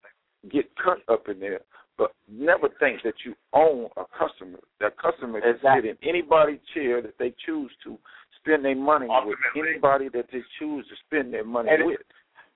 get 0.51 0.65
cut 0.75 0.99
up 1.07 1.29
in 1.29 1.39
there. 1.39 1.61
But 1.97 2.11
never 2.29 2.67
think 2.79 3.01
that 3.03 3.15
you 3.25 3.33
own 3.53 3.87
a 3.97 4.03
customer. 4.17 4.59
That 4.79 4.97
customer 4.97 5.39
can 5.41 5.55
exactly. 5.55 5.89
sit 5.91 5.97
in 6.01 6.09
anybody's 6.09 6.59
chair 6.73 7.01
that 7.01 7.15
they 7.17 7.33
choose 7.45 7.71
to 7.83 7.97
spend 8.39 8.65
their 8.65 8.75
money 8.75 9.07
Ultimately. 9.09 9.35
with 9.55 9.67
anybody 9.67 10.07
that 10.13 10.27
they 10.31 10.43
choose 10.59 10.85
to 10.87 10.95
spend 11.07 11.33
their 11.33 11.45
money 11.45 11.69
And 11.71 11.85
with. 11.85 12.01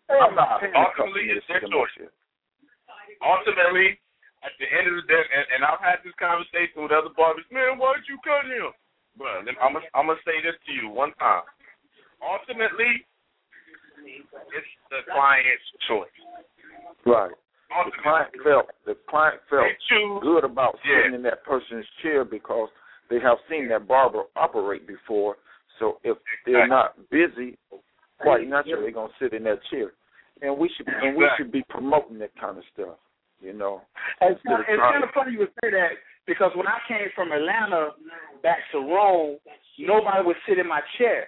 I'm 0.10 0.36
not 0.36 0.60
paying 0.60 0.74
Ultimately, 0.76 1.30
it's 1.32 1.46
their 1.48 1.62
choice. 1.62 2.10
ultimately, 3.22 4.00
at 4.44 4.52
the 4.60 4.68
end 4.72 4.88
of 4.88 4.96
the 5.00 5.06
day, 5.08 5.22
and, 5.22 5.46
and 5.56 5.62
I've 5.64 5.84
had 5.84 6.00
this 6.04 6.16
conversation 6.18 6.82
with 6.84 6.92
other 6.92 7.12
barbers. 7.16 7.46
Man, 7.52 7.78
why'd 7.78 8.04
you 8.08 8.18
cut 8.24 8.48
him? 8.48 8.72
Bro, 9.18 9.44
I'm 9.60 9.74
gonna 9.76 9.86
I'm 9.94 10.08
gonna 10.08 10.24
say 10.24 10.40
this 10.40 10.56
to 10.68 10.72
you 10.72 10.88
one 10.90 11.12
time. 11.20 11.44
Ultimately, 12.24 13.04
it's 14.08 14.74
the 14.90 15.04
client's 15.12 15.68
choice. 15.88 16.18
Right. 17.06 17.36
The 17.70 17.92
client 18.02 18.30
felt 18.44 18.70
the 18.86 18.96
client 19.08 19.42
felt 19.50 19.68
good 20.22 20.44
about 20.44 20.80
Yeah. 20.84 20.98
sitting 20.98 21.14
in 21.14 21.22
that 21.24 21.44
person's 21.44 21.88
chair 22.02 22.26
because 22.26 22.70
they 23.10 23.20
have 23.20 23.38
seen 23.48 23.68
that 23.70 23.88
barber 23.88 24.24
operate 24.36 24.88
before. 24.88 25.38
So 25.78 26.00
if 26.04 26.18
they're 26.46 26.68
not 26.68 27.10
busy, 27.10 27.58
quite 28.20 28.48
naturally 28.48 28.84
they're 28.84 28.92
gonna 28.92 29.14
sit 29.20 29.34
in 29.34 29.44
that 29.44 29.64
chair. 29.66 29.94
And 30.42 30.58
we 30.58 30.70
should 30.70 30.88
and 30.88 31.16
we 31.16 31.30
should 31.38 31.52
be 31.52 31.64
promoting 31.70 32.18
that 32.20 32.36
kind 32.36 32.58
of 32.58 32.64
stuff. 32.74 32.98
You 33.42 33.54
know. 33.54 33.82
It's, 34.22 34.40
Instead 34.44 34.60
of 34.60 34.66
it's 34.68 34.82
kind 34.82 35.04
of 35.04 35.12
funny 35.12 35.32
you 35.34 35.40
would 35.40 35.54
say 35.64 35.72
that 35.72 35.92
because 36.26 36.52
when 36.56 36.68
I 36.68 36.80
came 36.88 37.10
from 37.16 37.32
Atlanta 37.32 37.96
back 38.44 38.60
to 38.72 38.80
Rome, 38.80 39.38
nobody 39.78 40.26
would 40.26 40.38
sit 40.48 40.60
in 40.60 40.68
my 40.68 40.82
chair 40.98 41.28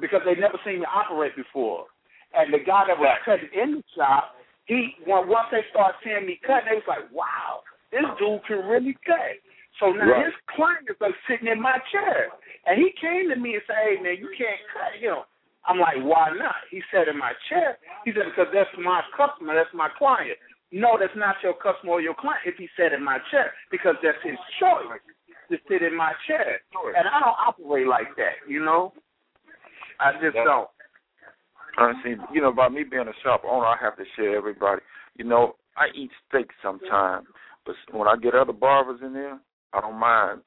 because 0.00 0.20
they'd 0.24 0.40
never 0.40 0.58
seen 0.64 0.80
me 0.80 0.86
operate 0.86 1.36
before. 1.36 1.86
And 2.34 2.52
the 2.52 2.58
guy 2.58 2.84
that 2.88 2.98
was 2.98 3.18
cutting 3.24 3.48
in 3.54 3.76
the 3.76 3.82
shop, 3.96 4.34
he 4.66 4.94
when, 5.06 5.28
once 5.28 5.48
they 5.50 5.62
started 5.70 5.96
seeing 6.02 6.26
me 6.26 6.38
cut, 6.46 6.62
they 6.68 6.74
was 6.74 6.86
like, 6.86 7.10
"Wow, 7.12 7.62
this 7.90 8.04
dude 8.18 8.44
can 8.46 8.66
really 8.66 8.96
cut." 9.06 9.38
So 9.78 9.92
now 9.92 10.10
Right. 10.10 10.26
his 10.26 10.34
clients 10.46 11.00
are 11.00 11.14
sitting 11.28 11.48
in 11.48 11.60
my 11.60 11.78
chair, 11.92 12.30
and 12.66 12.78
he 12.78 12.90
came 12.92 13.28
to 13.30 13.36
me 13.36 13.54
and 13.54 13.62
said, 13.66 13.76
"Hey 13.76 13.96
man, 14.02 14.16
you 14.16 14.28
can't 14.36 14.60
cut 14.72 14.92
him." 14.94 15.22
I'm 15.64 15.78
like, 15.78 15.98
"Why 15.98 16.30
not?" 16.30 16.56
He 16.70 16.82
said, 16.90 17.08
"In 17.08 17.18
my 17.18 17.32
chair." 17.48 17.78
He 18.04 18.12
said, 18.12 18.26
"Because 18.26 18.52
that's 18.52 18.70
my 18.78 19.02
customer, 19.16 19.54
that's 19.54 19.72
my 19.74 19.88
client." 19.88 20.38
No, 20.72 20.98
that's 20.98 21.14
not 21.14 21.36
your 21.42 21.54
customer 21.54 21.92
or 21.92 22.00
your 22.00 22.14
client 22.14 22.42
if 22.44 22.56
he 22.56 22.68
sat 22.76 22.92
in 22.92 23.02
my 23.02 23.18
chair 23.30 23.54
because 23.70 23.94
that's 24.02 24.20
his 24.22 24.38
choice 24.58 25.00
to 25.48 25.58
sit 25.68 25.82
in 25.82 25.94
my 25.94 26.12
chair. 26.26 26.60
And 26.96 27.06
I 27.06 27.20
don't 27.20 27.38
operate 27.38 27.86
like 27.86 28.16
that, 28.16 28.42
you 28.48 28.64
know. 28.64 28.92
I 30.00 30.12
just 30.20 30.34
don't. 30.34 30.68
Honestly, 31.78 32.16
you 32.32 32.40
know, 32.40 32.52
by 32.52 32.68
me 32.68 32.84
being 32.84 33.08
a 33.08 33.22
shop 33.22 33.42
owner, 33.46 33.66
I 33.66 33.76
have 33.80 33.96
to 33.96 34.04
share 34.16 34.36
everybody. 34.36 34.80
You 35.16 35.24
know, 35.24 35.56
I 35.76 35.86
eat 35.94 36.10
steak 36.28 36.48
sometimes, 36.62 37.26
but 37.66 37.74
when 37.92 38.08
I 38.08 38.16
get 38.16 38.34
other 38.34 38.52
barbers 38.52 39.00
in 39.02 39.12
there, 39.12 39.38
I 39.72 39.80
don't 39.80 39.98
mind 39.98 40.40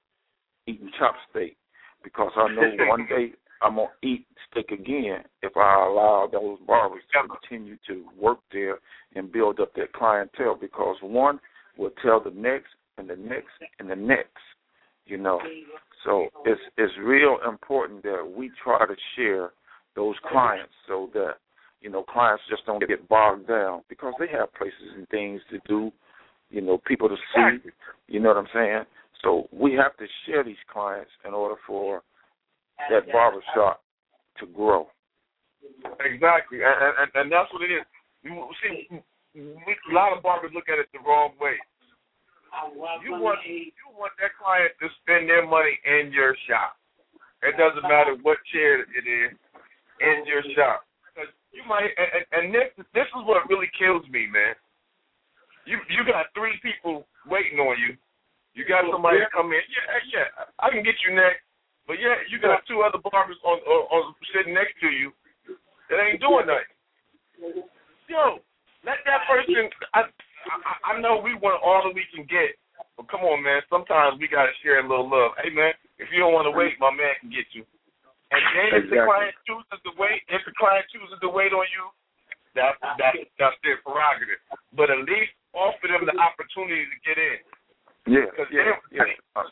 eating 0.65 0.91
chop 0.97 1.15
steak 1.29 1.57
because 2.03 2.31
I 2.35 2.47
know 2.53 2.71
one 2.87 3.05
day 3.07 3.33
I'm 3.61 3.75
gonna 3.75 3.89
eat 4.03 4.25
steak 4.49 4.71
again 4.71 5.23
if 5.41 5.55
I 5.55 5.85
allow 5.85 6.29
those 6.31 6.57
barbers 6.65 7.03
to 7.13 7.27
continue 7.27 7.77
to 7.87 8.05
work 8.19 8.39
there 8.51 8.79
and 9.15 9.31
build 9.31 9.59
up 9.59 9.73
that 9.75 9.93
clientele. 9.93 10.57
Because 10.59 10.95
one 11.01 11.39
will 11.77 11.91
tell 12.01 12.21
the 12.21 12.31
next 12.31 12.69
and 12.97 13.09
the 13.09 13.15
next 13.15 13.51
and 13.79 13.89
the 13.89 13.95
next. 13.95 14.37
You 15.05 15.17
know, 15.17 15.39
so 16.05 16.27
it's 16.45 16.61
it's 16.77 16.93
real 17.03 17.37
important 17.47 18.03
that 18.03 18.33
we 18.35 18.51
try 18.63 18.85
to 18.85 18.95
share 19.15 19.51
those 19.99 20.15
clients 20.31 20.71
so 20.87 21.09
that 21.13 21.43
you 21.81 21.89
know 21.89 22.03
clients 22.03 22.41
just 22.49 22.65
don't 22.65 22.79
get 22.87 23.07
bogged 23.09 23.47
down 23.49 23.81
because 23.89 24.13
they 24.17 24.27
have 24.31 24.53
places 24.55 24.95
and 24.95 25.05
things 25.09 25.41
to 25.51 25.59
do, 25.67 25.91
you 26.49 26.61
know, 26.61 26.79
people 26.87 27.09
to 27.09 27.17
see. 27.35 27.69
You 28.07 28.21
know 28.21 28.29
what 28.29 28.37
I'm 28.37 28.53
saying? 28.53 28.83
So 29.21 29.49
we 29.51 29.73
have 29.73 29.97
to 29.97 30.05
share 30.25 30.45
these 30.45 30.63
clients 30.71 31.11
in 31.27 31.33
order 31.33 31.55
for 31.67 32.01
that 32.89 33.11
barber 33.11 33.43
shop 33.53 33.83
to 34.39 34.47
grow. 34.47 34.87
Exactly, 35.99 36.63
and, 36.63 36.95
and 36.95 37.09
and 37.15 37.27
that's 37.29 37.51
what 37.51 37.61
it 37.61 37.71
is. 37.75 37.83
You 38.23 38.47
see, 38.63 38.87
we, 39.35 39.75
a 39.91 39.93
lot 39.93 40.15
of 40.15 40.23
barbers 40.23 40.51
look 40.55 40.71
at 40.71 40.79
it 40.79 40.87
the 40.93 41.03
wrong 41.03 41.35
way. 41.41 41.59
You 43.03 43.19
want 43.19 43.39
you 43.45 43.91
want 43.99 44.13
that 44.23 44.31
client 44.39 44.71
to 44.79 44.87
spend 45.03 45.27
their 45.27 45.45
money 45.45 45.75
in 45.83 46.13
your 46.15 46.35
shop. 46.47 46.79
It 47.43 47.55
doesn't 47.59 47.83
matter 47.83 48.15
what 48.23 48.37
chair 48.51 48.79
it 48.79 49.05
is 49.07 49.35
in 50.01 50.25
your 50.25 50.43
shop. 50.55 50.85
You 51.51 51.63
might, 51.67 51.89
and, 51.97 52.23
and- 52.31 52.53
this 52.53 52.69
this 52.93 53.09
is 53.09 53.23
what 53.25 53.47
really 53.49 53.69
kills 53.77 54.05
me, 54.09 54.27
man. 54.29 54.55
You 55.65 55.79
you 55.89 56.05
got 56.05 56.31
three 56.33 56.55
people 56.63 57.05
waiting 57.27 57.59
on 57.59 57.75
you. 57.77 57.97
You 58.53 58.65
got 58.65 58.85
somebody 58.89 59.19
to 59.21 59.29
come 59.33 59.51
in. 59.53 59.61
Yeah, 59.69 59.99
yeah, 60.11 60.27
I 60.59 60.69
can 60.69 60.81
get 60.83 60.95
you 61.05 61.13
next. 61.15 61.43
But 61.85 61.97
yeah, 62.01 62.21
you 62.29 62.37
got 62.39 62.61
two 62.69 62.81
other 62.85 63.01
barbers 63.01 63.37
on, 63.43 63.57
on, 63.65 63.81
on 63.89 64.03
sitting 64.33 64.53
next 64.53 64.77
to 64.81 64.89
you 64.93 65.09
that 65.89 65.97
ain't 66.01 66.21
doing 66.21 66.45
nothing. 66.45 67.65
Yo, 68.09 68.39
let 68.85 69.01
that 69.05 69.25
person. 69.29 69.69
I, 69.93 70.05
I 70.05 70.95
I 70.97 71.01
know 71.01 71.17
we 71.21 71.33
want 71.33 71.61
all 71.65 71.81
that 71.85 71.93
we 71.97 72.05
can 72.13 72.25
get, 72.29 72.57
but 72.97 73.09
come 73.09 73.21
on, 73.25 73.41
man. 73.41 73.61
Sometimes 73.69 74.19
we 74.19 74.27
gotta 74.29 74.53
share 74.61 74.79
a 74.79 74.87
little 74.87 75.09
love. 75.09 75.33
Hey, 75.41 75.49
man, 75.49 75.73
if 75.97 76.09
you 76.13 76.19
don't 76.21 76.33
want 76.33 76.45
to 76.45 76.53
wait, 76.53 76.77
my 76.79 76.91
man 76.93 77.13
can 77.21 77.29
get 77.29 77.49
you. 77.53 77.65
And 78.29 78.43
then 78.53 78.69
if 78.77 78.85
the 78.93 79.01
client 79.01 79.33
chooses 79.45 79.79
to 79.81 79.91
wait, 79.97 80.21
if 80.29 80.45
the 80.45 80.53
client 80.53 80.85
chooses 80.93 81.17
to 81.17 81.29
wait 81.29 81.49
on 81.49 81.65
you, 81.73 81.85
that's 82.53 82.77
that's 83.01 83.17
that's 83.41 83.57
their 83.65 83.81
prerogative. 83.81 84.41
But 84.77 84.93
at 84.93 85.01
least 85.01 85.33
offer 85.57 85.89
them 85.89 86.05
the 86.05 86.13
opportunity 86.13 86.85
to 86.85 86.97
get 87.01 87.17
in. 87.17 87.37
Yeah, 88.05 88.29
Because 88.29 88.49
yeah, 88.53 88.77
then, 88.93 89.09
yeah. 89.25 89.45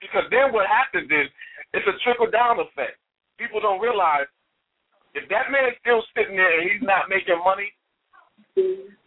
Because 0.00 0.26
then 0.30 0.52
what 0.52 0.68
happens 0.68 1.08
is 1.08 1.26
it's 1.72 1.88
a 1.88 1.96
trickle 2.04 2.30
down 2.30 2.60
effect. 2.60 3.00
People 3.40 3.60
don't 3.60 3.80
realize 3.80 4.28
if 5.16 5.24
that 5.32 5.48
man's 5.50 5.74
still 5.80 6.04
sitting 6.12 6.36
there 6.36 6.60
and 6.60 6.68
he's 6.70 6.84
not 6.84 7.08
making 7.08 7.40
money, 7.40 7.72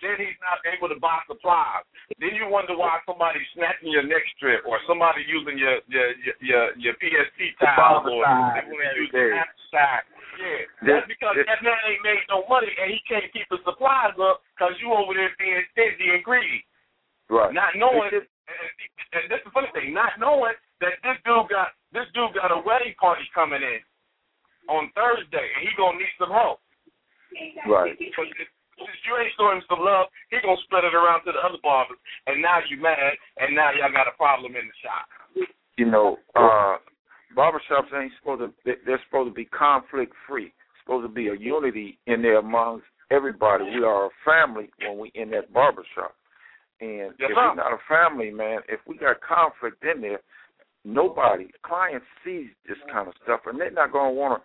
then 0.02 0.16
he's 0.18 0.40
not 0.42 0.64
able 0.66 0.90
to 0.90 0.98
buy 0.98 1.22
supplies. 1.28 1.86
Then 2.18 2.34
you 2.36 2.48
wonder 2.50 2.76
why 2.76 3.00
somebody's 3.06 3.46
snatching 3.54 3.92
your 3.92 4.04
neck 4.04 4.24
strip 4.36 4.66
or 4.66 4.80
somebody 4.88 5.24
using 5.28 5.58
your 5.58 5.84
your 5.88 6.08
your 6.20 6.36
your, 6.42 6.64
your 6.78 6.96
PSP 6.98 7.56
towel 7.60 8.04
or 8.08 8.24
they 8.56 8.66
want 8.66 8.82
to 8.82 9.00
use 9.00 9.12
the 9.12 9.44
side. 9.70 10.06
Yeah, 10.40 10.96
that's 10.96 11.08
because 11.12 11.38
that 11.38 11.62
man 11.62 11.78
ain't 11.86 12.02
made 12.02 12.24
no 12.32 12.48
money 12.50 12.72
and 12.72 12.90
he 12.90 13.04
can't 13.06 13.28
keep 13.30 13.46
his 13.52 13.62
supplies 13.68 14.16
up 14.18 14.42
because 14.56 14.74
you 14.82 14.90
over 14.90 15.14
there 15.14 15.30
being 15.38 15.62
stingy 15.76 16.08
and 16.18 16.24
greedy, 16.24 16.66
right. 17.30 17.54
not 17.54 17.78
knowing. 17.78 18.10
And, 18.10 18.26
and 19.12 19.24
this 19.30 19.44
is 19.44 19.48
the 19.48 19.54
funny 19.54 19.70
thing, 19.76 19.94
not 19.94 20.18
knowing 20.18 20.56
that 20.82 20.98
this 21.04 21.20
dude 21.28 21.52
got 21.52 21.76
this 21.94 22.08
dude 22.16 22.34
got 22.34 22.50
a 22.50 22.60
wedding 22.64 22.96
party 22.98 23.28
coming 23.36 23.62
in 23.62 23.84
on 24.72 24.90
Thursday 24.96 25.48
and 25.56 25.62
he 25.68 25.72
gonna 25.78 26.00
need 26.00 26.16
some 26.18 26.32
help. 26.32 26.64
Right. 27.68 27.96
So 28.16 28.24
if- 28.24 28.52
since 28.78 29.00
you 29.08 29.18
ain't 29.18 29.34
showing 29.38 29.58
him 29.58 29.64
some 29.70 29.84
love, 29.84 30.08
he 30.30 30.38
gonna 30.42 30.60
spread 30.64 30.84
it 30.84 30.94
around 30.96 31.24
to 31.26 31.32
the 31.32 31.40
other 31.40 31.60
barbers, 31.64 31.98
and 32.28 32.42
now 32.42 32.60
you 32.70 32.78
mad, 32.82 33.14
and 33.38 33.56
now 33.56 33.72
y'all 33.72 33.92
got 33.92 34.08
a 34.08 34.16
problem 34.18 34.56
in 34.56 34.68
the 34.68 34.78
shop. 34.82 35.06
you 35.78 35.86
know, 35.86 36.18
uh 36.36 36.78
barbershops 37.36 37.94
ain't 37.96 38.12
supposed 38.20 38.42
to 38.42 38.54
they- 38.66 38.82
they're 38.86 39.02
supposed 39.06 39.30
to 39.30 39.34
be 39.34 39.46
conflict 39.46 40.14
free. 40.28 40.54
Supposed 40.84 41.06
to 41.06 41.14
be 41.14 41.30
a 41.30 41.36
unity 41.36 41.98
in 42.08 42.22
there 42.22 42.38
amongst 42.40 42.86
everybody. 43.10 43.66
We 43.66 43.84
are 43.84 44.06
a 44.08 44.10
family 44.26 44.70
when 44.80 44.98
we 45.00 45.10
in 45.16 45.30
that 45.32 45.52
barbershop. 45.54 46.14
And 46.82 47.14
Yes, 47.20 47.30
if 47.30 47.36
we're 47.38 47.56
not 47.56 47.74
a 47.74 47.78
family, 47.88 48.32
man, 48.32 48.62
if 48.68 48.80
we 48.88 48.98
got 48.98 49.22
conflict 49.22 49.84
in 49.84 50.02
there, 50.02 50.20
nobody 50.84 51.48
clients 51.64 52.06
sees 52.24 52.50
this 52.68 52.78
kind 52.92 53.08
of 53.08 53.14
stuff 53.24 53.42
and 53.46 53.60
they're 53.60 53.72
not 53.72 53.92
gonna 53.92 54.12
wanna 54.12 54.42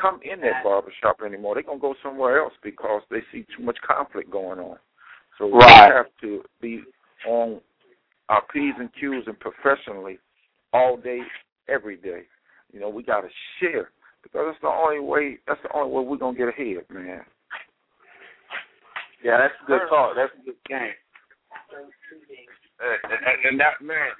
come 0.00 0.20
in 0.24 0.40
that 0.40 0.64
barbershop 0.64 1.18
anymore. 1.24 1.54
They're 1.54 1.62
gonna 1.62 1.78
go 1.78 1.94
somewhere 2.02 2.40
else 2.40 2.52
because 2.62 3.02
they 3.10 3.20
see 3.32 3.46
too 3.56 3.62
much 3.62 3.78
conflict 3.86 4.30
going 4.30 4.58
on. 4.58 4.78
So 5.38 5.46
we 5.46 5.62
have 5.64 6.06
to 6.22 6.42
be 6.60 6.82
on 7.26 7.60
our 8.28 8.42
P's 8.52 8.74
and 8.78 8.90
Q's 8.94 9.24
and 9.26 9.38
professionally 9.38 10.18
all 10.72 10.96
day, 10.96 11.20
every 11.68 11.96
day. 11.96 12.22
You 12.72 12.80
know, 12.80 12.88
we 12.88 13.02
gotta 13.02 13.28
share 13.58 13.90
because 14.22 14.46
that's 14.48 14.60
the 14.62 14.68
only 14.68 15.00
way 15.00 15.38
that's 15.46 15.60
the 15.62 15.72
only 15.74 15.92
way 15.92 16.04
we're 16.04 16.16
gonna 16.16 16.36
get 16.36 16.48
ahead, 16.48 16.84
man. 16.90 17.22
Yeah, 19.22 19.36
that's 19.38 19.54
a 19.62 19.66
good 19.66 19.80
talk. 19.88 20.16
That's 20.16 20.32
a 20.40 20.44
good 20.44 20.60
game. 20.68 20.96
And, 22.80 23.12
and, 23.12 23.36
and 23.50 23.60
that 23.60 23.84
man, 23.84 24.16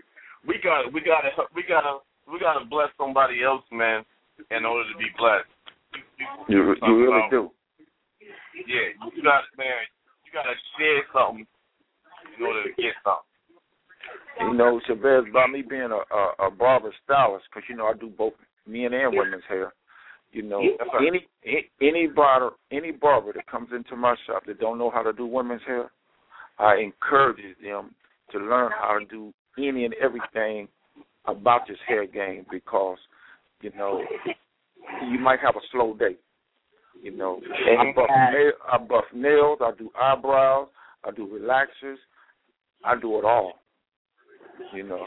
we 0.46 0.60
got 0.62 0.92
we 0.92 1.00
got 1.00 1.22
to 1.22 1.30
we 1.54 1.62
got 1.66 1.82
to 1.82 1.98
we 2.30 2.38
got 2.38 2.58
to 2.58 2.64
bless 2.64 2.88
somebody 2.98 3.42
else, 3.42 3.64
man, 3.72 4.04
in 4.50 4.64
order 4.64 4.84
to 4.92 4.98
be 4.98 5.08
blessed. 5.18 5.48
You 6.48 6.74
you 6.82 6.98
really 6.98 7.22
do. 7.30 7.50
Yeah, 8.66 9.08
you 9.14 9.22
got 9.22 9.42
man, 9.56 9.66
you 10.24 10.32
got 10.32 10.42
to 10.42 10.54
share 10.78 11.02
something 11.12 11.46
in 12.38 12.44
order 12.44 12.64
to 12.64 12.82
get 12.82 12.94
something. 13.04 13.24
You 14.40 14.54
know, 14.54 14.80
Chavez, 14.86 15.24
by 15.32 15.46
me 15.46 15.62
being 15.62 15.90
a, 15.90 16.00
a, 16.14 16.46
a 16.46 16.50
barber 16.50 16.92
stylist, 17.04 17.44
because 17.50 17.68
you 17.68 17.76
know 17.76 17.86
I 17.86 17.94
do 17.94 18.08
both 18.08 18.32
men 18.66 18.92
and 18.92 19.14
women's 19.14 19.42
hair. 19.48 19.72
You 20.32 20.42
know, 20.42 20.62
any 20.98 21.26
a- 21.44 21.70
any 21.80 22.06
barber 22.06 22.50
any 22.70 22.92
barber 22.92 23.32
that 23.32 23.46
comes 23.46 23.70
into 23.72 23.96
my 23.96 24.14
shop 24.26 24.44
that 24.46 24.60
don't 24.60 24.78
know 24.78 24.90
how 24.90 25.02
to 25.02 25.12
do 25.12 25.26
women's 25.26 25.62
hair, 25.66 25.90
I 26.58 26.76
encourage 26.76 27.38
them 27.62 27.94
to 28.32 28.38
learn 28.38 28.70
how 28.70 28.98
to 28.98 29.04
do 29.04 29.32
any 29.58 29.84
and 29.84 29.94
everything 29.94 30.68
about 31.26 31.66
this 31.66 31.78
hair 31.86 32.06
game 32.06 32.46
because 32.50 32.98
you 33.60 33.70
know 33.76 34.04
you 35.10 35.18
might 35.18 35.40
have 35.40 35.56
a 35.56 35.64
slow 35.72 35.94
day. 35.94 36.16
You 37.02 37.16
know, 37.16 37.40
I 37.78 37.92
buff, 37.94 38.10
nail, 38.10 38.52
I 38.70 38.78
buff 38.78 39.04
nails, 39.14 39.58
I 39.62 39.70
do 39.78 39.90
eyebrows, 39.98 40.68
I 41.04 41.10
do 41.12 41.26
relaxers, 41.26 41.96
I 42.84 43.00
do 43.00 43.18
it 43.18 43.24
all. 43.24 43.54
You 44.74 44.82
know, 44.82 45.04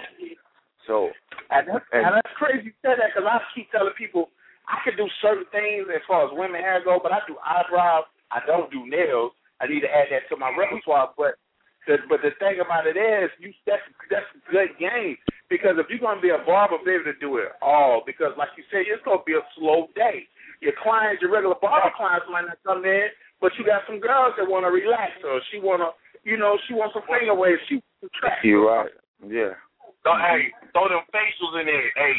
so 0.88 1.10
and 1.52 1.68
that's, 1.68 1.86
and, 1.94 2.06
and 2.06 2.16
that's 2.16 2.36
crazy 2.38 2.66
you 2.66 2.74
said 2.82 2.98
that 2.98 3.14
because 3.14 3.30
I 3.30 3.38
keep 3.54 3.70
telling 3.70 3.94
people 3.98 4.30
I 4.68 4.80
can 4.84 4.98
do 4.98 5.08
certain 5.22 5.45
things 5.52 5.86
as 5.94 6.02
far 6.08 6.26
as 6.26 6.32
women 6.34 6.62
hair 6.62 6.82
go, 6.84 7.00
but 7.02 7.12
I 7.12 7.20
do 7.28 7.36
eyebrows. 7.44 8.06
I 8.32 8.40
don't 8.48 8.72
do 8.72 8.88
nails. 8.88 9.32
I 9.62 9.68
need 9.68 9.82
to 9.82 9.91
add 9.91 10.10
that 10.10 10.26
to 10.30 10.40
my 10.40 10.50
repertoire. 10.58 11.14
But 11.18 11.38
but 11.85 12.23
the 12.23 12.31
thing 12.39 12.64
about 12.64 12.88
it 12.88 12.95
is, 12.95 13.30
you 13.39 13.51
that's 13.68 13.84
that's 14.07 14.27
a 14.35 14.41
good 14.51 14.72
game 14.80 15.18
because 15.49 15.76
if 15.76 15.85
you're 15.91 15.99
gonna 15.99 16.23
be 16.23 16.31
a 16.31 16.39
barber, 16.45 16.80
be 16.85 16.95
able 16.95 17.11
to 17.11 17.18
do 17.19 17.38
it 17.38 17.51
all. 17.61 18.03
Because 18.05 18.31
like 18.38 18.55
you 18.55 18.64
said, 18.72 18.88
it's 18.88 19.03
gonna 19.03 19.26
be 19.26 19.35
a 19.35 19.43
slow 19.60 19.91
day. 19.95 20.27
Your 20.64 20.73
clients, 20.80 21.22
your 21.22 21.31
regular 21.31 21.60
barber 21.60 21.91
clients 21.95 22.26
might 22.31 22.47
not 22.47 22.57
come 22.64 22.88
in, 22.88 23.11
but 23.43 23.51
you 23.60 23.68
got 23.68 23.84
some 23.84 23.99
girls 23.99 24.34
that 24.39 24.47
want 24.47 24.64
to 24.64 24.72
relax 24.72 25.19
or 25.27 25.43
she 25.51 25.60
want 25.60 25.84
to, 25.84 25.91
you 26.23 26.39
know, 26.39 26.55
she 26.68 26.73
wants 26.73 26.95
some 26.95 27.03
finger 27.03 27.35
waves. 27.35 27.60
She 27.68 27.84
You're 28.47 28.64
right. 28.64 28.91
Yeah. 29.19 29.60
Throw, 30.07 30.15
hey, 30.19 30.55
throw 30.72 30.88
them 30.88 31.03
facials 31.11 31.60
in 31.60 31.68
there. 31.68 31.91
Hey, 31.99 32.15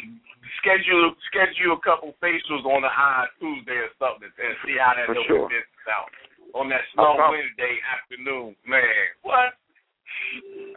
schedule 0.61 1.16
schedule 1.28 1.77
a 1.77 1.81
couple 1.81 2.12
facials 2.20 2.65
on 2.69 2.85
the 2.85 2.93
high 2.93 3.24
Tuesday 3.41 3.81
or 3.81 3.93
something 3.97 4.28
and 4.28 4.55
see 4.65 4.77
how 4.77 4.93
that 4.93 5.09
little 5.09 5.24
sure. 5.24 5.49
business 5.49 5.89
out 5.89 6.12
on 6.55 6.69
that 6.71 6.87
snow 6.95 7.19
Wednesday 7.19 7.83
afternoon. 7.91 8.55
Man, 8.67 8.83
what? 9.23 9.59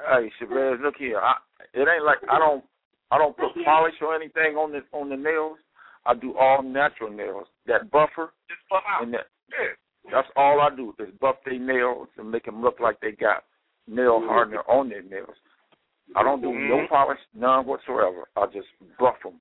Hey, 0.10 0.32
Chavez, 0.40 0.80
look 0.82 0.96
here. 0.98 1.20
I, 1.22 1.38
it 1.74 1.88
ain't 1.88 2.06
like 2.06 2.18
I 2.30 2.40
don't 2.40 2.64
I 3.12 3.18
don't 3.18 3.38
put 3.38 3.54
polish 3.64 3.96
or 4.02 4.16
anything 4.16 4.58
on 4.58 4.72
the 4.74 4.82
on 4.92 5.10
the 5.10 5.16
nails. 5.16 5.58
I 6.06 6.16
do 6.16 6.36
all 6.38 6.64
natural 6.64 7.12
nails. 7.12 7.48
That 7.68 7.92
buffer 7.92 8.34
Just 8.50 8.62
buff 8.70 8.84
out. 8.90 9.04
and 9.04 9.14
that 9.14 9.28
yeah. 9.50 9.78
that's 10.12 10.28
all 10.36 10.60
I 10.60 10.76
do 10.76 10.94
is 11.00 11.14
buff 11.22 11.36
their 11.46 11.60
nails 11.60 12.08
and 12.18 12.32
make 12.32 12.46
them 12.46 12.62
look 12.62 12.80
like 12.80 13.00
they 13.00 13.12
got 13.12 13.44
nail 13.88 14.22
hardener 14.24 14.64
on 14.68 14.90
their 14.90 15.04
nails. 15.04 15.36
I 16.16 16.24
don't 16.24 16.42
do 16.42 16.48
mm-hmm. 16.48 16.70
no 16.70 16.88
polish, 16.90 17.20
none 17.36 17.66
whatsoever. 17.68 18.28
I 18.36 18.46
just 18.48 18.68
buff 18.98 19.16
them. 19.24 19.40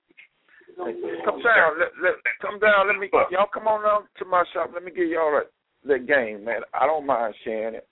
Hey, 0.77 0.93
come 1.25 1.41
down, 1.41 1.79
let, 1.79 1.95
let, 2.03 2.15
come 2.43 2.59
down. 2.59 2.89
Let 2.89 2.99
me 2.99 3.09
y'all 3.31 3.47
come 3.53 3.67
on 3.67 3.83
down 3.83 4.03
to 4.19 4.25
my 4.27 4.45
shop. 4.53 4.71
Let 4.75 4.85
me 4.85 4.91
give 4.91 5.09
y'all 5.09 5.41
that 5.89 6.07
game, 6.07 6.45
man. 6.45 6.61
I 6.75 6.87
don't 6.87 7.07
mind 7.07 7.35
sharing 7.45 7.75
it. 7.75 7.89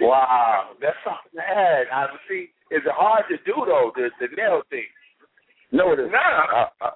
Wow, 0.00 0.70
that's 0.80 0.96
something 1.04 1.38
to 1.38 1.42
add. 1.42 1.86
I 1.92 2.06
see. 2.28 2.50
Is 2.70 2.82
it 2.84 2.92
hard 2.92 3.24
to 3.30 3.36
do 3.46 3.54
though? 3.64 3.92
The 3.94 4.10
the 4.20 4.34
nail 4.36 4.62
thing. 4.70 4.86
No, 5.72 5.92
it 5.92 6.00
is. 6.00 6.10
Nah. 6.10 6.18
I, 6.18 6.66
I, 6.80 6.84
uh, 6.84 6.86
uh, 6.86 6.90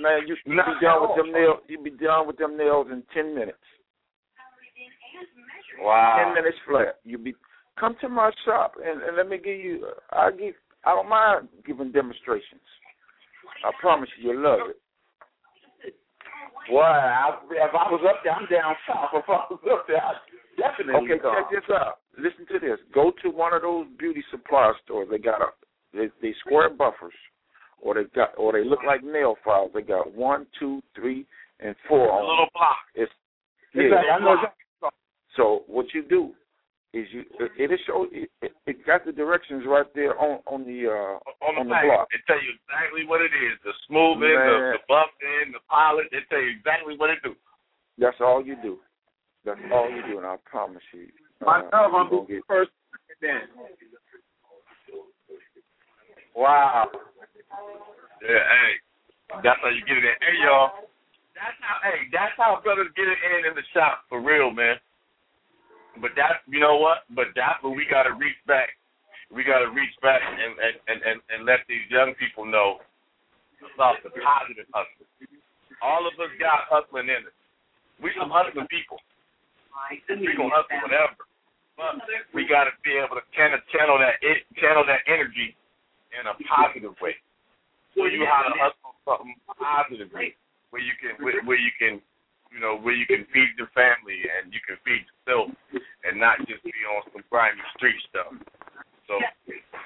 man, 0.00 0.20
you, 0.26 0.36
you 0.44 0.56
nah. 0.56 0.64
be 0.66 0.84
done 0.84 1.02
with 1.02 1.16
them 1.16 1.32
nails. 1.32 1.60
You 1.68 1.82
be 1.82 1.90
done 1.90 2.26
with 2.26 2.36
them 2.36 2.56
nails 2.56 2.88
in 2.90 3.02
ten 3.14 3.34
minutes. 3.34 3.58
Wow. 5.80 6.22
Ten 6.22 6.34
minutes 6.34 6.58
flat. 6.68 7.00
You 7.04 7.18
be 7.18 7.34
come 7.80 7.96
to 8.00 8.08
my 8.08 8.30
shop 8.44 8.74
and, 8.84 9.02
and 9.02 9.16
let 9.16 9.28
me 9.28 9.38
give 9.38 9.58
you. 9.58 9.86
I 10.10 10.30
give. 10.30 10.54
I 10.84 10.94
don't 10.94 11.08
mind 11.08 11.48
giving 11.66 11.92
demonstrations. 11.92 12.60
I 13.64 13.70
promise 13.80 14.10
you, 14.18 14.32
you'll 14.32 14.42
love 14.42 14.68
it. 14.68 14.76
Well, 16.70 16.82
I, 16.82 17.38
if 17.50 17.74
I 17.74 17.90
was 17.90 18.00
up 18.08 18.20
there, 18.24 18.32
I'm 18.32 18.46
down 18.46 18.74
south. 18.88 19.10
If 19.14 19.28
I 19.28 19.44
was 19.50 19.60
up 19.70 19.86
there, 19.86 20.02
I 20.02 20.14
definitely. 20.56 21.14
Okay, 21.14 21.22
check 21.22 21.50
this 21.50 21.68
out. 21.70 21.98
Listen 22.16 22.46
to 22.52 22.58
this. 22.58 22.78
Go 22.94 23.12
to 23.22 23.30
one 23.30 23.52
of 23.52 23.62
those 23.62 23.86
beauty 23.98 24.22
supply 24.30 24.72
stores. 24.84 25.08
They 25.10 25.18
got 25.18 25.42
a 25.42 25.46
they, 25.92 26.08
they 26.22 26.34
square 26.40 26.70
buffers, 26.70 27.14
or 27.80 27.94
they 27.94 28.04
got 28.14 28.30
or 28.36 28.52
they 28.52 28.64
look 28.64 28.80
like 28.86 29.02
nail 29.04 29.36
files. 29.44 29.70
They 29.74 29.82
got 29.82 30.14
one, 30.14 30.46
two, 30.58 30.82
three, 30.94 31.26
and 31.60 31.74
four 31.88 32.08
a 32.08 32.12
on. 32.12 32.28
little 32.28 32.48
block. 32.54 32.76
It's 32.94 33.12
yeah. 33.74 33.82
yeah. 33.82 34.16
I 34.16 34.18
know. 34.20 34.36
So 35.36 35.62
what 35.66 35.86
you 35.94 36.04
do 36.08 36.32
is 36.94 37.10
you 37.10 37.26
it, 37.42 37.70
it 37.70 37.80
show 37.86 38.06
it, 38.10 38.30
it 38.40 38.86
got 38.86 39.04
the 39.04 39.10
directions 39.10 39.66
right 39.66 39.86
there 39.94 40.14
on 40.14 40.38
on 40.46 40.62
the 40.62 40.86
uh 40.86 41.18
on 41.42 41.58
the, 41.58 41.60
on 41.60 41.68
the 41.68 41.74
pack. 41.74 41.84
block. 41.84 42.08
It 42.14 42.22
tell 42.30 42.38
you 42.38 42.54
exactly 42.54 43.02
what 43.04 43.20
it 43.20 43.34
is. 43.34 43.58
The 43.66 43.74
smoothing, 43.90 44.30
the, 44.30 44.78
the 44.78 44.82
buffing, 44.86 45.50
the 45.52 45.62
polish. 45.66 46.06
It 46.14 46.22
tell 46.30 46.40
you 46.40 46.54
exactly 46.54 46.94
what 46.96 47.10
it 47.10 47.18
do. 47.26 47.34
That's 47.98 48.16
all 48.22 48.38
you 48.38 48.54
do. 48.62 48.78
That's 49.44 49.60
all 49.74 49.90
you 49.90 50.02
do, 50.06 50.18
and 50.18 50.26
I 50.26 50.38
promise 50.46 50.82
you. 50.94 51.10
Uh, 51.42 51.66
Myself, 51.66 51.90
I'm 51.92 52.08
gonna 52.08 52.26
the 52.26 52.38
get, 52.38 52.46
first. 52.46 52.70
Then. 53.20 53.50
Wow. 56.34 56.88
Yeah, 58.22 58.42
hey, 58.42 58.72
that's 59.42 59.60
how 59.62 59.68
you 59.68 59.84
get 59.84 59.98
it 59.98 60.06
in. 60.06 60.16
Hey, 60.22 60.38
y'all, 60.46 60.86
that's 61.34 61.58
how. 61.60 61.76
Hey, 61.82 62.06
that's 62.10 62.32
how 62.38 62.58
brothers 62.62 62.88
get 62.96 63.06
it 63.06 63.18
in 63.18 63.50
in 63.50 63.54
the 63.54 63.66
shop 63.74 64.06
for 64.08 64.22
real, 64.22 64.50
man. 64.50 64.78
But 66.00 66.12
that's 66.18 66.42
you 66.50 66.58
know 66.58 66.76
what? 66.76 67.06
But 67.14 67.30
that's 67.38 67.62
what 67.62 67.76
we 67.76 67.86
got 67.86 68.04
to 68.04 68.14
reach 68.14 68.38
back. 68.46 68.74
We 69.30 69.42
got 69.44 69.62
to 69.62 69.70
reach 69.70 69.94
back 70.02 70.22
and 70.22 70.54
and, 70.58 70.74
and 70.90 70.98
and 71.02 71.18
and 71.30 71.40
let 71.46 71.62
these 71.68 71.86
young 71.90 72.14
people 72.18 72.44
know 72.44 72.82
about 73.74 74.02
the 74.02 74.10
positive 74.10 74.66
hustle. 74.74 75.06
All 75.82 76.06
of 76.06 76.14
us 76.18 76.32
got 76.40 76.66
hustling 76.70 77.08
in 77.08 77.22
us. 77.28 77.36
We 78.02 78.10
some 78.18 78.30
hustling 78.30 78.66
people. 78.68 78.98
We 80.10 80.34
gonna 80.34 80.50
hustle 80.50 80.82
whatever. 80.82 81.18
But 81.74 81.98
we 82.30 82.46
got 82.46 82.70
to 82.70 82.74
be 82.86 82.94
able 82.94 83.18
to 83.18 83.24
kind 83.34 83.50
of 83.50 83.60
channel 83.74 83.98
that 83.98 84.22
channel 84.62 84.86
that 84.86 85.02
energy 85.10 85.58
in 86.14 86.22
a 86.26 86.34
positive 86.46 86.94
way. 87.02 87.18
So 87.94 88.06
you 88.06 88.26
how 88.26 88.46
to 88.46 88.54
hustle 88.54 88.94
something 89.02 89.34
positively, 89.58 90.38
where 90.70 90.82
you 90.82 90.94
can 90.98 91.18
where, 91.22 91.42
where 91.42 91.58
you 91.58 91.70
can 91.78 91.98
you 92.54 92.60
know 92.62 92.78
where 92.78 92.94
you 92.94 93.04
can 93.06 93.26
feed 93.34 93.50
your 93.58 93.68
family 93.74 94.22
and 94.30 94.54
you 94.54 94.62
can 94.62 94.78
feed 94.86 95.02
yourself 95.02 95.50
and 96.06 96.14
not 96.14 96.38
just 96.46 96.62
be 96.62 96.70
on 96.94 97.02
some 97.10 97.26
grimy 97.28 97.58
street 97.74 97.98
stuff. 98.08 98.30
So, 99.10 99.18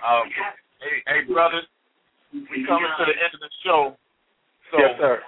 um, 0.04 0.28
hey, 0.84 1.00
hey 1.08 1.32
brothers, 1.32 1.64
we 2.32 2.68
coming 2.68 2.92
to 3.00 3.04
the 3.08 3.16
end 3.16 3.32
of 3.32 3.40
the 3.40 3.52
show. 3.64 3.96
So, 4.70 4.76
yes, 4.78 5.00
sir. 5.00 5.18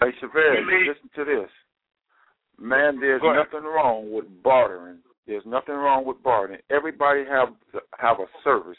Hey, 0.00 0.12
Chavez, 0.20 0.60
listen 0.86 1.10
to 1.16 1.24
this. 1.24 1.50
Man, 2.60 3.00
there's 3.00 3.22
nothing 3.24 3.64
wrong 3.64 4.12
with 4.12 4.26
bartering. 4.44 4.98
There's 5.26 5.44
nothing 5.46 5.74
wrong 5.74 6.04
with 6.04 6.22
bartering. 6.22 6.60
Everybody 6.70 7.24
have 7.24 7.48
have 7.98 8.18
a 8.20 8.26
service, 8.44 8.76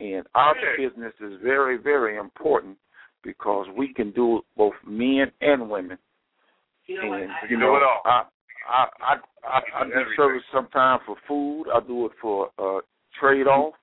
and 0.00 0.24
our 0.34 0.54
business 0.78 1.12
is 1.20 1.34
very, 1.42 1.76
very 1.76 2.16
important 2.16 2.78
because 3.22 3.66
we 3.76 3.92
can 3.92 4.10
do 4.12 4.38
it 4.38 4.44
both 4.56 4.74
men 4.86 5.32
and 5.40 5.68
women. 5.68 5.98
And 6.88 7.50
you 7.50 7.56
know, 7.56 7.76
I 8.04 8.24
I 8.68 8.86
I 9.00 9.14
I, 9.44 9.58
I 9.80 9.84
do 9.84 10.04
service 10.16 10.44
sometimes 10.52 11.02
for 11.06 11.16
food. 11.28 11.66
I 11.72 11.80
do 11.80 12.06
it 12.06 12.12
for 12.20 12.50
uh 12.58 12.80
trade 13.20 13.46
off. 13.46 13.74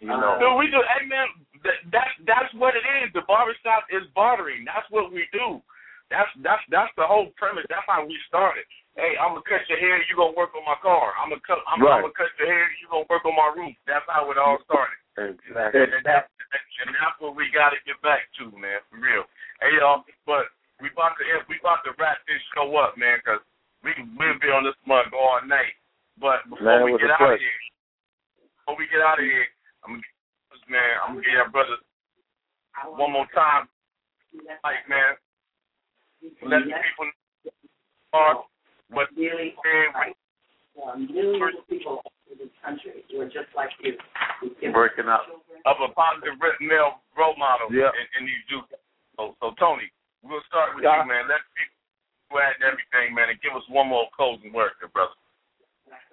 You 0.00 0.08
know. 0.08 0.36
No, 0.40 0.56
we 0.56 0.68
do. 0.68 0.80
Hey 0.80 1.08
man, 1.08 1.28
that, 1.64 1.80
that 1.92 2.08
that's 2.28 2.52
what 2.56 2.76
it 2.76 2.84
is. 3.04 3.12
The 3.12 3.24
barbershop 3.24 3.88
is 3.88 4.04
bartering. 4.12 4.64
That's 4.64 4.84
what 4.92 5.12
we 5.12 5.24
do. 5.32 5.60
That's 6.08 6.28
that's 6.44 6.62
that's 6.68 6.92
the 6.96 7.04
whole 7.04 7.32
premise. 7.36 7.64
That's 7.68 7.84
how 7.88 8.04
we 8.04 8.16
started. 8.28 8.64
Hey, 8.96 9.16
I'm 9.20 9.36
gonna 9.36 9.44
cut 9.44 9.64
your 9.68 9.80
hair. 9.80 10.00
You 10.08 10.16
gonna 10.16 10.36
work 10.36 10.56
on 10.56 10.64
my 10.64 10.76
car. 10.80 11.12
I'm 11.20 11.28
gonna 11.28 11.44
cut. 11.44 11.60
I'm, 11.68 11.80
right. 11.84 12.00
I'm 12.00 12.08
gonna 12.08 12.16
cut 12.16 12.32
your 12.40 12.48
hair. 12.48 12.68
You 12.80 12.88
gonna 12.88 13.08
work 13.12 13.24
on 13.28 13.36
my 13.36 13.52
roof. 13.52 13.76
That's 13.84 14.04
how 14.08 14.28
it 14.32 14.40
all 14.40 14.56
started. 14.64 14.96
Exactly. 15.16 15.84
And, 15.84 16.04
that, 16.04 16.28
and 16.84 16.92
that's 16.92 17.16
what 17.20 17.32
we 17.36 17.48
got 17.48 17.72
to 17.72 17.80
get 17.88 17.96
back 18.04 18.28
to, 18.36 18.52
man, 18.52 18.84
for 18.88 19.00
real. 19.00 19.24
Hey 19.64 19.80
y'all, 19.80 20.04
but 20.28 20.52
we 20.80 20.92
about 20.92 21.16
to 21.16 21.24
we 21.48 21.56
about 21.60 21.80
to 21.88 21.96
wrap 21.96 22.20
this 22.28 22.42
show 22.52 22.68
up, 22.76 22.96
man, 23.00 23.20
because 23.20 23.40
we 23.80 23.96
we'll 24.16 24.40
be 24.40 24.52
on 24.52 24.64
this 24.64 24.76
mug 24.84 25.08
all 25.16 25.40
night. 25.46 25.72
But 26.20 26.44
before 26.48 26.64
man, 26.64 26.84
we 26.84 26.96
get 27.00 27.12
out 27.12 27.32
of 27.32 27.40
here, 27.40 27.62
before 28.60 28.76
we 28.76 28.86
get 28.88 29.00
out 29.00 29.20
of 29.20 29.24
here, 29.24 29.48
I'm 29.84 29.96
gonna 29.96 30.68
man, 30.68 30.92
I'm 31.00 31.16
gonna 31.16 31.24
give 31.24 31.40
our 31.40 31.52
brothers 31.52 31.82
one 32.96 33.12
more 33.12 33.28
time, 33.32 33.68
like 34.64 34.84
man, 34.88 35.16
let 36.44 36.64
the 36.64 36.76
people 36.76 37.08
know 38.12 38.44
what 38.90 39.08
really 39.16 39.56
millions 40.98 41.56
of 41.58 41.68
people 41.68 42.02
in 42.30 42.38
this 42.38 42.52
country 42.60 43.04
who 43.10 43.20
are 43.20 43.30
just 43.32 43.50
like 43.56 43.70
you. 43.80 43.96
Breaking 44.72 45.08
up. 45.08 45.24
Of 45.64 45.76
a 45.82 45.90
positive 45.96 46.36
male 46.60 47.00
role 47.16 47.34
model 47.38 47.72
yeah. 47.72 47.90
in, 47.96 48.06
in 48.20 48.22
these 48.28 48.44
youth. 48.52 48.68
So, 49.16 49.34
so 49.40 49.56
Tony, 49.58 49.88
we'll 50.28 50.44
start 50.50 50.74
with 50.74 50.84
yeah. 50.84 51.02
you, 51.02 51.08
man. 51.08 51.30
Let 51.30 51.42
people 51.54 52.42
add 52.42 52.58
everything, 52.60 53.14
man, 53.14 53.30
and 53.30 53.40
give 53.40 53.54
us 53.54 53.66
one 53.70 53.88
more 53.88 54.10
closing 54.14 54.52
word, 54.52 54.74
there, 54.80 54.90
brother. 54.90 55.14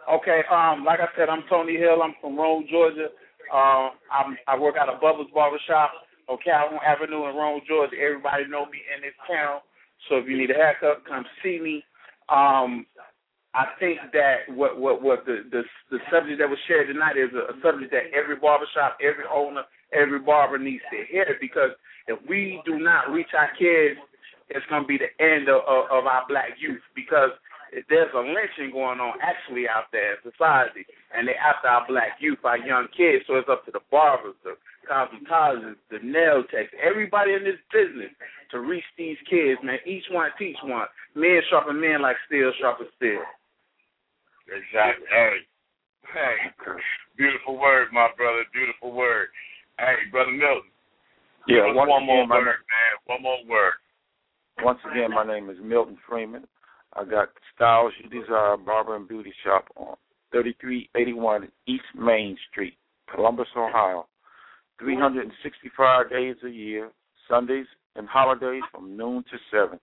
Okay, 0.05 0.43
um, 0.51 0.83
like 0.83 0.99
I 0.99 1.09
said, 1.17 1.29
I'm 1.29 1.43
Tony 1.49 1.77
Hill. 1.77 2.03
I'm 2.03 2.13
from 2.21 2.37
Rome, 2.37 2.65
Georgia. 2.69 3.07
Uh, 3.51 3.91
I'm, 4.11 4.37
I 4.47 4.57
work 4.57 4.75
out 4.79 4.89
of 4.89 5.01
Bubba's 5.01 5.31
Barbershop 5.33 5.91
on 6.27 6.37
Calhoun 6.43 6.79
Avenue 6.85 7.29
in 7.29 7.35
Rome, 7.35 7.61
Georgia. 7.67 7.95
Everybody 7.95 8.47
know 8.47 8.65
me 8.65 8.79
in 8.93 9.01
this 9.01 9.15
town. 9.27 9.59
So 10.07 10.17
if 10.17 10.27
you 10.27 10.37
need 10.37 10.51
a 10.51 10.55
haircut, 10.55 11.03
come 11.07 11.25
see 11.41 11.59
me. 11.59 11.83
Um, 12.29 12.85
I 13.53 13.67
think 13.79 13.99
that 14.13 14.49
what 14.49 14.79
what 14.79 15.01
what 15.01 15.25
the 15.25 15.45
the 15.51 15.61
the 15.91 15.99
subject 16.11 16.39
that 16.39 16.49
was 16.49 16.57
shared 16.67 16.87
tonight 16.87 17.17
is 17.17 17.29
a, 17.37 17.53
a 17.53 17.55
subject 17.61 17.91
that 17.91 18.09
every 18.09 18.35
barbershop, 18.35 18.97
every 18.97 19.25
owner, 19.31 19.63
every 19.93 20.19
barber 20.19 20.57
needs 20.57 20.81
to 20.89 21.05
hear 21.05 21.37
because 21.39 21.69
if 22.07 22.19
we 22.27 22.61
do 22.65 22.79
not 22.79 23.11
reach 23.11 23.31
our 23.37 23.49
kids, 23.57 23.99
it's 24.49 24.65
going 24.69 24.83
to 24.83 24.87
be 24.87 24.99
the 24.99 25.11
end 25.23 25.47
of, 25.49 25.61
of, 25.67 25.85
of 25.91 26.05
our 26.05 26.25
black 26.27 26.59
youth 26.59 26.81
because 26.95 27.31
there's 27.89 28.11
a 28.13 28.21
lynching 28.21 28.71
going 28.71 28.99
on 28.99 29.17
actually 29.21 29.65
out 29.67 29.89
there 29.91 30.13
in 30.13 30.21
society, 30.21 30.85
and 31.15 31.27
they 31.27 31.33
after 31.33 31.67
our 31.67 31.85
black 31.87 32.19
youth, 32.19 32.37
our 32.43 32.57
young 32.57 32.87
kids. 32.95 33.25
So 33.25 33.35
it's 33.35 33.49
up 33.49 33.65
to 33.65 33.71
the 33.71 33.81
barbers, 33.89 34.37
the 34.43 34.53
cosmetologists, 34.85 35.81
the 35.89 35.99
nail 36.03 36.43
techs, 36.51 36.69
everybody 36.77 37.33
in 37.33 37.43
this 37.43 37.59
business 37.73 38.11
to 38.51 38.59
reach 38.59 38.85
these 38.97 39.17
kids, 39.29 39.59
man. 39.63 39.79
Each 39.85 40.05
one 40.11 40.29
teach 40.37 40.57
one. 40.63 40.87
Men 41.15 41.41
sharpen 41.49 41.79
men 41.79 42.01
like 42.01 42.17
steel 42.27 42.51
sharpen 42.61 42.87
steel. 42.97 43.25
Exactly. 44.45 45.07
Hey, 45.09 45.41
hey, 46.13 46.35
beautiful 47.17 47.57
word, 47.57 47.87
my 47.91 48.09
brother. 48.17 48.43
Beautiful 48.53 48.91
word. 48.91 49.29
Hey, 49.79 49.95
brother 50.11 50.31
Milton. 50.31 50.69
Yeah, 51.47 51.73
one, 51.73 51.89
once 51.89 52.03
more 52.05 52.19
again, 52.19 52.29
my, 52.29 52.37
word, 52.37 52.45
man. 52.45 52.93
One 53.05 53.21
more 53.21 53.37
word. 53.47 53.73
once 54.63 54.79
again, 54.89 55.11
my 55.11 55.25
name 55.25 55.49
is 55.49 55.57
Milton 55.61 55.97
Freeman. 56.07 56.45
I 56.93 57.03
got 57.03 57.29
Styles 57.55 57.91
You 58.01 58.09
Desire 58.09 58.57
Barber 58.57 58.95
and 58.95 59.07
Beauty 59.07 59.33
Shop 59.43 59.65
on 59.75 59.95
3381 60.31 61.49
East 61.67 61.83
Main 61.95 62.37
Street, 62.49 62.77
Columbus, 63.13 63.47
Ohio. 63.57 64.07
365 64.79 66.09
days 66.09 66.35
a 66.43 66.49
year, 66.49 66.89
Sundays 67.29 67.67
and 67.95 68.07
holidays 68.07 68.63
from 68.71 68.97
noon 68.97 69.23
to 69.29 69.37
7. 69.51 69.79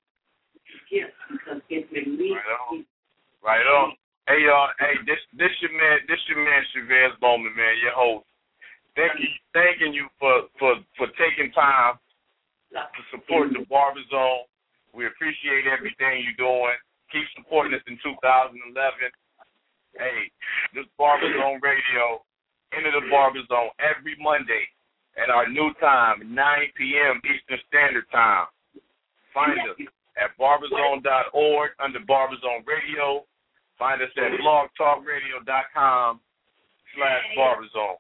Yes, 0.91 1.11
because 1.31 1.63
it 1.71 1.89
released. 1.93 2.35
Right 2.35 2.57
on. 2.71 2.85
Right 3.43 3.67
on. 3.67 3.93
Hey 4.29 4.47
y'all, 4.47 4.71
hey, 4.79 4.95
this 5.07 5.19
this 5.35 5.51
your 5.59 5.75
man 5.75 6.07
this 6.07 6.23
your 6.31 6.39
man 6.39 6.63
Chavez 6.71 7.19
Bowman, 7.19 7.51
man, 7.57 7.75
your 7.83 7.91
host. 7.91 8.30
Thank 8.97 9.19
you 9.19 9.31
thanking 9.55 9.95
you 9.95 10.07
for, 10.19 10.51
for, 10.59 10.79
for 10.97 11.07
taking 11.19 11.53
time 11.53 11.99
to 12.75 13.03
support 13.11 13.51
the 13.53 13.67
Barber 13.67 14.03
Zone. 14.11 14.47
We 14.95 15.07
appreciate 15.07 15.67
everything 15.67 16.27
you're 16.27 16.39
doing. 16.39 16.79
Keep 17.11 17.27
supporting 17.39 17.75
us 17.75 17.83
in 17.87 17.99
2011. 18.03 18.71
Hey, 19.99 20.31
this 20.75 20.87
Barber 20.99 21.27
Zone 21.35 21.59
Radio, 21.63 22.23
into 22.71 22.91
the 22.95 23.11
Barber 23.11 23.43
Zone 23.51 23.75
every 23.83 24.15
Monday 24.23 24.71
at 25.19 25.31
our 25.31 25.49
new 25.51 25.75
time, 25.83 26.23
9 26.23 26.79
p.m. 26.79 27.19
Eastern 27.27 27.59
Standard 27.67 28.07
Time. 28.15 28.47
Find 29.35 29.59
us 29.67 29.79
at 30.19 30.31
barberzone.org 30.39 31.71
under 31.83 32.01
Barberzone 32.07 32.63
Radio. 32.67 33.27
Find 33.79 34.03
us 34.03 34.11
at 34.17 34.39
blogtalkradio.com 34.39 36.21
slash 36.95 37.23
barberzone. 37.39 37.99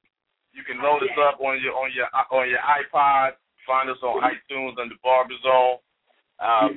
You 0.52 0.66
can 0.66 0.82
load 0.82 1.02
us 1.02 1.14
up 1.22 1.39
on 1.39 1.62
your 1.62 1.74
on 1.78 1.90
your 1.94 2.10
on 2.10 2.47
your 2.51 2.62
iPod. 2.62 3.39
Find 3.66 3.86
us 3.90 4.01
on 4.02 4.18
iTunes 4.24 4.74
under 4.81 4.98
Barber 5.05 5.36
Zone. 5.44 5.78
Um, 6.40 6.74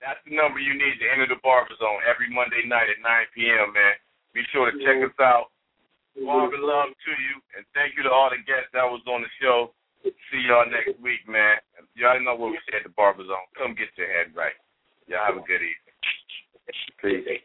That's 0.00 0.20
the 0.28 0.36
number 0.36 0.60
you 0.60 0.76
need 0.76 1.00
to 1.00 1.06
enter 1.08 1.28
the 1.28 1.40
Barber 1.40 1.72
Zone 1.80 2.00
every 2.04 2.28
Monday 2.28 2.60
night 2.68 2.92
at 2.92 3.00
9 3.00 3.36
p.m., 3.36 3.72
man. 3.72 3.96
Be 4.36 4.44
sure 4.52 4.68
to 4.68 4.76
check 4.84 5.00
us 5.00 5.16
out. 5.16 5.48
Barber 6.20 6.60
love 6.60 6.92
to 6.92 7.12
you, 7.12 7.34
and 7.56 7.64
thank 7.72 7.96
you 7.96 8.04
to 8.04 8.12
all 8.12 8.30
the 8.30 8.38
guests 8.44 8.70
that 8.76 8.84
was 8.84 9.02
on 9.08 9.24
the 9.24 9.32
show. 9.40 9.72
See 10.04 10.44
y'all 10.44 10.68
next 10.68 11.00
week, 11.00 11.24
man. 11.26 11.56
Y'all 11.96 12.20
know 12.20 12.36
what 12.36 12.52
we 12.52 12.60
said 12.68 12.82
at 12.82 12.84
the 12.84 12.92
Barber 12.92 13.24
Zone. 13.24 13.48
Come 13.56 13.74
get 13.74 13.88
your 13.96 14.10
head 14.12 14.30
right. 14.36 14.54
Y'all 15.08 15.24
have 15.24 15.40
a 15.40 15.46
good 15.46 15.64
evening. 15.64 15.96
Peace. 17.00 17.44